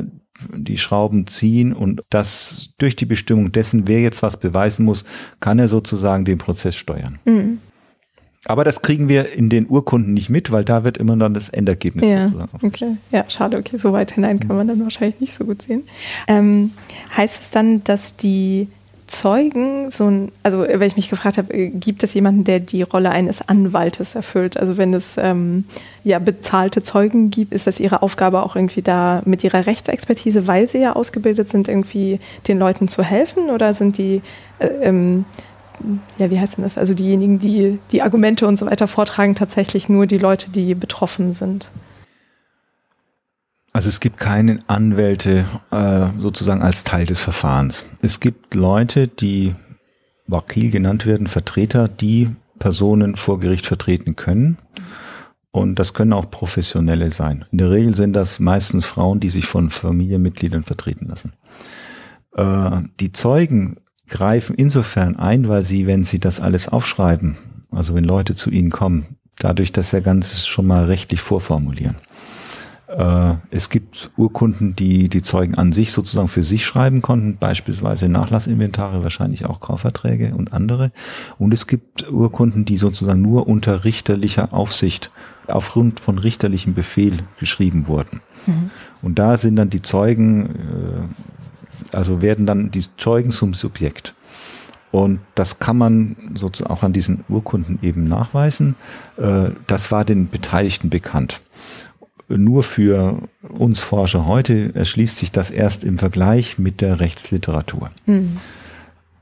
die 0.53 0.79
Schrauben 0.79 1.27
ziehen 1.27 1.73
und 1.73 2.03
das 2.11 2.71
durch 2.79 2.97
die 2.97 3.07
Bestimmung 3.07 3.53
dessen, 3.53 3.87
wer 3.87 4.01
jetzt 4.01 4.23
was 4.23 4.37
beweisen 4.39 4.85
muss, 4.85 5.05
kann 5.41 5.59
er 5.59 5.69
sozusagen 5.69 6.25
den 6.25 6.39
Prozess 6.39 6.77
steuern. 6.77 7.19
Mhm. 7.25 7.59
Aber 8.47 8.65
das 8.65 8.83
kriegen 8.83 9.09
wir 9.09 9.33
in 9.33 9.49
den 9.49 9.67
Urkunden 9.69 10.13
nicht 10.13 10.29
mit, 10.29 10.53
weil 10.53 10.65
da 10.65 10.85
wird 10.85 10.99
immer 10.99 11.17
dann 11.17 11.33
das 11.33 11.49
Endergebnis 11.49 12.11
ja, 12.11 12.29
sozusagen. 12.29 12.67
Okay, 12.67 12.97
ja, 13.11 13.25
schade, 13.29 13.59
okay, 13.59 13.79
so 13.79 13.93
weit 13.93 14.13
hinein 14.13 14.39
kann 14.39 14.57
man 14.57 14.69
dann 14.69 14.81
wahrscheinlich 14.81 15.21
nicht 15.21 15.33
so 15.33 15.45
gut 15.45 15.63
sehen. 15.63 15.85
Ähm, 16.29 16.73
heißt 17.17 17.41
es 17.41 17.51
dann, 17.51 17.83
dass 17.85 18.17
die 18.17 18.69
Zeugen 19.15 19.93
so 19.93 20.11
ein, 20.11 20.33
also 20.43 20.59
weil 20.59 20.83
ich 20.83 20.97
mich 20.97 21.09
gefragt 21.09 21.39
habe, 21.39 21.55
äh, 21.55 21.69
gibt 21.69 22.03
es 22.03 22.15
jemanden, 22.15 22.43
der 22.43 22.59
die 22.59 22.83
Rolle 22.83 23.11
eines 23.11 23.49
Anwaltes 23.49 24.17
erfüllt? 24.17 24.57
Also 24.57 24.77
wenn 24.77 24.93
es 24.93 25.17
ähm, 25.19 25.65
ja 26.03 26.19
bezahlte 26.19 26.83
Zeugen 26.83 27.31
gibt, 27.31 27.53
ist 27.53 27.69
das 27.69 27.79
ihre 27.79 28.03
Aufgabe 28.03 28.43
auch 28.43 28.57
irgendwie 28.57 28.83
da 28.83 29.23
mit 29.25 29.45
ihrer 29.45 29.67
Rechtsexpertise, 29.67 30.49
weil 30.49 30.67
sie 30.67 30.79
ja 30.79 30.95
ausgebildet 30.95 31.49
sind, 31.49 31.69
irgendwie 31.69 32.19
den 32.49 32.59
Leuten 32.59 32.89
zu 32.89 33.05
helfen? 33.05 33.51
Oder 33.51 33.73
sind 33.73 33.99
die, 33.99 34.21
äh, 34.59 34.67
ähm, 34.83 35.25
ja, 36.19 36.31
wie 36.31 36.41
heißt 36.41 36.57
denn 36.57 36.65
das? 36.65 36.77
Also 36.77 36.95
diejenigen, 36.95 37.39
die 37.39 37.79
die 37.93 38.03
Argumente 38.03 38.49
und 38.49 38.59
so 38.59 38.67
weiter 38.67 38.89
vortragen, 38.89 39.37
tatsächlich 39.37 39.89
nur 39.89 40.07
die 40.07 40.19
Leute, 40.19 40.51
die 40.51 40.75
betroffen 40.75 41.35
sind? 41.35 41.69
Also 43.75 43.89
es 43.89 43.99
gibt 43.99 44.19
keine 44.19 44.61
Anwälte 44.69 45.45
äh, 45.73 46.07
sozusagen 46.17 46.63
als 46.63 46.85
Teil 46.85 47.07
des 47.07 47.21
Verfahrens. 47.21 47.85
Es 48.01 48.21
gibt 48.21 48.55
Leute, 48.55 49.09
die 49.09 49.57
Wakil 50.29 50.71
genannt 50.71 51.07
werden, 51.07 51.27
Vertreter, 51.27 51.89
die 51.89 52.31
Personen 52.61 53.17
vor 53.17 53.41
Gericht 53.41 53.67
vertreten 53.67 54.15
können. 54.15 54.59
Und 55.51 55.81
das 55.81 55.93
können 55.93 56.13
auch 56.13 56.31
Professionelle 56.31 57.11
sein. 57.11 57.47
In 57.51 57.59
der 57.59 57.71
Regel 57.73 57.97
sind 57.97 58.13
das 58.13 58.39
meistens 58.39 58.87
Frauen, 58.87 59.19
die 59.19 59.31
sich 59.31 59.47
von 59.47 59.71
Familienmitgliedern 59.71 60.63
vertreten 60.63 61.09
lassen. 61.09 61.33
Äh, 62.37 62.83
die 63.01 63.11
Zeugen 63.11 63.79
greifen 64.07 64.55
insofern 64.55 65.17
ein, 65.17 65.49
weil 65.49 65.65
sie, 65.65 65.89
wenn 65.89 66.05
sie 66.05 66.21
das 66.21 66.39
alles 66.39 66.69
aufschreiben, 66.69 67.37
also 67.73 67.97
wenn 67.97 68.05
Leute 68.05 68.37
zu 68.37 68.51
ihnen 68.51 68.71
kommen, 68.71 69.17
dadurch, 69.41 69.73
dass 69.73 69.91
sie 69.91 70.01
Ganzes 70.01 70.47
schon 70.47 70.69
mal 70.69 70.85
rechtlich 70.85 71.21
vorformulieren. 71.21 71.97
Äh, 72.97 73.35
es 73.51 73.71
gibt 73.71 74.11
Urkunden, 74.17 74.77
die 74.77 75.09
die 75.09 75.23
Zeugen 75.23 75.57
an 75.57 75.73
sich 75.73 75.93
sozusagen 75.93 76.29
für 76.29 76.43
sich 76.43 76.65
schreiben 76.65 77.03
konnten, 77.03 77.37
beispielsweise 77.39 78.09
Nachlassinventare, 78.09 79.03
wahrscheinlich 79.03 79.47
auch 79.47 79.61
Kaufverträge 79.61 80.35
und 80.35 80.53
andere. 80.53 80.93
Und 81.39 81.53
es 81.53 81.67
gibt 81.67 82.09
Urkunden, 82.11 82.65
die 82.65 82.77
sozusagen 82.77 83.21
nur 83.21 83.49
unter 83.49 83.85
richterlicher 83.85 84.53
Aufsicht 84.53 85.11
aufgrund 85.49 86.01
von 86.01 86.19
richterlichem 86.19 86.75
Befehl 86.75 87.19
geschrieben 87.39 87.89
wurden. 87.89 88.21
Mhm. 88.47 88.71
Und 89.03 89.19
da 89.19 89.37
sind 89.37 89.57
dann 89.57 89.71
die 89.71 89.83
Zeugen, 89.83 91.11
äh, 91.93 91.97
also 91.97 92.23
werden 92.23 92.47
dann 92.47 92.71
die 92.71 92.85
Zeugen 92.97 93.31
zum 93.31 93.55
Subjekt. 93.55 94.15
Und 94.93 95.19
das 95.35 95.59
kann 95.59 95.77
man 95.77 96.15
sozusagen 96.35 96.73
auch 96.73 96.85
an 96.85 96.93
diesen 96.93 97.25
Urkunden 97.29 97.81
eben 97.83 98.05
nachweisen. 98.05 98.77
Äh, 99.17 99.51
das 99.67 99.91
war 99.91 100.05
den 100.05 100.29
Beteiligten 100.31 100.91
bekannt 100.91 101.41
nur 102.29 102.63
für 102.63 103.19
uns 103.43 103.81
Forscher 103.81 104.27
heute 104.27 104.75
erschließt 104.75 105.19
sich 105.19 105.33
das 105.33 105.51
erst 105.51 105.85
im 105.85 105.99
Vergleich 105.99 106.59
mit 106.59 106.81
der 106.81 107.01
Rechtsliteratur. 107.01 107.91
Mhm. 108.07 108.37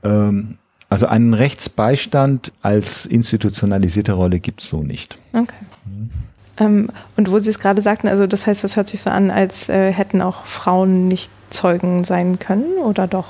Ähm, 0.03 0.57
also 0.89 1.07
einen 1.07 1.33
Rechtsbeistand 1.33 2.53
als 2.61 3.05
institutionalisierte 3.05 4.13
Rolle 4.13 4.39
gibt 4.39 4.61
es 4.61 4.69
so 4.69 4.83
nicht. 4.83 5.17
Okay. 5.33 5.55
Mhm. 5.85 6.09
Ähm, 6.57 6.89
und 7.17 7.31
wo 7.31 7.39
Sie 7.39 7.49
es 7.49 7.59
gerade 7.59 7.81
sagten, 7.81 8.07
also 8.07 8.27
das 8.27 8.45
heißt, 8.45 8.63
das 8.63 8.75
hört 8.75 8.87
sich 8.87 9.01
so 9.01 9.09
an, 9.09 9.31
als 9.31 9.69
äh, 9.69 9.91
hätten 9.91 10.21
auch 10.21 10.45
Frauen 10.45 11.07
nicht 11.07 11.31
Zeugen 11.49 12.03
sein 12.03 12.39
können 12.39 12.77
oder 12.77 13.07
doch? 13.07 13.27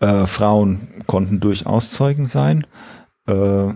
Äh, 0.00 0.26
Frauen 0.26 0.88
konnten 1.06 1.40
durchaus 1.40 1.90
Zeugen 1.90 2.26
sein. 2.26 2.66
Äh, 3.26 3.68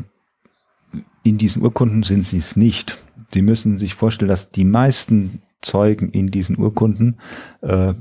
in 1.22 1.38
diesen 1.38 1.62
Urkunden 1.62 2.02
sind 2.02 2.24
sie 2.24 2.38
es 2.38 2.56
nicht. 2.56 3.02
Sie 3.32 3.42
müssen 3.42 3.78
sich 3.78 3.94
vorstellen, 3.94 4.28
dass 4.28 4.50
die 4.50 4.64
meisten 4.64 5.42
Zeugen 5.62 6.10
in 6.10 6.30
diesen 6.30 6.58
Urkunden 6.58 7.18
äh, 7.60 7.92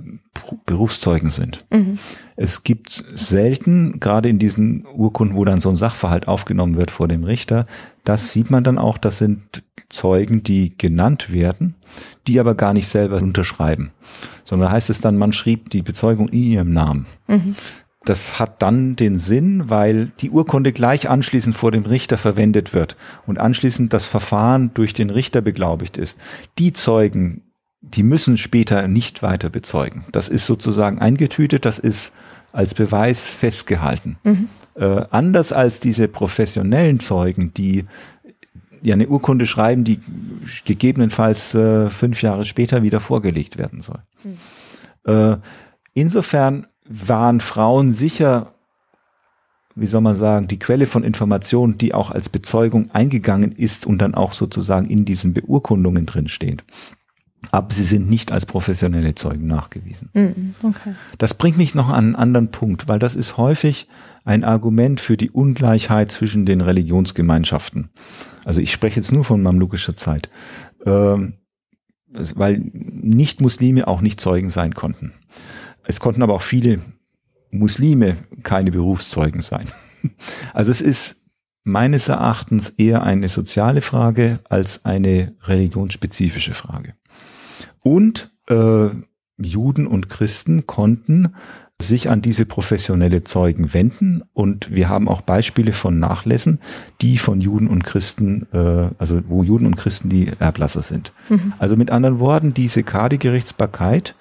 Berufszeugen 0.66 1.30
sind. 1.30 1.66
Mhm. 1.72 2.00
Es 2.38 2.64
gibt 2.64 3.04
selten, 3.14 4.00
gerade 4.00 4.30
in 4.30 4.40
diesen 4.40 4.86
Urkunden, 4.86 5.36
wo 5.36 5.44
dann 5.44 5.60
so 5.60 5.70
ein 5.70 5.76
Sachverhalt 5.76 6.28
aufgenommen 6.28 6.76
wird 6.76 6.90
vor 6.90 7.10
dem 7.10 7.26
Richter, 7.26 7.66
das 8.06 8.32
sieht 8.32 8.50
man 8.50 8.64
dann 8.64 8.78
auch, 8.78 8.98
das 8.98 9.18
sind 9.18 9.64
Zeugen, 9.90 10.44
die 10.44 10.78
genannt 10.78 11.34
werden, 11.34 11.76
die 12.28 12.40
aber 12.40 12.56
gar 12.56 12.74
nicht 12.74 12.88
selber 12.88 13.18
unterschreiben. 13.18 13.92
Sondern 14.46 14.72
heißt 14.72 14.90
es 14.90 15.02
dann, 15.02 15.18
man 15.18 15.34
schrieb 15.34 15.70
die 15.70 15.82
Bezeugung 15.82 16.30
in 16.30 16.44
ihrem 16.44 16.74
Namen. 16.74 17.08
Mhm. 17.28 17.56
Das 18.06 18.40
hat 18.40 18.62
dann 18.62 18.96
den 18.96 19.20
Sinn, 19.20 19.70
weil 19.70 20.12
die 20.20 20.30
Urkunde 20.30 20.72
gleich 20.72 21.10
anschließend 21.10 21.56
vor 21.56 21.72
dem 21.72 21.86
Richter 21.86 22.18
verwendet 22.18 22.74
wird 22.74 22.96
und 23.28 23.40
anschließend 23.40 23.92
das 23.92 24.06
Verfahren 24.06 24.72
durch 24.74 24.94
den 24.94 25.10
Richter 25.10 25.42
beglaubigt 25.42 25.98
ist. 25.98 26.20
Die 26.58 26.72
Zeugen, 26.72 27.44
die 27.82 28.04
müssen 28.04 28.38
später 28.38 28.88
nicht 28.88 29.22
weiter 29.22 29.50
bezeugen. 29.50 30.06
Das 30.12 30.30
ist 30.30 30.46
sozusagen 30.46 31.00
eingetütet, 31.00 31.66
das 31.66 31.78
ist 31.78 32.14
als 32.54 32.74
Beweis 32.74 33.28
festgehalten. 33.28 34.18
Mhm. 34.24 34.50
Äh, 34.76 35.06
anders 35.12 35.52
als 35.52 35.82
diese 35.82 36.08
professionellen 36.08 37.02
Zeugen, 37.02 37.54
die 37.54 37.86
ja 38.82 38.94
eine 38.94 39.10
Urkunde 39.10 39.46
schreiben, 39.46 39.84
die 39.84 40.00
gegebenenfalls 40.64 41.54
äh, 41.54 41.90
fünf 41.90 42.22
Jahre 42.22 42.46
später 42.46 42.82
wieder 42.82 43.02
vorgelegt 43.02 43.58
werden 43.58 43.82
soll. 43.82 44.00
Mhm. 44.24 45.12
Äh, 45.12 45.38
insofern 45.94 46.68
waren 46.90 47.40
Frauen 47.40 47.94
sicher, 47.94 48.56
wie 49.76 49.86
soll 49.86 50.02
man 50.02 50.16
sagen, 50.16 50.48
die 50.48 50.60
Quelle 50.60 50.88
von 50.88 51.04
Informationen, 51.04 51.78
die 51.78 51.94
auch 51.94 52.10
als 52.12 52.28
Bezeugung 52.28 52.90
eingegangen 52.92 53.52
ist 53.52 53.86
und 53.86 54.00
dann 54.00 54.16
auch 54.16 54.34
sozusagen 54.34 54.90
in 54.90 55.06
diesen 55.06 55.34
Beurkundungen 55.34 56.06
drin 56.08 56.28
steht. 56.28 56.64
Aber 57.52 57.72
sie 57.72 57.84
sind 57.84 58.10
nicht 58.10 58.34
als 58.34 58.46
professionelle 58.46 59.16
Zeugen 59.16 59.48
nachgewiesen. 59.48 60.10
Mm, 60.14 60.66
okay. 60.66 60.94
Das 61.20 61.36
bringt 61.36 61.58
mich 61.58 61.74
noch 61.74 61.88
an 61.88 62.08
einen 62.08 62.16
anderen 62.16 62.52
Punkt, 62.52 62.90
weil 62.90 63.00
das 63.00 63.16
ist 63.16 63.38
häufig 63.38 63.88
ein 64.26 64.44
Argument 64.44 65.00
für 65.00 65.16
die 65.16 65.30
Ungleichheit 65.30 66.12
zwischen 66.12 66.46
den 66.46 66.60
Religionsgemeinschaften. 66.60 67.90
Also 68.44 68.60
ich 68.60 68.74
spreche 68.74 68.98
jetzt 68.98 69.14
nur 69.14 69.24
von 69.24 69.42
mamlukischer 69.42 69.96
Zeit, 69.96 70.30
ähm, 70.86 71.36
weil 72.10 72.60
Nicht-Muslime 72.74 73.88
auch 73.88 74.02
nicht 74.02 74.20
Zeugen 74.20 74.50
sein 74.50 74.74
konnten. 74.74 75.14
Es 75.90 76.00
konnten 76.00 76.22
aber 76.22 76.36
auch 76.36 76.44
viele 76.44 76.82
Muslime 77.50 78.18
keine 78.44 78.72
Berufszeugen 78.72 79.42
sein. 79.42 79.68
Also 80.54 80.72
es 80.72 80.80
ist 80.80 81.24
meines 81.66 82.08
Erachtens 82.08 82.70
eher 82.70 83.04
eine 83.04 83.28
soziale 83.28 83.82
Frage 83.82 84.40
als 84.48 84.86
eine 84.86 85.36
religionsspezifische 85.44 86.54
Frage. 86.54 86.94
Und 87.84 88.32
äh, 88.48 88.92
Juden 89.38 89.88
und 89.88 90.08
Christen 90.08 90.68
konnten 90.68 91.36
sich 91.82 92.10
an 92.10 92.22
diese 92.22 92.46
professionelle 92.46 93.26
Zeugen 93.26 93.74
wenden 93.74 94.24
und 94.32 94.72
wir 94.72 94.88
haben 94.88 95.10
auch 95.10 95.20
Beispiele 95.22 95.74
von 95.74 96.00
Nachlässen, 96.00 96.60
die 97.02 97.18
von 97.18 97.42
Juden 97.42 97.68
und 97.68 97.84
Christen, 97.84 98.48
äh, 98.54 98.90
also 98.98 99.22
wo 99.26 99.44
Juden 99.44 99.66
und 99.66 99.76
Christen 99.76 100.08
die 100.10 100.32
Erblasser 100.40 100.82
sind. 100.82 101.12
Mhm. 101.28 101.54
Also 101.58 101.76
mit 101.76 101.92
anderen 101.92 102.20
Worten, 102.20 102.54
diese 102.54 102.84
Kadi-Gerichtsbarkeit 102.84 104.16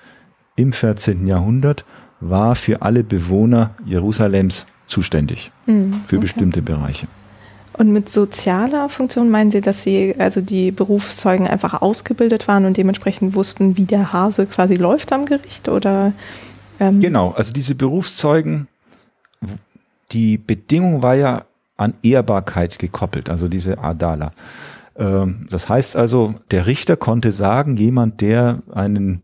im 0.58 0.72
14. 0.72 1.26
Jahrhundert 1.26 1.84
war 2.20 2.56
für 2.56 2.82
alle 2.82 3.04
Bewohner 3.04 3.70
Jerusalems 3.86 4.66
zuständig, 4.86 5.52
mhm, 5.66 5.92
für 6.06 6.16
okay. 6.16 6.22
bestimmte 6.22 6.62
Bereiche. 6.62 7.06
Und 7.74 7.92
mit 7.92 8.10
sozialer 8.10 8.88
Funktion 8.88 9.30
meinen 9.30 9.52
Sie, 9.52 9.60
dass 9.60 9.82
Sie, 9.82 10.16
also 10.18 10.40
die 10.40 10.72
Berufszeugen 10.72 11.46
einfach 11.46 11.80
ausgebildet 11.80 12.48
waren 12.48 12.64
und 12.64 12.76
dementsprechend 12.76 13.36
wussten, 13.36 13.76
wie 13.76 13.84
der 13.84 14.12
Hase 14.12 14.46
quasi 14.46 14.74
läuft 14.74 15.12
am 15.12 15.26
Gericht? 15.26 15.68
Oder, 15.68 16.12
ähm 16.80 16.98
genau, 16.98 17.30
also 17.30 17.52
diese 17.52 17.76
Berufszeugen, 17.76 18.66
die 20.10 20.38
Bedingung 20.38 21.02
war 21.02 21.14
ja 21.14 21.44
an 21.76 21.94
Ehrbarkeit 22.02 22.80
gekoppelt, 22.80 23.30
also 23.30 23.46
diese 23.46 23.78
Adala. 23.78 24.32
Ähm, 24.96 25.46
das 25.48 25.68
heißt 25.68 25.94
also, 25.94 26.34
der 26.50 26.66
Richter 26.66 26.96
konnte 26.96 27.30
sagen, 27.30 27.76
jemand, 27.76 28.20
der 28.22 28.58
einen 28.72 29.22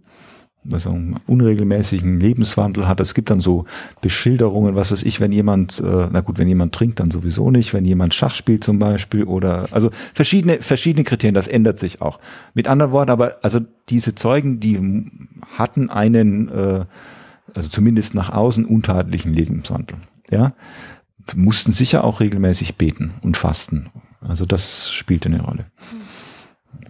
also 0.73 0.91
einen 0.91 1.21
unregelmäßigen 1.27 2.21
Lebenswandel 2.21 2.89
hat. 2.89 3.01
Es 3.01 3.15
gibt 3.15 3.31
dann 3.31 3.41
so 3.41 3.67
Beschilderungen, 4.01 4.75
was 4.75 4.91
weiß 4.91 5.03
ich, 5.03 5.21
wenn 5.21 5.33
jemand, 5.33 5.81
äh, 5.81 6.09
na 6.11 6.21
gut, 6.21 6.39
wenn 6.39 6.49
jemand 6.49 6.75
trinkt, 6.75 7.01
dann 7.01 7.11
sowieso 7.11 7.51
nicht, 7.51 7.75
wenn 7.75 7.85
jemand 7.85 8.15
Schach 8.15 8.35
spielt 8.35 8.65
zum 8.65 8.79
Beispiel 8.79 9.25
oder 9.25 9.67
also 9.73 9.91
verschiedene, 10.13 10.61
verschiedene 10.61 11.05
Kriterien, 11.05 11.35
das 11.35 11.49
ändert 11.49 11.79
sich 11.79 12.01
auch. 12.01 12.19
Mit 12.55 12.69
anderen 12.69 12.93
Worten, 12.93 13.11
aber 13.11 13.39
also 13.43 13.61
diese 13.89 14.15
Zeugen, 14.15 14.61
die 14.61 14.79
hatten 15.59 15.91
einen, 15.91 16.49
äh, 16.49 16.85
also 17.55 17.69
zumindest 17.69 18.15
nach 18.15 18.31
außen 18.31 18.65
untadlichen 18.65 19.33
Lebenswandel. 19.33 19.99
Ja, 20.31 20.55
mussten 21.35 21.73
sicher 21.73 22.05
auch 22.05 22.21
regelmäßig 22.21 22.77
beten 22.77 23.15
und 23.23 23.37
fasten. 23.37 23.91
Also 24.21 24.47
das 24.47 24.91
spielte 24.91 25.29
eine 25.29 25.43
Rolle. 25.43 25.67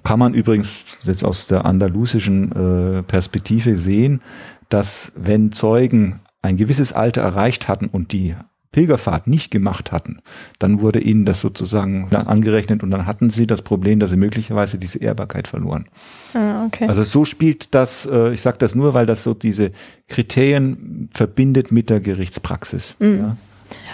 Kann 0.03 0.19
man 0.19 0.35
übrigens 0.35 0.99
jetzt 1.05 1.25
aus 1.25 1.47
der 1.47 1.65
andalusischen 1.65 2.53
äh, 2.99 3.03
Perspektive 3.03 3.79
sehen, 3.79 4.21
dass 4.69 5.13
wenn 5.17 5.53
Zeugen 5.53 6.21
ein 6.43 6.57
gewisses 6.57 6.93
Alter 6.93 7.23
erreicht 7.23 7.69
hatten 7.69 7.87
und 7.87 8.13
die 8.13 8.35
Pilgerfahrt 8.75 9.29
nicht 9.29 9.53
gemacht 9.53 9.93
hatten, 9.93 10.19
dann 10.59 10.81
wurde 10.81 10.99
ihnen 10.99 11.25
das 11.25 11.41
sozusagen 11.41 12.13
angerechnet 12.13 12.83
und 12.83 12.91
dann 12.91 13.07
hatten 13.07 13.31
sie 13.31 13.47
das 13.47 13.63
Problem, 13.63 14.01
dass 14.01 14.11
sie 14.11 14.17
möglicherweise 14.17 14.79
diese 14.79 14.99
Ehrbarkeit 14.99 15.47
verloren. 15.47 15.87
Ah, 16.35 16.67
okay. 16.67 16.89
Also 16.89 17.05
so 17.05 17.25
spielt 17.25 17.73
das, 17.73 18.05
äh, 18.05 18.33
ich 18.33 18.43
sage 18.43 18.59
das 18.59 18.75
nur, 18.75 18.93
weil 18.93 19.07
das 19.07 19.23
so 19.23 19.33
diese 19.33 19.71
Kriterien 20.09 21.09
verbindet 21.15 21.71
mit 21.71 21.89
der 21.89 22.01
Gerichtspraxis. 22.01 22.97
Mhm. 22.99 23.19
Ja. 23.19 23.37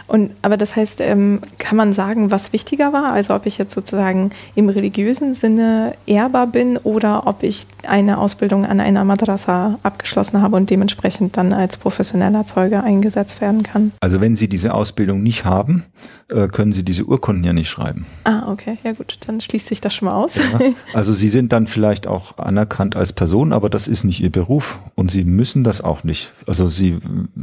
Und, 0.06 0.32
aber 0.42 0.56
das 0.56 0.74
heißt, 0.74 1.00
ähm, 1.00 1.40
kann 1.58 1.76
man 1.76 1.92
sagen, 1.92 2.30
was 2.30 2.52
wichtiger 2.52 2.92
war? 2.92 3.12
Also 3.12 3.34
ob 3.34 3.46
ich 3.46 3.58
jetzt 3.58 3.74
sozusagen 3.74 4.30
im 4.54 4.68
religiösen 4.68 5.34
Sinne 5.34 5.94
ehrbar 6.06 6.46
bin 6.48 6.78
oder 6.78 7.26
ob 7.26 7.42
ich 7.42 7.66
eine 7.86 8.18
Ausbildung 8.18 8.66
an 8.66 8.80
einer 8.80 9.04
Madrasa 9.04 9.78
abgeschlossen 9.82 10.42
habe 10.42 10.56
und 10.56 10.68
dementsprechend 10.68 11.36
dann 11.36 11.52
als 11.52 11.76
professioneller 11.76 12.44
Zeuge 12.44 12.82
eingesetzt 12.82 13.40
werden 13.40 13.62
kann? 13.62 13.92
Also 14.00 14.20
wenn 14.20 14.34
Sie 14.34 14.48
diese 14.48 14.74
Ausbildung 14.74 15.22
nicht 15.22 15.44
haben, 15.44 15.84
äh, 16.28 16.48
können 16.48 16.72
Sie 16.72 16.84
diese 16.84 17.04
Urkunden 17.04 17.44
ja 17.44 17.52
nicht 17.52 17.68
schreiben. 17.68 18.06
Ah, 18.24 18.50
okay, 18.50 18.78
ja 18.82 18.92
gut, 18.92 19.18
dann 19.26 19.40
schließt 19.40 19.66
sich 19.66 19.80
das 19.80 19.94
schon 19.94 20.06
mal 20.06 20.14
aus. 20.14 20.36
Ja. 20.36 20.60
Also 20.92 21.12
Sie 21.12 21.28
sind 21.28 21.52
dann 21.52 21.66
vielleicht 21.66 22.06
auch 22.06 22.38
anerkannt 22.38 22.96
als 22.96 23.12
Person, 23.12 23.52
aber 23.52 23.70
das 23.70 23.86
ist 23.86 24.04
nicht 24.04 24.20
Ihr 24.20 24.30
Beruf 24.30 24.80
und 24.94 25.10
Sie 25.10 25.24
müssen 25.24 25.62
das 25.62 25.80
auch 25.80 26.04
nicht. 26.04 26.32
Also 26.46 26.68
Sie, 26.68 26.98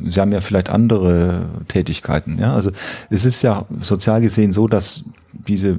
Sie 0.05 0.19
haben 0.19 0.31
ja 0.31 0.41
vielleicht 0.41 0.69
andere 0.69 1.45
Tätigkeiten, 1.67 2.26
ja. 2.39 2.53
Also 2.53 2.71
es 3.09 3.25
ist 3.25 3.41
ja 3.41 3.65
sozial 3.79 4.21
gesehen 4.21 4.51
so, 4.51 4.67
dass 4.67 5.03
diese 5.47 5.77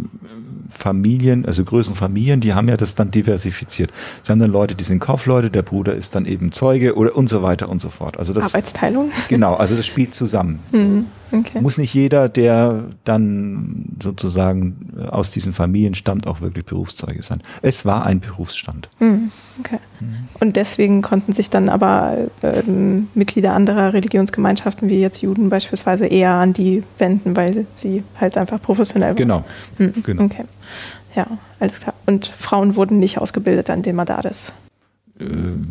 Familien, 0.69 1.47
also 1.47 1.65
größeren 1.65 1.97
Familien, 1.97 2.41
die 2.41 2.53
haben 2.53 2.69
ja 2.69 2.77
das 2.77 2.95
dann 2.95 3.11
diversifiziert. 3.11 3.91
Sie 4.23 4.31
haben 4.31 4.39
dann 4.39 4.51
Leute, 4.51 4.75
die 4.75 4.85
sind 4.85 4.99
Kaufleute, 4.99 5.51
der 5.51 5.63
Bruder 5.63 5.95
ist 5.95 6.15
dann 6.15 6.27
eben 6.27 6.53
Zeuge 6.53 6.95
oder 6.95 7.17
und 7.17 7.29
so 7.29 7.43
weiter 7.43 7.69
und 7.69 7.81
so 7.81 7.89
fort. 7.89 8.19
Also 8.19 8.33
das, 8.33 8.55
Arbeitsteilung? 8.55 9.11
Genau, 9.29 9.55
also 9.55 9.75
das 9.75 9.87
spielt 9.87 10.15
zusammen. 10.15 10.59
Mhm. 10.73 11.07
Okay. 11.31 11.61
Muss 11.61 11.79
nicht 11.79 11.93
jeder, 11.93 12.29
der 12.29 12.85
dann 13.05 13.97
sozusagen 14.03 14.95
aus 15.11 15.31
diesen 15.31 15.53
Familien 15.53 15.95
stammt, 15.95 16.27
auch 16.27 16.41
wirklich 16.41 16.65
Berufszeuge 16.65 17.23
sein. 17.23 17.43
Es 17.63 17.85
war 17.85 18.07
ein 18.07 18.21
Berufsstand. 18.21 18.89
Mhm. 18.99 19.31
Okay. 19.61 19.79
Mhm. 20.01 20.29
Und 20.41 20.57
deswegen 20.57 21.03
konnten 21.03 21.33
sich 21.33 21.51
dann 21.51 21.69
aber 21.69 22.17
ähm, 22.43 23.09
Mitglieder 23.15 23.55
anderer 23.55 23.93
Religionsgemeinschaften, 23.93 24.89
wie 24.89 25.01
jetzt 25.01 25.23
Juden 25.23 25.51
beispielsweise, 25.51 26.07
eher 26.07 26.33
an 26.33 26.53
die 26.53 26.83
wenden, 26.99 27.37
weil 27.37 27.67
sie 27.75 28.05
halt 28.21 28.37
einfach 28.37 28.61
professionell 28.61 29.11
waren. 29.11 29.17
Genau. 29.17 29.45
Mhm. 29.79 29.93
genau. 30.03 30.25
Okay. 30.25 30.45
Ja, 31.15 31.27
alles 31.59 31.81
klar. 31.81 31.95
Und 32.07 32.27
Frauen 32.27 32.77
wurden 32.77 32.99
nicht 32.99 33.19
ausgebildet 33.19 33.71
an 33.71 33.83
den 33.83 33.97
Madaris. 33.97 34.53
Äh, 35.19 35.25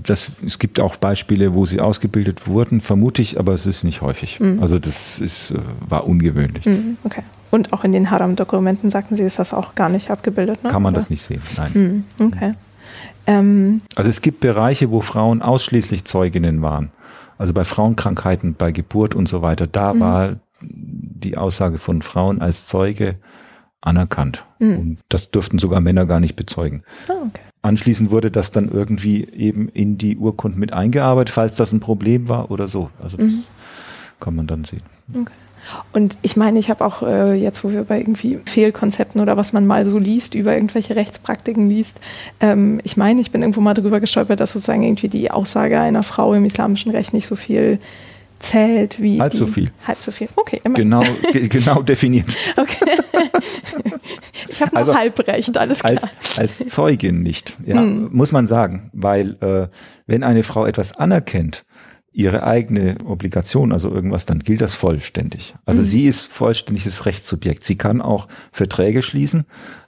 das, 0.04 0.32
es 0.46 0.60
gibt 0.60 0.80
auch 0.80 0.96
Beispiele, 0.98 1.54
wo 1.54 1.66
sie 1.66 1.80
ausgebildet 1.80 2.48
wurden, 2.48 2.82
vermute 2.82 3.22
ich, 3.22 3.40
aber 3.40 3.54
es 3.54 3.66
ist 3.66 3.84
nicht 3.84 4.02
häufig. 4.02 4.40
Mhm. 4.40 4.62
Also 4.62 4.80
das 4.80 5.20
ist, 5.20 5.52
äh, 5.52 5.60
war 5.88 6.06
ungewöhnlich. 6.06 6.66
Mhm, 6.66 6.98
okay. 7.04 7.24
Und 7.50 7.72
auch 7.72 7.84
in 7.84 7.94
den 7.94 8.12
Haram-Dokumenten, 8.12 8.90
sagten 8.90 9.16
Sie, 9.16 9.24
ist 9.24 9.40
das 9.40 9.54
auch 9.54 9.76
gar 9.76 9.90
nicht 9.90 10.12
abgebildet? 10.12 10.64
Ne? 10.64 10.70
Kann 10.70 10.82
man 10.82 10.94
Oder? 10.94 11.02
das 11.02 11.10
nicht 11.10 11.22
sehen, 11.22 11.42
nein. 11.56 11.72
Mhm, 12.20 12.26
okay. 12.26 12.54
Ähm, 13.28 13.82
also 13.96 14.10
es 14.10 14.22
gibt 14.22 14.40
Bereiche, 14.40 14.90
wo 14.90 15.02
Frauen 15.02 15.42
ausschließlich 15.42 16.06
Zeuginnen 16.06 16.62
waren. 16.62 16.92
Also 17.38 17.54
bei 17.54 17.64
Frauenkrankheiten, 17.64 18.56
bei 18.56 18.72
Geburt 18.72 19.14
und 19.14 19.28
so 19.28 19.42
weiter, 19.42 19.68
da 19.68 19.94
mhm. 19.94 20.00
war 20.00 20.36
die 20.62 21.38
Aussage 21.38 21.78
von 21.78 22.02
Frauen 22.02 22.42
als 22.42 22.66
Zeuge 22.66 23.16
anerkannt. 23.82 24.46
Mhm. 24.60 24.80
Und 24.80 24.98
das 25.10 25.30
durften 25.30 25.60
sogar 25.60 25.82
Männer 25.82 26.06
gar 26.06 26.20
nicht 26.20 26.36
bezeugen. 26.36 26.84
Oh, 27.10 27.28
okay. 27.28 27.42
Anschließend 27.62 28.12
wurde 28.12 28.32
das 28.32 28.52
dann 28.52 28.70
irgendwie 28.70 29.26
eben 29.26 29.70
in 29.70 29.98
die 29.98 30.18
Urkunden 30.18 30.60
mit 30.60 30.74
eingearbeitet, 30.74 31.34
falls 31.34 31.56
das 31.56 31.74
ein 31.74 31.80
Problem 31.80 32.30
war 32.30 32.50
oder 32.50 32.68
so. 32.68 32.90
Also 33.02 33.18
das 33.18 33.32
mhm. 33.32 33.44
kann 34.20 34.36
man 34.36 34.48
dann 34.48 34.64
sehen. 34.64 34.84
Okay. 35.14 35.34
Und 35.92 36.18
ich 36.22 36.36
meine, 36.36 36.60
ich 36.60 36.70
habe 36.70 36.86
auch 36.86 37.02
äh, 37.02 37.34
jetzt, 37.34 37.64
wo 37.64 37.72
wir 37.72 37.84
bei 37.84 38.00
irgendwie 38.00 38.40
Fehlkonzepten 38.46 39.22
oder 39.22 39.38
was 39.38 39.54
man 39.54 39.66
mal 39.66 39.86
so 39.86 39.98
liest, 39.98 40.36
über 40.36 40.54
irgendwelche 40.54 40.96
Rechtspraktiken 40.96 41.70
liest, 41.70 42.00
ähm, 42.40 42.80
ich 42.84 42.98
meine, 42.98 43.22
ich 43.22 43.32
bin 43.32 43.42
irgendwo 43.42 43.62
mal 43.62 43.74
drüber 43.74 44.00
gestolpert, 44.00 44.40
dass 44.40 44.54
sozusagen 44.54 44.84
irgendwie 44.84 45.10
die 45.10 45.32
Aussage 45.32 45.80
einer 45.80 46.04
Frau 46.04 46.34
im 46.34 46.46
islamischen 46.46 46.92
Recht 46.92 47.14
nicht 47.14 47.26
so 47.26 47.36
viel 47.36 47.80
zählt 48.40 49.02
wie. 49.02 49.20
Halb 49.20 49.34
so 49.34 49.48
viel. 49.48 49.72
Halb 49.86 50.02
so 50.02 50.12
viel. 50.12 50.30
Okay, 50.36 50.62
immer. 50.64 50.76
Genau, 50.76 51.04
genau 51.34 51.82
definiert. 51.82 52.38
Okay. 52.58 52.86
Ich 54.48 54.62
habe 54.62 54.72
nur 54.72 54.80
also, 54.80 54.96
halb 54.96 55.28
recht, 55.28 55.58
alles 55.58 55.80
klar. 55.80 55.94
Als, 56.36 56.40
als 56.40 56.70
Zeugin 56.70 57.22
nicht, 57.22 57.58
ja, 57.66 57.76
hm. 57.76 58.10
muss 58.12 58.32
man 58.32 58.48
sagen, 58.48 58.90
weil 58.94 59.38
äh, 59.42 59.68
wenn 60.08 60.24
eine 60.24 60.44
Frau 60.44 60.66
etwas 60.66 60.94
anerkennt, 60.94 61.66
ihre 62.18 62.42
eigene 62.42 62.96
Obligation, 63.06 63.72
also 63.72 63.92
irgendwas, 63.92 64.26
dann 64.26 64.40
gilt 64.40 64.62
das 64.62 64.74
vollständig. 64.74 65.54
Also 65.68 65.82
mhm. 65.82 65.86
sie 65.86 66.08
ist 66.08 66.26
vollständiges 66.26 67.06
Rechtssubjekt. 67.06 67.64
Sie 67.64 67.78
kann 67.78 68.02
auch 68.02 68.28
Verträge 68.52 69.04
schließen. 69.04 69.46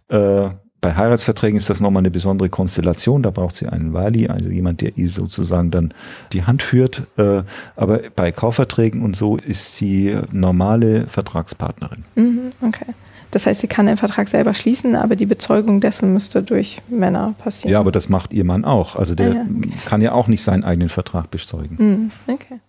Äh, 0.09 0.49
bei 0.79 0.95
Heiratsverträgen 0.95 1.57
ist 1.57 1.71
das 1.71 1.81
nochmal 1.81 2.01
eine 2.01 2.11
besondere 2.11 2.47
Konstellation. 2.49 3.23
Da 3.23 3.31
braucht 3.31 3.55
sie 3.55 3.67
einen 3.67 3.93
Wali, 3.93 4.27
also 4.27 4.47
jemand, 4.47 4.81
der 4.81 4.95
ihr 4.95 5.09
sozusagen 5.09 5.71
dann 5.71 5.91
die 6.31 6.43
Hand 6.43 6.61
führt. 6.61 7.07
Äh, 7.17 7.41
aber 7.75 8.01
bei 8.15 8.31
Kaufverträgen 8.31 9.01
und 9.01 9.15
so 9.15 9.37
ist 9.37 9.77
sie 9.77 10.15
normale 10.31 11.07
Vertragspartnerin. 11.07 12.03
Mhm, 12.13 12.51
okay. 12.61 12.93
Das 13.31 13.45
heißt, 13.45 13.61
sie 13.61 13.67
kann 13.67 13.85
den 13.85 13.97
Vertrag 13.97 14.27
selber 14.27 14.53
schließen, 14.53 14.95
aber 14.95 15.15
die 15.15 15.25
Bezeugung 15.25 15.81
dessen 15.81 16.13
müsste 16.13 16.41
durch 16.41 16.81
Männer 16.89 17.35
passieren. 17.37 17.71
Ja, 17.71 17.79
aber 17.79 17.91
das 17.91 18.09
macht 18.09 18.33
ihr 18.33 18.43
Mann 18.43 18.65
auch. 18.65 18.95
Also 18.95 19.13
der 19.15 19.31
ah, 19.31 19.33
ja, 19.35 19.41
okay. 19.41 19.71
kann 19.85 20.01
ja 20.01 20.13
auch 20.13 20.27
nicht 20.27 20.43
seinen 20.43 20.63
eigenen 20.63 20.89
Vertrag 20.89 21.29
bezeugen. 21.29 21.75
Mhm, 21.77 22.33
okay. 22.33 22.59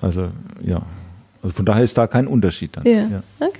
Also 0.00 0.28
ja. 0.62 0.82
Also 1.42 1.54
von 1.54 1.64
daher 1.64 1.82
ist 1.82 1.96
da 1.96 2.06
kein 2.06 2.26
Unterschied 2.26 2.76
dann. 2.76 2.84
Ja, 2.84 2.92
ja. 2.92 3.22
okay. 3.40 3.58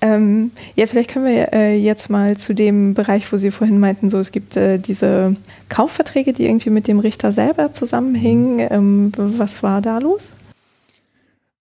Ähm, 0.00 0.50
ja, 0.74 0.86
vielleicht 0.86 1.10
können 1.10 1.24
wir 1.24 1.52
äh, 1.52 1.76
jetzt 1.76 2.10
mal 2.10 2.36
zu 2.36 2.54
dem 2.54 2.94
Bereich, 2.94 3.30
wo 3.32 3.36
Sie 3.36 3.50
vorhin 3.50 3.78
meinten, 3.78 4.10
so 4.10 4.18
es 4.18 4.32
gibt 4.32 4.56
äh, 4.56 4.78
diese 4.78 5.34
Kaufverträge, 5.68 6.32
die 6.32 6.44
irgendwie 6.44 6.70
mit 6.70 6.88
dem 6.88 6.98
Richter 6.98 7.32
selber 7.32 7.72
zusammenhängen. 7.72 8.58
Ähm, 8.70 9.12
was 9.16 9.62
war 9.62 9.80
da 9.80 9.98
los? 9.98 10.32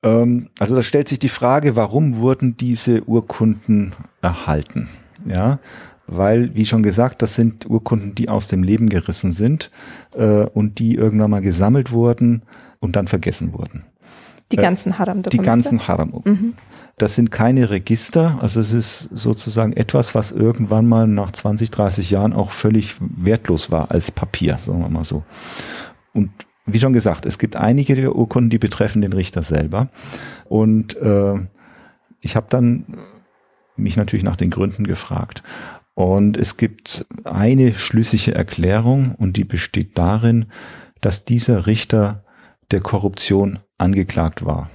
Ähm, 0.03 0.49
also 0.59 0.75
da 0.75 0.83
stellt 0.83 1.07
sich 1.07 1.19
die 1.19 1.29
Frage, 1.29 1.75
warum 1.75 2.17
wurden 2.17 2.57
diese 2.57 3.03
Urkunden 3.03 3.93
erhalten? 4.21 4.89
Ja, 5.25 5.59
weil, 6.05 6.53
wie 6.55 6.65
schon 6.65 6.83
gesagt, 6.83 7.21
das 7.21 7.35
sind 7.35 7.69
Urkunden, 7.69 8.13
die 8.13 8.27
aus 8.29 8.47
dem 8.47 8.61
Leben 8.61 8.89
gerissen 8.89 9.31
sind 9.31 9.71
äh, 10.15 10.45
und 10.45 10.79
die 10.79 10.95
irgendwann 10.95 11.31
mal 11.31 11.41
gesammelt 11.41 11.91
wurden 11.91 12.43
und 12.79 12.95
dann 12.95 13.07
vergessen 13.07 13.53
wurden. 13.53 13.85
Die 14.51 14.57
ganzen 14.57 14.99
Haram-Dokumente? 14.99 15.37
Die 15.41 15.45
ganzen 15.45 15.87
haram 15.87 16.11
mhm. 16.25 16.53
Das 16.97 17.15
sind 17.15 17.31
keine 17.31 17.71
Register, 17.71 18.37
also 18.41 18.59
es 18.59 18.71
ist 18.71 19.09
sozusagen 19.11 19.73
etwas, 19.73 20.13
was 20.13 20.31
irgendwann 20.31 20.85
mal 20.85 21.07
nach 21.07 21.31
20, 21.31 21.71
30 21.71 22.11
Jahren 22.11 22.33
auch 22.33 22.51
völlig 22.51 22.95
wertlos 22.99 23.71
war 23.71 23.89
als 23.89 24.11
Papier, 24.11 24.57
sagen 24.59 24.81
wir 24.81 24.89
mal 24.89 25.03
so. 25.03 25.23
Und 26.13 26.29
wie 26.65 26.79
schon 26.79 26.93
gesagt, 26.93 27.25
es 27.25 27.37
gibt 27.37 27.55
einige 27.55 27.95
der 27.95 28.15
Urkunden, 28.15 28.49
die 28.49 28.57
betreffen 28.57 29.01
den 29.01 29.13
Richter 29.13 29.43
selber. 29.43 29.89
Und 30.45 30.95
äh, 30.97 31.35
ich 32.21 32.35
habe 32.35 32.47
dann 32.49 32.85
mich 33.75 33.97
natürlich 33.97 34.23
nach 34.23 34.35
den 34.35 34.49
Gründen 34.49 34.85
gefragt. 34.85 35.43
Und 35.93 36.37
es 36.37 36.57
gibt 36.57 37.05
eine 37.23 37.73
schlüssige 37.73 38.33
Erklärung 38.33 39.13
und 39.15 39.37
die 39.37 39.43
besteht 39.43 39.97
darin, 39.97 40.47
dass 41.01 41.25
dieser 41.25 41.67
Richter 41.67 42.23
der 42.71 42.81
Korruption 42.81 43.59
angeklagt 43.77 44.45
war. 44.45 44.69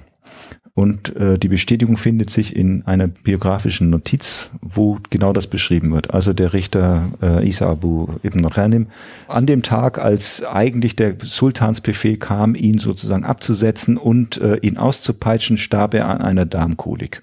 Und 0.78 1.16
äh, 1.16 1.40
die 1.40 1.48
Bestätigung 1.48 1.96
findet 1.96 2.30
sich 2.30 2.54
in 2.54 2.86
einer 2.86 3.08
biografischen 3.08 3.90
Notiz, 3.90 4.48
wo 4.60 4.98
genau 5.10 5.32
das 5.32 5.48
beschrieben 5.48 5.90
wird. 5.92 6.14
Also 6.14 6.32
der 6.32 6.52
Richter 6.52 7.08
äh, 7.20 7.48
Isa 7.48 7.68
Abu 7.68 8.06
ibn 8.22 8.48
Ghanim, 8.48 8.86
an 9.26 9.44
dem 9.46 9.64
Tag, 9.64 9.98
als 9.98 10.44
eigentlich 10.44 10.94
der 10.94 11.16
Sultansbefehl 11.20 12.16
kam, 12.18 12.54
ihn 12.54 12.78
sozusagen 12.78 13.24
abzusetzen 13.24 13.96
und 13.96 14.40
äh, 14.40 14.58
ihn 14.58 14.76
auszupeitschen, 14.76 15.58
starb 15.58 15.94
er 15.94 16.08
an 16.08 16.22
einer 16.22 16.46
Darmkolik. 16.46 17.22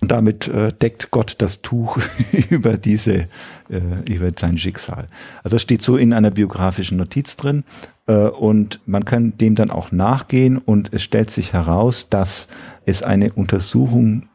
Und 0.00 0.10
damit 0.10 0.48
äh, 0.48 0.72
deckt 0.72 1.12
Gott 1.12 1.36
das 1.38 1.62
Tuch 1.62 2.00
über 2.50 2.76
diese, 2.76 3.28
äh, 3.70 4.10
über 4.10 4.30
sein 4.36 4.58
Schicksal. 4.58 5.06
Also 5.44 5.54
es 5.54 5.62
steht 5.62 5.82
so 5.82 5.96
in 5.96 6.12
einer 6.12 6.32
biografischen 6.32 6.98
Notiz 6.98 7.36
drin. 7.36 7.62
Äh, 8.06 8.28
und 8.28 8.80
man 8.86 9.04
kann 9.04 9.36
dem 9.38 9.54
dann 9.54 9.70
auch 9.70 9.92
nachgehen 9.92 10.58
und 10.58 10.92
es 10.92 11.02
stellt 11.02 11.30
sich 11.30 11.52
heraus, 11.52 12.08
dass 12.08 12.48
es 12.84 13.02
eine 13.02 13.32
Untersuchung 13.32 14.28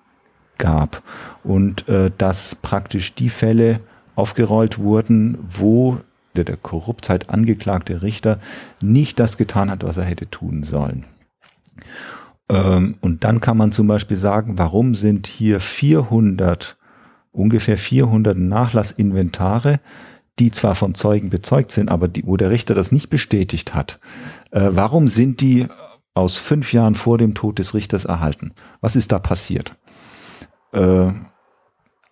gab 0.57 1.01
und 1.43 1.87
äh, 1.87 2.11
dass 2.17 2.55
praktisch 2.55 3.15
die 3.15 3.29
Fälle 3.29 3.79
aufgerollt 4.15 4.77
wurden, 4.77 5.37
wo 5.49 5.97
der, 6.35 6.43
der 6.43 6.57
Korruptheit 6.57 7.29
angeklagte 7.29 8.01
Richter 8.01 8.39
nicht 8.81 9.19
das 9.19 9.37
getan 9.37 9.71
hat, 9.71 9.83
was 9.83 9.97
er 9.97 10.03
hätte 10.03 10.29
tun 10.29 10.63
sollen. 10.63 11.05
Ähm, 12.49 12.95
und 13.01 13.23
dann 13.23 13.41
kann 13.41 13.57
man 13.57 13.71
zum 13.71 13.87
Beispiel 13.87 14.17
sagen, 14.17 14.57
warum 14.57 14.95
sind 14.95 15.27
hier 15.27 15.59
400, 15.59 16.77
ungefähr 17.31 17.77
400 17.77 18.37
Nachlassinventare, 18.37 19.79
die 20.39 20.51
zwar 20.51 20.75
von 20.75 20.95
Zeugen 20.95 21.29
bezeugt 21.29 21.71
sind, 21.71 21.91
aber 21.91 22.07
die, 22.07 22.25
wo 22.25 22.37
der 22.37 22.49
Richter 22.49 22.73
das 22.73 22.91
nicht 22.91 23.09
bestätigt 23.09 23.73
hat. 23.73 23.99
Äh, 24.51 24.69
warum 24.71 25.07
sind 25.07 25.41
die 25.41 25.67
aus 26.13 26.37
fünf 26.37 26.73
Jahren 26.73 26.95
vor 26.95 27.17
dem 27.17 27.33
Tod 27.33 27.59
des 27.59 27.73
Richters 27.73 28.05
erhalten? 28.05 28.53
Was 28.81 28.95
ist 28.95 29.11
da 29.11 29.19
passiert? 29.19 29.75
Äh, 30.73 31.11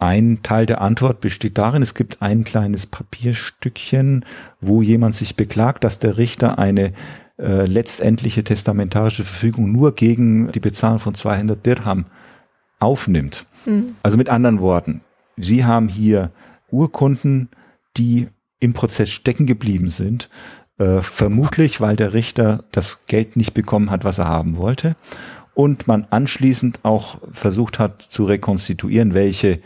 ein 0.01 0.39
Teil 0.43 0.65
der 0.65 0.79
Antwort 0.79 1.19
besteht 1.19 1.57
darin, 1.57 1.81
es 1.81 1.93
gibt 1.93 2.21
ein 2.21 2.45
kleines 2.45 2.85
Papierstückchen, 2.85 4.23
wo 4.61 4.81
jemand 4.81 5.13
sich 5.15 5.35
beklagt, 5.35 5.83
dass 5.83 5.99
der 5.99 6.17
Richter 6.17 6.57
eine 6.57 6.93
äh, 7.37 7.65
letztendliche 7.65 8.45
testamentarische 8.45 9.25
Verfügung 9.25 9.71
nur 9.71 9.95
gegen 9.95 10.51
die 10.53 10.61
Bezahlung 10.61 10.99
von 10.99 11.15
200 11.15 11.65
Dirham 11.65 12.05
aufnimmt. 12.79 13.45
Mhm. 13.65 13.95
Also 14.01 14.17
mit 14.17 14.29
anderen 14.29 14.61
Worten, 14.61 15.01
Sie 15.35 15.65
haben 15.65 15.89
hier 15.89 16.31
Urkunden, 16.71 17.49
die 17.99 18.27
im 18.59 18.73
Prozess 18.73 19.09
stecken 19.09 19.45
geblieben 19.45 19.89
sind, 19.89 20.29
äh, 20.79 21.01
vermutlich 21.01 21.81
weil 21.81 21.95
der 21.95 22.13
Richter 22.13 22.63
das 22.71 23.05
Geld 23.05 23.35
nicht 23.35 23.53
bekommen 23.53 23.91
hat, 23.91 24.03
was 24.03 24.17
er 24.17 24.27
haben 24.27 24.57
wollte 24.57 24.95
und 25.59 25.87
man 25.87 26.07
anschließend 26.09 26.79
auch 26.83 27.17
versucht 27.33 27.79
hat 27.79 28.01
zu 28.01 28.23
rekonstituieren, 28.23 29.13
welche 29.13 29.59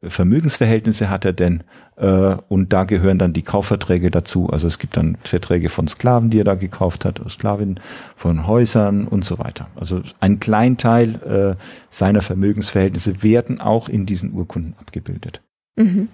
Vermögensverhältnisse 0.00 1.10
hat 1.10 1.24
er 1.24 1.32
denn? 1.32 1.64
Äh, 1.96 2.36
und 2.48 2.72
da 2.72 2.84
gehören 2.84 3.18
dann 3.18 3.32
die 3.32 3.42
Kaufverträge 3.42 4.12
dazu. 4.12 4.48
Also 4.48 4.68
es 4.68 4.78
gibt 4.78 4.96
dann 4.96 5.18
Verträge 5.24 5.68
von 5.68 5.88
Sklaven, 5.88 6.30
die 6.30 6.38
er 6.38 6.44
da 6.44 6.54
gekauft 6.54 7.04
hat, 7.04 7.20
Sklavinnen, 7.28 7.80
von 8.14 8.46
Häusern 8.46 9.08
und 9.08 9.24
so 9.24 9.40
weiter. 9.40 9.66
Also 9.74 10.02
ein 10.20 10.38
Kleinteil 10.38 11.56
äh, 11.58 11.62
seiner 11.90 12.22
Vermögensverhältnisse 12.22 13.24
werden 13.24 13.60
auch 13.60 13.88
in 13.88 14.06
diesen 14.06 14.32
Urkunden 14.32 14.74
abgebildet. 14.78 15.42
Mhm. 15.74 16.08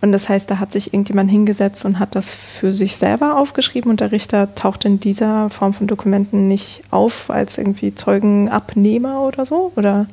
Und 0.00 0.12
das 0.12 0.28
heißt, 0.28 0.50
da 0.50 0.58
hat 0.58 0.72
sich 0.72 0.94
irgendjemand 0.94 1.30
hingesetzt 1.30 1.84
und 1.84 1.98
hat 1.98 2.14
das 2.14 2.32
für 2.32 2.72
sich 2.72 2.96
selber 2.96 3.36
aufgeschrieben 3.36 3.90
und 3.90 4.00
der 4.00 4.12
Richter 4.12 4.54
taucht 4.54 4.84
in 4.84 4.98
dieser 4.98 5.50
Form 5.50 5.74
von 5.74 5.86
Dokumenten 5.86 6.48
nicht 6.48 6.82
auf 6.90 7.30
als 7.30 7.58
irgendwie 7.58 7.94
Zeugenabnehmer 7.94 9.20
oder 9.20 9.44
so? 9.44 9.72
Oder? 9.76 10.06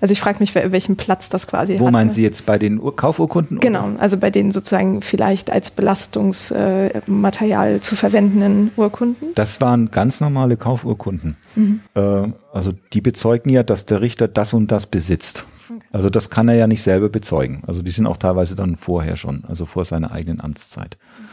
Also 0.00 0.12
ich 0.12 0.20
frage 0.20 0.38
mich, 0.40 0.54
welchen 0.54 0.96
Platz 0.96 1.28
das 1.28 1.46
quasi 1.46 1.78
Wo 1.78 1.86
hatte. 1.86 1.92
meinen 1.92 2.10
Sie 2.10 2.22
jetzt 2.22 2.46
bei 2.46 2.58
den 2.58 2.80
Kaufurkunden? 2.96 3.60
Genau, 3.60 3.90
also 3.98 4.16
bei 4.16 4.30
den 4.30 4.52
sozusagen 4.52 5.02
vielleicht 5.02 5.50
als 5.50 5.70
Belastungsmaterial 5.70 7.76
äh, 7.76 7.80
zu 7.80 7.96
verwendenden 7.96 8.70
Urkunden. 8.76 9.32
Das 9.34 9.60
waren 9.60 9.90
ganz 9.90 10.20
normale 10.20 10.56
Kaufurkunden. 10.56 11.36
Mhm. 11.56 11.80
Äh, 11.94 12.28
also 12.52 12.72
die 12.92 13.00
bezeugen 13.00 13.50
ja, 13.50 13.62
dass 13.62 13.86
der 13.86 14.00
Richter 14.00 14.28
das 14.28 14.54
und 14.54 14.70
das 14.70 14.86
besitzt. 14.86 15.44
Okay. 15.68 15.80
Also 15.92 16.10
das 16.10 16.30
kann 16.30 16.48
er 16.48 16.54
ja 16.54 16.66
nicht 16.66 16.82
selber 16.82 17.08
bezeugen. 17.08 17.62
Also 17.66 17.82
die 17.82 17.90
sind 17.90 18.06
auch 18.06 18.16
teilweise 18.16 18.54
dann 18.54 18.76
vorher 18.76 19.16
schon, 19.16 19.44
also 19.46 19.66
vor 19.66 19.84
seiner 19.84 20.12
eigenen 20.12 20.40
Amtszeit. 20.40 20.96
Mhm. 21.18 21.24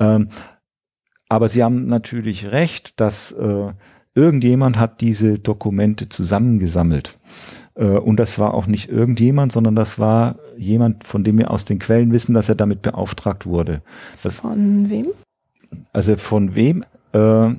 Ähm, 0.00 0.28
aber 1.28 1.48
Sie 1.48 1.62
haben 1.62 1.86
natürlich 1.86 2.52
recht, 2.52 3.00
dass 3.00 3.32
äh, 3.32 3.72
irgendjemand 4.14 4.78
hat 4.78 5.00
diese 5.00 5.38
Dokumente 5.38 6.08
zusammengesammelt. 6.08 7.18
Äh, 7.78 7.84
und 7.84 8.18
das 8.18 8.38
war 8.38 8.52
auch 8.54 8.66
nicht 8.66 8.90
irgendjemand, 8.90 9.52
sondern 9.52 9.74
das 9.74 9.98
war 9.98 10.36
jemand, 10.58 11.04
von 11.04 11.24
dem 11.24 11.38
wir 11.38 11.50
aus 11.50 11.64
den 11.64 11.78
Quellen 11.78 12.12
wissen, 12.12 12.34
dass 12.34 12.48
er 12.48 12.56
damit 12.56 12.82
beauftragt 12.82 13.46
wurde. 13.46 13.80
Das, 14.22 14.34
von 14.34 14.90
wem? 14.90 15.06
Also 15.92 16.16
von 16.16 16.54
wem? 16.54 16.84
Äh, 17.12 17.50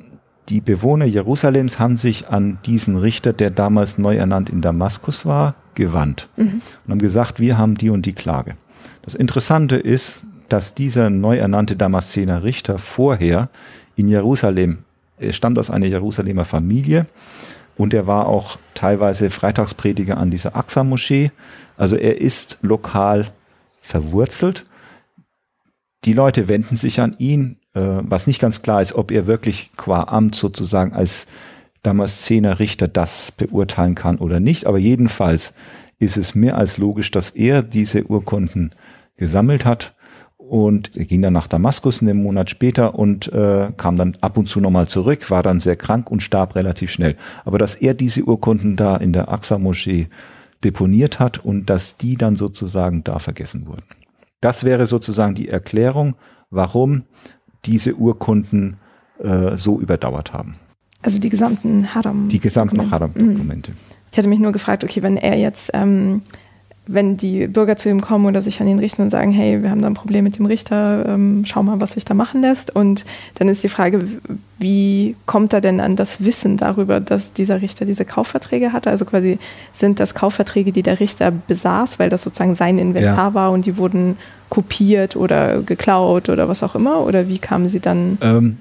die 0.50 0.62
Bewohner 0.62 1.06
Jerusalems 1.06 1.80
haben 1.80 1.96
sich 1.96 2.28
an 2.28 2.58
diesen 2.66 2.98
Richter, 2.98 3.34
der 3.34 3.52
damals 3.52 3.98
neu 3.98 4.16
ernannt 4.16 4.50
in 4.50 4.62
Damaskus 4.62 5.26
war, 5.26 5.56
gewandt 5.76 6.28
mhm. 6.38 6.62
und 6.86 6.92
haben 6.92 7.00
gesagt, 7.00 7.40
wir 7.40 7.58
haben 7.58 7.76
die 7.76 7.90
und 7.90 8.06
die 8.06 8.14
Klage. 8.14 8.56
Das 9.04 9.14
Interessante 9.14 9.76
ist, 9.76 10.16
dass 10.50 10.74
dieser 10.74 11.12
neu 11.12 11.38
ernannte 11.38 11.76
Damaszener 11.76 12.44
Richter 12.44 12.80
vorher 12.80 13.50
in 13.96 14.08
Jerusalem, 14.08 14.80
er 15.20 15.34
stammt 15.34 15.60
aus 15.60 15.70
einer 15.70 15.86
Jerusalemer 15.86 16.46
Familie, 16.46 17.06
und 17.80 17.94
er 17.94 18.08
war 18.08 18.28
auch 18.28 18.60
teilweise 18.74 19.30
Freitagsprediger 19.30 20.18
an 20.18 20.32
dieser 20.32 20.58
Aqsa-Moschee. 20.58 21.32
Also 21.78 21.96
er 21.96 22.20
ist 22.20 22.58
lokal 22.62 23.28
verwurzelt. 23.80 24.66
Die 26.04 26.12
Leute 26.12 26.50
wenden 26.50 26.76
sich 26.76 27.00
an 27.00 27.16
ihn, 27.20 27.58
äh, 27.74 28.02
was 28.02 28.28
nicht 28.28 28.42
ganz 28.42 28.62
klar 28.62 28.82
ist, 28.82 28.96
ob 28.96 29.12
er 29.12 29.28
wirklich 29.28 29.72
qua 29.78 30.04
Amt 30.04 30.36
sozusagen 30.36 30.92
als 30.92 31.28
Damaszener 31.82 32.60
Richter 32.60 32.90
das 32.90 33.32
beurteilen 33.32 33.96
kann 33.96 34.18
oder 34.18 34.42
nicht. 34.42 34.68
Aber 34.68 34.78
jedenfalls 34.78 35.54
ist 36.00 36.18
es 36.18 36.36
mehr 36.36 36.58
als 36.58 36.80
logisch, 36.80 37.12
dass 37.12 37.30
er 37.30 37.64
diese 37.64 38.04
Urkunden 38.04 38.72
gesammelt 39.16 39.64
hat 39.64 39.96
und 40.50 40.98
er 40.98 41.06
ging 41.06 41.22
dann 41.22 41.34
nach 41.34 41.48
Damaskus 41.48 42.02
einen 42.02 42.24
Monat 42.24 42.50
später 42.50 42.96
und 42.96 43.32
äh, 43.32 43.72
kam 43.78 43.96
dann 43.96 44.18
ab 44.22 44.38
und 44.38 44.50
zu 44.50 44.60
nochmal 44.60 44.88
zurück, 44.88 45.30
war 45.30 45.44
dann 45.44 45.60
sehr 45.60 45.76
krank 45.76 46.10
und 46.10 46.24
starb 46.24 46.56
relativ 46.56 46.92
schnell. 46.92 47.16
Aber 47.46 47.58
dass 47.58 47.76
er 47.76 47.94
diese 47.94 48.24
Urkunden 48.24 48.76
da 48.76 48.98
in 48.98 49.14
der 49.14 49.30
Aqsa-Moschee 49.30 50.08
deponiert 50.64 51.20
hat 51.20 51.44
und 51.46 51.70
dass 51.70 51.98
die 51.98 52.16
dann 52.18 52.36
sozusagen 52.36 53.04
da 53.04 53.20
vergessen 53.20 53.68
wurden. 53.68 53.84
Das 54.42 54.64
wäre 54.64 54.88
sozusagen 54.88 55.36
die 55.36 55.50
Erklärung, 55.50 56.16
warum 56.50 57.04
diese 57.66 57.96
Urkunden 57.96 58.78
äh, 59.20 59.56
so 59.56 59.80
überdauert 59.80 60.34
haben. 60.34 60.56
Also 61.02 61.20
die 61.20 61.30
gesamten 61.30 61.94
Haram. 61.94 62.28
Die 62.30 62.40
gesamten 62.40 62.92
Haram-Dokumente. 62.92 63.74
Ich 64.12 64.18
hatte 64.18 64.28
mich 64.28 64.40
nur 64.40 64.52
gefragt, 64.52 64.84
okay, 64.84 65.02
wenn 65.02 65.18
er 65.18 65.38
jetzt 65.38 65.72
ähm, 65.74 66.24
wenn 66.92 67.18
die 67.18 67.48
Bürger 67.48 67.76
zu 67.76 67.88
ihm 67.88 68.02
kommen 68.02 68.26
oder 68.26 68.42
sich 68.42 68.60
an 68.62 68.68
ihn 68.68 68.80
richten 68.80 69.04
und 69.04 69.12
sagen, 69.12 69.32
hey, 69.32 69.62
wir 69.62 69.70
haben 69.70 69.82
da 69.82 69.88
ein 69.88 69.94
Problem 69.94 70.24
mit 70.24 70.40
dem 70.40 70.48
Richter, 70.48 71.06
ähm, 71.08 71.44
schau 71.46 71.62
mal, 71.62 71.80
was 71.80 71.92
sich 71.92 72.04
da 72.04 72.16
machen 72.16 72.42
lässt. 72.42 72.76
Und 72.76 73.06
dann 73.36 73.48
ist 73.48 73.64
die 73.64 73.70
Frage, 73.70 74.04
wie 74.58 75.16
kommt 75.28 75.54
er 75.54 75.62
denn 75.62 75.80
an 75.80 75.96
das 75.96 76.26
Wissen 76.26 76.58
darüber, 76.58 77.00
dass 77.00 77.32
dieser 77.32 77.62
Richter 77.62 77.86
diese 77.86 78.06
Kaufverträge 78.06 78.74
hatte? 78.74 78.90
Also 78.90 79.06
quasi 79.06 79.38
sind 79.72 80.00
das 80.00 80.16
Kaufverträge, 80.16 80.72
die 80.72 80.82
der 80.82 81.00
Richter 81.00 81.30
besaß, 81.32 82.00
weil 82.00 82.10
das 82.10 82.24
sozusagen 82.24 82.56
sein 82.56 82.80
Inventar 82.80 83.30
ja. 83.30 83.34
war 83.36 83.52
und 83.52 83.68
die 83.68 83.78
wurden 83.78 84.18
kopiert 84.50 85.16
oder 85.16 85.62
geklaut 85.62 86.28
oder 86.28 86.50
was 86.50 86.64
auch 86.64 86.74
immer? 86.74 87.06
Oder 87.06 87.28
wie 87.28 87.38
kamen 87.38 87.70
sie 87.70 87.80
dann? 87.80 88.18
Ähm, 88.22 88.58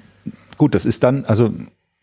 gut, 0.57 0.75
das 0.75 0.85
ist 0.85 1.03
dann, 1.03 1.25
also 1.25 1.49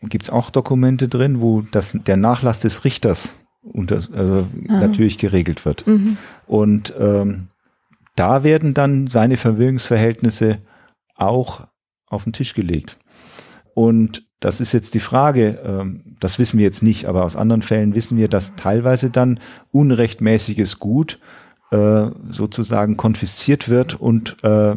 gibt 0.01 0.25
es 0.25 0.29
auch 0.29 0.49
Dokumente 0.49 1.07
drin, 1.07 1.39
wo 1.39 1.61
das, 1.71 1.93
der 1.93 2.17
Nachlass 2.17 2.59
des 2.59 2.83
Richters 2.83 3.33
unter, 3.73 3.95
also 3.95 4.47
ah. 4.67 4.79
natürlich 4.79 5.17
geregelt 5.17 5.65
wird. 5.65 5.85
Mhm. 5.87 6.17
Und 6.45 6.93
ähm, 6.99 7.47
da 8.15 8.43
werden 8.43 8.73
dann 8.73 9.07
seine 9.07 9.37
Vermögensverhältnisse 9.37 10.59
auch 11.15 11.67
auf 12.07 12.23
den 12.23 12.33
Tisch 12.33 12.53
gelegt. 12.53 12.97
Und 13.73 14.27
das 14.39 14.61
ist 14.61 14.71
jetzt 14.71 14.93
die 14.93 14.99
Frage, 14.99 15.59
ähm, 15.63 16.15
das 16.19 16.39
wissen 16.39 16.57
wir 16.57 16.65
jetzt 16.65 16.83
nicht, 16.83 17.05
aber 17.05 17.25
aus 17.25 17.35
anderen 17.35 17.61
Fällen 17.61 17.95
wissen 17.95 18.17
wir, 18.17 18.27
dass 18.27 18.55
teilweise 18.55 19.09
dann 19.09 19.39
unrechtmäßiges 19.71 20.79
Gut 20.79 21.19
äh, 21.71 22.07
sozusagen 22.29 22.97
konfisziert 22.97 23.69
wird 23.69 23.99
und 23.99 24.43
äh, 24.43 24.75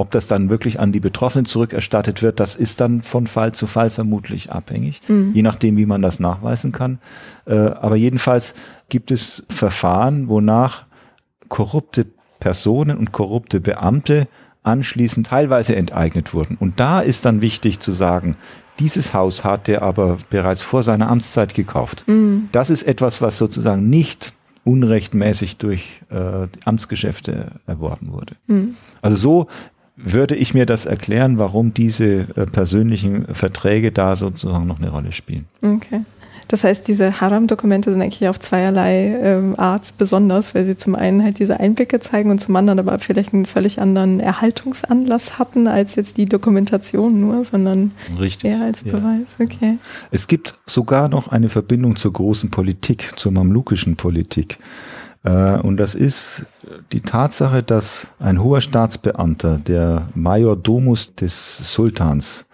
ob 0.00 0.10
das 0.10 0.28
dann 0.28 0.48
wirklich 0.48 0.80
an 0.80 0.92
die 0.92 1.00
Betroffenen 1.00 1.44
zurückerstattet 1.44 2.22
wird, 2.22 2.40
das 2.40 2.56
ist 2.56 2.80
dann 2.80 3.02
von 3.02 3.26
Fall 3.26 3.52
zu 3.52 3.66
Fall 3.66 3.90
vermutlich 3.90 4.50
abhängig, 4.50 5.02
mhm. 5.08 5.32
je 5.34 5.42
nachdem, 5.42 5.76
wie 5.76 5.86
man 5.86 6.00
das 6.00 6.20
nachweisen 6.20 6.72
kann. 6.72 6.98
Äh, 7.46 7.54
aber 7.54 7.96
jedenfalls 7.96 8.54
gibt 8.88 9.10
es 9.10 9.44
Verfahren, 9.50 10.28
wonach 10.28 10.86
korrupte 11.48 12.06
Personen 12.38 12.96
und 12.96 13.12
korrupte 13.12 13.60
Beamte 13.60 14.26
anschließend 14.62 15.26
teilweise 15.26 15.76
enteignet 15.76 16.32
wurden. 16.32 16.56
Und 16.58 16.80
da 16.80 17.00
ist 17.00 17.26
dann 17.26 17.42
wichtig 17.42 17.80
zu 17.80 17.92
sagen, 17.92 18.36
dieses 18.78 19.12
Haus 19.12 19.44
hat 19.44 19.68
er 19.68 19.82
aber 19.82 20.16
bereits 20.30 20.62
vor 20.62 20.82
seiner 20.82 21.10
Amtszeit 21.10 21.54
gekauft. 21.54 22.04
Mhm. 22.06 22.48
Das 22.52 22.70
ist 22.70 22.84
etwas, 22.84 23.20
was 23.20 23.36
sozusagen 23.36 23.90
nicht 23.90 24.32
unrechtmäßig 24.64 25.58
durch 25.58 26.02
äh, 26.10 26.46
Amtsgeschäfte 26.64 27.52
erworben 27.66 28.12
wurde. 28.12 28.36
Mhm. 28.46 28.76
Also 29.02 29.16
so 29.16 29.46
würde 30.04 30.34
ich 30.34 30.54
mir 30.54 30.66
das 30.66 30.86
erklären, 30.86 31.38
warum 31.38 31.74
diese 31.74 32.26
äh, 32.36 32.46
persönlichen 32.46 33.26
Verträge 33.34 33.92
da 33.92 34.16
sozusagen 34.16 34.66
noch 34.66 34.78
eine 34.78 34.90
Rolle 34.90 35.12
spielen. 35.12 35.46
Okay. 35.62 36.02
Das 36.50 36.64
heißt, 36.64 36.88
diese 36.88 37.20
Haram-Dokumente 37.20 37.92
sind 37.92 38.02
eigentlich 38.02 38.26
auf 38.26 38.40
zweierlei 38.40 39.16
ähm, 39.22 39.54
Art 39.56 39.94
besonders, 39.98 40.52
weil 40.52 40.66
sie 40.66 40.76
zum 40.76 40.96
einen 40.96 41.22
halt 41.22 41.38
diese 41.38 41.60
Einblicke 41.60 42.00
zeigen 42.00 42.28
und 42.32 42.40
zum 42.40 42.56
anderen 42.56 42.80
aber 42.80 42.98
vielleicht 42.98 43.32
einen 43.32 43.46
völlig 43.46 43.80
anderen 43.80 44.18
Erhaltungsanlass 44.18 45.38
hatten 45.38 45.68
als 45.68 45.94
jetzt 45.94 46.16
die 46.16 46.26
Dokumentation 46.26 47.20
nur, 47.20 47.44
sondern 47.44 47.92
Richtig, 48.18 48.50
eher 48.50 48.62
als 48.62 48.82
Beweis. 48.82 49.28
Ja. 49.38 49.44
Okay. 49.44 49.78
Es 50.10 50.26
gibt 50.26 50.58
sogar 50.66 51.08
noch 51.08 51.28
eine 51.28 51.50
Verbindung 51.50 51.94
zur 51.94 52.12
großen 52.12 52.50
Politik, 52.50 53.12
zur 53.14 53.30
mamlukischen 53.30 53.94
Politik. 53.94 54.58
Äh, 55.22 55.58
und 55.58 55.76
das 55.76 55.94
ist 55.94 56.46
die 56.92 57.00
Tatsache, 57.00 57.62
dass 57.62 58.08
ein 58.18 58.42
hoher 58.42 58.60
Staatsbeamter, 58.60 59.58
der 59.58 60.08
Major 60.14 60.56
Domus 60.56 61.14
des 61.14 61.58
Sultans 61.58 62.46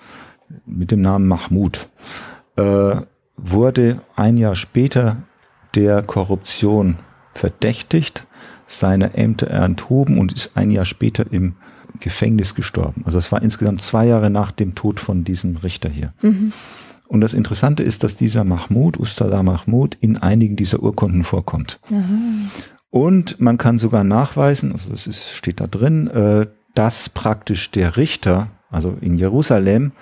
mit 0.65 0.91
dem 0.91 1.01
Namen 1.01 1.27
Mahmud, 1.27 1.89
äh, 2.57 2.97
wurde 3.37 4.01
ein 4.17 4.37
Jahr 4.37 4.57
später 4.57 5.19
der 5.75 6.03
Korruption 6.03 6.97
verdächtigt, 7.35 8.27
seine 8.67 9.15
Ämter 9.15 9.51
enthoben 9.51 10.19
und 10.19 10.33
ist 10.33 10.57
ein 10.57 10.71
Jahr 10.71 10.87
später 10.87 11.31
im 11.31 11.55
Gefängnis 12.01 12.55
gestorben. 12.55 13.03
Also 13.05 13.19
es 13.19 13.31
war 13.31 13.43
insgesamt 13.43 13.83
zwei 13.83 14.07
Jahre 14.07 14.31
nach 14.31 14.51
dem 14.51 14.75
Tod 14.75 15.01
von 15.01 15.25
diesem 15.25 15.57
Richter 15.57 15.89
hier. 15.89 16.13
Mhm. 16.23 16.53
Und 17.09 17.21
das 17.21 17.35
Interessante 17.35 17.83
ist, 17.83 18.05
dass 18.05 18.17
dieser 18.17 18.45
Mahmoud, 18.45 18.99
Ustada 18.99 19.43
Mahmoud, 19.43 19.97
in 20.01 20.17
einigen 20.17 20.57
dieser 20.57 20.83
Urkunden 20.83 21.25
vorkommt. 21.25 21.79
Mhm. 21.89 22.51
Und 22.91 23.41
man 23.41 23.59
kann 23.59 23.79
sogar 23.79 24.05
nachweisen, 24.05 24.73
also 24.73 24.91
das 24.91 25.07
ist, 25.07 25.33
steht 25.33 25.61
da 25.61 25.67
drin, 25.67 26.09
äh, 26.09 26.47
dass 26.75 27.09
praktisch 27.09 27.71
der 27.71 27.97
Richter, 27.97 28.49
also 28.71 28.97
in 29.01 29.17
Jerusalem, 29.17 29.93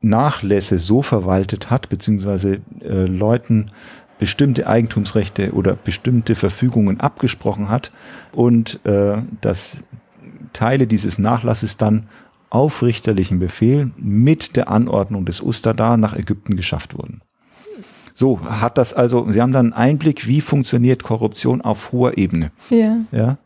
Nachlässe 0.00 0.78
so 0.78 1.02
verwaltet 1.02 1.70
hat, 1.70 1.88
beziehungsweise 1.88 2.60
äh, 2.80 3.06
Leuten 3.06 3.66
bestimmte 4.18 4.66
Eigentumsrechte 4.66 5.52
oder 5.52 5.74
bestimmte 5.74 6.34
Verfügungen 6.34 7.00
abgesprochen 7.00 7.68
hat 7.68 7.92
und 8.32 8.84
äh, 8.84 9.22
dass 9.40 9.78
Teile 10.52 10.86
dieses 10.86 11.18
Nachlasses 11.18 11.76
dann 11.76 12.08
auf 12.50 12.82
richterlichen 12.82 13.38
Befehl 13.38 13.90
mit 13.96 14.56
der 14.56 14.68
Anordnung 14.68 15.24
des 15.24 15.40
Ustadar 15.40 15.96
nach 15.96 16.16
Ägypten 16.16 16.56
geschafft 16.56 16.96
wurden. 16.96 17.20
So 18.14 18.40
hat 18.44 18.78
das 18.78 18.94
also, 18.94 19.30
Sie 19.30 19.40
haben 19.40 19.52
dann 19.52 19.72
einen 19.72 19.90
Einblick, 19.90 20.26
wie 20.26 20.40
funktioniert 20.40 21.02
Korruption 21.02 21.60
auf 21.60 21.92
hoher 21.92 22.18
Ebene. 22.18 22.50
Ja. 22.70 22.98
ja? 23.12 23.38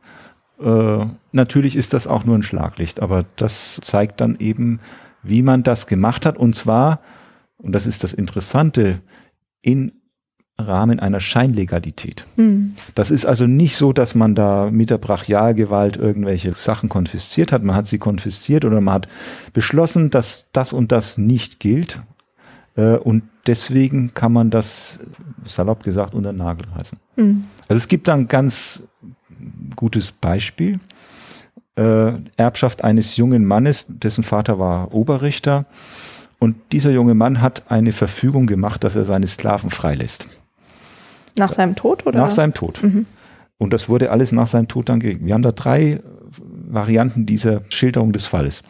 Äh, 0.63 1.07
natürlich 1.33 1.77
ist 1.77 1.93
das 1.93 2.07
auch 2.07 2.25
nur 2.25 2.37
ein 2.37 2.43
Schlaglicht, 2.43 3.01
aber 3.01 3.25
das 3.37 3.81
zeigt 3.83 4.21
dann 4.21 4.37
eben, 4.39 4.81
wie 5.23 5.43
man 5.43 5.63
das 5.63 5.87
gemacht 5.87 6.25
hat 6.25 6.39
und 6.39 6.57
zwar, 6.57 7.01
und 7.59 7.73
das 7.73 7.87
ist 7.87 8.03
das 8.03 8.13
Interessante, 8.13 9.01
in 9.61 9.93
Rahmen 10.67 11.01
einer 11.01 11.21
Scheinlegalität. 11.21 12.27
Mhm. 12.37 12.75
Das 12.95 13.11
ist 13.11 13.25
also 13.25 13.47
nicht 13.47 13.77
so, 13.77 13.93
dass 13.93 14.15
man 14.15 14.35
da 14.35 14.71
mit 14.71 14.91
der 14.91 14.99
Brachialgewalt 14.99 15.97
irgendwelche 15.97 16.55
Sachen 16.55 16.89
konfisziert 16.89 17.53
hat. 17.53 17.63
Man 17.63 17.77
hat 17.77 17.87
sie 17.87 17.99
konfisziert 17.99 18.65
oder 18.65 18.81
man 18.81 18.95
hat 18.95 19.09
beschlossen, 19.53 20.11
dass 20.11 20.47
das 20.53 20.73
und 20.73 20.93
das 20.93 21.19
nicht 21.19 21.61
gilt. 21.61 22.01
Äh, 22.77 22.97
und 22.97 23.23
deswegen 23.47 24.15
kann 24.15 24.33
man 24.33 24.51
das, 24.51 25.01
salopp 25.45 25.83
gesagt, 25.83 26.15
unter 26.15 26.33
den 26.33 26.39
Nagel 26.39 26.67
reißen. 26.75 26.99
Mhm. 27.17 27.45
Also 27.69 27.79
es 27.79 27.89
gibt 27.89 28.09
da 28.09 28.15
ein 28.15 28.29
ganz 28.29 28.83
gutes 29.77 30.13
Beispiel. 30.13 30.81
Äh, 31.77 32.13
Erbschaft 32.37 32.85
eines 32.85 33.17
jungen 33.17 33.45
Mannes, 33.45 33.87
dessen 33.89 34.25
Vater 34.25 34.59
war 34.59 34.93
Oberrichter. 34.95 35.67
Und 36.39 36.57
dieser 36.73 36.91
junge 36.91 37.15
Mann 37.15 37.41
hat 37.41 37.71
eine 37.71 37.93
Verfügung 37.93 38.47
gemacht, 38.47 38.83
dass 38.85 38.97
er 38.97 39.05
seine 39.05 39.29
Sklaven 39.29 39.71
freilässt. 39.71 40.29
Nach 41.37 41.53
seinem 41.53 41.77
Tod 41.77 42.07
oder? 42.07 42.19
Nach 42.19 42.31
seinem 42.31 42.55
Tod. 42.55 42.83
Mhm. 42.83 43.07
Und 43.59 43.73
das 43.73 43.89
wurde 43.89 44.11
alles 44.11 44.33
nach 44.33 44.47
seinem 44.47 44.69
Tod 44.69 44.89
dann 44.89 45.01
gegeben. 45.01 45.27
Wir 45.27 45.35
haben 45.35 45.43
da 45.43 45.53
drei 45.53 46.01
Varianten 46.69 47.27
dieser 47.27 47.63
Schilderung 47.69 48.13
des 48.13 48.27
Falles. 48.27 48.63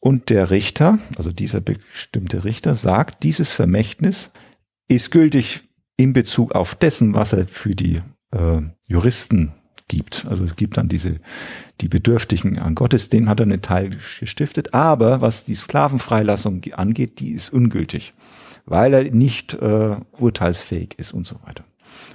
Und 0.00 0.30
der 0.30 0.50
Richter, 0.50 0.98
also 1.16 1.32
dieser 1.32 1.60
bestimmte 1.60 2.44
Richter, 2.44 2.74
sagt, 2.74 3.22
dieses 3.22 3.52
Vermächtnis 3.52 4.30
ist 4.86 5.10
gültig 5.10 5.62
in 5.96 6.12
Bezug 6.12 6.52
auf 6.52 6.74
dessen, 6.74 7.14
was 7.14 7.32
er 7.32 7.46
für 7.46 7.74
die 7.74 8.02
äh, 8.30 8.60
Juristen 8.86 9.52
gibt. 9.88 10.26
Also 10.28 10.44
es 10.44 10.54
gibt 10.56 10.76
dann 10.76 10.88
diese, 10.88 11.16
die 11.80 11.88
Bedürftigen 11.88 12.58
an 12.58 12.74
Gottes, 12.74 13.08
den 13.08 13.28
hat 13.28 13.40
er 13.40 13.46
einen 13.46 13.62
Teil 13.62 13.90
gestiftet. 14.20 14.74
Aber 14.74 15.20
was 15.20 15.44
die 15.44 15.54
Sklavenfreilassung 15.54 16.62
angeht, 16.72 17.18
die 17.18 17.30
ist 17.30 17.52
ungültig, 17.52 18.14
weil 18.66 18.94
er 18.94 19.04
nicht 19.04 19.54
äh, 19.54 19.96
urteilsfähig 20.18 20.94
ist 20.98 21.12
und 21.12 21.26
so 21.26 21.36
weiter. 21.44 21.64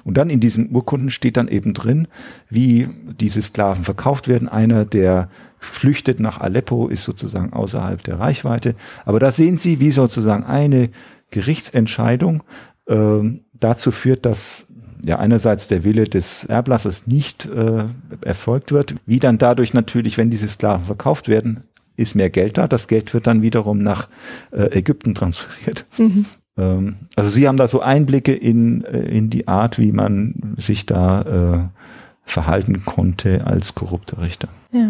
Und 0.04 0.18
dann 0.18 0.30
in 0.30 0.40
diesen 0.40 0.74
Urkunden 0.74 1.10
steht 1.10 1.38
dann 1.38 1.48
eben 1.48 1.74
drin, 1.74 2.08
wie 2.50 2.90
diese 3.20 3.42
Sklaven 3.42 3.84
verkauft 3.84 4.28
werden. 4.28 4.50
Einer, 4.50 4.86
der 4.86 5.30
flüchtet 5.60 6.20
nach 6.20 6.42
Aleppo, 6.42 6.88
ist 6.88 7.04
sozusagen 7.04 7.54
außerhalb 7.54 8.04
der 8.04 8.20
Reichweite. 8.20 8.76
Aber 9.06 9.20
da 9.20 9.32
sehen 9.32 9.58
Sie, 9.58 9.80
wie 9.80 9.92
sozusagen 9.92 10.44
eine 10.44 10.90
Gerichtsentscheidung 11.32 12.44
äh, 12.88 13.20
dazu 13.54 13.92
führt, 13.92 14.26
dass 14.26 14.68
ja 15.06 15.20
einerseits 15.20 15.68
der 15.68 15.84
Wille 15.84 16.06
des 16.06 16.46
Erblassers 16.46 17.08
nicht 17.08 17.46
äh, 17.46 17.86
erfolgt 18.22 18.72
wird, 18.72 18.96
wie 19.06 19.20
dann 19.20 19.38
dadurch 19.38 19.74
natürlich, 19.74 20.18
wenn 20.18 20.30
diese 20.30 20.48
Sklaven 20.48 20.86
verkauft 20.86 21.28
werden, 21.28 21.62
ist 21.96 22.16
mehr 22.16 22.30
Geld 22.30 22.58
da. 22.58 22.68
Das 22.68 22.88
Geld 22.88 23.14
wird 23.14 23.28
dann 23.28 23.42
wiederum 23.42 23.80
nach 23.80 24.10
äh, 24.52 24.78
Ägypten 24.78 25.14
transferiert. 25.14 25.86
Mhm. 25.98 26.26
Ähm, 26.58 26.96
also 27.16 27.30
Sie 27.30 27.48
haben 27.48 27.58
da 27.58 27.68
so 27.68 27.82
Einblicke 27.82 28.34
in, 28.34 28.84
äh, 28.86 29.00
in 29.00 29.30
die 29.30 29.48
Art, 29.48 29.80
wie 29.80 29.92
man 29.92 30.56
sich 30.58 30.86
da 30.86 31.22
äh, 31.22 31.80
verhalten 32.26 32.86
konnte 32.86 33.46
als 33.46 33.76
korrupter 33.76 34.22
Richter. 34.22 34.48
Ja, 34.72 34.90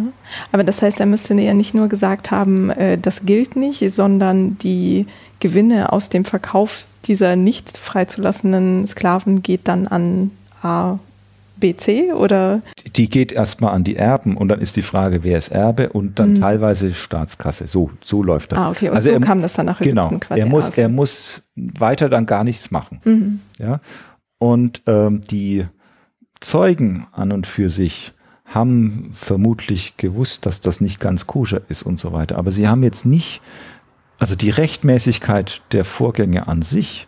aber 0.51 0.63
das 0.63 0.81
heißt, 0.81 0.99
er 0.99 1.05
müsste 1.05 1.33
ja 1.33 1.53
nicht 1.53 1.73
nur 1.73 1.89
gesagt 1.89 2.31
haben, 2.31 2.69
äh, 2.69 2.97
das 2.97 3.25
gilt 3.25 3.55
nicht, 3.55 3.89
sondern 3.91 4.57
die 4.59 5.05
Gewinne 5.39 5.91
aus 5.91 6.09
dem 6.09 6.25
Verkauf 6.25 6.85
dieser 7.05 7.35
nicht 7.35 7.77
freizulassenen 7.77 8.87
Sklaven 8.87 9.43
geht 9.43 9.67
dann 9.67 9.87
an 9.87 10.31
A, 10.61 10.99
BC 11.57 12.13
oder? 12.13 12.61
Die 12.95 13.09
geht 13.09 13.31
erstmal 13.31 13.73
an 13.73 13.83
die 13.83 13.95
Erben 13.95 14.37
und 14.37 14.47
dann 14.49 14.59
ist 14.59 14.75
die 14.75 14.81
Frage, 14.81 15.23
wer 15.23 15.37
ist 15.37 15.49
Erbe 15.49 15.89
und 15.89 16.19
dann 16.19 16.33
mhm. 16.33 16.41
teilweise 16.41 16.93
Staatskasse. 16.93 17.67
So, 17.67 17.91
so 18.01 18.23
läuft 18.23 18.51
das. 18.51 18.59
Ah, 18.59 18.69
okay. 18.69 18.89
Und 18.89 18.95
also 18.95 19.09
so 19.09 19.15
er, 19.15 19.21
kam 19.21 19.41
das 19.41 19.53
dann 19.53 19.67
nach 19.67 19.79
Ägypten 19.81 20.19
genau. 20.19 20.35
Er 20.35 20.45
muss, 20.45 20.65
ah, 20.65 20.69
okay. 20.69 20.81
er 20.81 20.89
muss 20.89 21.42
weiter 21.55 22.09
dann 22.09 22.25
gar 22.25 22.43
nichts 22.43 22.71
machen. 22.71 23.01
Mhm. 23.03 23.39
Ja. 23.59 23.79
Und 24.37 24.81
ähm, 24.87 25.21
die 25.21 25.65
Zeugen 26.39 27.07
an 27.11 27.31
und 27.31 27.47
für 27.47 27.69
sich 27.69 28.13
haben 28.45 29.09
vermutlich 29.11 29.97
gewusst, 29.97 30.45
dass 30.45 30.61
das 30.61 30.81
nicht 30.81 30.99
ganz 30.99 31.25
koscher 31.27 31.61
ist 31.69 31.83
und 31.83 31.99
so 31.99 32.13
weiter. 32.13 32.37
Aber 32.37 32.51
sie 32.51 32.67
haben 32.67 32.83
jetzt 32.83 33.05
nicht, 33.05 33.41
also 34.19 34.35
die 34.35 34.49
Rechtmäßigkeit 34.49 35.61
der 35.71 35.85
Vorgänge 35.85 36.47
an 36.47 36.61
sich, 36.61 37.07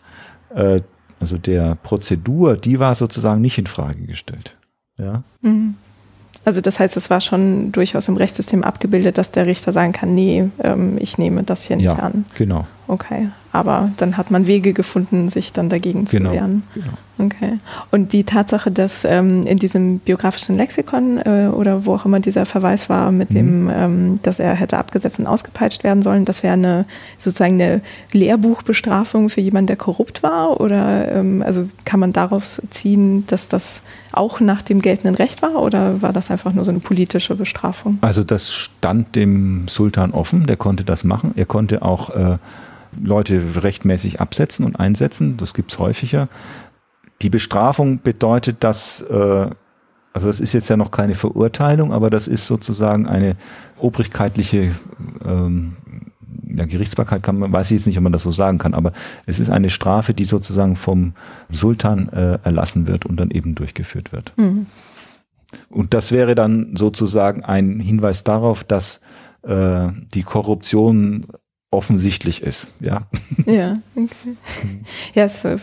äh, 0.55 0.81
also 1.19 1.37
der 1.37 1.75
Prozedur, 1.75 2.57
die 2.57 2.79
war 2.79 2.95
sozusagen 2.95 3.41
nicht 3.41 3.57
in 3.57 3.67
Frage 3.67 4.05
gestellt. 4.05 4.57
Ja. 4.97 5.23
Mhm. 5.41 5.75
Also 6.45 6.61
das 6.61 6.79
heißt, 6.79 6.95
es 6.95 7.09
war 7.09 7.21
schon 7.21 7.71
durchaus 7.71 8.07
im 8.07 8.17
Rechtssystem 8.17 8.63
abgebildet, 8.63 9.17
dass 9.17 9.31
der 9.31 9.47
Richter 9.47 9.71
sagen 9.71 9.93
kann, 9.93 10.13
nee, 10.13 10.47
ähm, 10.63 10.97
ich 10.99 11.17
nehme 11.17 11.43
das 11.43 11.63
hier 11.63 11.75
nicht 11.75 11.85
ja, 11.85 11.95
an. 11.95 12.25
Genau. 12.35 12.67
Okay, 12.87 13.29
aber 13.55 13.91
dann 13.97 14.17
hat 14.17 14.31
man 14.31 14.47
Wege 14.47 14.73
gefunden, 14.73 15.29
sich 15.29 15.53
dann 15.53 15.69
dagegen 15.69 16.05
zu 16.07 16.17
genau, 16.17 16.31
wehren. 16.31 16.63
Genau. 16.73 16.91
Okay. 17.17 17.59
Und 17.91 18.11
die 18.11 18.25
Tatsache, 18.25 18.71
dass 18.71 19.05
ähm, 19.05 19.47
in 19.47 19.57
diesem 19.57 19.99
biografischen 19.99 20.55
Lexikon 20.55 21.19
äh, 21.19 21.47
oder 21.47 21.85
wo 21.85 21.95
auch 21.95 22.05
immer 22.05 22.19
dieser 22.19 22.45
Verweis 22.45 22.89
war, 22.89 23.11
mit 23.11 23.29
mhm. 23.31 23.35
dem, 23.35 23.71
ähm, 23.73 24.19
dass 24.21 24.39
er 24.39 24.53
hätte 24.53 24.77
abgesetzt 24.77 25.19
und 25.19 25.27
ausgepeitscht 25.27 25.85
werden 25.85 26.03
sollen, 26.03 26.25
das 26.25 26.43
wäre 26.43 26.53
eine 26.53 26.85
sozusagen 27.17 27.53
eine 27.53 27.81
Lehrbuchbestrafung 28.11 29.29
für 29.29 29.39
jemanden, 29.39 29.67
der 29.67 29.77
korrupt 29.77 30.23
war? 30.23 30.59
Oder 30.59 31.09
ähm, 31.13 31.41
also 31.45 31.69
kann 31.85 32.01
man 32.01 32.11
daraus 32.11 32.61
ziehen, 32.69 33.25
dass 33.27 33.47
das 33.47 33.81
auch 34.11 34.41
nach 34.41 34.61
dem 34.61 34.81
geltenden 34.81 35.15
Recht 35.15 35.41
war 35.41 35.61
oder 35.61 36.01
war 36.01 36.11
das 36.11 36.31
einfach 36.31 36.53
nur 36.53 36.65
so 36.65 36.71
eine 36.71 36.79
politische 36.79 37.35
Bestrafung? 37.35 37.97
Also 38.01 38.23
das 38.23 38.51
stand 38.51 39.15
dem 39.15 39.67
Sultan 39.67 40.11
offen, 40.11 40.47
der 40.47 40.57
konnte 40.57 40.83
das 40.83 41.05
machen. 41.05 41.31
Er 41.35 41.45
konnte 41.45 41.81
auch 41.81 42.09
äh, 42.09 42.37
Leute 43.01 43.41
rechtmäßig 43.63 44.21
absetzen 44.21 44.65
und 44.65 44.79
einsetzen. 44.79 45.37
Das 45.37 45.53
gibt's 45.53 45.79
häufiger. 45.79 46.27
Die 47.21 47.29
Bestrafung 47.29 48.01
bedeutet, 48.01 48.63
dass, 48.63 49.01
äh, 49.01 49.49
also 50.13 50.27
das 50.27 50.39
ist 50.39 50.53
jetzt 50.53 50.69
ja 50.69 50.77
noch 50.77 50.91
keine 50.91 51.15
Verurteilung, 51.15 51.93
aber 51.93 52.09
das 52.09 52.27
ist 52.27 52.47
sozusagen 52.47 53.07
eine 53.07 53.35
obrigkeitliche 53.77 54.71
ähm, 55.25 55.77
ja, 56.55 56.65
Gerichtsbarkeit 56.65 57.23
kann 57.23 57.39
man, 57.39 57.51
weiß 57.51 57.71
ich 57.71 57.79
jetzt 57.79 57.87
nicht, 57.87 57.97
ob 57.97 58.03
man 58.03 58.13
das 58.13 58.23
so 58.23 58.31
sagen 58.31 58.57
kann, 58.57 58.73
aber 58.73 58.91
es 59.25 59.39
ist 59.39 59.49
eine 59.49 59.69
Strafe, 59.69 60.13
die 60.13 60.25
sozusagen 60.25 60.75
vom 60.75 61.13
Sultan 61.49 62.09
äh, 62.09 62.39
erlassen 62.43 62.87
wird 62.87 63.05
und 63.05 63.17
dann 63.17 63.31
eben 63.31 63.55
durchgeführt 63.55 64.11
wird. 64.11 64.33
Mhm. 64.37 64.67
Und 65.69 65.93
das 65.93 66.11
wäre 66.11 66.35
dann 66.35 66.75
sozusagen 66.75 67.43
ein 67.43 67.79
Hinweis 67.79 68.23
darauf, 68.23 68.63
dass 68.63 69.01
äh, 69.43 69.87
die 70.13 70.23
Korruption 70.23 71.27
offensichtlich 71.75 72.41
ist, 72.41 72.67
ja. 72.79 73.07
Ja, 73.45 73.77
okay. 73.95 74.37
Ja, 75.13 75.23
es 75.25 75.45
äh, 75.45 75.57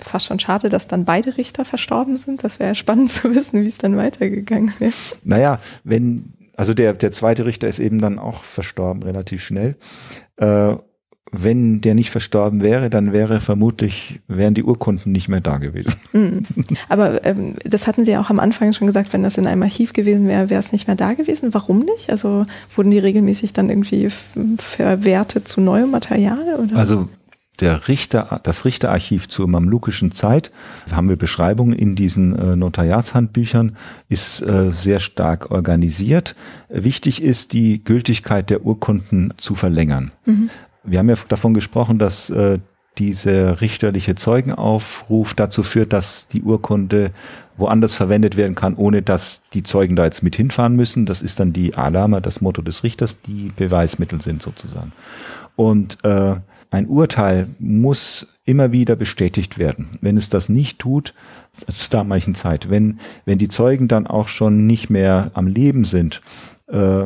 fast 0.00 0.26
schon 0.26 0.38
schade, 0.38 0.68
dass 0.68 0.88
dann 0.88 1.04
beide 1.04 1.36
Richter 1.36 1.64
verstorben 1.64 2.16
sind. 2.16 2.44
Das 2.44 2.58
wäre 2.58 2.70
ja 2.70 2.74
spannend 2.74 3.10
zu 3.10 3.34
wissen, 3.34 3.62
wie 3.62 3.68
es 3.68 3.78
dann 3.78 3.96
weitergegangen 3.96 4.72
wäre. 4.78 4.92
Naja, 5.24 5.60
wenn, 5.84 6.32
also 6.56 6.74
der, 6.74 6.94
der 6.94 7.12
zweite 7.12 7.46
Richter 7.46 7.68
ist 7.68 7.78
eben 7.78 8.00
dann 8.00 8.18
auch 8.18 8.44
verstorben, 8.44 9.02
relativ 9.02 9.42
schnell. 9.42 9.76
Äh, 10.36 10.76
wenn 11.32 11.80
der 11.80 11.94
nicht 11.94 12.10
verstorben 12.10 12.60
wäre, 12.60 12.90
dann 12.90 13.14
wäre 13.14 13.40
vermutlich, 13.40 14.20
wären 14.28 14.52
die 14.52 14.62
Urkunden 14.62 15.12
nicht 15.12 15.28
mehr 15.28 15.40
da 15.40 15.58
gewesen. 15.58 15.94
Mhm. 16.12 16.42
Aber 16.90 17.24
ähm, 17.24 17.54
das 17.64 17.86
hatten 17.86 18.04
Sie 18.04 18.10
ja 18.10 18.20
auch 18.20 18.28
am 18.28 18.38
Anfang 18.38 18.74
schon 18.74 18.86
gesagt, 18.86 19.14
wenn 19.14 19.22
das 19.22 19.38
in 19.38 19.46
einem 19.46 19.62
Archiv 19.62 19.94
gewesen 19.94 20.28
wäre, 20.28 20.50
wäre 20.50 20.60
es 20.60 20.70
nicht 20.70 20.86
mehr 20.86 20.96
da 20.96 21.14
gewesen. 21.14 21.54
Warum 21.54 21.78
nicht? 21.78 22.10
Also 22.10 22.44
wurden 22.76 22.90
die 22.90 22.98
regelmäßig 22.98 23.54
dann 23.54 23.70
irgendwie 23.70 24.10
verwertet 24.58 25.48
zu 25.48 25.62
neuem 25.62 25.90
Material? 25.90 26.58
Oder? 26.62 26.76
Also 26.76 27.08
der 27.60 27.88
Richter, 27.88 28.40
das 28.42 28.66
Richterarchiv 28.66 29.28
zur 29.28 29.48
mamlukischen 29.48 30.12
Zeit, 30.12 30.50
haben 30.90 31.08
wir 31.08 31.16
Beschreibungen 31.16 31.72
in 31.72 31.96
diesen 31.96 32.36
äh, 32.36 32.56
Notariatshandbüchern, 32.56 33.76
ist 34.10 34.42
äh, 34.42 34.70
sehr 34.70 35.00
stark 35.00 35.50
organisiert. 35.50 36.34
Wichtig 36.68 37.22
ist, 37.22 37.54
die 37.54 37.82
Gültigkeit 37.82 38.50
der 38.50 38.66
Urkunden 38.66 39.32
zu 39.38 39.54
verlängern. 39.54 40.10
Mhm. 40.26 40.50
Wir 40.84 40.98
haben 40.98 41.08
ja 41.08 41.16
davon 41.28 41.54
gesprochen, 41.54 41.98
dass 41.98 42.30
äh, 42.30 42.58
dieser 42.98 43.60
richterliche 43.60 44.14
Zeugenaufruf 44.14 45.34
dazu 45.34 45.62
führt, 45.62 45.92
dass 45.92 46.28
die 46.28 46.42
Urkunde 46.42 47.12
woanders 47.56 47.94
verwendet 47.94 48.36
werden 48.36 48.54
kann, 48.54 48.74
ohne 48.74 49.02
dass 49.02 49.42
die 49.54 49.62
Zeugen 49.62 49.96
da 49.96 50.04
jetzt 50.04 50.22
mit 50.22 50.36
hinfahren 50.36 50.76
müssen. 50.76 51.06
Das 51.06 51.22
ist 51.22 51.40
dann 51.40 51.52
die 51.52 51.74
Alama, 51.74 52.20
das 52.20 52.40
Motto 52.40 52.62
des 52.62 52.84
Richters, 52.84 53.20
die 53.22 53.50
Beweismittel 53.56 54.20
sind 54.20 54.42
sozusagen. 54.42 54.92
Und 55.56 56.04
äh, 56.04 56.36
ein 56.70 56.86
Urteil 56.86 57.48
muss 57.58 58.26
immer 58.44 58.72
wieder 58.72 58.96
bestätigt 58.96 59.58
werden. 59.58 59.90
Wenn 60.00 60.16
es 60.16 60.28
das 60.28 60.48
nicht 60.48 60.78
tut, 60.78 61.14
zur 61.52 61.90
damaligen 61.90 62.34
Zeit, 62.34 62.70
wenn, 62.70 62.98
wenn 63.24 63.38
die 63.38 63.48
Zeugen 63.48 63.88
dann 63.88 64.06
auch 64.06 64.28
schon 64.28 64.66
nicht 64.66 64.90
mehr 64.90 65.30
am 65.34 65.46
Leben 65.46 65.84
sind, 65.84 66.22
äh, 66.68 67.04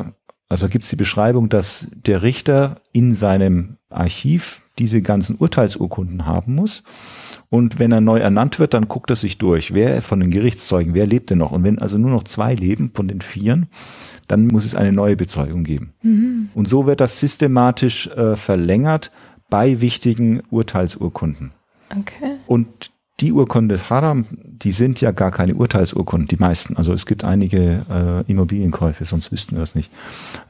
also 0.48 0.68
gibt 0.68 0.84
es 0.84 0.90
die 0.90 0.96
Beschreibung, 0.96 1.48
dass 1.48 1.88
der 1.92 2.22
Richter 2.22 2.80
in 2.92 3.14
seinem 3.14 3.76
Archiv 3.90 4.62
diese 4.78 5.02
ganzen 5.02 5.36
Urteilsurkunden 5.36 6.26
haben 6.26 6.54
muss. 6.54 6.82
Und 7.48 7.78
wenn 7.78 7.92
er 7.92 8.00
neu 8.00 8.18
ernannt 8.18 8.58
wird, 8.58 8.74
dann 8.74 8.88
guckt 8.88 9.10
er 9.10 9.16
sich 9.16 9.38
durch, 9.38 9.72
wer 9.72 10.02
von 10.02 10.20
den 10.20 10.30
Gerichtszeugen, 10.30 10.94
wer 10.94 11.06
lebt 11.06 11.30
denn 11.30 11.38
noch? 11.38 11.52
Und 11.52 11.64
wenn 11.64 11.78
also 11.78 11.96
nur 11.96 12.10
noch 12.10 12.24
zwei 12.24 12.54
leben 12.54 12.90
von 12.94 13.08
den 13.08 13.20
vieren, 13.20 13.66
dann 14.28 14.46
muss 14.48 14.64
es 14.64 14.74
eine 14.74 14.92
neue 14.92 15.16
Bezeugung 15.16 15.64
geben. 15.64 15.94
Mhm. 16.02 16.50
Und 16.54 16.68
so 16.68 16.86
wird 16.86 17.00
das 17.00 17.20
systematisch 17.20 18.08
äh, 18.08 18.36
verlängert 18.36 19.12
bei 19.48 19.80
wichtigen 19.80 20.42
Urteilsurkunden. 20.50 21.52
Okay. 21.90 22.36
Und 22.46 22.90
die 23.20 23.32
Urkunde 23.32 23.78
Haram, 23.88 24.26
die 24.42 24.72
sind 24.72 25.00
ja 25.00 25.10
gar 25.10 25.30
keine 25.30 25.54
Urteilsurkunden, 25.54 26.28
die 26.28 26.36
meisten. 26.36 26.76
Also 26.76 26.92
es 26.92 27.06
gibt 27.06 27.24
einige 27.24 27.82
äh, 27.90 28.30
Immobilienkäufe, 28.30 29.06
sonst 29.06 29.32
wüssten 29.32 29.56
wir 29.56 29.60
das 29.60 29.74
nicht. 29.74 29.90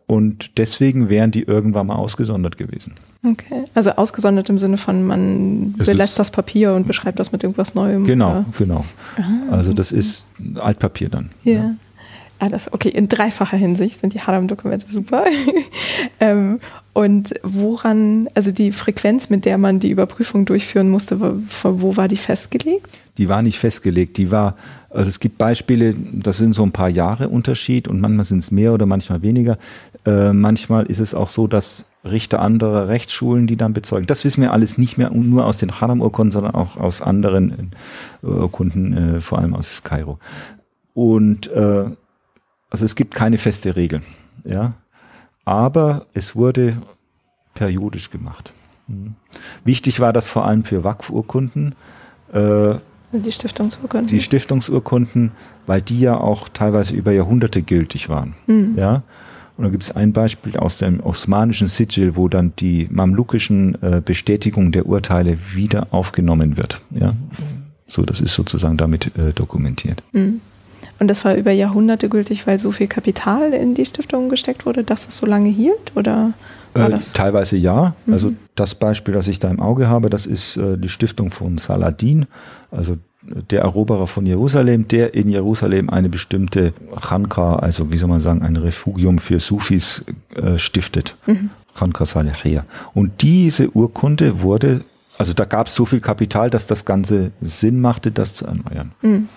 Und 0.06 0.59
deswegen 0.59 1.09
wären 1.09 1.30
die 1.30 1.43
irgendwann 1.43 1.86
mal 1.86 1.94
ausgesondert 1.94 2.56
gewesen. 2.56 2.94
Okay, 3.24 3.64
also 3.74 3.90
ausgesondert 3.90 4.48
im 4.48 4.59
Sinne 4.59 4.78
von, 4.78 5.05
man 5.05 5.74
es 5.78 5.86
belässt 5.86 6.18
das 6.18 6.30
Papier 6.30 6.74
und 6.74 6.86
beschreibt 6.86 7.18
das 7.18 7.32
mit 7.32 7.43
irgendwas 7.44 7.74
Neuem. 7.74 8.05
Genau, 8.05 8.30
oder? 8.30 8.44
genau. 8.59 8.84
Ah, 9.16 9.55
also 9.55 9.72
das 9.72 9.93
okay. 9.93 10.01
ist 10.01 10.26
Altpapier 10.56 11.09
dann. 11.09 11.30
Ja. 11.44 11.52
ja. 11.52 11.74
Ah, 12.38 12.48
das, 12.48 12.72
okay, 12.72 12.90
in 12.90 13.09
dreifacher 13.09 13.56
Hinsicht 13.56 14.01
sind 14.01 14.12
die 14.12 14.20
Haram-Dokumente 14.20 14.86
super. 14.86 15.24
ähm, 16.20 16.60
und 16.97 17.35
woran, 17.43 18.27
also 18.32 18.52
die 18.52 18.73
Frequenz, 18.73 19.28
mit 19.28 19.44
der 19.44 19.59
man 19.59 19.81
die 19.81 19.90
Überprüfung 19.90 20.47
durchführen 20.47 20.89
musste, 20.89 21.20
wo, 21.20 21.97
war 21.98 22.09
die 22.09 22.16
festgelegt? 22.16 22.98
Die 23.18 23.28
war 23.28 23.43
nicht 23.43 23.59
festgelegt. 23.59 24.16
Die 24.16 24.31
war, 24.31 24.56
also 24.89 25.06
es 25.10 25.20
gibt 25.20 25.36
Beispiele, 25.36 25.94
das 25.94 26.39
sind 26.39 26.55
so 26.55 26.62
ein 26.62 26.73
paar 26.73 26.89
Jahre 26.89 27.28
Unterschied 27.28 27.86
und 27.86 28.01
manchmal 28.01 28.24
sind 28.24 28.39
es 28.39 28.51
mehr 28.51 28.73
oder 28.73 28.86
manchmal 28.86 29.20
weniger. 29.20 29.59
Äh, 30.06 30.32
manchmal 30.32 30.86
ist 30.86 31.01
es 31.01 31.14
auch 31.14 31.28
so, 31.28 31.47
dass 31.47 31.85
Richter 32.02 32.40
anderer 32.40 32.89
Rechtsschulen, 32.89 33.47
die 33.47 33.59
dann 33.59 33.74
bezeugen. 33.74 34.06
Das 34.06 34.24
wissen 34.24 34.40
wir 34.40 34.55
alles 34.55 34.78
nicht 34.78 34.97
mehr 34.97 35.10
nur 35.10 35.44
aus 35.44 35.59
den 35.59 35.78
Haram-Urkunden, 35.78 36.32
sondern 36.32 36.55
auch 36.55 36.78
aus 36.78 37.02
anderen 37.02 37.73
äh, 38.23 38.27
Urkunden, 38.27 39.16
äh, 39.16 39.20
vor 39.20 39.40
allem 39.40 39.52
aus 39.52 39.82
Kairo. 39.82 40.18
Und 40.94 41.48
äh, 41.48 41.90
also 42.70 42.85
es 42.86 42.97
gibt 42.97 43.12
keine 43.12 43.36
feste 43.36 43.77
Regel. 43.77 44.01
Ja, 44.47 44.73
aber 45.47 46.05
es 46.12 46.36
wurde 46.36 46.77
periodisch 47.55 48.10
gemacht. 48.10 48.52
Mhm. 48.89 49.14
Wichtig 49.64 50.01
war 50.01 50.12
das 50.12 50.28
vor 50.28 50.44
allem 50.44 50.64
für 50.64 50.85
Waqf-Urkunden. 50.85 51.74
Äh, 52.35 52.74
die 53.12 53.32
Stiftungsurkunden. 53.32 54.09
Die 54.09 54.20
Stiftungsurkunden, 54.20 55.31
weil 55.66 55.81
die 55.81 56.01
ja 56.01 56.18
auch 56.18 56.48
teilweise 56.51 56.94
über 56.94 57.12
Jahrhunderte 57.12 57.62
gültig 57.62 58.10
waren. 58.10 58.35
Mhm. 58.47 58.74
Ja. 58.77 59.02
Und 59.56 59.64
da 59.64 59.70
gibt 59.70 59.85
es 59.85 59.97
ein 59.97 60.12
Beispiel 60.12 60.59
aus 60.59 60.78
dem 60.78 61.01
osmanischen 61.01 61.66
Sigil, 61.68 62.14
wo 62.14 62.28
dann 62.28 62.52
die 62.59 62.89
mamlukischen 62.90 63.81
äh, 63.82 64.02
Bestätigungen 64.05 64.70
der 64.70 64.85
Urteile 64.85 65.39
wieder 65.55 65.86
aufgenommen 65.93 66.59
wird. 66.59 66.82
Ja. 66.90 67.14
So, 67.89 68.02
das 68.02 68.20
ist 68.20 68.35
sozusagen 68.35 68.77
damit 68.77 69.16
äh, 69.16 69.32
dokumentiert. 69.32 70.02
Mhm. 70.12 70.43
Und 70.98 71.09
das 71.09 71.24
war 71.24 71.35
über 71.35 71.52
Jahrhunderte 71.52 72.09
gültig, 72.09 72.47
weil 72.47 72.59
so 72.59 72.73
viel 72.73 72.86
Kapital 72.86 73.52
in 73.52 73.74
die 73.74 73.85
Stiftung 73.85 74.28
gesteckt 74.28 74.66
wurde, 74.66 74.85
dass 74.85 75.06
es 75.09 75.16
so 75.16 75.27
lange 75.27 75.51
hielt? 75.51 75.93
Oder 75.94 76.32
war 76.74 76.89
äh, 76.89 76.90
das? 76.90 77.12
Teilweise 77.12 77.56
ja. 77.56 77.94
Mhm. 78.06 78.12
Also 78.12 78.32
das 78.55 78.74
Beispiel, 78.74 79.14
das 79.14 79.28
ich 79.28 79.39
da 79.39 79.51
im 79.51 79.60
Auge 79.60 79.89
habe, 79.89 80.10
das 80.10 80.27
ist 80.27 80.56
äh, 80.56 80.78
die 80.78 80.89
Stiftung 80.89 81.31
von 81.31 81.59
Saladin, 81.59 82.27
also 82.70 82.97
der 83.51 83.62
Eroberer 83.62 84.06
von 84.06 84.24
Jerusalem, 84.24 84.89
der 84.89 85.14
in 85.14 85.28
Jerusalem 85.28 85.90
eine 85.90 86.09
bestimmte 86.09 86.73
Chanka, 87.01 87.56
also 87.56 87.93
wie 87.93 87.98
soll 87.98 88.09
man 88.09 88.20
sagen, 88.20 88.43
ein 88.43 88.56
Refugium 88.56 89.18
für 89.18 89.40
Sufis 89.40 90.05
äh, 90.35 90.59
stiftet. 90.59 91.16
Mhm. 91.27 91.51
Chanka 91.77 92.06
Salihia. 92.06 92.64
Und 92.94 93.23
diese 93.23 93.70
Urkunde 93.70 94.43
wurde, 94.43 94.85
also 95.18 95.32
da 95.32 95.44
gab 95.44 95.66
es 95.66 95.74
so 95.74 95.85
viel 95.85 96.01
Kapital, 96.01 96.51
dass 96.51 96.66
das 96.66 96.85
Ganze 96.85 97.32
Sinn 97.40 97.81
machte, 97.81 98.12
das 98.12 98.35
zu 98.35 98.47
erneuern. 98.47 98.93
Mhm. 99.02 99.28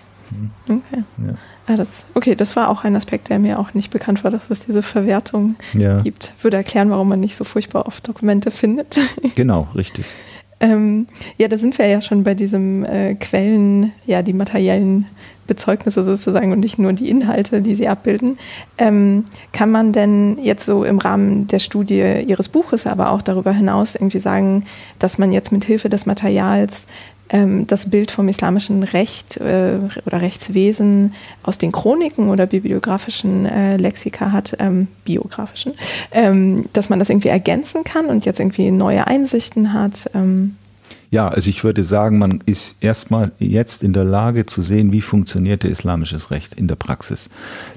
Okay. 0.66 1.04
Ja. 1.18 1.34
Ah, 1.68 1.76
das, 1.76 2.06
okay, 2.16 2.36
das 2.36 2.56
war 2.56 2.70
auch 2.70 2.84
ein 2.84 2.96
Aspekt, 2.96 3.30
der 3.30 3.40
mir 3.40 3.60
auch 3.60 3.74
nicht 3.74 3.92
bekannt 3.92 4.24
war, 4.24 4.32
dass 4.32 4.50
es 4.50 4.60
diese 4.62 4.82
Verwertung 4.82 5.56
ja. 5.74 6.02
gibt. 6.02 6.34
Würde 6.42 6.58
erklären, 6.58 6.90
warum 6.90 7.10
man 7.10 7.20
nicht 7.20 7.36
so 7.36 7.44
furchtbar 7.44 7.86
oft 7.86 8.08
Dokumente 8.08 8.52
findet. 8.52 9.00
Genau, 9.36 9.68
richtig. 9.76 10.06
ähm, 10.60 11.08
ja, 11.38 11.48
da 11.48 11.58
sind 11.58 11.78
wir 11.78 11.88
ja 11.88 12.02
schon 12.02 12.24
bei 12.24 12.34
diesem 12.34 12.84
äh, 12.84 13.16
Quellen, 13.16 13.94
ja, 14.06 14.22
die 14.22 14.34
materiellen 14.34 15.06
Bezeugnisse 15.50 16.04
sozusagen 16.04 16.52
und 16.52 16.60
nicht 16.60 16.78
nur 16.80 16.94
die 16.94 17.10
Inhalte, 17.10 17.62
die 17.62 17.76
sie 17.76 17.88
abbilden. 17.88 18.38
Ähm, 18.78 19.26
kann 19.52 19.72
man 19.72 19.92
denn 19.92 20.38
jetzt 20.42 20.66
so 20.66 20.84
im 20.84 21.00
Rahmen 21.00 21.48
der 21.48 21.60
Studie 21.60 22.24
Ihres 22.26 22.48
Buches, 22.50 22.86
aber 22.88 23.12
auch 23.12 23.22
darüber 23.22 23.52
hinaus 23.52 23.96
irgendwie 23.96 24.20
sagen, 24.20 24.66
dass 25.00 25.18
man 25.18 25.32
jetzt 25.32 25.52
mit 25.52 25.66
Hilfe 25.66 25.90
des 25.90 26.06
Materials 26.06 26.86
das 27.68 27.90
Bild 27.90 28.10
vom 28.10 28.28
islamischen 28.28 28.84
Recht 28.84 29.38
äh, 29.38 29.78
oder 30.06 30.22
Rechtswesen 30.22 31.14
aus 31.44 31.60
den 31.60 31.72
Chroniken 31.72 32.30
oder 32.30 32.48
bibliografischen 32.48 33.46
äh, 33.46 33.78
Lexika 33.78 34.32
hat, 34.32 34.58
ähm, 34.60 34.88
biografischen, 35.06 35.74
ähm, 36.12 36.66
dass 36.74 36.90
man 36.90 36.98
das 36.98 37.10
irgendwie 37.10 37.30
ergänzen 37.30 37.84
kann 37.84 38.08
und 38.08 38.26
jetzt 38.26 38.40
irgendwie 38.40 38.72
neue 38.72 39.06
Einsichten 39.06 39.74
hat. 39.74 40.10
Ähm. 40.16 40.56
Ja, 41.12 41.28
also 41.28 41.50
ich 41.50 41.64
würde 41.64 41.84
sagen, 41.84 42.18
man 42.18 42.42
ist 42.46 42.76
erstmal 42.82 43.32
jetzt 43.40 43.84
in 43.84 43.94
der 43.94 44.04
Lage 44.04 44.46
zu 44.46 44.62
sehen, 44.62 44.92
wie 44.92 45.02
funktioniert 45.02 45.64
der 45.64 45.72
islamisches 45.72 46.32
Recht 46.32 46.54
in 46.54 46.68
der 46.68 46.76
Praxis. 46.76 47.30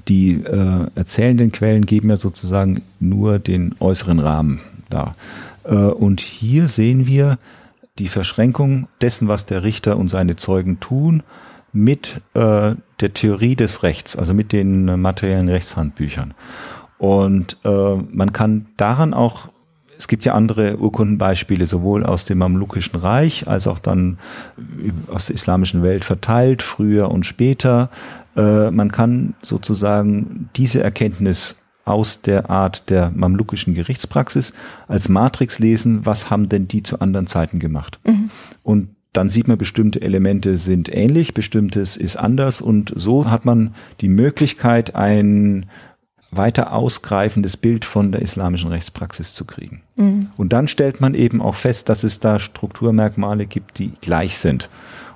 Die 0.07 0.43
äh, 0.43 0.87
erzählenden 0.95 1.51
Quellen 1.51 1.85
geben 1.85 2.09
ja 2.09 2.17
sozusagen 2.17 2.81
nur 2.99 3.39
den 3.39 3.75
äußeren 3.79 4.19
Rahmen 4.19 4.61
dar. 4.89 5.15
Äh, 5.63 5.75
und 5.75 6.21
hier 6.21 6.67
sehen 6.67 7.07
wir, 7.07 7.37
die 7.99 8.07
Verschränkung 8.07 8.87
dessen, 9.01 9.27
was 9.27 9.45
der 9.45 9.63
Richter 9.63 9.97
und 9.97 10.07
seine 10.07 10.35
Zeugen 10.35 10.79
tun, 10.79 11.23
mit 11.71 12.21
äh, 12.33 12.75
der 12.99 13.13
Theorie 13.13 13.55
des 13.55 13.83
Rechts, 13.83 14.15
also 14.15 14.33
mit 14.33 14.51
den 14.51 14.99
materiellen 14.99 15.49
Rechtshandbüchern. 15.49 16.33
Und 16.97 17.57
äh, 17.65 17.95
man 17.95 18.31
kann 18.31 18.67
daran 18.77 19.13
auch, 19.13 19.49
es 19.97 20.07
gibt 20.07 20.25
ja 20.25 20.33
andere 20.33 20.77
Urkundenbeispiele, 20.77 21.65
sowohl 21.65 22.05
aus 22.05 22.25
dem 22.25 22.39
Mamlukischen 22.39 22.99
Reich 22.99 23.47
als 23.47 23.67
auch 23.67 23.79
dann 23.79 24.17
aus 25.07 25.27
der 25.27 25.35
islamischen 25.35 25.83
Welt 25.83 26.05
verteilt, 26.05 26.61
früher 26.61 27.09
und 27.09 27.25
später. 27.25 27.89
Äh, 28.35 28.71
man 28.71 28.91
kann 28.91 29.33
sozusagen 29.41 30.49
diese 30.55 30.83
Erkenntnis 30.83 31.57
aus 31.85 32.21
der 32.21 32.49
Art 32.49 32.89
der 32.89 33.11
mamlukischen 33.13 33.73
Gerichtspraxis 33.73 34.53
als 34.87 35.09
Matrix 35.09 35.59
lesen, 35.59 36.05
was 36.05 36.29
haben 36.29 36.49
denn 36.49 36.67
die 36.67 36.83
zu 36.83 36.99
anderen 36.99 37.27
Zeiten 37.27 37.59
gemacht. 37.59 37.99
Mhm. 38.05 38.29
Und 38.63 38.89
dann 39.11 39.29
sieht 39.29 39.47
man, 39.47 39.57
bestimmte 39.57 40.01
Elemente 40.01 40.57
sind 40.57 40.93
ähnlich, 40.93 41.33
bestimmtes 41.33 41.97
ist 41.97 42.15
anders 42.15 42.61
und 42.61 42.91
so 42.95 43.29
hat 43.29 43.45
man 43.45 43.75
die 44.01 44.09
Möglichkeit, 44.09 44.95
ein 44.95 45.67
weiter 46.31 46.73
ausgreifendes 46.73 47.57
Bild 47.57 47.85
von 47.85 48.11
der 48.11 48.23
islamischen 48.23 48.71
Rechtspraxis 48.71 49.33
zu 49.33 49.45
kriegen. 49.45 49.81
Mhm. 49.95 50.27
Und 50.35 50.51
dann 50.51 50.67
stellt 50.67 50.99
man 50.99 51.13
eben 51.13 51.41
auch 51.41 51.55
fest, 51.55 51.89
dass 51.89 52.03
es 52.03 52.19
da 52.19 52.39
Strukturmerkmale 52.39 53.45
gibt, 53.45 53.77
die 53.77 53.91
gleich 54.01 54.39
sind. 54.39 54.69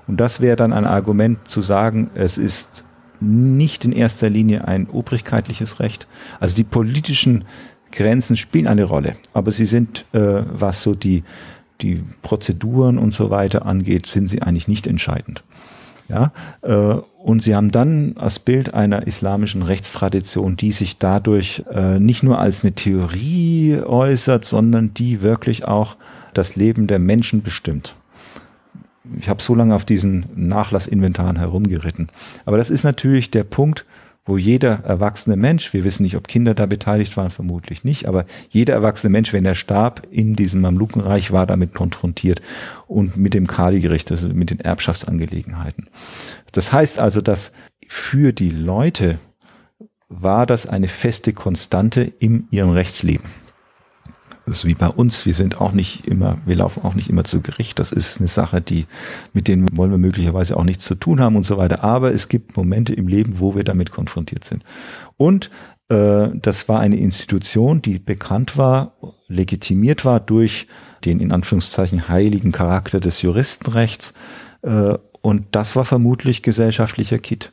Und 0.06 0.18
das 0.18 0.42
wäre 0.42 0.56
dann 0.56 0.74
ein 0.74 0.86
Argument 0.86 1.48
zu 1.48 1.62
sagen, 1.62 2.12
es 2.14 2.38
ist 2.38 2.84
nicht 3.20 3.86
in 3.86 3.92
erster 3.92 4.30
Linie 4.30 4.68
ein 4.68 4.88
obrigkeitliches 4.88 5.80
Recht. 5.80 6.08
Also 6.40 6.56
die 6.56 6.64
politischen 6.64 7.46
Grenzen 7.92 8.36
spielen 8.36 8.68
eine 8.68 8.84
Rolle, 8.84 9.16
aber 9.34 9.52
sie 9.52 9.66
sind, 9.66 10.06
äh, 10.14 10.44
was 10.52 10.84
so 10.84 10.94
die, 10.96 11.24
die 11.82 12.04
Prozeduren 12.22 12.98
und 12.98 13.14
so 13.14 13.30
weiter 13.30 13.66
angeht, 13.66 14.06
sind 14.06 14.30
sie 14.30 14.42
eigentlich 14.42 14.68
nicht 14.68 14.88
entscheidend. 14.88 15.44
Ja, 16.10 16.32
äh, 16.62 16.96
und 17.28 17.44
sie 17.44 17.54
haben 17.54 17.72
dann 17.72 18.16
das 18.16 18.40
Bild 18.40 18.74
einer 18.74 19.06
islamischen 19.08 19.62
Rechtstradition, 19.62 20.56
die 20.56 20.72
sich 20.72 20.98
dadurch 20.98 21.66
äh, 21.70 22.00
nicht 22.00 22.24
nur 22.24 22.40
als 22.40 22.64
eine 22.64 22.74
Theorie 22.74 23.80
äußert, 23.86 24.46
sondern 24.46 24.94
die 24.94 25.22
wirklich 25.22 25.66
auch 25.66 25.98
das 26.34 26.56
Leben 26.56 26.88
der 26.88 27.00
Menschen 27.00 27.42
bestimmt. 27.42 27.96
Ich 29.20 29.30
habe 29.30 29.42
so 29.42 29.56
lange 29.56 29.76
auf 29.76 29.86
diesen 29.86 30.26
Nachlassinventaren 30.36 31.38
herumgeritten. 31.38 32.10
Aber 32.46 32.58
das 32.58 32.70
ist 32.70 32.84
natürlich 32.84 33.32
der 33.32 33.44
Punkt, 33.44 33.86
wo 34.28 34.38
jeder 34.38 34.84
erwachsene 34.84 35.38
Mensch, 35.38 35.74
wir 35.74 35.84
wissen 35.84 36.04
nicht, 36.04 36.18
ob 36.18 36.28
Kinder 36.28 36.54
da 36.54 36.66
beteiligt 36.66 37.16
waren, 37.16 37.32
vermutlich 37.32 37.84
nicht, 37.84 38.08
aber 38.08 38.26
jeder 38.50 38.74
erwachsene 38.74 39.10
Mensch, 39.10 39.32
wenn 39.32 39.46
er 39.46 39.56
starb 39.56 40.06
in 40.12 40.36
diesem 40.36 40.62
Mamlukenreich, 40.62 41.32
war 41.32 41.48
damit 41.48 41.74
konfrontiert 41.74 42.42
und 42.88 43.16
mit 43.16 43.34
dem 43.34 43.48
Kali-Gericht, 43.48 44.12
also 44.12 44.28
mit 44.28 44.50
den 44.50 44.60
Erbschaftsangelegenheiten. 44.60 45.90
Das 46.52 46.74
heißt 46.74 47.00
also, 47.00 47.22
dass 47.22 47.54
für 47.88 48.34
die 48.34 48.50
Leute 48.50 49.18
war 50.10 50.46
das 50.46 50.68
eine 50.68 50.88
feste 50.88 51.34
Konstante 51.34 52.02
in 52.20 52.48
ihrem 52.52 52.72
Rechtsleben. 52.72 53.30
Das 54.48 54.60
ist 54.60 54.66
wie 54.66 54.76
bei 54.76 54.88
uns. 54.88 55.26
Wir 55.26 55.34
sind 55.34 55.60
auch 55.60 55.74
nicht 55.74 56.08
immer, 56.08 56.38
wir 56.46 56.56
laufen 56.56 56.86
auch 56.86 56.94
nicht 56.94 57.10
immer 57.10 57.26
zu 57.26 57.42
Gericht. 57.42 57.80
Das 57.80 57.92
ist 57.92 58.20
eine 58.20 58.30
Sache, 58.30 58.62
die, 58.62 58.86
mit 59.34 59.50
denen 59.50 59.68
wollen 59.76 59.92
wir 59.92 59.98
möglicherweise 59.98 60.56
auch 60.56 60.64
nichts 60.64 60.86
zu 60.86 60.96
tun 60.96 61.20
haben 61.20 61.36
und 61.36 61.44
so 61.44 61.58
weiter. 61.58 61.84
Aber 61.84 62.14
es 62.14 62.30
gibt 62.30 62.56
Momente 62.56 62.94
im 62.94 63.10
Leben, 63.10 63.42
wo 63.42 63.56
wir 63.56 63.66
damit 63.66 63.92
konfrontiert 63.92 64.46
sind. 64.46 64.64
Und 65.18 65.52
äh, 65.90 66.30
das 66.34 66.70
war 66.70 66.80
eine 66.80 66.96
Institution, 66.96 67.82
die 67.82 68.00
bekannt 68.00 68.58
war, 68.58 68.94
legitimiert 69.28 70.06
war 70.06 70.22
durch 70.22 70.68
den 71.04 71.20
in 71.20 71.34
Anführungszeichen 71.34 72.08
heiligen 72.08 72.54
Charakter 72.54 73.02
des 73.02 73.22
Juristenrechts. 73.22 74.14
Äh, 74.62 74.94
und 75.22 75.44
das 75.52 75.76
war 75.76 75.84
vermutlich 75.84 76.42
gesellschaftlicher 76.42 77.20
Kit. 77.20 77.52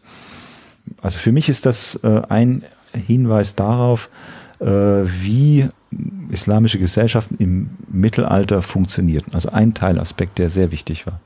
Also 1.02 1.18
für 1.18 1.32
mich 1.32 1.48
ist 1.48 1.66
das 1.66 1.98
äh, 2.04 2.22
ein 2.28 2.62
Hinweis 2.92 3.56
darauf, 3.56 4.10
äh, 4.60 4.66
wie 4.66 5.68
islamische 6.30 6.78
Gesellschaften 6.78 7.36
im 7.38 7.70
Mittelalter 7.90 8.62
funktionierten. 8.62 9.34
Also 9.34 9.50
ein 9.50 9.74
Teilaspekt, 9.74 10.38
der 10.38 10.50
sehr 10.50 10.70
wichtig 10.70 11.06
war. 11.06 11.20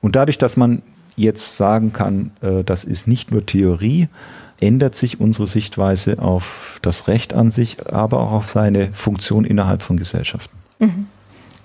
Und 0.00 0.16
dadurch, 0.16 0.38
dass 0.38 0.56
man 0.56 0.82
jetzt 1.16 1.56
sagen 1.56 1.92
kann, 1.92 2.30
äh, 2.40 2.64
das 2.64 2.84
ist 2.84 3.06
nicht 3.06 3.30
nur 3.30 3.46
Theorie, 3.46 4.08
ändert 4.60 4.94
sich 4.94 5.20
unsere 5.20 5.46
Sichtweise 5.46 6.18
auf 6.18 6.78
das 6.82 7.08
Recht 7.08 7.34
an 7.34 7.50
sich, 7.50 7.92
aber 7.92 8.20
auch 8.20 8.32
auf 8.32 8.50
seine 8.50 8.92
Funktion 8.92 9.44
innerhalb 9.44 9.82
von 9.82 9.96
Gesellschaften. 9.96 10.56
Mhm. 10.78 11.06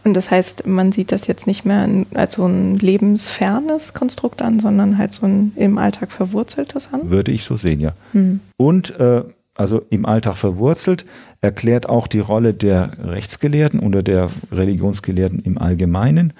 Und 0.04 0.14
das 0.14 0.32
heißt, 0.32 0.66
man 0.66 0.92
sieht 0.92 1.12
das 1.12 1.28
jetzt 1.28 1.46
nicht 1.46 1.66
mehr 1.66 1.88
als 2.14 2.36
so 2.36 2.46
ein 2.46 2.78
lebensfernes 2.78 3.94
Konstrukt 3.94 4.42
an, 4.42 4.60
sondern 4.60 4.98
halt 4.98 5.14
so 5.14 5.26
ein 5.26 5.52
im 5.56 5.78
Alltag 5.78 6.12
verwurzeltes 6.12 6.94
an? 6.94 7.10
Würde 7.10 7.32
ich 7.32 7.44
so 7.44 7.58
sehen, 7.58 7.82
ja. 7.82 7.94
Mhm. 8.14 8.40
Und 8.56 8.98
äh, 9.00 9.24
also 9.60 9.82
im 9.90 10.06
Alltag 10.06 10.38
verwurzelt, 10.38 11.06
erklärt 11.42 11.90
auch 11.90 12.08
die 12.08 12.20
Rolle 12.20 12.54
der 12.54 12.92
Rechtsgelehrten 13.04 13.82
oder 13.82 14.02
der 14.02 14.28
Religionsgelehrten 14.54 15.40
im 15.40 15.58
Allgemeinen 15.58 16.32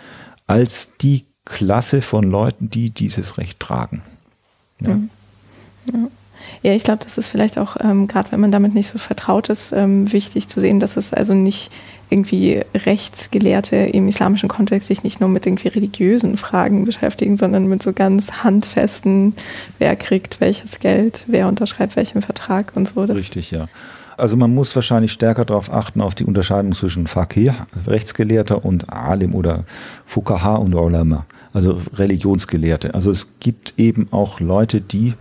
als 0.48 0.96
die 0.98 1.26
Klasse 1.44 2.02
von 2.02 2.24
Leuten, 2.24 2.70
die 2.70 2.92
dieses 2.92 3.38
Recht 3.38 3.60
tragen. 3.60 4.04
Ja. 4.80 4.94
Mhm. 4.94 5.10
ja. 5.92 6.00
Ja, 6.62 6.74
ich 6.74 6.84
glaube, 6.84 7.04
das 7.04 7.18
ist 7.18 7.30
vielleicht 7.30 7.58
auch, 7.58 7.78
ähm, 7.80 8.08
gerade 8.08 8.32
wenn 8.32 8.40
man 8.40 8.52
damit 8.52 8.74
nicht 8.74 8.88
so 8.88 8.98
vertraut 8.98 9.50
ist, 9.50 9.72
ähm, 9.72 10.12
wichtig 10.12 10.48
zu 10.48 10.60
sehen, 10.60 10.80
dass 10.80 10.98
es 10.98 11.14
also 11.14 11.34
nicht 11.34 11.72
irgendwie 12.10 12.62
Rechtsgelehrte 12.74 13.76
im 13.76 14.08
islamischen 14.08 14.50
Kontext 14.50 14.88
sich 14.88 15.04
nicht 15.04 15.20
nur 15.20 15.30
mit 15.30 15.46
irgendwie 15.46 15.68
religiösen 15.68 16.38
Fragen 16.38 16.86
beschäftigen, 16.86 17.38
sondern 17.38 17.68
mit 17.68 17.84
so 17.84 17.94
ganz 17.94 18.44
handfesten, 18.44 19.36
wer 19.78 19.96
kriegt 19.96 20.42
welches 20.42 20.80
Geld, 20.80 21.26
wer 21.28 21.48
unterschreibt 21.48 21.96
welchen 21.96 22.22
Vertrag 22.22 22.72
und 22.76 22.88
so. 22.88 23.06
Das 23.06 23.16
Richtig, 23.16 23.52
ja. 23.52 23.68
Also 24.18 24.36
man 24.36 24.54
muss 24.54 24.76
wahrscheinlich 24.76 25.14
stärker 25.14 25.46
darauf 25.46 25.72
achten, 25.72 26.02
auf 26.02 26.14
die 26.14 26.26
Unterscheidung 26.26 26.76
zwischen 26.76 27.08
Fakir, 27.08 27.56
Rechtsgelehrter, 27.88 28.66
und 28.66 28.90
Alim 28.90 29.34
oder 29.34 29.64
Fukaha 30.06 30.56
und 30.56 30.74
Ulama, 30.74 31.26
also 31.54 31.80
Religionsgelehrte. 31.96 32.94
Also 32.94 33.12
es 33.12 33.40
gibt 33.40 33.76
eben 33.78 34.08
auch 34.12 34.42
Leute, 34.42 34.82
die 34.82 35.14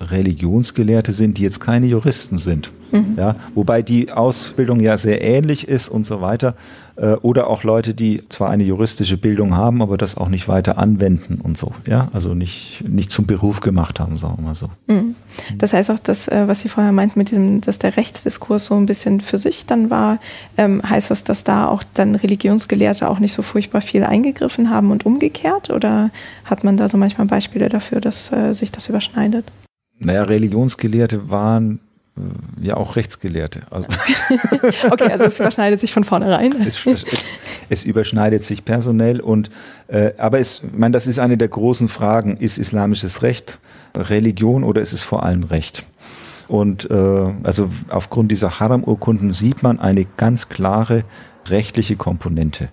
Religionsgelehrte 0.00 1.12
sind, 1.12 1.38
die 1.38 1.42
jetzt 1.42 1.60
keine 1.60 1.86
Juristen 1.86 2.38
sind. 2.38 2.70
Mhm. 2.92 3.14
Ja, 3.16 3.36
wobei 3.54 3.82
die 3.82 4.12
Ausbildung 4.12 4.78
ja 4.80 4.96
sehr 4.96 5.20
ähnlich 5.20 5.66
ist 5.66 5.88
und 5.88 6.06
so 6.06 6.20
weiter. 6.20 6.54
Äh, 6.96 7.14
oder 7.22 7.48
auch 7.48 7.64
Leute, 7.64 7.92
die 7.92 8.22
zwar 8.28 8.50
eine 8.50 8.62
juristische 8.62 9.16
Bildung 9.16 9.56
haben, 9.56 9.82
aber 9.82 9.96
das 9.96 10.16
auch 10.16 10.28
nicht 10.28 10.46
weiter 10.46 10.78
anwenden 10.78 11.40
und 11.42 11.58
so. 11.58 11.72
Ja, 11.88 12.08
also 12.12 12.34
nicht, 12.34 12.84
nicht 12.86 13.10
zum 13.10 13.26
Beruf 13.26 13.60
gemacht 13.60 13.98
haben, 13.98 14.16
sagen 14.18 14.36
wir 14.38 14.44
mal 14.44 14.54
so. 14.54 14.68
Mhm. 14.86 15.16
Das 15.58 15.72
heißt 15.72 15.90
auch, 15.90 15.98
dass, 15.98 16.28
äh, 16.28 16.44
was 16.46 16.60
Sie 16.60 16.68
vorher 16.68 16.92
meinten, 16.92 17.18
mit 17.18 17.32
diesem, 17.32 17.60
dass 17.60 17.80
der 17.80 17.96
Rechtsdiskurs 17.96 18.66
so 18.66 18.76
ein 18.76 18.86
bisschen 18.86 19.20
für 19.20 19.38
sich 19.38 19.66
dann 19.66 19.90
war, 19.90 20.20
ähm, 20.56 20.80
heißt 20.88 21.10
das, 21.10 21.24
dass 21.24 21.42
da 21.42 21.66
auch 21.66 21.82
dann 21.94 22.14
Religionsgelehrte 22.14 23.08
auch 23.08 23.18
nicht 23.18 23.32
so 23.32 23.42
furchtbar 23.42 23.80
viel 23.80 24.04
eingegriffen 24.04 24.70
haben 24.70 24.92
und 24.92 25.04
umgekehrt? 25.04 25.70
Oder 25.70 26.10
hat 26.44 26.62
man 26.62 26.76
da 26.76 26.88
so 26.88 26.96
manchmal 26.96 27.26
Beispiele 27.26 27.68
dafür, 27.68 28.00
dass 28.00 28.30
äh, 28.30 28.52
sich 28.52 28.70
das 28.70 28.88
überschneidet? 28.88 29.44
Naja, 29.98 30.24
Religionsgelehrte 30.24 31.30
waren 31.30 31.80
äh, 32.16 32.66
ja 32.66 32.76
auch 32.76 32.96
Rechtsgelehrte. 32.96 33.62
Also 33.70 33.88
okay, 34.90 35.10
also 35.10 35.24
es 35.24 35.40
überschneidet 35.40 35.80
sich 35.80 35.92
von 35.92 36.04
vornherein. 36.04 36.54
Es, 36.66 36.86
es, 36.86 37.04
es 37.68 37.84
überschneidet 37.84 38.42
sich 38.42 38.64
personell 38.64 39.20
und 39.20 39.50
äh, 39.88 40.12
aber 40.18 40.38
es, 40.38 40.62
ich 40.64 40.78
meine, 40.78 40.92
das 40.92 41.06
ist 41.06 41.18
eine 41.18 41.36
der 41.36 41.48
großen 41.48 41.88
Fragen: 41.88 42.36
Ist 42.36 42.58
islamisches 42.58 43.22
Recht 43.22 43.58
Religion 43.96 44.64
oder 44.64 44.80
ist 44.80 44.92
es 44.92 45.02
vor 45.02 45.24
allem 45.24 45.44
Recht? 45.44 45.84
Und 46.46 46.90
äh, 46.90 47.32
also 47.42 47.70
aufgrund 47.88 48.30
dieser 48.30 48.60
Haram-Urkunden 48.60 49.32
sieht 49.32 49.62
man 49.62 49.80
eine 49.80 50.06
ganz 50.16 50.48
klare 50.48 51.04
rechtliche 51.48 51.96
Komponente. 51.96 52.68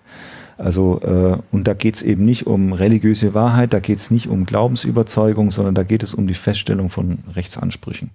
Also, 0.61 1.01
äh, 1.01 1.37
und 1.51 1.67
da 1.67 1.73
geht 1.73 1.95
es 1.95 2.03
eben 2.03 2.23
nicht 2.23 2.45
um 2.45 2.73
religiöse 2.73 3.33
Wahrheit, 3.33 3.73
da 3.73 3.79
geht 3.79 3.97
es 3.97 4.11
nicht 4.11 4.27
um 4.27 4.45
Glaubensüberzeugung, 4.45 5.49
sondern 5.49 5.73
da 5.73 5.81
geht 5.81 6.03
es 6.03 6.13
um 6.13 6.27
die 6.27 6.35
Feststellung 6.35 6.89
von 6.89 7.19
Rechtsansprüchen. 7.35 8.11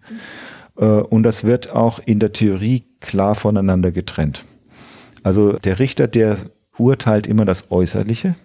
Äh, 0.78 0.84
und 0.84 1.24
das 1.24 1.42
wird 1.42 1.74
auch 1.74 1.98
in 1.98 2.20
der 2.20 2.32
Theorie 2.32 2.84
klar 3.00 3.34
voneinander 3.34 3.90
getrennt. 3.90 4.44
Also 5.24 5.54
der 5.54 5.80
Richter, 5.80 6.06
der 6.06 6.36
urteilt 6.78 7.26
immer 7.26 7.44
das 7.44 7.72
Äußerliche 7.72 8.36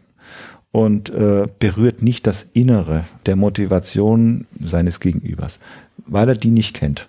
und 0.71 1.11
äh, 1.11 1.47
berührt 1.59 2.01
nicht 2.01 2.25
das 2.25 2.41
Innere 2.41 3.03
der 3.27 3.35
Motivation 3.35 4.47
seines 4.59 4.99
Gegenübers, 4.99 5.59
weil 6.07 6.27
er 6.27 6.35
die 6.35 6.49
nicht 6.49 6.73
kennt. 6.73 7.07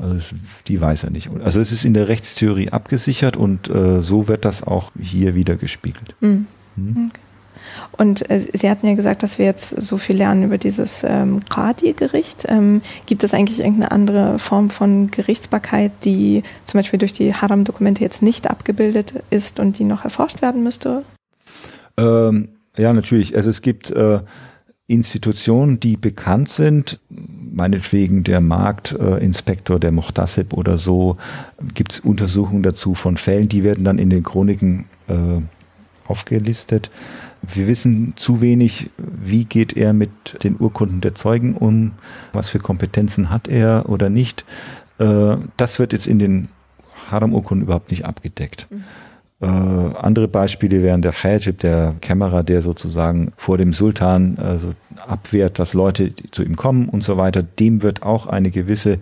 Also 0.00 0.14
es, 0.14 0.34
die 0.66 0.80
weiß 0.80 1.04
er 1.04 1.10
nicht. 1.10 1.30
Also 1.44 1.60
es 1.60 1.72
ist 1.72 1.84
in 1.84 1.94
der 1.94 2.08
Rechtstheorie 2.08 2.70
abgesichert 2.70 3.36
und 3.36 3.68
äh, 3.68 4.00
so 4.00 4.28
wird 4.28 4.44
das 4.44 4.62
auch 4.62 4.92
hier 4.98 5.34
wieder 5.34 5.56
gespiegelt. 5.56 6.14
Mhm. 6.20 6.46
Mhm. 6.76 7.10
Und 7.92 8.28
äh, 8.30 8.40
Sie 8.40 8.70
hatten 8.70 8.86
ja 8.86 8.94
gesagt, 8.94 9.22
dass 9.22 9.38
wir 9.38 9.46
jetzt 9.46 9.68
so 9.68 9.98
viel 9.98 10.16
lernen 10.16 10.44
über 10.44 10.58
dieses 10.58 11.04
ähm, 11.04 11.40
Qadi-Gericht. 11.48 12.46
Ähm, 12.48 12.82
gibt 13.06 13.24
es 13.24 13.34
eigentlich 13.34 13.60
irgendeine 13.60 13.90
andere 13.90 14.38
Form 14.38 14.70
von 14.70 15.10
Gerichtsbarkeit, 15.10 15.92
die 16.04 16.42
zum 16.64 16.78
Beispiel 16.78 16.98
durch 16.98 17.12
die 17.12 17.34
Haram-Dokumente 17.34 18.02
jetzt 18.02 18.22
nicht 18.22 18.48
abgebildet 18.48 19.14
ist 19.30 19.60
und 19.60 19.78
die 19.78 19.84
noch 19.84 20.04
erforscht 20.04 20.42
werden 20.42 20.62
müsste? 20.62 21.02
Ähm, 21.96 22.48
ja, 22.76 22.92
natürlich. 22.92 23.36
Also 23.36 23.50
es 23.50 23.62
gibt 23.62 23.90
äh, 23.90 24.20
Institutionen, 24.86 25.78
die 25.78 25.96
bekannt 25.96 26.48
sind, 26.48 26.98
meinetwegen 27.52 28.24
der 28.24 28.40
Marktinspektor, 28.40 29.78
der 29.78 29.92
Mochtasib 29.92 30.52
oder 30.52 30.78
so, 30.78 31.16
gibt 31.74 31.92
es 31.92 32.00
Untersuchungen 32.00 32.62
dazu 32.62 32.94
von 32.94 33.16
Fällen, 33.16 33.48
die 33.48 33.64
werden 33.64 33.84
dann 33.84 33.98
in 33.98 34.10
den 34.10 34.22
Chroniken 34.22 34.86
äh, 35.08 35.14
aufgelistet. 36.06 36.90
Wir 37.42 37.66
wissen 37.66 38.14
zu 38.16 38.40
wenig, 38.40 38.90
wie 38.98 39.44
geht 39.44 39.76
er 39.76 39.92
mit 39.92 40.10
den 40.44 40.56
Urkunden 40.58 41.00
der 41.00 41.14
Zeugen 41.14 41.56
um, 41.56 41.92
was 42.32 42.48
für 42.48 42.58
Kompetenzen 42.58 43.30
hat 43.30 43.48
er 43.48 43.88
oder 43.88 44.10
nicht. 44.10 44.44
Äh, 44.98 45.36
das 45.56 45.78
wird 45.78 45.92
jetzt 45.92 46.06
in 46.06 46.18
den 46.18 46.48
Haram-Urkunden 47.10 47.64
überhaupt 47.64 47.90
nicht 47.90 48.04
abgedeckt. 48.04 48.66
Mhm. 48.70 48.84
Äh, 49.40 49.46
andere 49.46 50.28
Beispiele 50.28 50.82
wären 50.82 51.00
der 51.00 51.12
Hajib, 51.12 51.60
der 51.60 51.94
Kämmerer, 52.00 52.42
der 52.42 52.60
sozusagen 52.60 53.32
vor 53.36 53.56
dem 53.56 53.72
Sultan 53.72 54.38
also 54.38 54.74
abwehrt, 55.06 55.58
dass 55.58 55.72
Leute 55.72 56.12
zu 56.30 56.42
ihm 56.42 56.56
kommen 56.56 56.88
und 56.90 57.02
so 57.02 57.16
weiter, 57.16 57.42
dem 57.42 57.82
wird 57.82 58.02
auch 58.02 58.26
eine 58.26 58.50
gewisse 58.50 58.98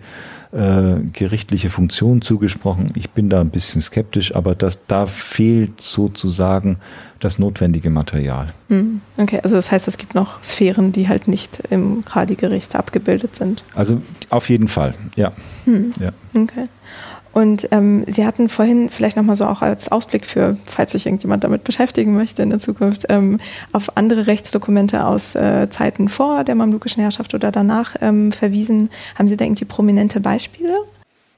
äh, 0.51 0.95
gerichtliche 1.11 1.69
Funktion 1.69 2.21
zugesprochen. 2.21 2.91
Ich 2.95 3.09
bin 3.09 3.29
da 3.29 3.41
ein 3.41 3.49
bisschen 3.49 3.81
skeptisch, 3.81 4.33
aber 4.33 4.55
das, 4.55 4.79
da 4.87 5.05
fehlt 5.05 5.81
sozusagen 5.81 6.77
das 7.19 7.37
notwendige 7.37 7.89
Material. 7.89 8.53
Hm, 8.69 9.01
okay, 9.17 9.41
also 9.43 9.57
das 9.57 9.71
heißt, 9.71 9.87
es 9.89 9.97
gibt 9.97 10.15
noch 10.15 10.41
Sphären, 10.41 10.93
die 10.93 11.09
halt 11.09 11.27
nicht 11.27 11.61
im 11.69 12.01
Radi-Gericht 12.09 12.75
abgebildet 12.75 13.35
sind. 13.35 13.63
Also 13.75 13.99
auf 14.29 14.49
jeden 14.49 14.69
Fall, 14.69 14.95
ja. 15.17 15.33
Hm. 15.65 15.91
ja. 15.99 16.11
Okay. 16.33 16.69
Und 17.31 17.67
ähm, 17.71 18.03
Sie 18.07 18.25
hatten 18.25 18.49
vorhin 18.49 18.89
vielleicht 18.89 19.15
nochmal 19.15 19.35
so 19.35 19.45
auch 19.45 19.61
als 19.61 19.91
Ausblick 19.91 20.25
für, 20.25 20.57
falls 20.65 20.93
sich 20.93 21.05
irgendjemand 21.05 21.43
damit 21.43 21.63
beschäftigen 21.63 22.13
möchte 22.13 22.41
in 22.41 22.49
der 22.49 22.59
Zukunft, 22.59 23.05
ähm, 23.09 23.37
auf 23.71 23.97
andere 23.97 24.27
Rechtsdokumente 24.27 25.05
aus 25.05 25.35
äh, 25.35 25.69
Zeiten 25.69 26.09
vor 26.09 26.43
der 26.43 26.55
mamlukischen 26.55 27.01
Herrschaft 27.01 27.33
oder 27.33 27.51
danach 27.51 27.95
ähm, 28.01 28.31
verwiesen. 28.31 28.89
Haben 29.15 29.27
Sie 29.27 29.37
da 29.37 29.45
irgendwie 29.45 29.65
prominente 29.65 30.19
Beispiele? 30.19 30.75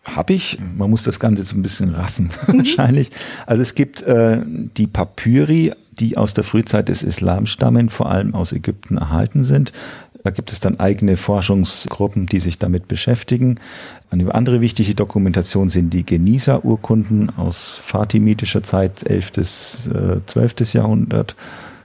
Habe 0.05 0.33
ich. 0.33 0.57
Man 0.77 0.89
muss 0.89 1.03
das 1.03 1.19
Ganze 1.19 1.43
so 1.43 1.55
ein 1.55 1.61
bisschen 1.61 1.93
raffen, 1.93 2.31
mhm. 2.47 2.59
wahrscheinlich. 2.59 3.11
Also 3.45 3.61
es 3.61 3.75
gibt 3.75 4.01
äh, 4.01 4.39
die 4.45 4.87
Papyri, 4.87 5.73
die 5.91 6.17
aus 6.17 6.33
der 6.33 6.43
Frühzeit 6.43 6.89
des 6.89 7.03
Islam 7.03 7.45
stammen, 7.45 7.89
vor 7.89 8.09
allem 8.09 8.33
aus 8.33 8.51
Ägypten 8.51 8.97
erhalten 8.97 9.43
sind. 9.43 9.71
Da 10.23 10.29
gibt 10.29 10.51
es 10.51 10.59
dann 10.59 10.79
eigene 10.79 11.17
Forschungsgruppen, 11.17 12.27
die 12.27 12.39
sich 12.39 12.59
damit 12.59 12.87
beschäftigen. 12.87 13.59
Eine 14.11 14.33
andere 14.33 14.61
wichtige 14.61 14.93
Dokumentation 14.93 15.69
sind 15.69 15.91
die 15.91 16.05
Genießer-Urkunden 16.05 17.37
aus 17.37 17.79
fatimitischer 17.83 18.61
Zeit, 18.61 19.03
11. 19.09 19.31
bis 19.31 19.87
äh, 19.87 20.19
12. 20.27 20.73
Jahrhundert, 20.73 21.35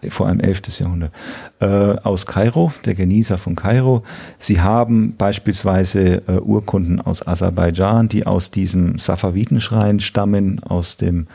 vor 0.08 0.26
allem 0.26 0.40
11. 0.40 0.78
Jahrhundert, 0.78 1.12
äh, 1.60 1.66
aus 1.66 2.26
Kairo, 2.26 2.72
der 2.84 2.94
Genießer 2.94 3.38
von 3.38 3.56
Kairo. 3.56 4.02
Sie 4.38 4.60
haben 4.60 5.16
beispielsweise 5.16 6.22
äh, 6.28 6.32
Urkunden 6.32 7.00
aus 7.00 7.26
Aserbaidschan, 7.26 8.08
die 8.08 8.26
aus 8.26 8.50
diesem 8.50 8.98
Safavitenschrein 8.98 10.00
stammen, 10.00 10.62
aus 10.62 10.98
dem 10.98 11.26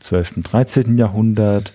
12. 0.00 0.36
und 0.38 0.52
13. 0.52 0.98
Jahrhundert. 0.98 1.72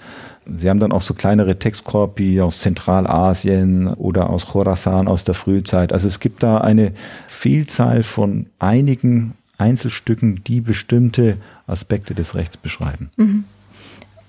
Sie 0.55 0.69
haben 0.69 0.79
dann 0.79 0.91
auch 0.91 1.01
so 1.01 1.13
kleinere 1.13 1.59
Textkorpi 1.59 2.41
aus 2.41 2.59
Zentralasien 2.59 3.87
oder 3.87 4.29
aus 4.29 4.45
Khorasan 4.47 5.07
aus 5.07 5.23
der 5.23 5.33
Frühzeit. 5.33 5.93
Also 5.93 6.07
es 6.07 6.19
gibt 6.19 6.43
da 6.43 6.59
eine 6.59 6.93
Vielzahl 7.27 8.03
von 8.03 8.47
einigen 8.59 9.33
Einzelstücken, 9.57 10.43
die 10.45 10.61
bestimmte 10.61 11.37
Aspekte 11.65 12.13
des 12.13 12.35
Rechts 12.35 12.57
beschreiben. 12.57 13.09
Mhm. 13.17 13.43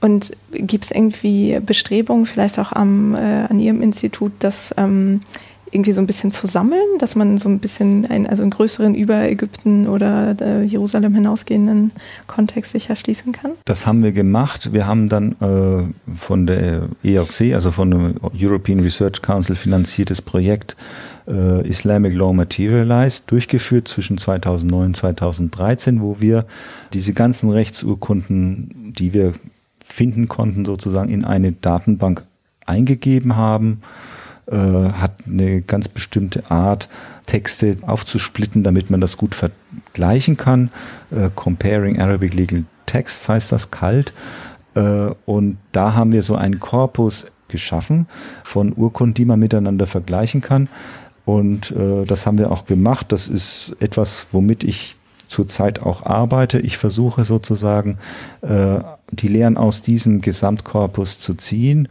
Und 0.00 0.36
gibt 0.52 0.84
es 0.84 0.90
irgendwie 0.92 1.58
Bestrebungen, 1.60 2.24
vielleicht 2.24 2.58
auch 2.58 2.72
am, 2.72 3.14
äh, 3.14 3.18
an 3.48 3.58
Ihrem 3.58 3.82
Institut, 3.82 4.32
dass 4.38 4.72
ähm, 4.76 5.22
irgendwie 5.70 5.92
so 5.92 6.00
ein 6.00 6.06
bisschen 6.06 6.32
zu 6.32 6.46
sammeln, 6.46 6.98
dass 6.98 7.16
man 7.16 7.38
so 7.38 7.48
ein 7.48 7.58
bisschen 7.58 8.06
ein, 8.06 8.26
also 8.26 8.42
einen 8.42 8.50
größeren 8.50 8.94
über 8.94 9.28
Ägypten 9.28 9.86
oder 9.86 10.36
äh, 10.40 10.64
Jerusalem 10.64 11.14
hinausgehenden 11.14 11.92
Kontext 12.26 12.72
sich 12.72 12.88
erschließen 12.88 13.32
kann? 13.32 13.52
Das 13.64 13.86
haben 13.86 14.02
wir 14.02 14.12
gemacht. 14.12 14.72
Wir 14.72 14.86
haben 14.86 15.08
dann 15.08 15.32
äh, 15.40 16.16
von 16.16 16.46
der 16.46 16.88
EOC, 17.02 17.54
also 17.54 17.70
von 17.70 17.90
dem 17.90 18.14
European 18.34 18.80
Research 18.80 19.22
Council 19.22 19.56
finanziertes 19.56 20.22
Projekt 20.22 20.76
äh, 21.26 21.66
Islamic 21.68 22.14
Law 22.14 22.32
Materialized 22.32 23.30
durchgeführt 23.30 23.88
zwischen 23.88 24.18
2009 24.18 24.86
und 24.86 24.96
2013, 24.96 26.00
wo 26.00 26.20
wir 26.20 26.46
diese 26.92 27.12
ganzen 27.12 27.50
Rechtsurkunden, 27.50 28.94
die 28.98 29.12
wir 29.12 29.32
finden 29.80 30.28
konnten, 30.28 30.64
sozusagen 30.64 31.08
in 31.08 31.24
eine 31.24 31.52
Datenbank 31.52 32.24
eingegeben 32.66 33.36
haben 33.36 33.80
äh, 34.50 34.56
hat 34.56 35.12
eine 35.26 35.60
ganz 35.62 35.88
bestimmte 35.88 36.50
Art, 36.50 36.88
Texte 37.26 37.76
aufzusplitten, 37.86 38.62
damit 38.62 38.90
man 38.90 39.00
das 39.00 39.16
gut 39.16 39.34
vergleichen 39.34 40.36
kann. 40.36 40.70
Äh, 41.10 41.30
Comparing 41.34 42.00
Arabic 42.00 42.34
Legal 42.34 42.64
Texts 42.86 43.28
heißt 43.28 43.52
das 43.52 43.70
kalt. 43.70 44.12
Äh, 44.74 45.10
und 45.26 45.58
da 45.72 45.94
haben 45.94 46.12
wir 46.12 46.22
so 46.22 46.36
einen 46.36 46.60
Korpus 46.60 47.26
geschaffen 47.48 48.06
von 48.44 48.72
Urkunden, 48.74 49.14
die 49.14 49.24
man 49.24 49.38
miteinander 49.38 49.86
vergleichen 49.86 50.40
kann. 50.40 50.68
Und 51.24 51.70
äh, 51.72 52.04
das 52.04 52.26
haben 52.26 52.38
wir 52.38 52.50
auch 52.50 52.64
gemacht. 52.64 53.12
Das 53.12 53.28
ist 53.28 53.76
etwas, 53.80 54.28
womit 54.32 54.64
ich 54.64 54.96
zurzeit 55.28 55.82
auch 55.82 56.06
arbeite. 56.06 56.58
Ich 56.58 56.78
versuche 56.78 57.24
sozusagen, 57.24 57.98
äh, 58.40 58.78
die 59.10 59.28
Lehren 59.28 59.56
aus 59.56 59.82
diesem 59.82 60.20
Gesamtkorpus 60.20 61.18
zu 61.18 61.34
ziehen, 61.34 61.88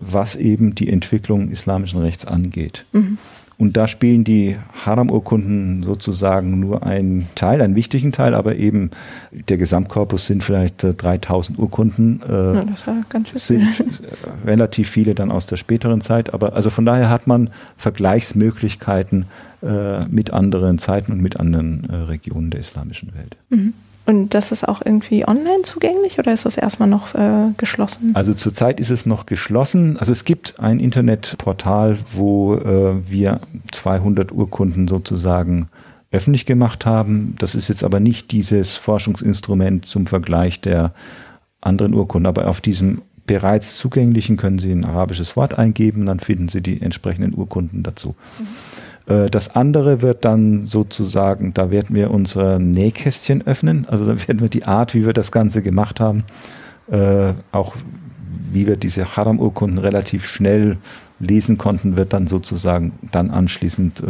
was 0.00 0.36
eben 0.36 0.74
die 0.74 0.90
Entwicklung 0.90 1.50
islamischen 1.50 2.00
Rechts 2.00 2.24
angeht. 2.24 2.84
Mhm. 2.92 3.18
Und 3.60 3.76
da 3.76 3.86
spielen 3.86 4.24
die 4.24 4.56
Haram-Urkunden 4.86 5.82
sozusagen 5.82 6.60
nur 6.60 6.82
einen 6.82 7.28
Teil, 7.34 7.60
einen 7.60 7.74
wichtigen 7.74 8.10
Teil, 8.10 8.34
aber 8.34 8.56
eben 8.56 8.90
der 9.32 9.58
Gesamtkorpus 9.58 10.24
sind 10.24 10.42
vielleicht 10.42 10.82
3000 10.82 11.58
äh, 11.58 11.60
Urkunden. 11.60 12.22
Äh, 12.26 12.32
ja, 12.32 12.64
das 12.64 12.86
war 12.86 12.96
ganz 13.10 13.28
schön 13.28 13.38
sind 13.38 14.00
äh, 14.02 14.48
relativ 14.48 14.88
viele 14.88 15.14
dann 15.14 15.30
aus 15.30 15.44
der 15.44 15.58
späteren 15.58 16.00
Zeit. 16.00 16.32
Aber 16.32 16.54
also 16.54 16.70
von 16.70 16.86
daher 16.86 17.10
hat 17.10 17.26
man 17.26 17.50
Vergleichsmöglichkeiten 17.76 19.26
äh, 19.62 20.06
mit 20.06 20.32
anderen 20.32 20.78
Zeiten 20.78 21.12
und 21.12 21.20
mit 21.20 21.38
anderen 21.38 21.86
äh, 21.90 21.96
Regionen 21.96 22.48
der 22.48 22.60
islamischen 22.60 23.12
Welt. 23.14 23.36
Mhm. 23.50 23.74
Und 24.10 24.34
das 24.34 24.50
ist 24.50 24.66
auch 24.66 24.82
irgendwie 24.84 25.24
online 25.26 25.62
zugänglich 25.62 26.18
oder 26.18 26.32
ist 26.32 26.44
das 26.44 26.56
erstmal 26.56 26.88
noch 26.88 27.14
äh, 27.14 27.52
geschlossen? 27.56 28.10
Also 28.14 28.34
zurzeit 28.34 28.80
ist 28.80 28.90
es 28.90 29.06
noch 29.06 29.24
geschlossen. 29.24 29.98
Also 29.98 30.10
es 30.10 30.24
gibt 30.24 30.58
ein 30.58 30.80
Internetportal, 30.80 31.96
wo 32.12 32.56
äh, 32.56 33.08
wir 33.08 33.40
200 33.70 34.32
Urkunden 34.32 34.88
sozusagen 34.88 35.68
öffentlich 36.10 36.44
gemacht 36.44 36.86
haben. 36.86 37.36
Das 37.38 37.54
ist 37.54 37.68
jetzt 37.68 37.84
aber 37.84 38.00
nicht 38.00 38.32
dieses 38.32 38.76
Forschungsinstrument 38.76 39.86
zum 39.86 40.08
Vergleich 40.08 40.60
der 40.60 40.92
anderen 41.60 41.94
Urkunden, 41.94 42.26
aber 42.26 42.48
auf 42.48 42.60
diesem 42.60 43.02
bereits 43.26 43.76
zugänglichen 43.76 44.36
können 44.36 44.58
Sie 44.58 44.72
ein 44.72 44.84
arabisches 44.84 45.36
Wort 45.36 45.56
eingeben, 45.56 46.06
dann 46.06 46.18
finden 46.18 46.48
Sie 46.48 46.62
die 46.62 46.82
entsprechenden 46.82 47.32
Urkunden 47.32 47.84
dazu. 47.84 48.16
Mhm. 48.40 48.46
Äh, 49.06 49.30
das 49.30 49.54
andere 49.54 50.02
wird 50.02 50.24
dann 50.24 50.64
sozusagen, 50.64 51.54
da 51.54 51.70
werden 51.70 51.94
wir 51.94 52.10
unsere 52.10 52.60
Nähkästchen 52.60 53.46
öffnen. 53.46 53.86
Also 53.88 54.04
da 54.04 54.28
werden 54.28 54.40
wir 54.40 54.48
die 54.48 54.64
Art, 54.64 54.94
wie 54.94 55.04
wir 55.04 55.12
das 55.12 55.32
Ganze 55.32 55.62
gemacht 55.62 56.00
haben, 56.00 56.24
äh, 56.90 57.32
auch 57.52 57.74
wie 58.52 58.66
wir 58.66 58.76
diese 58.76 59.16
Haram-Urkunden 59.16 59.78
relativ 59.78 60.26
schnell 60.26 60.78
lesen 61.20 61.58
konnten, 61.58 61.96
wird 61.96 62.12
dann 62.12 62.26
sozusagen 62.26 62.92
dann 63.12 63.30
anschließend 63.30 64.00
äh, 64.00 64.04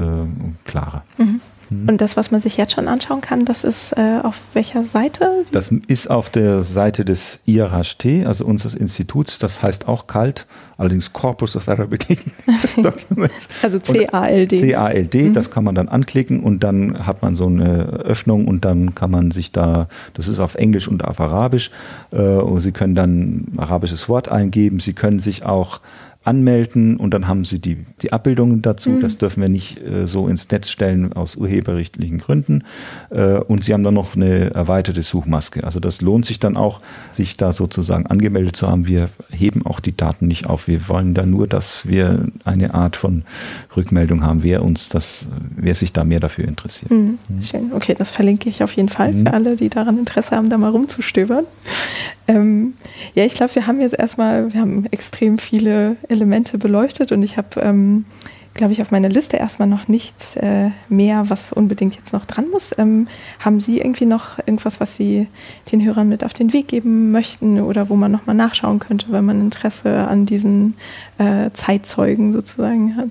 klarer. 0.65 1.05
Mhm. 1.19 1.41
Mhm. 1.71 1.89
Und 1.89 2.01
das, 2.01 2.17
was 2.17 2.31
man 2.31 2.41
sich 2.41 2.57
jetzt 2.57 2.73
schon 2.73 2.89
anschauen 2.89 3.21
kann, 3.21 3.45
das 3.45 3.65
ist 3.65 3.93
äh, 3.97 4.21
auf 4.23 4.41
welcher 4.53 4.85
Seite? 4.85 5.45
Das 5.53 5.73
ist 5.87 6.11
auf 6.11 6.31
der 6.31 6.63
Seite 6.63 7.05
des 7.05 7.41
IRHT, 7.47 8.27
also 8.27 8.45
unseres 8.45 8.75
Instituts. 8.75 9.39
Das 9.39 9.63
heißt 9.63 9.89
auch 9.89 10.07
kalt, 10.07 10.47
allerdings 10.77 11.13
Corpus 11.13 11.57
of 11.57 11.69
Arabic 11.69 12.07
Documents. 12.77 13.49
also 13.63 13.79
CALD. 13.79 14.51
CALD, 14.51 15.15
mhm. 15.15 15.33
das 15.33 15.51
kann 15.51 15.65
man 15.65 15.75
dann 15.75 15.89
anklicken 15.89 16.41
und 16.41 16.65
dann 16.65 17.07
hat 17.07 17.23
man 17.23 17.37
so 17.37 17.47
eine 17.47 17.85
Öffnung 17.85 18.47
und 18.47 18.65
dann 18.65 18.95
kann 18.95 19.11
man 19.11 19.31
sich 19.31 19.53
da, 19.53 19.89
das 20.15 20.29
ist 20.29 20.41
auf 20.41 20.55
Englisch 20.55 20.89
und 20.89 21.05
auf 21.05 21.21
Arabisch, 21.21 21.71
äh, 22.11 22.41
Sie 22.61 22.73
können 22.73 22.95
dann 22.95 23.47
ein 23.55 23.59
arabisches 23.59 24.09
Wort 24.09 24.29
eingeben. 24.29 24.81
Sie 24.81 24.93
können 24.93 25.19
sich 25.19 25.47
auch 25.47 25.81
anmelden 26.31 26.97
und 26.97 27.13
dann 27.13 27.27
haben 27.27 27.45
sie 27.45 27.59
die, 27.59 27.79
die 28.03 28.13
Abbildungen 28.13 28.63
dazu. 28.63 28.91
Mhm. 28.91 29.01
Das 29.01 29.19
dürfen 29.19 29.43
wir 29.43 29.49
nicht 29.49 29.83
äh, 29.83 30.07
so 30.07 30.29
ins 30.29 30.49
Netz 30.49 30.69
stellen 30.69 31.13
aus 31.13 31.35
urheberrechtlichen 31.35 32.19
Gründen. 32.19 32.63
Äh, 33.11 33.39
und 33.39 33.65
sie 33.65 33.73
haben 33.73 33.83
dann 33.83 33.95
noch 33.95 34.15
eine 34.15 34.55
erweiterte 34.55 35.03
Suchmaske. 35.03 35.65
Also 35.65 35.81
das 35.81 36.01
lohnt 36.01 36.25
sich 36.27 36.39
dann 36.39 36.57
auch, 36.57 36.81
sich 37.11 37.37
da 37.37 37.53
sozusagen 37.53 38.07
angemeldet 38.07 38.57
zu 38.57 38.69
haben. 38.69 38.87
Wir 38.87 39.09
heben 39.31 39.67
auch 39.67 39.81
die 39.81 39.97
Daten 39.97 40.29
nicht 40.29 40.47
auf. 40.47 40.69
Wir 40.69 40.89
wollen 40.89 41.15
da 41.15 41.27
nur, 41.27 41.49
dass 41.49 41.89
wir 41.89 42.29
eine 42.45 42.75
Art 42.75 42.95
von 42.95 43.25
Rückmeldung 43.77 44.23
haben, 44.23 44.45
wer 44.45 44.63
uns 44.63 44.89
das, 44.89 45.27
wer 45.57 45.75
sich 45.75 45.93
da 45.93 46.05
mehr 46.05 46.21
dafür 46.21 46.47
interessiert. 46.47 46.93
Mhm. 46.93 47.19
Mhm. 47.29 47.43
Schön. 47.43 47.73
Okay, 47.75 47.95
das 47.99 48.13
verlinke 48.13 48.49
ich 48.49 48.63
auf 48.63 48.73
jeden 48.75 48.89
Fall 48.89 49.13
für 49.13 49.19
mhm. 49.19 49.29
alle, 49.29 49.57
die 49.57 49.69
daran 49.69 49.99
Interesse 49.99 50.37
haben, 50.37 50.49
da 50.49 50.59
mal 50.59 50.71
rumzustöbern. 50.71 51.45
Ähm, 52.31 52.75
ja, 53.15 53.25
ich 53.25 53.35
glaube, 53.35 53.55
wir 53.57 53.67
haben 53.67 53.81
jetzt 53.81 53.99
erstmal, 53.99 54.53
wir 54.53 54.61
haben 54.61 54.87
extrem 54.93 55.39
viele 55.39 55.97
Elemente 56.09 56.59
beleuchtet 56.59 57.11
und 57.11 57.25
ich 57.25 57.37
habe, 57.37 57.61
ähm, 57.61 58.05
glaube 58.55 58.73
ich, 58.73 58.81
auf 58.81 58.93
meiner 58.93 59.09
Liste 59.09 59.37
erstmal 59.37 59.67
noch 59.67 59.89
nichts 59.89 60.37
äh, 60.37 60.71
mehr, 60.89 61.29
was 61.29 61.53
unbedingt 61.53 61.97
jetzt 61.97 62.13
noch 62.13 62.27
dran 62.27 62.49
muss. 62.51 62.73
Ähm, 62.79 63.09
haben 63.41 63.59
Sie 63.59 63.79
irgendwie 63.79 64.07
noch 64.07 64.39
irgendwas, 64.39 64.79
was 64.79 64.95
Sie 64.95 65.27
den 65.73 65.85
Hörern 65.85 66.09
mit 66.09 66.23
auf 66.23 66.33
den 66.33 66.53
Weg 66.53 66.69
geben 66.69 67.11
möchten 67.11 67.61
oder 67.61 67.89
wo 67.89 67.97
man 67.97 68.13
nochmal 68.13 68.37
nachschauen 68.37 68.79
könnte, 68.79 69.07
wenn 69.11 69.25
man 69.25 69.41
Interesse 69.41 70.07
an 70.07 70.25
diesen 70.25 70.77
äh, 71.19 71.51
Zeitzeugen 71.53 72.33
sozusagen 72.33 72.97
hat? 72.97 73.11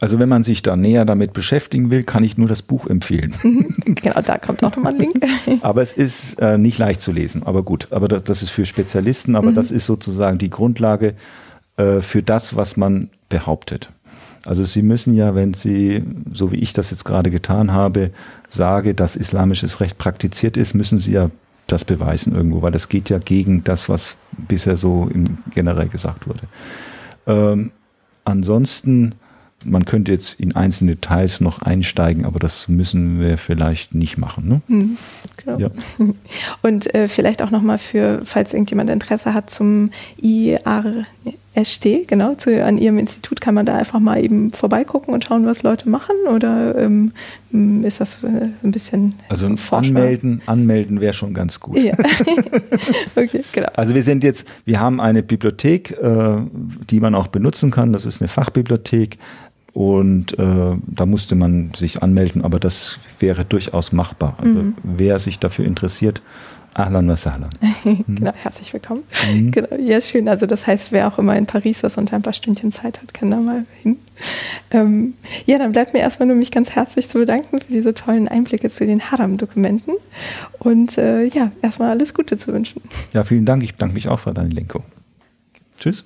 Also 0.00 0.18
wenn 0.18 0.30
man 0.30 0.42
sich 0.42 0.62
da 0.62 0.76
näher 0.76 1.04
damit 1.04 1.34
beschäftigen 1.34 1.90
will, 1.90 2.04
kann 2.04 2.24
ich 2.24 2.38
nur 2.38 2.48
das 2.48 2.62
Buch 2.62 2.86
empfehlen. 2.86 3.34
genau, 3.84 4.20
da 4.22 4.38
kommt 4.38 4.64
auch 4.64 4.74
nochmal 4.74 4.94
ein 4.94 4.98
Link. 4.98 5.24
aber 5.62 5.82
es 5.82 5.92
ist 5.92 6.40
äh, 6.40 6.56
nicht 6.56 6.78
leicht 6.78 7.02
zu 7.02 7.12
lesen, 7.12 7.42
aber 7.44 7.62
gut. 7.62 7.88
Aber 7.90 8.08
das, 8.08 8.24
das 8.24 8.42
ist 8.42 8.48
für 8.48 8.64
Spezialisten, 8.64 9.36
aber 9.36 9.50
mhm. 9.50 9.56
das 9.56 9.70
ist 9.70 9.84
sozusagen 9.84 10.38
die 10.38 10.48
Grundlage 10.48 11.14
äh, 11.76 12.00
für 12.00 12.22
das, 12.22 12.56
was 12.56 12.78
man 12.78 13.10
behauptet. 13.28 13.90
Also 14.46 14.64
Sie 14.64 14.80
müssen 14.80 15.14
ja, 15.14 15.34
wenn 15.34 15.52
Sie, 15.52 16.02
so 16.32 16.50
wie 16.50 16.56
ich 16.56 16.72
das 16.72 16.90
jetzt 16.90 17.04
gerade 17.04 17.30
getan 17.30 17.72
habe, 17.72 18.10
sage, 18.48 18.94
dass 18.94 19.16
islamisches 19.16 19.80
Recht 19.80 19.98
praktiziert 19.98 20.56
ist, 20.56 20.72
müssen 20.72 20.98
Sie 20.98 21.12
ja 21.12 21.30
das 21.66 21.84
beweisen 21.84 22.34
irgendwo, 22.34 22.62
weil 22.62 22.72
das 22.72 22.88
geht 22.88 23.10
ja 23.10 23.18
gegen 23.18 23.64
das, 23.64 23.90
was 23.90 24.16
bisher 24.32 24.78
so 24.78 25.10
im 25.12 25.38
generell 25.54 25.88
gesagt 25.88 26.26
wurde. 26.26 26.40
Ähm, 27.26 27.70
ansonsten 28.24 29.14
man 29.64 29.84
könnte 29.84 30.12
jetzt 30.12 30.40
in 30.40 30.56
einzelne 30.56 30.92
Details 30.92 31.40
noch 31.40 31.62
einsteigen, 31.62 32.24
aber 32.24 32.38
das 32.38 32.68
müssen 32.68 33.20
wir 33.20 33.36
vielleicht 33.38 33.94
nicht 33.94 34.16
machen. 34.16 34.48
Ne? 34.48 34.60
Hm, 34.68 34.96
genau. 35.36 35.58
ja. 35.58 35.70
Und 36.62 36.94
äh, 36.94 37.08
vielleicht 37.08 37.42
auch 37.42 37.50
nochmal 37.50 37.78
für, 37.78 38.20
falls 38.24 38.54
irgendjemand 38.54 38.90
Interesse 38.90 39.34
hat 39.34 39.50
zum 39.50 39.90
IARST, 40.20 41.86
genau, 42.06 42.34
zu, 42.34 42.64
an 42.64 42.78
Ihrem 42.78 42.98
Institut, 42.98 43.40
kann 43.40 43.54
man 43.54 43.66
da 43.66 43.76
einfach 43.76 44.00
mal 44.00 44.22
eben 44.22 44.50
vorbeigucken 44.52 45.12
und 45.12 45.24
schauen, 45.24 45.44
was 45.44 45.62
Leute 45.62 45.88
machen? 45.88 46.16
Oder 46.28 46.78
ähm, 46.78 47.12
ist 47.84 48.00
das 48.00 48.24
äh, 48.24 48.48
ein 48.62 48.70
bisschen. 48.70 49.14
Also 49.28 49.46
anmelden, 49.72 50.40
anmelden 50.46 51.00
wäre 51.00 51.12
schon 51.12 51.34
ganz 51.34 51.60
gut. 51.60 51.76
Ja. 51.78 51.92
okay, 53.16 53.44
genau. 53.52 53.68
Also 53.74 53.94
wir 53.94 54.02
sind 54.02 54.24
jetzt, 54.24 54.48
wir 54.64 54.80
haben 54.80 55.00
eine 55.00 55.22
Bibliothek, 55.22 55.98
äh, 56.00 56.36
die 56.88 57.00
man 57.00 57.14
auch 57.14 57.26
benutzen 57.26 57.70
kann. 57.70 57.92
Das 57.92 58.06
ist 58.06 58.22
eine 58.22 58.28
Fachbibliothek. 58.28 59.18
Und 59.72 60.38
äh, 60.38 60.76
da 60.86 61.06
musste 61.06 61.34
man 61.34 61.72
sich 61.76 62.02
anmelden, 62.02 62.44
aber 62.44 62.58
das 62.58 62.98
wäre 63.20 63.44
durchaus 63.44 63.92
machbar. 63.92 64.36
Also 64.38 64.62
mhm. 64.62 64.74
wer 64.82 65.18
sich 65.18 65.38
dafür 65.38 65.64
interessiert, 65.64 66.22
Ahlan 66.74 67.08
wa 67.08 67.16
sahlan. 67.16 67.50
genau, 68.06 68.32
herzlich 68.34 68.72
willkommen. 68.72 69.02
Mhm. 69.32 69.50
Genau, 69.50 69.76
ja, 69.76 70.00
schön. 70.00 70.28
Also 70.28 70.46
das 70.46 70.66
heißt, 70.66 70.92
wer 70.92 71.08
auch 71.08 71.18
immer 71.18 71.36
in 71.36 71.46
Paris 71.46 71.82
ist 71.82 71.98
und 71.98 72.12
ein 72.12 72.22
paar 72.22 72.32
Stündchen 72.32 72.70
Zeit 72.70 73.02
hat, 73.02 73.12
kann 73.12 73.30
da 73.30 73.38
mal 73.38 73.64
hin. 73.82 73.96
Ähm, 74.70 75.14
ja, 75.46 75.58
dann 75.58 75.72
bleibt 75.72 75.92
mir 75.94 76.00
erstmal 76.00 76.28
nur 76.28 76.36
mich 76.36 76.50
ganz 76.50 76.70
herzlich 76.70 77.08
zu 77.08 77.18
bedanken 77.18 77.60
für 77.60 77.72
diese 77.72 77.94
tollen 77.94 78.28
Einblicke 78.28 78.70
zu 78.70 78.86
den 78.86 79.10
Haram-Dokumenten 79.10 79.94
und 80.60 80.96
äh, 80.98 81.24
ja, 81.24 81.50
erstmal 81.62 81.90
alles 81.90 82.14
Gute 82.14 82.38
zu 82.38 82.52
wünschen. 82.52 82.82
Ja, 83.12 83.24
vielen 83.24 83.46
Dank. 83.46 83.62
Ich 83.64 83.74
bedanke 83.74 83.94
mich 83.94 84.08
auch 84.08 84.20
für 84.20 84.32
deine 84.32 84.50
Lenkung. 84.50 84.84
Tschüss. 85.78 86.04